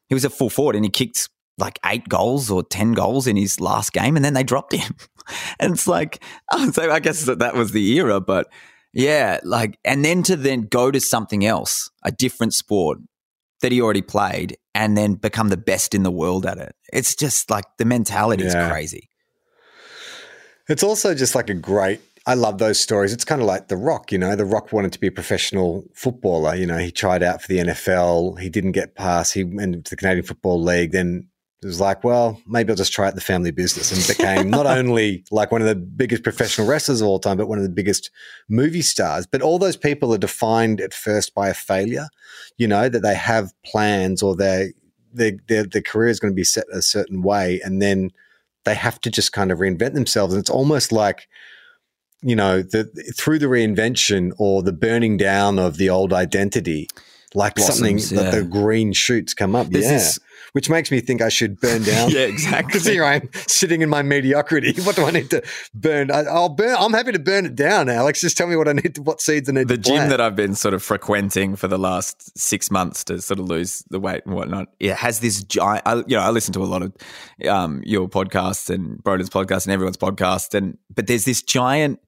He 0.09 0.15
was 0.15 0.25
a 0.25 0.31
full 0.31 0.51
forward, 0.51 0.77
and 0.77 0.85
he 0.85 0.91
kicked 0.91 1.29
like 1.59 1.79
eight 1.85 2.09
goals 2.09 2.51
or 2.51 2.63
ten 2.63 2.93
goals 2.93 3.27
in 3.27 3.37
his 3.37 3.61
last 3.61 3.93
game, 3.93 4.17
and 4.17 4.25
then 4.25 4.35
they 4.35 4.43
dropped 4.43 4.73
him. 4.73 4.95
and 5.61 5.75
it's 5.75 5.87
like, 5.87 6.23
oh, 6.53 6.71
so 6.71 6.91
I 6.91 7.01
guess 7.01 7.25
that 7.25 7.39
that 7.41 7.55
was 7.55 7.73
the 7.73 7.93
era, 7.99 8.21
but 8.21 8.49
yeah, 8.93 9.39
like, 9.45 9.79
and 9.85 10.05
then 10.05 10.23
to 10.25 10.37
then 10.37 10.63
go 10.63 10.91
to 10.91 11.01
something 11.01 11.45
else, 11.45 11.91
a 12.03 12.11
different 12.11 12.55
sport 12.55 12.99
that 13.61 13.73
he 13.73 13.81
already 13.81 14.03
played, 14.03 14.57
and 14.75 14.97
then 14.97 15.15
become 15.15 15.49
the 15.49 15.57
best 15.57 15.95
in 15.95 16.03
the 16.03 16.11
world 16.11 16.47
at 16.47 16.59
it. 16.59 16.75
It's 16.93 17.15
just 17.15 17.51
like 17.51 17.65
the 17.79 17.85
mentality 17.85 18.45
is 18.45 18.55
Yeah. 18.55 18.71
crazy. 18.71 19.09
It's 20.69 20.83
also 20.83 21.15
just 21.15 21.35
like 21.35 21.51
a 21.51 21.55
great. 21.55 22.01
I 22.27 22.35
love 22.35 22.59
those 22.59 22.79
stories. 22.79 23.13
It's 23.13 23.25
kind 23.25 23.41
of 23.41 23.47
like 23.47 23.69
The 23.69 23.77
Rock, 23.77 24.13
you 24.13 24.19
know. 24.19 24.37
The 24.37 24.45
Rock 24.45 24.73
wanted 24.73 24.93
to 24.93 25.01
be 25.01 25.07
a 25.07 25.13
professional 25.13 25.85
footballer. 25.95 26.55
You 26.55 26.67
know, 26.67 26.77
he 26.77 26.93
tried 26.93 27.23
out 27.23 27.41
for 27.43 27.49
the 27.49 27.59
NFL. 27.59 28.39
He 28.39 28.51
didn't 28.51 28.73
get 28.73 28.95
past. 28.95 29.33
He 29.35 29.43
went 29.43 29.87
to 29.87 29.91
the 29.91 29.97
Canadian 29.97 30.25
Football 30.27 30.63
League. 30.63 30.93
Then 30.93 31.27
it 31.63 31.67
was 31.67 31.81
like, 31.81 32.03
well, 32.03 32.41
maybe 32.47 32.71
I'll 32.71 32.77
just 32.77 32.93
try 32.93 33.09
out 33.09 33.15
the 33.15 33.21
family 33.21 33.51
business 33.51 33.93
and 33.93 34.17
became 34.17 34.49
not 34.49 34.67
only 34.79 35.25
like 35.31 35.53
one 35.53 35.61
of 35.61 35.69
the 35.69 35.75
biggest 35.75 36.23
professional 36.23 36.67
wrestlers 36.67 37.03
of 37.03 37.09
all 37.09 37.19
time, 37.19 37.37
but 37.37 37.49
one 37.49 37.59
of 37.59 37.65
the 37.65 37.71
biggest 37.71 38.11
movie 38.49 38.81
stars. 38.81 39.27
But 39.27 39.43
all 39.43 39.59
those 39.59 39.77
people 39.77 40.15
are 40.15 40.19
defined 40.19 40.81
at 40.81 40.95
first 40.95 41.35
by 41.35 41.51
a 41.51 41.55
failure, 41.55 42.09
you 42.57 42.67
know, 42.67 42.89
that 42.89 43.01
they 43.01 43.15
have 43.15 43.53
plans 43.63 44.23
or 44.23 44.35
they 44.35 44.73
their, 45.13 45.33
their, 45.49 45.65
their 45.65 45.83
career 45.83 46.09
is 46.09 46.21
going 46.21 46.33
to 46.33 46.37
be 46.37 46.45
set 46.45 46.65
a 46.73 46.81
certain 46.81 47.21
way. 47.21 47.61
And 47.63 47.83
then 47.83 48.11
they 48.65 48.75
have 48.75 49.01
to 49.03 49.11
just 49.11 49.33
kind 49.33 49.53
of 49.53 49.59
reinvent 49.59 49.95
themselves. 49.95 50.33
And 50.33 50.41
it's 50.41 50.51
almost 50.51 50.93
like, 50.93 51.29
you 52.23 52.37
know, 52.37 52.63
the 52.63 52.85
through 53.17 53.39
the 53.39 53.47
reinvention 53.47 54.33
or 54.39 54.63
the 54.63 54.73
burning 54.73 55.17
down 55.17 55.59
of 55.59 55.77
the 55.79 55.91
old 55.91 56.13
identity, 56.13 56.89
like 57.35 57.59
something 57.59 57.97
Blossoms, 57.97 58.11
that 58.11 58.35
the 58.35 58.43
green 58.43 58.93
shoots 58.93 59.35
come 59.35 59.55
up. 59.55 59.69
There's 59.69 59.85
yeah. 59.85 59.93
this- 59.93 60.19
Which 60.53 60.69
makes 60.69 60.91
me 60.91 61.01
think 61.01 61.23
I 61.23 61.29
should 61.29 61.61
burn 61.61 61.83
down. 61.85 62.11
Yeah, 62.11 62.23
exactly. 62.23 62.61
Because 62.71 62.87
here 62.87 63.05
I 63.05 63.15
am 63.17 63.31
sitting 63.47 63.83
in 63.83 63.89
my 63.89 64.03
mediocrity. 64.03 64.75
What 64.83 64.97
do 64.97 65.05
I 65.05 65.11
need 65.13 65.31
to 65.31 65.43
burn? 65.73 66.11
I, 66.11 66.23
I'll 66.23 66.49
burn. 66.49 66.77
I'm 66.79 66.93
happy 66.93 67.13
to 67.13 67.19
burn 67.19 67.47
it 67.47 67.55
down, 67.55 67.89
Alex. 67.89 68.21
Just 68.21 68.37
tell 68.37 68.47
me 68.49 68.57
what 68.57 68.67
I 68.67 68.73
need. 68.73 68.97
To, 68.97 69.03
what 69.03 69.21
seeds 69.21 69.49
I 69.49 69.53
need 69.53 69.69
the 69.69 69.77
gym 69.79 70.09
that 70.09 70.21
I've 70.21 70.35
been 70.35 70.55
sort 70.55 70.75
of 70.75 70.83
frequenting 70.83 71.55
for 71.57 71.69
the 71.69 71.79
last 71.79 72.37
six 72.37 72.71
months 72.71 73.05
to 73.05 73.21
sort 73.21 73.39
of 73.39 73.47
lose 73.47 73.85
the 73.91 74.01
weight 74.01 74.23
and 74.27 74.35
whatnot, 74.35 74.69
it 74.81 74.97
has 74.97 75.21
this 75.21 75.45
giant. 75.45 75.83
I, 75.87 75.97
you 75.97 76.17
know, 76.17 76.21
I 76.21 76.31
listen 76.31 76.53
to 76.55 76.63
a 76.63 76.67
lot 76.67 76.83
of 76.83 76.93
um, 77.49 77.83
your 77.85 78.09
podcasts 78.09 78.69
and 78.75 78.99
Broden's 79.05 79.31
podcast 79.31 79.67
and 79.67 79.73
everyone's 79.73 79.97
podcast, 79.97 80.55
and 80.55 80.79
but 80.93 81.07
there's 81.07 81.25
this 81.25 81.43
giant, 81.43 82.01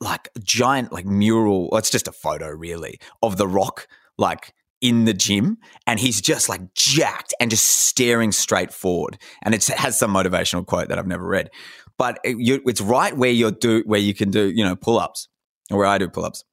like 0.00 0.28
giant, 0.42 0.92
like 0.92 1.06
mural. 1.06 1.68
Well, 1.70 1.78
it's 1.78 1.90
just 1.90 2.08
a 2.08 2.12
photo, 2.12 2.48
really, 2.48 2.98
of 3.22 3.36
the 3.36 3.46
Rock, 3.46 3.86
like 4.18 4.54
in 4.80 5.04
the 5.04 5.14
gym, 5.14 5.58
and 5.86 6.00
he's 6.00 6.20
just 6.20 6.48
like 6.48 6.74
jacked 6.74 7.34
and 7.40 7.50
just 7.50 7.66
staring 7.66 8.32
straight 8.32 8.72
forward, 8.72 9.18
and 9.42 9.54
it 9.54 9.64
has 9.66 9.98
some 9.98 10.12
motivational 10.12 10.66
quote 10.66 10.88
that 10.88 10.98
I've 10.98 11.06
never 11.06 11.26
read, 11.26 11.50
but 11.98 12.18
it, 12.24 12.36
you, 12.38 12.60
it's 12.66 12.80
right 12.80 13.16
where 13.16 13.30
you 13.30 13.50
do 13.50 13.82
where 13.86 14.00
you 14.00 14.14
can 14.14 14.30
do 14.30 14.50
you 14.50 14.64
know 14.64 14.76
pull 14.76 14.98
ups 14.98 15.28
or 15.70 15.78
where 15.78 15.86
I 15.86 15.98
do 15.98 16.08
pull 16.08 16.24
ups. 16.24 16.44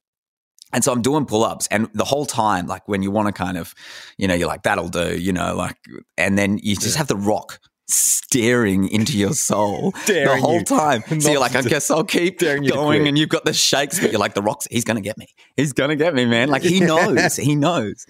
And 0.72 0.84
so 0.84 0.92
I'm 0.92 1.02
doing 1.02 1.26
pull 1.26 1.42
ups, 1.42 1.66
and 1.72 1.88
the 1.94 2.04
whole 2.04 2.26
time, 2.26 2.68
like 2.68 2.86
when 2.86 3.02
you 3.02 3.10
want 3.10 3.26
to 3.26 3.32
kind 3.32 3.58
of, 3.58 3.74
you 4.16 4.28
know, 4.28 4.34
you're 4.34 4.46
like, 4.46 4.62
that'll 4.62 4.88
do, 4.88 5.18
you 5.18 5.32
know, 5.32 5.56
like, 5.56 5.76
and 6.16 6.38
then 6.38 6.58
you 6.62 6.76
just 6.76 6.96
have 6.96 7.08
the 7.08 7.16
rock 7.16 7.58
staring 7.92 8.88
into 8.88 9.16
your 9.16 9.32
soul 9.32 9.90
the 10.06 10.36
whole 10.40 10.58
you 10.58 10.64
time. 10.64 11.02
So 11.20 11.30
you're 11.30 11.40
like, 11.40 11.56
I 11.56 11.62
guess 11.62 11.90
I'll 11.90 12.04
keep 12.04 12.38
going, 12.40 13.06
and 13.06 13.18
you've 13.18 13.28
got 13.28 13.44
the 13.44 13.52
shakes, 13.52 14.00
but 14.00 14.10
you're 14.10 14.20
like, 14.20 14.34
the 14.34 14.42
rocks, 14.42 14.66
he's 14.70 14.84
going 14.84 14.96
to 14.96 15.02
get 15.02 15.18
me. 15.18 15.28
He's 15.56 15.72
going 15.72 15.90
to 15.90 15.96
get 15.96 16.14
me, 16.14 16.24
man. 16.24 16.48
Like, 16.48 16.62
he 16.62 16.80
knows. 16.90 17.36
He 17.36 17.54
knows. 17.54 18.06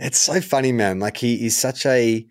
It's 0.00 0.18
so 0.18 0.40
funny, 0.40 0.72
man. 0.72 0.98
Like 0.98 1.18
he 1.18 1.46
is 1.46 1.56
such 1.56 1.84
a. 1.84 2.26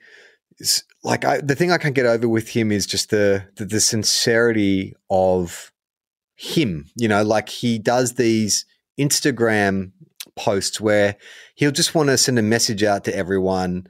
like 1.03 1.23
I, 1.23 1.39
the 1.39 1.55
thing 1.55 1.71
I 1.71 1.77
can't 1.77 1.95
get 1.95 2.07
over 2.07 2.27
with 2.27 2.49
him 2.49 2.71
is 2.71 2.85
just 2.85 3.11
the, 3.11 3.45
the 3.55 3.65
the 3.65 3.79
sincerity 3.79 4.95
of 5.09 5.71
him. 6.35 6.89
You 6.95 7.07
know, 7.07 7.23
like 7.23 7.49
he 7.49 7.77
does 7.77 8.15
these 8.15 8.65
Instagram 8.99 9.91
posts 10.35 10.81
where 10.81 11.15
he'll 11.55 11.71
just 11.71 11.93
want 11.93 12.09
to 12.09 12.17
send 12.17 12.39
a 12.39 12.43
message 12.43 12.83
out 12.83 13.03
to 13.05 13.15
everyone 13.15 13.87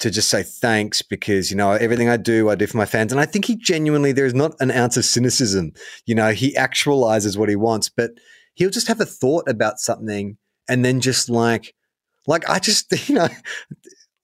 to 0.00 0.10
just 0.10 0.28
say 0.28 0.42
thanks 0.42 1.02
because 1.02 1.50
you 1.50 1.56
know 1.56 1.72
everything 1.72 2.08
I 2.08 2.16
do 2.16 2.48
I 2.50 2.54
do 2.54 2.66
for 2.66 2.76
my 2.76 2.86
fans. 2.86 3.12
And 3.12 3.20
I 3.20 3.26
think 3.26 3.44
he 3.44 3.56
genuinely 3.56 4.12
there 4.12 4.26
is 4.26 4.34
not 4.34 4.54
an 4.60 4.70
ounce 4.70 4.96
of 4.96 5.04
cynicism. 5.04 5.72
You 6.06 6.14
know 6.14 6.32
he 6.32 6.54
actualizes 6.54 7.36
what 7.36 7.48
he 7.48 7.56
wants 7.56 7.88
but 7.88 8.12
he'll 8.54 8.70
just 8.70 8.88
have 8.88 9.00
a 9.00 9.06
thought 9.06 9.48
about 9.48 9.78
something 9.78 10.36
and 10.68 10.84
then 10.84 11.00
just 11.00 11.30
like 11.30 11.74
like 12.26 12.48
I 12.48 12.58
just 12.58 13.08
you 13.08 13.14
know 13.14 13.28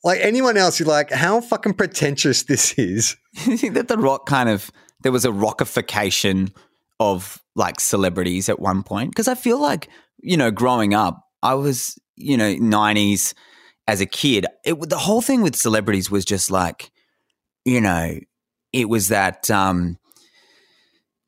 like 0.02 0.20
anyone 0.20 0.56
else 0.56 0.80
you're 0.80 0.88
like 0.88 1.10
how 1.10 1.40
fucking 1.40 1.74
pretentious 1.74 2.44
this 2.44 2.72
is. 2.78 3.16
You 3.44 3.56
think 3.56 3.74
that 3.74 3.88
the 3.88 3.98
rock 3.98 4.26
kind 4.26 4.48
of 4.48 4.70
there 5.02 5.12
was 5.12 5.24
a 5.24 5.30
rockification 5.30 6.54
of 6.98 7.42
like 7.54 7.80
celebrities 7.80 8.48
at 8.48 8.58
one 8.58 8.82
point. 8.82 9.10
Because 9.10 9.28
I 9.28 9.34
feel 9.34 9.60
like 9.60 9.88
you 10.22 10.38
know 10.38 10.50
growing 10.50 10.94
up 10.94 11.20
I 11.42 11.54
was 11.54 11.98
you 12.16 12.38
know 12.38 12.54
90s 12.54 13.34
as 13.88 14.00
a 14.00 14.06
kid, 14.06 14.46
it 14.64 14.74
the 14.88 14.98
whole 14.98 15.22
thing 15.22 15.42
with 15.42 15.56
celebrities 15.56 16.10
was 16.10 16.24
just 16.24 16.50
like, 16.50 16.90
you 17.64 17.80
know, 17.80 18.18
it 18.72 18.88
was 18.88 19.08
that 19.08 19.50
um, 19.50 19.98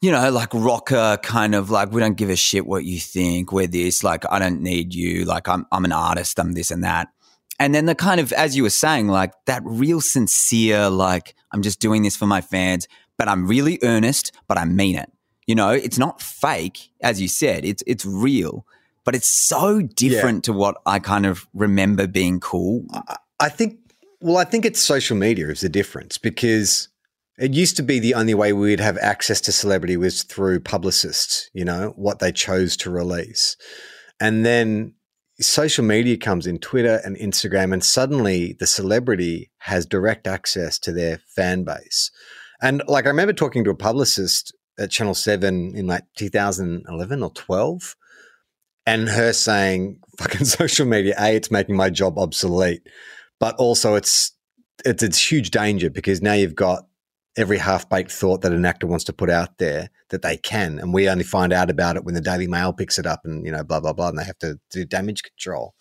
you 0.01 0.11
know, 0.11 0.31
like 0.31 0.53
rocker 0.55 1.19
kind 1.23 1.55
of 1.55 1.71
like 1.71 1.93
we 1.93 2.01
don't 2.01 2.17
give 2.17 2.31
a 2.31 2.37
shit 2.37 2.67
what 2.67 2.85
you 2.85 2.99
think. 2.99 3.53
We're 3.53 3.67
this, 3.67 4.05
like 4.05 4.25
I 4.31 4.39
don't 4.39 4.61
need 4.61 4.95
you. 4.95 5.25
Like 5.25 5.49
I'm 5.49 5.67
I'm 5.73 5.85
an 5.85 5.93
artist. 5.93 6.39
I'm 6.39 6.53
this 6.53 6.71
and 6.71 6.85
that. 6.85 7.09
And 7.61 7.75
then 7.75 7.87
the 7.87 7.95
kind 7.95 8.21
of 8.21 8.33
as 8.33 8.57
you 8.57 8.63
were 8.63 8.71
saying, 8.71 9.09
like 9.09 9.33
that 9.47 9.63
real 9.65 10.01
sincere, 10.01 10.89
like 10.89 11.35
I'm 11.53 11.63
just 11.63 11.81
doing 11.81 12.03
this 12.03 12.17
for 12.17 12.27
my 12.27 12.41
fans, 12.41 12.87
but 13.17 13.29
I'm 13.29 13.47
really 13.47 13.79
earnest, 13.83 14.33
but 14.47 14.59
I 14.59 14.65
mean 14.65 14.97
it. 14.97 15.11
You 15.47 15.55
know, 15.55 15.71
it's 15.71 15.99
not 15.99 16.21
fake, 16.21 16.91
as 17.01 17.21
you 17.21 17.29
said. 17.29 17.65
It's 17.65 17.83
it's 17.87 18.05
real 18.05 18.67
but 19.09 19.15
it's 19.15 19.31
so 19.31 19.81
different 19.81 20.47
yeah. 20.47 20.53
to 20.53 20.59
what 20.59 20.77
I 20.85 20.99
kind 20.99 21.25
of 21.25 21.49
remember 21.55 22.07
being 22.07 22.41
cool. 22.41 22.85
I 23.41 23.49
think, 23.49 23.79
well, 24.21 24.37
I 24.37 24.45
think 24.45 24.67
it's 24.67 24.81
social 24.81 25.17
media 25.17 25.49
is 25.49 25.63
the 25.63 25.71
difference 25.71 26.19
because 26.19 26.91
it 27.39 27.55
used 27.55 27.75
to 27.79 27.83
be 27.83 28.01
the 28.01 28.13
only 28.13 28.35
way 28.35 28.53
we'd 28.53 28.81
have 28.81 28.99
access 28.99 29.41
to 29.41 29.51
celebrity 29.51 29.97
was 29.97 30.25
through 30.25 30.61
publicists, 30.61 31.49
you 31.55 31.65
know, 31.65 31.95
what 31.97 32.19
they 32.19 32.31
chose 32.31 32.77
to 32.77 32.91
release. 32.91 33.57
And 34.21 34.45
then 34.45 34.93
social 35.41 35.87
media 35.87 36.19
comes 36.19 36.47
in 36.47 36.59
Twitter 36.59 37.01
and 37.03 37.17
Instagram, 37.17 37.73
and 37.73 37.83
suddenly 37.83 38.57
the 38.61 38.67
celebrity 38.67 39.51
has 39.61 39.87
direct 39.87 40.27
access 40.27 40.79
to 40.81 40.93
their 40.93 41.23
fan 41.35 41.65
base. 41.65 42.11
And 42.61 42.83
like 42.87 43.07
I 43.07 43.09
remember 43.09 43.33
talking 43.33 43.65
to 43.65 43.71
a 43.71 43.75
publicist 43.75 44.55
at 44.79 44.91
Channel 44.91 45.15
7 45.15 45.75
in 45.75 45.87
like 45.87 46.05
2011 46.19 47.23
or 47.23 47.31
12 47.31 47.97
and 48.89 49.09
her 49.09 49.33
saying 49.33 49.99
fucking 50.19 50.45
social 50.45 50.87
media 50.87 51.15
a 51.19 51.37
it's 51.37 51.51
making 51.51 51.77
my 51.77 51.91
job 51.91 52.19
obsolete 52.19 52.83
but 53.39 53.55
also 53.57 53.95
it's 53.95 54.33
it's 54.85 55.03
it's 55.03 55.31
huge 55.31 55.51
danger 55.51 55.91
because 55.91 56.23
now 56.23 56.33
you've 56.33 56.55
got 56.55 56.87
every 57.37 57.59
half-baked 57.59 58.11
thought 58.11 58.41
that 58.41 58.53
an 58.53 58.65
actor 58.65 58.87
wants 58.87 59.05
to 59.05 59.13
put 59.13 59.31
out 59.31 59.59
there 59.59 59.91
that 60.11 60.23
they 60.23 60.37
can 60.37 60.79
and 60.79 60.93
we 60.93 61.09
only 61.09 61.23
find 61.23 61.53
out 61.53 61.71
about 61.71 61.95
it 61.97 62.05
when 62.05 62.15
the 62.15 62.21
daily 62.21 62.49
mail 62.49 62.73
picks 62.73 62.99
it 62.99 63.07
up 63.07 63.21
and 63.25 63.45
you 63.45 63.53
know 63.53 63.63
blah 63.63 63.79
blah 63.79 63.93
blah 63.93 64.09
and 64.09 64.19
they 64.19 64.25
have 64.25 64.39
to 64.39 64.59
do 64.71 64.85
damage 64.85 65.23
control. 65.23 65.75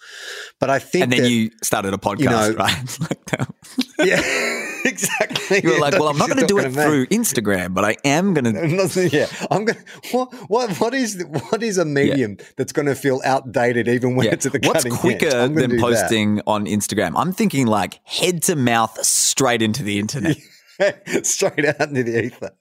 But 0.60 0.70
i 0.70 0.80
think 0.80 1.03
and 1.03 1.12
then 1.14 1.24
that, 1.24 1.30
you 1.30 1.49
started 1.64 1.93
a 1.93 1.97
podcast 1.97 2.20
you 2.20 2.30
know, 2.30 2.51
right? 3.99 4.08
Yeah 4.08 4.64
exactly. 4.88 5.62
You 5.64 5.74
were 5.74 5.80
like, 5.80 5.94
well, 5.94 6.08
I'm 6.08 6.18
not 6.18 6.28
going 6.28 6.40
to 6.40 6.48
do 6.48 6.58
it 6.60 6.72
through 6.72 7.06
Instagram, 7.08 7.74
but 7.74 7.86
I 7.86 7.98
am 8.04 8.34
going 8.34 8.46
to. 8.90 9.10
yeah, 9.10 9.28
I'm 9.52 9.66
going. 9.66 9.80
What 10.12 10.34
what 10.50 10.76
what 10.78 10.94
is 10.94 11.24
what 11.50 11.64
is 11.64 11.78
a 11.78 11.86
medium 11.86 12.38
yeah. 12.40 12.46
that's 12.56 12.72
going 12.72 12.88
to 12.88 12.96
feel 12.96 13.22
outdated 13.24 13.88
even 13.88 14.16
when 14.16 14.28
yeah. 14.28 14.34
it's 14.34 14.46
at 14.46 14.54
the 14.54 14.60
What's 14.64 14.86
quicker 14.86 15.48
than 15.48 15.80
posting 15.80 16.36
that. 16.38 16.44
on 16.48 16.66
Instagram? 16.66 17.14
I'm 17.16 17.32
thinking 17.32 17.68
like 17.68 18.00
head 18.06 18.44
to 18.44 18.56
mouth, 18.56 19.04
straight 19.06 19.62
into 19.62 19.84
the 19.84 20.00
internet, 20.00 20.38
straight 21.24 21.66
out 21.66 21.82
into 21.82 22.04
the 22.04 22.26
ether. 22.26 22.52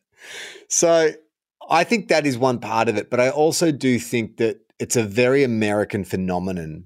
So 0.68 1.12
I 1.68 1.84
think 1.84 2.08
that 2.08 2.26
is 2.26 2.38
one 2.38 2.58
part 2.58 2.88
of 2.88 2.96
it, 2.96 3.10
but 3.10 3.20
I 3.20 3.30
also 3.30 3.72
do 3.72 3.98
think 3.98 4.36
that 4.38 4.60
it's 4.78 4.96
a 4.96 5.02
very 5.02 5.42
American 5.42 6.04
phenomenon 6.04 6.84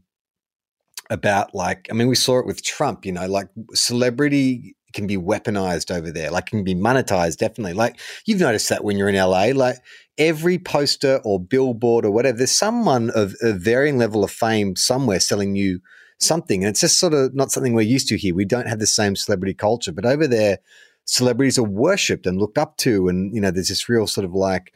about 1.11 1.55
like 1.55 1.88
I 1.91 1.95
mean 1.95 2.09
we 2.09 2.14
saw 2.14 2.38
it 2.38 2.47
with 2.47 2.62
Trump, 2.62 3.05
you 3.05 3.12
know, 3.12 3.26
like 3.26 3.49
celebrity 3.74 4.76
can 4.93 5.07
be 5.07 5.16
weaponized 5.16 5.95
over 5.95 6.11
there, 6.11 6.30
like 6.30 6.47
can 6.47 6.64
be 6.64 6.74
monetized 6.74 7.38
definitely. 7.38 7.74
Like 7.74 7.99
you've 8.24 8.41
noticed 8.41 8.68
that 8.68 8.84
when 8.84 8.97
you're 8.97 9.09
in 9.09 9.16
LA, 9.16 9.51
like 9.55 9.76
every 10.18 10.59
poster 10.59 11.20
or 11.24 11.41
billboard 11.41 12.05
or 12.05 12.11
whatever, 12.11 12.38
there's 12.38 12.51
someone 12.51 13.11
of 13.11 13.34
a 13.43 13.53
varying 13.53 13.99
level 13.99 14.24
of 14.24 14.30
fame 14.30 14.76
somewhere 14.76 15.20
selling 15.20 15.57
you 15.57 15.80
something. 16.18 16.62
And 16.62 16.70
it's 16.70 16.80
just 16.80 16.99
sort 16.99 17.14
of 17.14 17.34
not 17.34 17.51
something 17.51 17.74
we're 17.74 17.82
used 17.82 18.09
to 18.09 18.16
here. 18.16 18.34
We 18.34 18.45
don't 18.45 18.68
have 18.68 18.78
the 18.78 18.86
same 18.86 19.16
celebrity 19.16 19.55
culture, 19.55 19.93
but 19.93 20.05
over 20.05 20.26
there, 20.26 20.59
celebrities 21.05 21.59
are 21.59 21.64
worshipped 21.64 22.26
and 22.26 22.38
looked 22.38 22.59
up 22.59 22.76
to, 22.78 23.09
and 23.09 23.34
you 23.34 23.41
know, 23.41 23.51
there's 23.51 23.68
this 23.68 23.88
real 23.88 24.07
sort 24.07 24.24
of 24.24 24.34
like 24.34 24.72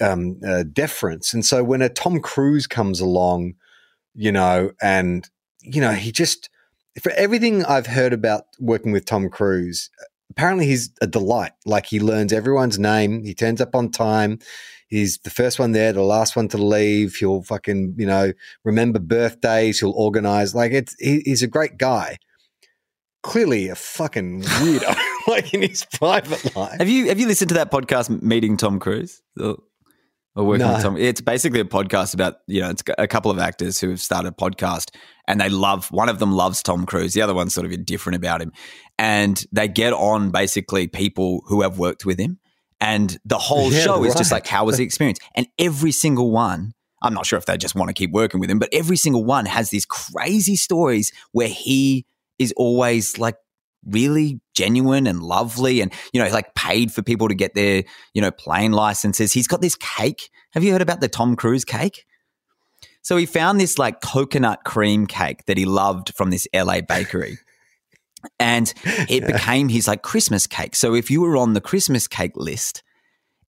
um, 0.00 0.40
uh, 0.46 0.64
deference. 0.64 1.32
And 1.32 1.44
so 1.44 1.62
when 1.62 1.82
a 1.82 1.88
Tom 1.88 2.20
Cruise 2.20 2.66
comes 2.66 3.00
along, 3.00 3.54
you 4.14 4.32
know, 4.32 4.72
and 4.80 5.28
you 5.60 5.80
know, 5.80 5.92
he 5.92 6.10
just 6.10 6.48
for 7.00 7.12
everything 7.12 7.64
I've 7.64 7.86
heard 7.86 8.12
about 8.12 8.44
working 8.58 8.92
with 8.92 9.04
Tom 9.04 9.28
Cruise, 9.28 9.90
apparently 10.30 10.66
he's 10.66 10.90
a 11.00 11.06
delight. 11.06 11.52
Like 11.64 11.86
he 11.86 12.00
learns 12.00 12.32
everyone's 12.32 12.78
name, 12.78 13.24
he 13.24 13.34
turns 13.34 13.60
up 13.60 13.74
on 13.74 13.90
time. 13.90 14.38
He's 14.88 15.18
the 15.18 15.30
first 15.30 15.58
one 15.58 15.72
there, 15.72 15.94
the 15.94 16.02
last 16.02 16.36
one 16.36 16.48
to 16.48 16.58
leave. 16.58 17.16
He'll 17.16 17.42
fucking, 17.42 17.94
you 17.96 18.04
know, 18.04 18.34
remember 18.62 18.98
birthdays. 18.98 19.80
He'll 19.80 19.92
organize. 19.92 20.54
Like 20.54 20.72
it's, 20.72 20.94
he, 20.98 21.22
he's 21.24 21.42
a 21.42 21.46
great 21.46 21.78
guy. 21.78 22.18
Clearly 23.22 23.68
a 23.68 23.74
fucking 23.74 24.42
weirdo, 24.42 24.94
like 25.28 25.54
in 25.54 25.62
his 25.62 25.86
private 25.86 26.54
life. 26.54 26.78
Have 26.78 26.90
you 26.90 27.08
have 27.08 27.18
you 27.18 27.26
listened 27.26 27.48
to 27.50 27.54
that 27.54 27.70
podcast, 27.70 28.20
Meeting 28.20 28.58
Tom 28.58 28.78
Cruise? 28.78 29.22
or 30.34 30.44
working 30.44 30.66
no. 30.66 30.74
with 30.74 30.82
Tom. 30.82 30.96
It's 30.96 31.20
basically 31.20 31.60
a 31.60 31.64
podcast 31.64 32.14
about 32.14 32.36
you 32.46 32.60
know 32.60 32.70
it's 32.70 32.82
a 32.98 33.06
couple 33.06 33.30
of 33.30 33.38
actors 33.38 33.80
who 33.80 33.90
have 33.90 34.00
started 34.00 34.28
a 34.28 34.36
podcast 34.36 34.94
and 35.28 35.40
they 35.40 35.48
love 35.48 35.90
one 35.90 36.08
of 36.08 36.18
them 36.18 36.32
loves 36.32 36.62
Tom 36.62 36.86
Cruise, 36.86 37.14
the 37.14 37.22
other 37.22 37.34
one's 37.34 37.54
sort 37.54 37.66
of 37.66 37.72
indifferent 37.72 38.16
about 38.16 38.42
him, 38.42 38.52
and 38.98 39.44
they 39.52 39.68
get 39.68 39.92
on 39.92 40.30
basically 40.30 40.86
people 40.86 41.42
who 41.46 41.62
have 41.62 41.78
worked 41.78 42.04
with 42.04 42.18
him, 42.18 42.38
and 42.80 43.18
the 43.24 43.38
whole 43.38 43.72
yeah, 43.72 43.80
show 43.80 44.04
is 44.04 44.14
just 44.14 44.32
like 44.32 44.46
how 44.46 44.64
was 44.64 44.78
the 44.78 44.84
experience, 44.84 45.18
and 45.34 45.46
every 45.58 45.92
single 45.92 46.30
one. 46.30 46.74
I'm 47.04 47.14
not 47.14 47.26
sure 47.26 47.36
if 47.36 47.46
they 47.46 47.56
just 47.56 47.74
want 47.74 47.88
to 47.88 47.94
keep 47.94 48.12
working 48.12 48.38
with 48.38 48.48
him, 48.48 48.60
but 48.60 48.68
every 48.72 48.96
single 48.96 49.24
one 49.24 49.44
has 49.46 49.70
these 49.70 49.84
crazy 49.84 50.54
stories 50.54 51.10
where 51.32 51.48
he 51.48 52.06
is 52.38 52.52
always 52.56 53.18
like 53.18 53.34
really 53.84 54.40
genuine 54.54 55.08
and 55.08 55.20
lovely 55.20 55.80
and 55.80 55.92
you 56.12 56.22
know 56.22 56.30
like 56.30 56.54
paid 56.54 56.92
for 56.92 57.02
people 57.02 57.26
to 57.26 57.34
get 57.34 57.54
their 57.54 57.82
you 58.14 58.22
know 58.22 58.30
plane 58.30 58.72
licenses. 58.72 59.32
He's 59.32 59.48
got 59.48 59.60
this 59.60 59.74
cake. 59.74 60.30
Have 60.52 60.62
you 60.62 60.72
heard 60.72 60.82
about 60.82 61.00
the 61.00 61.08
tom 61.08 61.34
cruise 61.34 61.64
cake 61.64 62.04
so 63.02 63.16
he 63.16 63.26
found 63.26 63.60
this 63.60 63.78
like 63.78 64.00
coconut 64.00 64.64
cream 64.64 65.06
cake 65.06 65.44
that 65.46 65.56
he 65.56 65.64
loved 65.64 66.14
from 66.14 66.30
this 66.30 66.46
la 66.54 66.80
bakery. 66.80 67.38
And 68.38 68.72
it 68.84 69.26
became 69.32 69.68
his 69.68 69.88
like 69.88 70.02
christmas 70.02 70.46
cake. 70.46 70.76
So 70.76 70.94
if 70.94 71.10
you 71.10 71.20
were 71.20 71.36
on 71.36 71.52
the 71.52 71.60
christmas 71.60 72.06
cake 72.06 72.36
list 72.36 72.82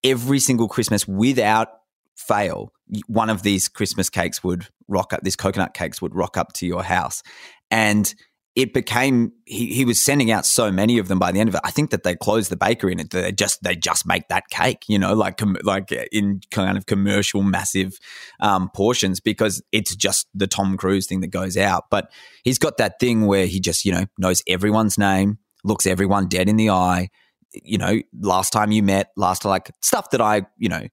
every 0.04 0.40
single 0.40 0.68
christmas 0.68 1.08
without 1.08 1.68
fail 2.16 2.74
one 3.06 3.30
of 3.30 3.44
these 3.44 3.70
christmas 3.70 4.10
cakes 4.10 4.44
would 4.44 4.68
rock 4.92 5.14
up 5.14 5.22
this 5.24 5.36
coconut 5.36 5.74
cakes 5.74 6.02
would 6.02 6.14
rock 6.14 6.38
up 6.38 6.54
to 6.54 6.68
your 6.68 6.84
house. 6.84 7.24
And 7.72 8.14
it 8.54 8.74
became 8.74 9.32
he, 9.46 9.74
he 9.74 9.86
was 9.86 10.02
sending 10.02 10.30
out 10.30 10.46
so 10.46 10.72
many 10.72 10.98
of 10.98 11.08
them 11.08 11.20
by 11.20 11.32
the 11.32 11.40
end 11.40 11.48
of 11.48 11.56
it. 11.56 11.62
I 11.64 11.72
think 11.72 11.92
that 11.92 12.04
they 12.04 12.16
closed 12.16 12.52
the 12.52 12.58
bakery 12.58 12.92
and 12.92 13.02
it, 13.02 13.10
they 13.12 13.32
just 13.32 13.64
they 13.64 13.76
just 13.76 14.06
make 14.06 14.28
that 14.28 14.50
cake, 14.50 14.84
you 14.88 15.00
know, 15.00 15.14
like 15.14 15.40
like 15.64 15.92
in 16.12 16.42
kind 16.52 16.78
of 16.78 16.86
commercial 16.86 17.44
massive 17.44 17.98
um, 18.42 18.70
portions 18.70 19.22
because 19.22 19.62
it's 19.72 19.96
just 19.96 20.28
the 20.34 20.48
Tom 20.48 20.76
Cruise 20.76 21.08
thing 21.08 21.22
that 21.22 21.28
goes 21.28 21.56
out. 21.56 21.86
But 21.90 22.12
he's 22.44 22.60
got 22.60 22.78
that 22.78 23.00
thing 23.00 23.26
where 23.26 23.46
he 23.46 23.60
just 23.62 23.86
you 23.86 23.94
know 23.94 24.06
knows 24.18 24.44
everyone's 24.48 24.98
name, 24.98 25.38
looks 25.64 25.88
everyone 25.88 26.28
dead 26.28 26.50
in 26.50 26.58
the 26.58 26.72
eye. 26.72 27.10
You 27.54 27.78
know, 27.78 28.02
last 28.20 28.52
time 28.52 28.72
you 28.72 28.84
met, 28.84 29.12
last 29.16 29.46
like 29.46 29.72
stuff 29.82 30.10
that 30.10 30.20
I 30.20 30.42
you 30.58 30.68
know 30.68 30.88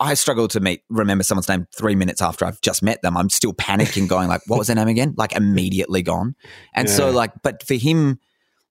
I 0.00 0.14
struggle 0.14 0.48
to 0.48 0.60
meet 0.60 0.82
remember 0.88 1.24
someone's 1.24 1.48
name 1.48 1.66
three 1.76 1.94
minutes 1.94 2.20
after 2.20 2.44
I've 2.44 2.60
just 2.60 2.82
met 2.82 3.02
them. 3.02 3.16
I'm 3.16 3.30
still 3.30 3.52
panicking, 3.52 4.08
going 4.08 4.28
like, 4.28 4.42
"What 4.46 4.58
was 4.58 4.66
their 4.66 4.76
name 4.76 4.88
again?" 4.88 5.14
Like 5.16 5.32
immediately 5.34 6.02
gone. 6.02 6.34
And 6.74 6.88
yeah. 6.88 6.94
so, 6.94 7.10
like, 7.10 7.32
but 7.42 7.62
for 7.62 7.74
him, 7.74 8.18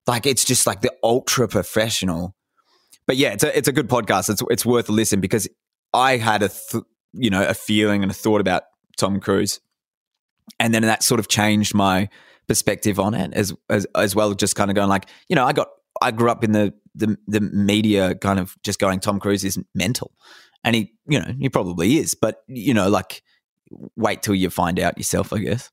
like, 0.07 0.25
it's 0.25 0.43
just 0.43 0.67
like 0.67 0.81
the 0.81 0.93
ultra 1.03 1.47
professional. 1.47 2.35
But 3.07 3.17
yeah, 3.17 3.33
it's 3.33 3.43
a 3.43 3.57
it's 3.57 3.67
a 3.67 3.71
good 3.71 3.89
podcast. 3.89 4.29
It's 4.29 4.43
it's 4.49 4.65
worth 4.65 4.89
a 4.89 4.91
listen 4.91 5.21
because 5.21 5.47
I 5.93 6.17
had 6.17 6.43
a 6.43 6.49
th- 6.49 6.83
you 7.13 7.29
know 7.29 7.45
a 7.45 7.53
feeling 7.53 8.03
and 8.03 8.11
a 8.11 8.15
thought 8.15 8.41
about 8.41 8.63
Tom 8.97 9.19
Cruise, 9.19 9.59
and 10.59 10.73
then 10.73 10.83
that 10.83 11.03
sort 11.03 11.19
of 11.19 11.27
changed 11.27 11.73
my 11.73 12.09
perspective 12.47 12.99
on 12.99 13.13
it 13.13 13.33
as 13.33 13.53
as 13.69 13.85
as 13.95 14.15
well. 14.15 14.33
Just 14.33 14.55
kind 14.55 14.69
of 14.69 14.75
going 14.75 14.89
like, 14.89 15.07
you 15.29 15.35
know, 15.35 15.45
I 15.45 15.53
got 15.53 15.67
I 16.01 16.11
grew 16.11 16.29
up 16.29 16.43
in 16.43 16.51
the 16.51 16.73
the 16.95 17.17
the 17.27 17.41
media 17.41 18.15
kind 18.15 18.39
of 18.39 18.55
just 18.63 18.79
going 18.79 18.99
Tom 18.99 19.19
Cruise 19.19 19.43
is 19.43 19.57
mental 19.73 20.11
and 20.63 20.75
he, 20.75 20.93
you 21.07 21.19
know, 21.19 21.33
he 21.39 21.49
probably 21.49 21.97
is, 21.97 22.15
but 22.15 22.43
you 22.47 22.73
know, 22.73 22.89
like 22.89 23.23
wait 23.95 24.21
till 24.21 24.35
you 24.35 24.49
find 24.49 24.79
out 24.79 24.97
yourself, 24.97 25.33
I 25.33 25.39
guess. 25.39 25.71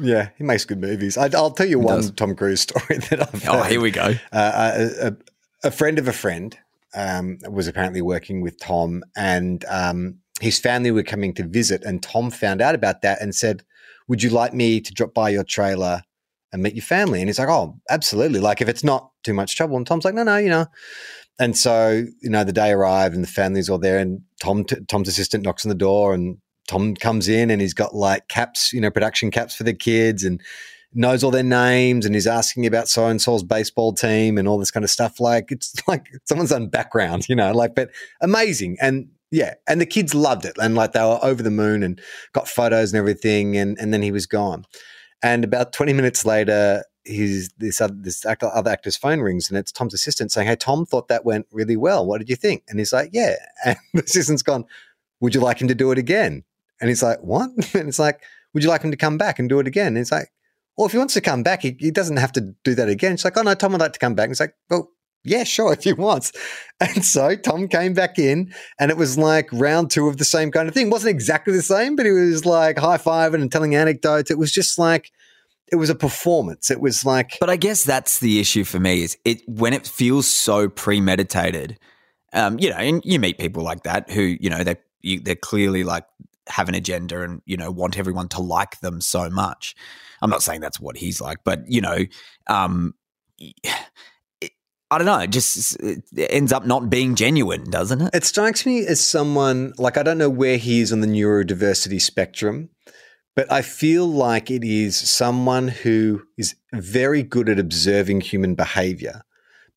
Yeah, 0.00 0.30
he 0.38 0.44
makes 0.44 0.64
good 0.64 0.80
movies. 0.80 1.16
I, 1.16 1.28
will 1.28 1.50
tell 1.50 1.66
you 1.66 1.80
He 1.80 1.84
one 1.84 1.96
does. 1.96 2.10
Tom 2.12 2.34
Cruise 2.34 2.60
story 2.62 2.98
that 3.10 3.20
I've. 3.20 3.42
Heard. 3.42 3.54
Oh, 3.54 3.62
here 3.62 3.80
we 3.80 3.90
go. 3.90 4.14
uh, 4.32 4.88
a, 5.02 5.06
a, 5.08 5.16
a 5.64 5.70
friend 5.70 5.98
of 5.98 6.06
a 6.06 6.12
friend 6.12 6.56
um, 6.94 7.38
was 7.48 7.66
apparently 7.66 8.02
working 8.02 8.40
with 8.40 8.58
Tom, 8.60 9.02
and 9.16 9.64
um, 9.68 10.18
his 10.40 10.58
family 10.58 10.90
were 10.90 11.02
coming 11.02 11.34
to 11.34 11.44
visit. 11.44 11.82
And 11.84 12.02
Tom 12.02 12.30
found 12.30 12.62
out 12.62 12.74
about 12.74 13.02
that 13.02 13.20
and 13.20 13.34
said, 13.34 13.64
"Would 14.08 14.22
you 14.22 14.30
like 14.30 14.54
me 14.54 14.80
to 14.80 14.94
drop 14.94 15.14
by 15.14 15.30
your 15.30 15.44
trailer 15.44 16.02
and 16.52 16.62
meet 16.62 16.74
your 16.74 16.84
family?" 16.84 17.20
And 17.20 17.28
he's 17.28 17.38
like, 17.38 17.48
"Oh, 17.48 17.78
absolutely! 17.90 18.40
Like 18.40 18.60
if 18.60 18.68
it's 18.68 18.84
not 18.84 19.10
too 19.24 19.34
much 19.34 19.56
trouble." 19.56 19.76
And 19.76 19.86
Tom's 19.86 20.04
like, 20.04 20.14
"No, 20.14 20.22
no, 20.22 20.36
you 20.36 20.50
know." 20.50 20.66
And 21.38 21.56
so 21.56 22.04
you 22.20 22.30
know, 22.30 22.44
the 22.44 22.52
day 22.52 22.70
arrived, 22.70 23.14
and 23.14 23.22
the 23.22 23.28
family's 23.28 23.68
all 23.68 23.78
there, 23.78 23.98
and 23.98 24.22
Tom, 24.40 24.64
Tom's 24.64 25.08
assistant 25.08 25.44
knocks 25.44 25.64
on 25.64 25.68
the 25.68 25.74
door, 25.74 26.14
and 26.14 26.38
Tom 26.66 26.94
comes 26.94 27.28
in, 27.28 27.50
and 27.50 27.60
he's 27.60 27.74
got 27.74 27.94
like 27.94 28.28
caps, 28.28 28.72
you 28.72 28.80
know, 28.80 28.90
production 28.90 29.30
caps 29.30 29.54
for 29.54 29.64
the 29.64 29.74
kids, 29.74 30.24
and 30.24 30.40
knows 30.94 31.22
all 31.22 31.30
their 31.30 31.42
names 31.42 32.06
and 32.06 32.14
he's 32.14 32.26
asking 32.26 32.66
about 32.66 32.88
so 32.88 33.06
and 33.06 33.20
so's 33.20 33.42
baseball 33.42 33.92
team 33.92 34.38
and 34.38 34.48
all 34.48 34.58
this 34.58 34.70
kind 34.70 34.84
of 34.84 34.90
stuff. 34.90 35.20
Like 35.20 35.50
it's 35.50 35.74
like 35.88 36.06
someone's 36.24 36.50
done 36.50 36.68
background, 36.68 37.28
you 37.28 37.36
know, 37.36 37.52
like 37.52 37.74
but 37.74 37.90
amazing. 38.20 38.76
And 38.80 39.08
yeah, 39.30 39.54
and 39.68 39.80
the 39.80 39.86
kids 39.86 40.14
loved 40.14 40.44
it. 40.44 40.56
And 40.60 40.74
like 40.74 40.92
they 40.92 41.00
were 41.00 41.18
over 41.22 41.42
the 41.42 41.50
moon 41.50 41.82
and 41.82 42.00
got 42.32 42.48
photos 42.48 42.92
and 42.92 42.98
everything. 42.98 43.56
And 43.56 43.78
and 43.78 43.92
then 43.92 44.02
he 44.02 44.10
was 44.10 44.26
gone. 44.26 44.64
And 45.22 45.44
about 45.44 45.72
20 45.72 45.92
minutes 45.92 46.24
later, 46.24 46.84
his 47.08 47.50
this 47.58 47.80
other 47.80 47.94
this 47.96 48.24
actor, 48.24 48.50
other 48.52 48.70
actor's 48.70 48.96
phone 48.96 49.20
rings 49.20 49.48
and 49.48 49.58
it's 49.58 49.72
Tom's 49.72 49.94
assistant 49.94 50.30
saying, 50.30 50.46
Hey 50.46 50.56
Tom, 50.56 50.86
thought 50.86 51.08
that 51.08 51.24
went 51.24 51.46
really 51.50 51.76
well. 51.76 52.06
What 52.06 52.18
did 52.18 52.28
you 52.28 52.36
think? 52.36 52.64
And 52.68 52.78
he's 52.78 52.92
like, 52.92 53.10
Yeah. 53.12 53.34
And 53.64 53.76
the 53.94 54.02
assistant's 54.02 54.42
gone, 54.42 54.64
Would 55.20 55.34
you 55.34 55.40
like 55.40 55.60
him 55.60 55.68
to 55.68 55.74
do 55.74 55.90
it 55.90 55.98
again? 55.98 56.44
And 56.80 56.88
he's 56.88 57.02
like, 57.02 57.20
What? 57.20 57.50
And 57.74 57.88
it's 57.88 57.98
like, 57.98 58.22
Would 58.54 58.62
you 58.62 58.68
like 58.68 58.82
him 58.82 58.90
to 58.90 58.96
come 58.96 59.18
back 59.18 59.38
and 59.38 59.48
do 59.48 59.58
it 59.58 59.66
again? 59.66 59.88
And 59.88 59.98
it's 59.98 60.12
like, 60.12 60.30
well, 60.78 60.86
if 60.86 60.92
he 60.92 60.98
wants 60.98 61.14
to 61.14 61.20
come 61.20 61.42
back, 61.42 61.62
he, 61.62 61.76
he 61.80 61.90
doesn't 61.90 62.18
have 62.18 62.30
to 62.32 62.40
do 62.62 62.72
that 62.76 62.88
again. 62.88 63.12
It's 63.12 63.24
like, 63.24 63.36
oh 63.36 63.42
no, 63.42 63.52
Tom 63.54 63.72
would 63.72 63.80
like 63.80 63.94
to 63.94 63.98
come 63.98 64.14
back. 64.14 64.28
And 64.28 64.38
like, 64.38 64.54
well, 64.70 64.92
yeah, 65.24 65.42
sure, 65.42 65.72
if 65.74 65.82
he 65.82 65.92
wants. 65.92 66.32
And 66.80 67.04
so 67.04 67.34
Tom 67.34 67.66
came 67.66 67.94
back 67.94 68.16
in, 68.16 68.54
and 68.78 68.92
it 68.92 68.96
was 68.96 69.18
like 69.18 69.48
round 69.52 69.90
two 69.90 70.06
of 70.06 70.18
the 70.18 70.24
same 70.24 70.52
kind 70.52 70.68
of 70.68 70.74
thing. 70.74 70.86
It 70.86 70.92
wasn't 70.92 71.10
exactly 71.10 71.52
the 71.52 71.62
same, 71.62 71.96
but 71.96 72.06
he 72.06 72.12
was 72.12 72.46
like 72.46 72.78
high 72.78 72.96
fiving 72.96 73.42
and 73.42 73.50
telling 73.50 73.74
anecdotes. 73.74 74.30
It 74.30 74.38
was 74.38 74.52
just 74.52 74.78
like 74.78 75.10
it 75.70 75.76
was 75.76 75.90
a 75.90 75.94
performance. 75.94 76.70
It 76.70 76.80
was 76.80 77.04
like, 77.04 77.36
But 77.40 77.50
I 77.50 77.56
guess 77.56 77.84
that's 77.84 78.18
the 78.20 78.40
issue 78.40 78.64
for 78.64 78.80
me 78.80 79.02
is 79.02 79.16
it 79.24 79.42
when 79.46 79.72
it 79.72 79.86
feels 79.86 80.26
so 80.26 80.68
premeditated. 80.68 81.78
Um, 82.32 82.58
you 82.58 82.70
know, 82.70 82.76
and 82.76 83.02
you 83.04 83.18
meet 83.18 83.38
people 83.38 83.62
like 83.62 83.84
that 83.84 84.10
who 84.10 84.20
you 84.22 84.50
know 84.50 84.62
they 84.62 84.76
you, 85.00 85.20
they're 85.20 85.34
clearly 85.34 85.84
like 85.84 86.04
have 86.48 86.68
an 86.68 86.74
agenda 86.74 87.22
and 87.22 87.42
you 87.46 87.56
know 87.56 87.70
want 87.70 87.98
everyone 87.98 88.28
to 88.28 88.42
like 88.42 88.80
them 88.80 89.00
so 89.00 89.30
much. 89.30 89.74
I'm 90.20 90.30
not 90.30 90.42
saying 90.42 90.60
that's 90.60 90.80
what 90.80 90.96
he's 90.96 91.20
like, 91.20 91.38
but 91.44 91.62
you 91.68 91.80
know, 91.80 91.98
um, 92.48 92.94
it, 93.38 94.52
I 94.90 94.98
don't 94.98 95.06
know. 95.06 95.20
It 95.20 95.30
just 95.30 95.76
it 95.80 96.04
ends 96.16 96.52
up 96.52 96.66
not 96.66 96.90
being 96.90 97.14
genuine, 97.14 97.70
doesn't 97.70 98.00
it? 98.00 98.10
It 98.14 98.24
strikes 98.24 98.66
me 98.66 98.86
as 98.86 99.04
someone 99.04 99.72
like 99.78 99.96
I 99.96 100.02
don't 100.02 100.18
know 100.18 100.30
where 100.30 100.56
he 100.56 100.80
is 100.80 100.92
on 100.92 101.00
the 101.00 101.06
neurodiversity 101.06 102.00
spectrum, 102.00 102.70
but 103.38 103.52
I 103.52 103.62
feel 103.62 104.04
like 104.04 104.50
it 104.50 104.64
is 104.64 104.96
someone 104.96 105.68
who 105.68 106.22
is 106.36 106.56
very 106.72 107.22
good 107.22 107.48
at 107.48 107.60
observing 107.60 108.22
human 108.22 108.56
behavior, 108.56 109.22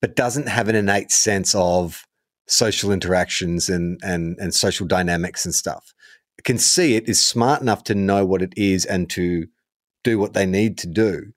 but 0.01 0.15
doesn't 0.15 0.47
have 0.47 0.67
an 0.67 0.75
innate 0.75 1.11
sense 1.11 1.53
of 1.53 2.07
social 2.47 2.91
interactions 2.91 3.69
and 3.69 3.99
and 4.01 4.35
and 4.39 4.51
social 4.55 4.87
dynamics 4.87 5.45
and 5.45 5.53
stuff. 5.53 5.93
Can 6.43 6.57
see 6.57 6.95
it 6.95 7.07
is 7.07 7.21
smart 7.21 7.61
enough 7.61 7.83
to 7.83 7.93
know 7.93 8.25
what 8.25 8.41
it 8.41 8.51
is 8.57 8.83
and 8.83 9.07
to 9.11 9.45
do 10.03 10.17
what 10.17 10.33
they 10.33 10.47
need 10.47 10.79
to 10.79 10.87
do, 10.87 11.31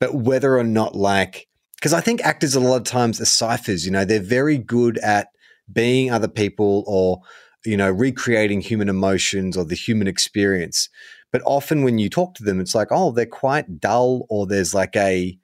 but 0.00 0.12
whether 0.12 0.58
or 0.58 0.64
not 0.64 0.96
like 0.96 1.46
because 1.76 1.92
I 1.92 2.00
think 2.00 2.20
actors 2.22 2.56
a 2.56 2.60
lot 2.60 2.78
of 2.78 2.82
times 2.82 3.20
are 3.20 3.26
ciphers. 3.26 3.86
You 3.86 3.92
know, 3.92 4.04
they're 4.04 4.18
very 4.18 4.58
good 4.58 4.98
at 4.98 5.28
being 5.72 6.10
other 6.10 6.26
people 6.26 6.82
or 6.88 7.20
you 7.64 7.76
know 7.76 7.92
recreating 7.92 8.60
human 8.60 8.88
emotions 8.88 9.56
or 9.56 9.64
the 9.64 9.76
human 9.76 10.08
experience. 10.08 10.88
But 11.32 11.42
often 11.44 11.82
when 11.84 11.98
you 11.98 12.08
talk 12.08 12.34
to 12.34 12.44
them, 12.44 12.60
it's 12.60 12.74
like, 12.74 12.88
oh, 12.90 13.12
they're 13.12 13.26
quite 13.26 13.80
dull, 13.80 14.26
or 14.28 14.46
there's 14.46 14.74
like 14.74 14.96
a 14.96 15.38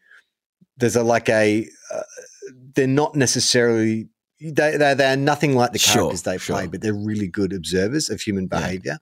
there's 0.76 0.96
a 0.96 1.02
like 1.02 1.28
a 1.28 1.68
uh, 1.92 2.02
they're 2.74 2.86
not 2.86 3.14
necessarily 3.14 4.08
they 4.40 4.76
they 4.76 4.94
they're 4.94 5.16
nothing 5.16 5.54
like 5.54 5.72
the 5.72 5.78
Sure, 5.78 5.94
characters 5.94 6.22
they 6.22 6.38
play, 6.38 6.62
sure. 6.62 6.68
but 6.68 6.80
they're 6.82 6.94
really 6.94 7.28
good 7.28 7.52
observers 7.52 8.10
of 8.10 8.20
human 8.20 8.46
behavior. 8.46 8.98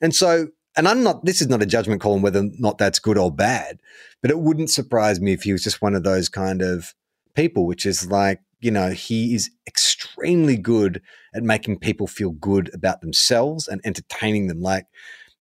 And 0.00 0.14
so, 0.14 0.48
and 0.76 0.86
I'm 0.86 1.02
not. 1.02 1.24
This 1.24 1.40
is 1.40 1.48
not 1.48 1.62
a 1.62 1.66
judgment 1.66 2.00
call 2.00 2.14
on 2.14 2.22
whether 2.22 2.40
or 2.40 2.48
not 2.58 2.78
that's 2.78 2.98
good 2.98 3.18
or 3.18 3.32
bad, 3.32 3.80
but 4.22 4.30
it 4.30 4.38
wouldn't 4.38 4.70
surprise 4.70 5.20
me 5.20 5.32
if 5.32 5.42
he 5.42 5.52
was 5.52 5.64
just 5.64 5.82
one 5.82 5.94
of 5.94 6.04
those 6.04 6.28
kind 6.28 6.62
of 6.62 6.94
people, 7.34 7.66
which 7.66 7.86
is 7.86 8.10
like 8.10 8.40
you 8.60 8.70
know 8.70 8.90
he 8.90 9.34
is 9.34 9.50
extremely 9.66 10.56
good 10.56 11.02
at 11.34 11.42
making 11.42 11.78
people 11.78 12.06
feel 12.06 12.30
good 12.30 12.72
about 12.74 13.00
themselves 13.00 13.66
and 13.68 13.80
entertaining 13.84 14.46
them. 14.46 14.60
Like 14.60 14.86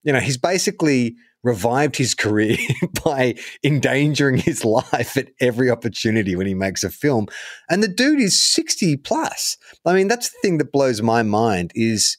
you 0.05 0.13
know, 0.13 0.19
he's 0.19 0.37
basically 0.37 1.15
revived 1.43 1.95
his 1.97 2.13
career 2.13 2.57
by 3.03 3.35
endangering 3.63 4.37
his 4.37 4.63
life 4.63 5.17
at 5.17 5.29
every 5.41 5.69
opportunity 5.69 6.35
when 6.35 6.47
he 6.47 6.53
makes 6.53 6.83
a 6.83 6.89
film. 6.89 7.27
And 7.69 7.83
the 7.83 7.87
dude 7.87 8.21
is 8.21 8.39
60 8.39 8.97
plus. 8.97 9.57
I 9.85 9.93
mean, 9.93 10.07
that's 10.07 10.29
the 10.29 10.37
thing 10.41 10.57
that 10.59 10.71
blows 10.71 11.01
my 11.01 11.23
mind 11.23 11.71
is 11.75 12.17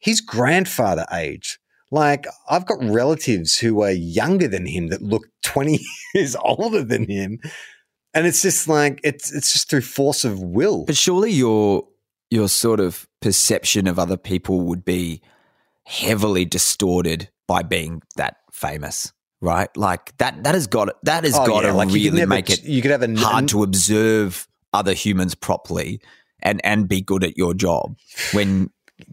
his 0.00 0.20
grandfather 0.20 1.06
age. 1.12 1.58
Like 1.90 2.26
I've 2.48 2.66
got 2.66 2.82
relatives 2.82 3.58
who 3.58 3.82
are 3.82 3.90
younger 3.90 4.48
than 4.48 4.66
him 4.66 4.88
that 4.88 5.02
look 5.02 5.26
20 5.44 5.78
years 6.14 6.36
older 6.36 6.82
than 6.82 7.08
him. 7.08 7.38
And 8.14 8.26
it's 8.26 8.42
just 8.42 8.66
like 8.66 9.00
it's 9.04 9.32
it's 9.32 9.52
just 9.52 9.68
through 9.68 9.82
force 9.82 10.24
of 10.24 10.42
will. 10.42 10.84
But 10.86 10.96
surely 10.96 11.30
your 11.30 11.86
your 12.30 12.48
sort 12.48 12.80
of 12.80 13.06
perception 13.20 13.86
of 13.86 13.98
other 13.98 14.16
people 14.16 14.62
would 14.62 14.84
be 14.84 15.22
heavily 15.86 16.44
distorted 16.44 17.30
by 17.46 17.62
being 17.62 18.02
that 18.16 18.36
famous, 18.52 19.12
right? 19.40 19.74
Like 19.76 20.16
that 20.18 20.42
that 20.44 20.54
has 20.54 20.66
got 20.66 20.88
it 20.88 20.96
that 21.04 21.24
has 21.24 21.34
Oh, 21.34 21.46
got 21.46 21.62
yeah, 21.62 21.70
to 21.70 21.76
like 21.76 21.88
really 21.88 22.10
never- 22.10 22.26
make 22.28 22.50
it 22.50 22.64
you 22.64 22.82
could 22.82 22.90
have 22.90 23.02
a 23.02 23.14
hard 23.16 23.48
to 23.48 23.62
observe 23.62 24.48
other 24.72 24.92
humans 24.92 25.34
properly 25.34 26.00
and 26.42 26.60
and 26.64 26.88
be 26.88 27.00
good 27.00 27.22
at 27.24 27.36
your 27.38 27.54
job 27.54 27.96
when 28.32 28.70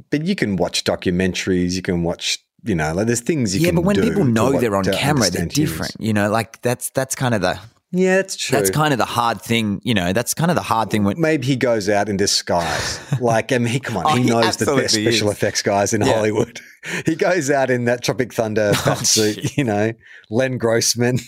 but 0.10 0.26
you 0.26 0.34
can 0.36 0.56
watch 0.56 0.84
documentaries, 0.86 1.74
you 1.74 1.82
can 1.82 2.04
watch, 2.04 2.40
you 2.64 2.74
know, 2.74 2.94
like 2.94 3.06
there's 3.08 3.20
things 3.22 3.54
you 3.54 3.62
yeah 3.62 3.68
can 3.70 3.76
Yeah, 3.78 3.82
but 3.82 3.86
when 3.86 4.02
people 4.02 4.24
know 4.26 4.60
they're 4.60 4.76
on 4.76 4.86
camera 4.86 5.30
they're 5.30 5.42
humans. 5.42 5.54
different 5.54 5.96
you 6.00 6.12
know 6.14 6.30
like 6.30 6.62
that's 6.64 6.90
that's 6.92 7.16
kind 7.16 7.34
of 7.36 7.42
the 7.42 7.60
Yeah, 7.96 8.16
that's 8.16 8.36
true. 8.36 8.58
that's 8.58 8.72
kind 8.72 8.92
of 8.92 8.98
the 8.98 9.06
hard 9.06 9.40
thing 9.40 9.80
you 9.84 9.94
know 9.94 10.14
that's 10.14 10.34
kind 10.34 10.50
of 10.50 10.56
the 10.56 10.64
hard 10.64 10.90
thing 10.90 11.04
when 11.04 11.22
Maybe 11.22 11.46
he 11.46 11.56
goes 11.56 11.88
out 11.90 12.10
in 12.10 12.18
disguise. 12.18 13.00
like, 13.22 13.52
I 13.52 13.60
mean, 13.60 13.80
come 13.82 13.98
on, 13.98 14.06
Oh, 14.08 14.16
he 14.16 14.24
he 14.24 14.30
knows 14.30 14.58
the 14.58 14.66
best 14.66 14.78
absolutely 14.80 15.04
special 15.12 15.30
is. 15.30 15.36
effects 15.38 15.62
guys 15.62 15.94
in 15.94 16.02
Yeah. 16.02 16.14
Hollywood. 16.14 16.60
He 17.06 17.16
goes 17.16 17.50
out 17.52 17.70
in 17.70 17.86
that 17.86 18.04
Tropic 18.04 18.34
Thunder 18.34 18.74
Oh, 18.86 18.96
suit, 18.96 19.56
you 19.58 19.64
know, 19.64 19.94
Les 20.30 20.50
Grossman. 20.58 21.20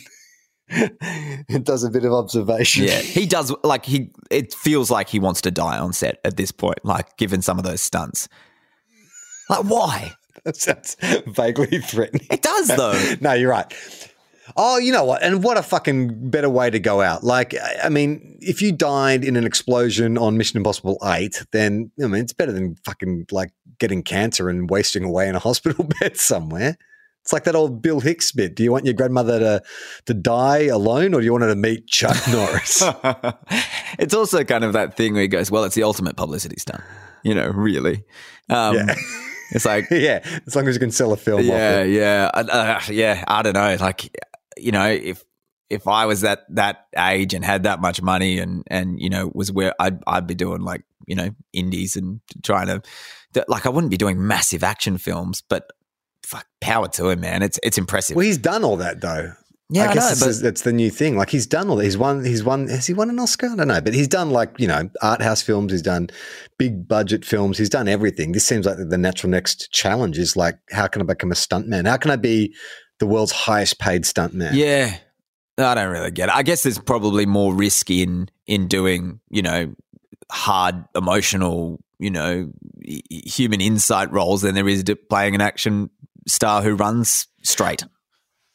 and 0.70 1.64
does 1.64 1.84
a 1.84 1.90
bit 1.92 2.04
of 2.06 2.12
observation. 2.12 2.86
yeah 2.86 2.98
he 3.00 3.28
does 3.28 3.54
like 3.64 3.86
he 3.86 4.10
it 4.32 4.52
feels 4.52 4.90
like 4.90 5.08
he 5.08 5.20
wants 5.20 5.40
to 5.42 5.52
die 5.52 5.78
on 5.78 5.94
set 5.94 6.20
at 6.26 6.38
this 6.38 6.52
point 6.52 6.80
like 6.84 7.16
given 7.18 7.40
some 7.44 7.60
of 7.60 7.64
those 7.64 7.82
stunts 7.82 8.28
like 9.48 9.64
why 9.66 10.12
that 10.44 10.58
sounds 10.58 10.98
vaguely 11.28 11.78
threatening. 11.80 12.26
it 12.32 12.42
does 12.42 12.68
though 12.70 13.00
no, 13.22 13.34
you're 13.34 13.52
right. 13.52 13.72
Oh, 14.56 14.78
you 14.78 14.92
know 14.92 15.04
what? 15.04 15.24
And 15.24 15.44
what 15.44 15.58
a 15.58 15.64
fucking 15.64 16.30
better 16.30 16.50
way 16.50 16.70
to 16.70 16.80
go 16.80 17.02
out. 17.02 17.24
Like, 17.24 17.56
I 17.84 17.90
mean, 17.90 18.38
if 18.42 18.62
you 18.62 18.72
died 18.72 19.24
in 19.24 19.36
an 19.36 19.46
explosion 19.46 20.18
on 20.18 20.38
Mission 20.38 20.58
Impossible 20.58 20.98
8, 21.04 21.46
then, 21.52 21.92
I 22.04 22.08
mean, 22.08 22.22
it's 22.22 22.34
better 22.34 22.52
than 22.52 22.76
fucking 22.86 23.28
like 23.32 23.52
getting 23.80 24.04
cancer 24.04 24.50
and 24.50 24.70
wasting 24.70 25.04
away 25.04 25.28
in 25.28 25.36
a 25.36 25.40
hospital 25.50 25.90
bed 26.00 26.18
somewhere. 26.18 26.78
It's 27.24 27.34
like 27.34 27.46
that 27.46 27.56
old 27.56 27.82
Bill 27.82 28.02
Hicks 28.02 28.32
bit. 28.32 28.56
Do 28.56 28.62
you 28.64 28.72
want 28.72 28.86
your 28.86 28.94
grandmother 28.94 29.40
to, 29.40 29.62
to 30.06 30.14
die 30.14 30.66
alone 30.66 31.16
or 31.16 31.22
do 31.22 31.26
you 31.26 31.32
want 31.32 31.42
her 31.44 31.50
to 31.50 31.56
meet 31.56 31.88
Chuck 31.88 32.16
Norris? 32.32 32.84
it's 33.98 34.14
also 34.14 34.44
kind 34.44 34.64
of 34.64 34.74
that 34.74 34.96
thing 34.96 35.14
where 35.14 35.24
he 35.24 35.28
goes, 35.28 35.50
"Well, 35.50 35.64
it's 35.64 35.74
the 35.74 35.82
ultimate 35.82 36.18
publicity 36.18 36.58
stunt," 36.60 36.84
you 37.24 37.34
know. 37.34 37.48
Really, 37.48 38.04
um, 38.52 38.76
Yeah. 38.76 38.94
it's 39.50 39.66
like, 39.66 39.88
yeah, 39.90 40.20
as 40.46 40.56
long 40.56 40.68
as 40.68 40.76
you 40.76 40.80
can 40.80 40.92
sell 40.92 41.14
a 41.14 41.18
film 41.18 41.42
yeah, 41.42 41.82
yeah, 41.82 42.30
uh, 42.32 42.80
yeah. 42.90 43.24
I 43.28 43.42
don't 43.42 43.54
know. 43.54 43.76
Like, 43.80 44.16
you 44.58 44.72
know, 44.72 44.88
if 44.90 45.24
if 45.70 45.88
I 45.88 46.06
was 46.06 46.22
that 46.22 46.42
that 46.50 46.86
age 46.98 47.34
and 47.34 47.44
had 47.44 47.64
that 47.64 47.82
much 47.82 48.02
money 48.02 48.40
and 48.40 48.64
and 48.68 49.00
you 49.00 49.10
know 49.10 49.32
was 49.34 49.52
where 49.52 49.74
I'd 49.80 50.00
I'd 50.08 50.28
be 50.28 50.36
doing 50.36 50.62
like 50.62 50.84
you 51.08 51.16
know 51.16 51.30
indies 51.54 51.96
and 51.96 52.22
trying 52.44 52.68
to 52.68 52.82
like 53.48 53.66
I 53.66 53.70
wouldn't 53.70 53.92
be 53.92 53.98
doing 53.98 54.26
massive 54.26 54.64
action 54.64 54.98
films, 54.98 55.42
but 55.50 55.70
fuck, 56.24 56.46
power 56.62 56.88
to 56.90 57.10
him, 57.10 57.22
man. 57.22 57.42
It's 57.44 57.60
it's 57.64 57.78
impressive. 57.78 58.16
Well, 58.16 58.26
he's 58.26 58.38
done 58.38 58.64
all 58.64 58.78
that 58.78 59.02
though. 59.02 59.34
Yeah, 59.72 59.88
I 59.88 59.92
I 59.92 59.94
guess 59.96 60.22
know, 60.22 60.28
but- 60.28 60.42
that's 60.44 60.62
the 60.62 60.72
new 60.72 60.92
thing. 60.92 61.18
Like 61.18 61.32
he's 61.32 61.48
done 61.48 61.70
all. 61.70 61.80
He's 61.80 61.98
won. 61.98 62.24
He's 62.24 62.44
won. 62.44 62.68
Has 62.68 62.86
he 62.86 62.94
won 62.94 63.10
an 63.10 63.18
Oscar? 63.20 63.48
I 63.48 63.56
don't 63.56 63.68
know, 63.68 63.82
but 63.82 63.96
he's 63.96 64.08
done 64.08 64.30
like 64.30 64.52
you 64.60 64.68
know 64.68 64.88
art 65.02 65.24
house 65.24 65.42
films. 65.42 65.72
He's 65.72 65.82
done 65.82 66.10
big 66.60 66.88
budget 66.88 67.26
films. 67.26 67.58
He's 67.58 67.70
done 67.70 67.88
everything. 67.88 68.32
This 68.34 68.46
seems 68.46 68.68
like 68.68 68.78
the 68.78 68.98
natural 68.98 69.32
next 69.32 69.72
challenge 69.72 70.20
is 70.20 70.38
like, 70.38 70.60
how 70.72 70.86
can 70.86 71.02
I 71.02 71.06
become 71.06 71.32
a 71.32 71.36
stuntman? 71.36 71.88
How 71.88 71.98
can 71.98 72.12
I 72.12 72.16
be 72.16 72.54
the 73.00 73.08
world's 73.08 73.32
highest 73.32 73.80
paid 73.80 74.04
stuntman? 74.04 74.52
Yeah. 74.54 74.98
I 75.58 75.74
don't 75.76 75.90
really 75.90 76.12
get 76.12 76.30
it. 76.30 76.36
I 76.36 76.44
guess 76.44 76.64
there's 76.64 76.80
probably 76.80 77.26
more 77.26 77.54
risk 77.54 77.90
in 77.90 78.30
in 78.46 78.68
doing, 78.68 79.22
you 79.30 79.42
know, 79.42 79.74
hard 80.32 80.84
emotional, 80.96 81.80
you 81.98 82.10
know, 82.10 82.52
human 83.10 83.62
insight 83.62 84.12
roles 84.12 84.42
than 84.42 84.56
there 84.56 84.68
is 84.68 84.84
to 84.86 84.96
playing 84.96 85.34
an 85.34 85.42
action 85.42 85.90
star 86.28 86.62
who 86.62 86.76
runs 86.76 87.28
straight. 87.44 87.84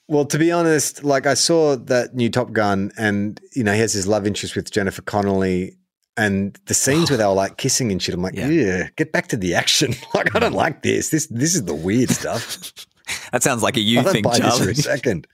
Well, 0.09 0.25
to 0.27 0.39
be 0.39 0.51
honest, 0.51 1.05
like 1.05 1.27
I 1.27 1.35
saw 1.35 1.77
that 1.77 2.15
new 2.15 2.29
Top 2.29 2.53
Gun, 2.53 2.91
and 2.99 3.41
you 3.55 3.62
know 3.62 3.73
he 3.73 3.79
has 3.79 3.93
his 3.93 4.09
love 4.09 4.27
interest 4.27 4.57
with 4.57 4.71
Jennifer 4.71 5.03
Connelly, 5.03 5.77
and 6.17 6.59
the 6.67 6.75
scenes 6.75 7.11
where 7.11 7.17
they 7.17 7.25
were 7.25 7.33
like 7.33 7.59
kissing 7.59 7.93
and 7.93 8.03
shit. 8.03 8.15
I'm 8.15 8.21
like, 8.21 8.35
Yeah. 8.37 8.49
yeah, 8.49 8.89
get 8.97 9.12
back 9.12 9.29
to 9.29 9.37
the 9.37 9.55
action. 9.55 9.95
like 10.15 10.35
I 10.35 10.41
don't 10.41 10.53
like 10.53 10.83
this. 10.83 11.11
This 11.11 11.27
this 11.29 11.55
is 11.55 11.65
the 11.65 11.75
weird 11.75 12.11
stuff. 12.11 12.73
That 13.32 13.43
sounds 13.43 13.62
like 13.62 13.77
a 13.77 13.81
you 13.81 14.03
thing, 14.03 14.24
Charlie. 14.24 14.73
a 14.73 14.74
second. 14.74 15.27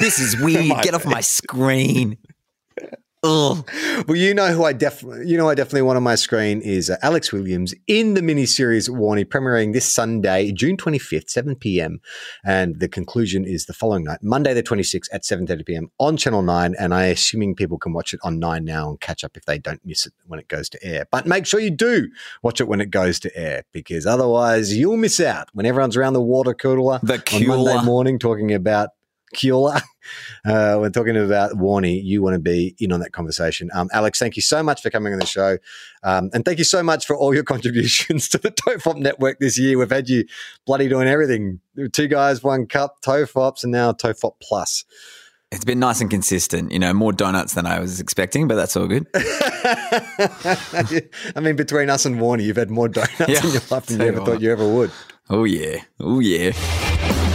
This 0.00 0.18
is 0.18 0.36
weird. 0.40 0.66
Get 0.82 0.94
off 0.94 1.04
my 1.06 1.20
screen. 1.20 2.18
Ugh. 3.22 3.68
Well, 4.06 4.16
you 4.16 4.34
know 4.34 4.52
who 4.52 4.64
I 4.64 4.72
definitely, 4.72 5.26
you 5.28 5.36
know, 5.36 5.48
I 5.48 5.54
definitely 5.54 5.82
want 5.82 5.96
on 5.96 6.02
my 6.02 6.14
screen 6.14 6.60
is 6.60 6.90
uh, 6.90 6.96
Alex 7.02 7.32
Williams 7.32 7.74
in 7.86 8.14
the 8.14 8.20
miniseries 8.20 8.90
Warnie, 8.90 9.24
premiering 9.24 9.72
this 9.72 9.86
Sunday, 9.90 10.52
June 10.52 10.76
25th, 10.76 11.30
7 11.30 11.56
p.m. 11.56 12.00
And 12.44 12.78
the 12.78 12.88
conclusion 12.88 13.44
is 13.44 13.66
the 13.66 13.72
following 13.72 14.04
night, 14.04 14.18
Monday 14.22 14.52
the 14.54 14.62
26th 14.62 15.08
at 15.12 15.22
7:30 15.22 15.66
p.m. 15.66 15.90
on 15.98 16.16
Channel 16.16 16.42
9. 16.42 16.74
And 16.78 16.92
I 16.92 17.06
assuming 17.06 17.54
people 17.54 17.78
can 17.78 17.92
watch 17.92 18.12
it 18.12 18.20
on 18.22 18.38
9 18.38 18.64
now 18.64 18.90
and 18.90 19.00
catch 19.00 19.24
up 19.24 19.36
if 19.36 19.46
they 19.46 19.58
don't 19.58 19.84
miss 19.84 20.06
it 20.06 20.12
when 20.26 20.38
it 20.38 20.48
goes 20.48 20.68
to 20.70 20.84
air. 20.84 21.06
But 21.10 21.26
make 21.26 21.46
sure 21.46 21.58
you 21.58 21.70
do 21.70 22.08
watch 22.42 22.60
it 22.60 22.68
when 22.68 22.80
it 22.80 22.90
goes 22.90 23.18
to 23.20 23.36
air 23.36 23.64
because 23.72 24.06
otherwise 24.06 24.76
you'll 24.76 24.98
miss 24.98 25.20
out 25.20 25.48
when 25.54 25.66
everyone's 25.66 25.96
around 25.96 26.12
the 26.12 26.22
water 26.22 26.54
cooler 26.54 27.00
The 27.02 27.22
on 27.32 27.46
Monday 27.46 27.82
morning 27.82 28.18
talking 28.18 28.52
about 28.52 28.90
Kiola. 29.34 29.82
Uh, 30.44 30.76
we're 30.80 30.90
talking 30.90 31.16
about 31.16 31.52
Warnie. 31.52 32.02
You 32.02 32.22
want 32.22 32.34
to 32.34 32.40
be 32.40 32.74
in 32.78 32.92
on 32.92 33.00
that 33.00 33.12
conversation. 33.12 33.70
Um, 33.74 33.88
Alex, 33.92 34.18
thank 34.18 34.36
you 34.36 34.42
so 34.42 34.62
much 34.62 34.82
for 34.82 34.90
coming 34.90 35.12
on 35.12 35.18
the 35.18 35.26
show. 35.26 35.58
Um, 36.02 36.30
and 36.32 36.44
thank 36.44 36.58
you 36.58 36.64
so 36.64 36.82
much 36.82 37.06
for 37.06 37.16
all 37.16 37.34
your 37.34 37.44
contributions 37.44 38.28
to 38.30 38.38
the 38.38 38.50
TOFOP 38.50 38.96
network 38.96 39.38
this 39.40 39.58
year. 39.58 39.78
We've 39.78 39.90
had 39.90 40.08
you 40.08 40.24
bloody 40.66 40.88
doing 40.88 41.08
everything. 41.08 41.60
Two 41.92 42.08
guys, 42.08 42.42
one 42.42 42.66
cup, 42.66 43.02
TOFOPs, 43.02 43.64
and 43.64 43.72
now 43.72 43.92
TOFOP 43.92 44.34
Plus. 44.40 44.84
It's 45.52 45.64
been 45.64 45.78
nice 45.78 46.00
and 46.00 46.10
consistent. 46.10 46.72
You 46.72 46.80
know, 46.80 46.92
more 46.92 47.12
donuts 47.12 47.54
than 47.54 47.66
I 47.66 47.78
was 47.78 48.00
expecting, 48.00 48.48
but 48.48 48.56
that's 48.56 48.76
all 48.76 48.88
good. 48.88 49.06
I 49.14 51.40
mean, 51.40 51.54
between 51.54 51.88
us 51.88 52.04
and 52.04 52.16
Warnie, 52.16 52.42
you've 52.44 52.56
had 52.56 52.70
more 52.70 52.88
donuts 52.88 53.20
Yeah, 53.28 53.46
in 53.46 53.52
your 53.52 53.62
life 53.70 53.86
than 53.86 54.00
you 54.00 54.06
ever 54.06 54.18
you 54.18 54.26
thought 54.26 54.40
you 54.40 54.52
ever 54.52 54.68
would. 54.68 54.90
Oh 55.30 55.44
yeah. 55.44 55.82
Oh 56.00 56.18
yeah. 56.18 57.25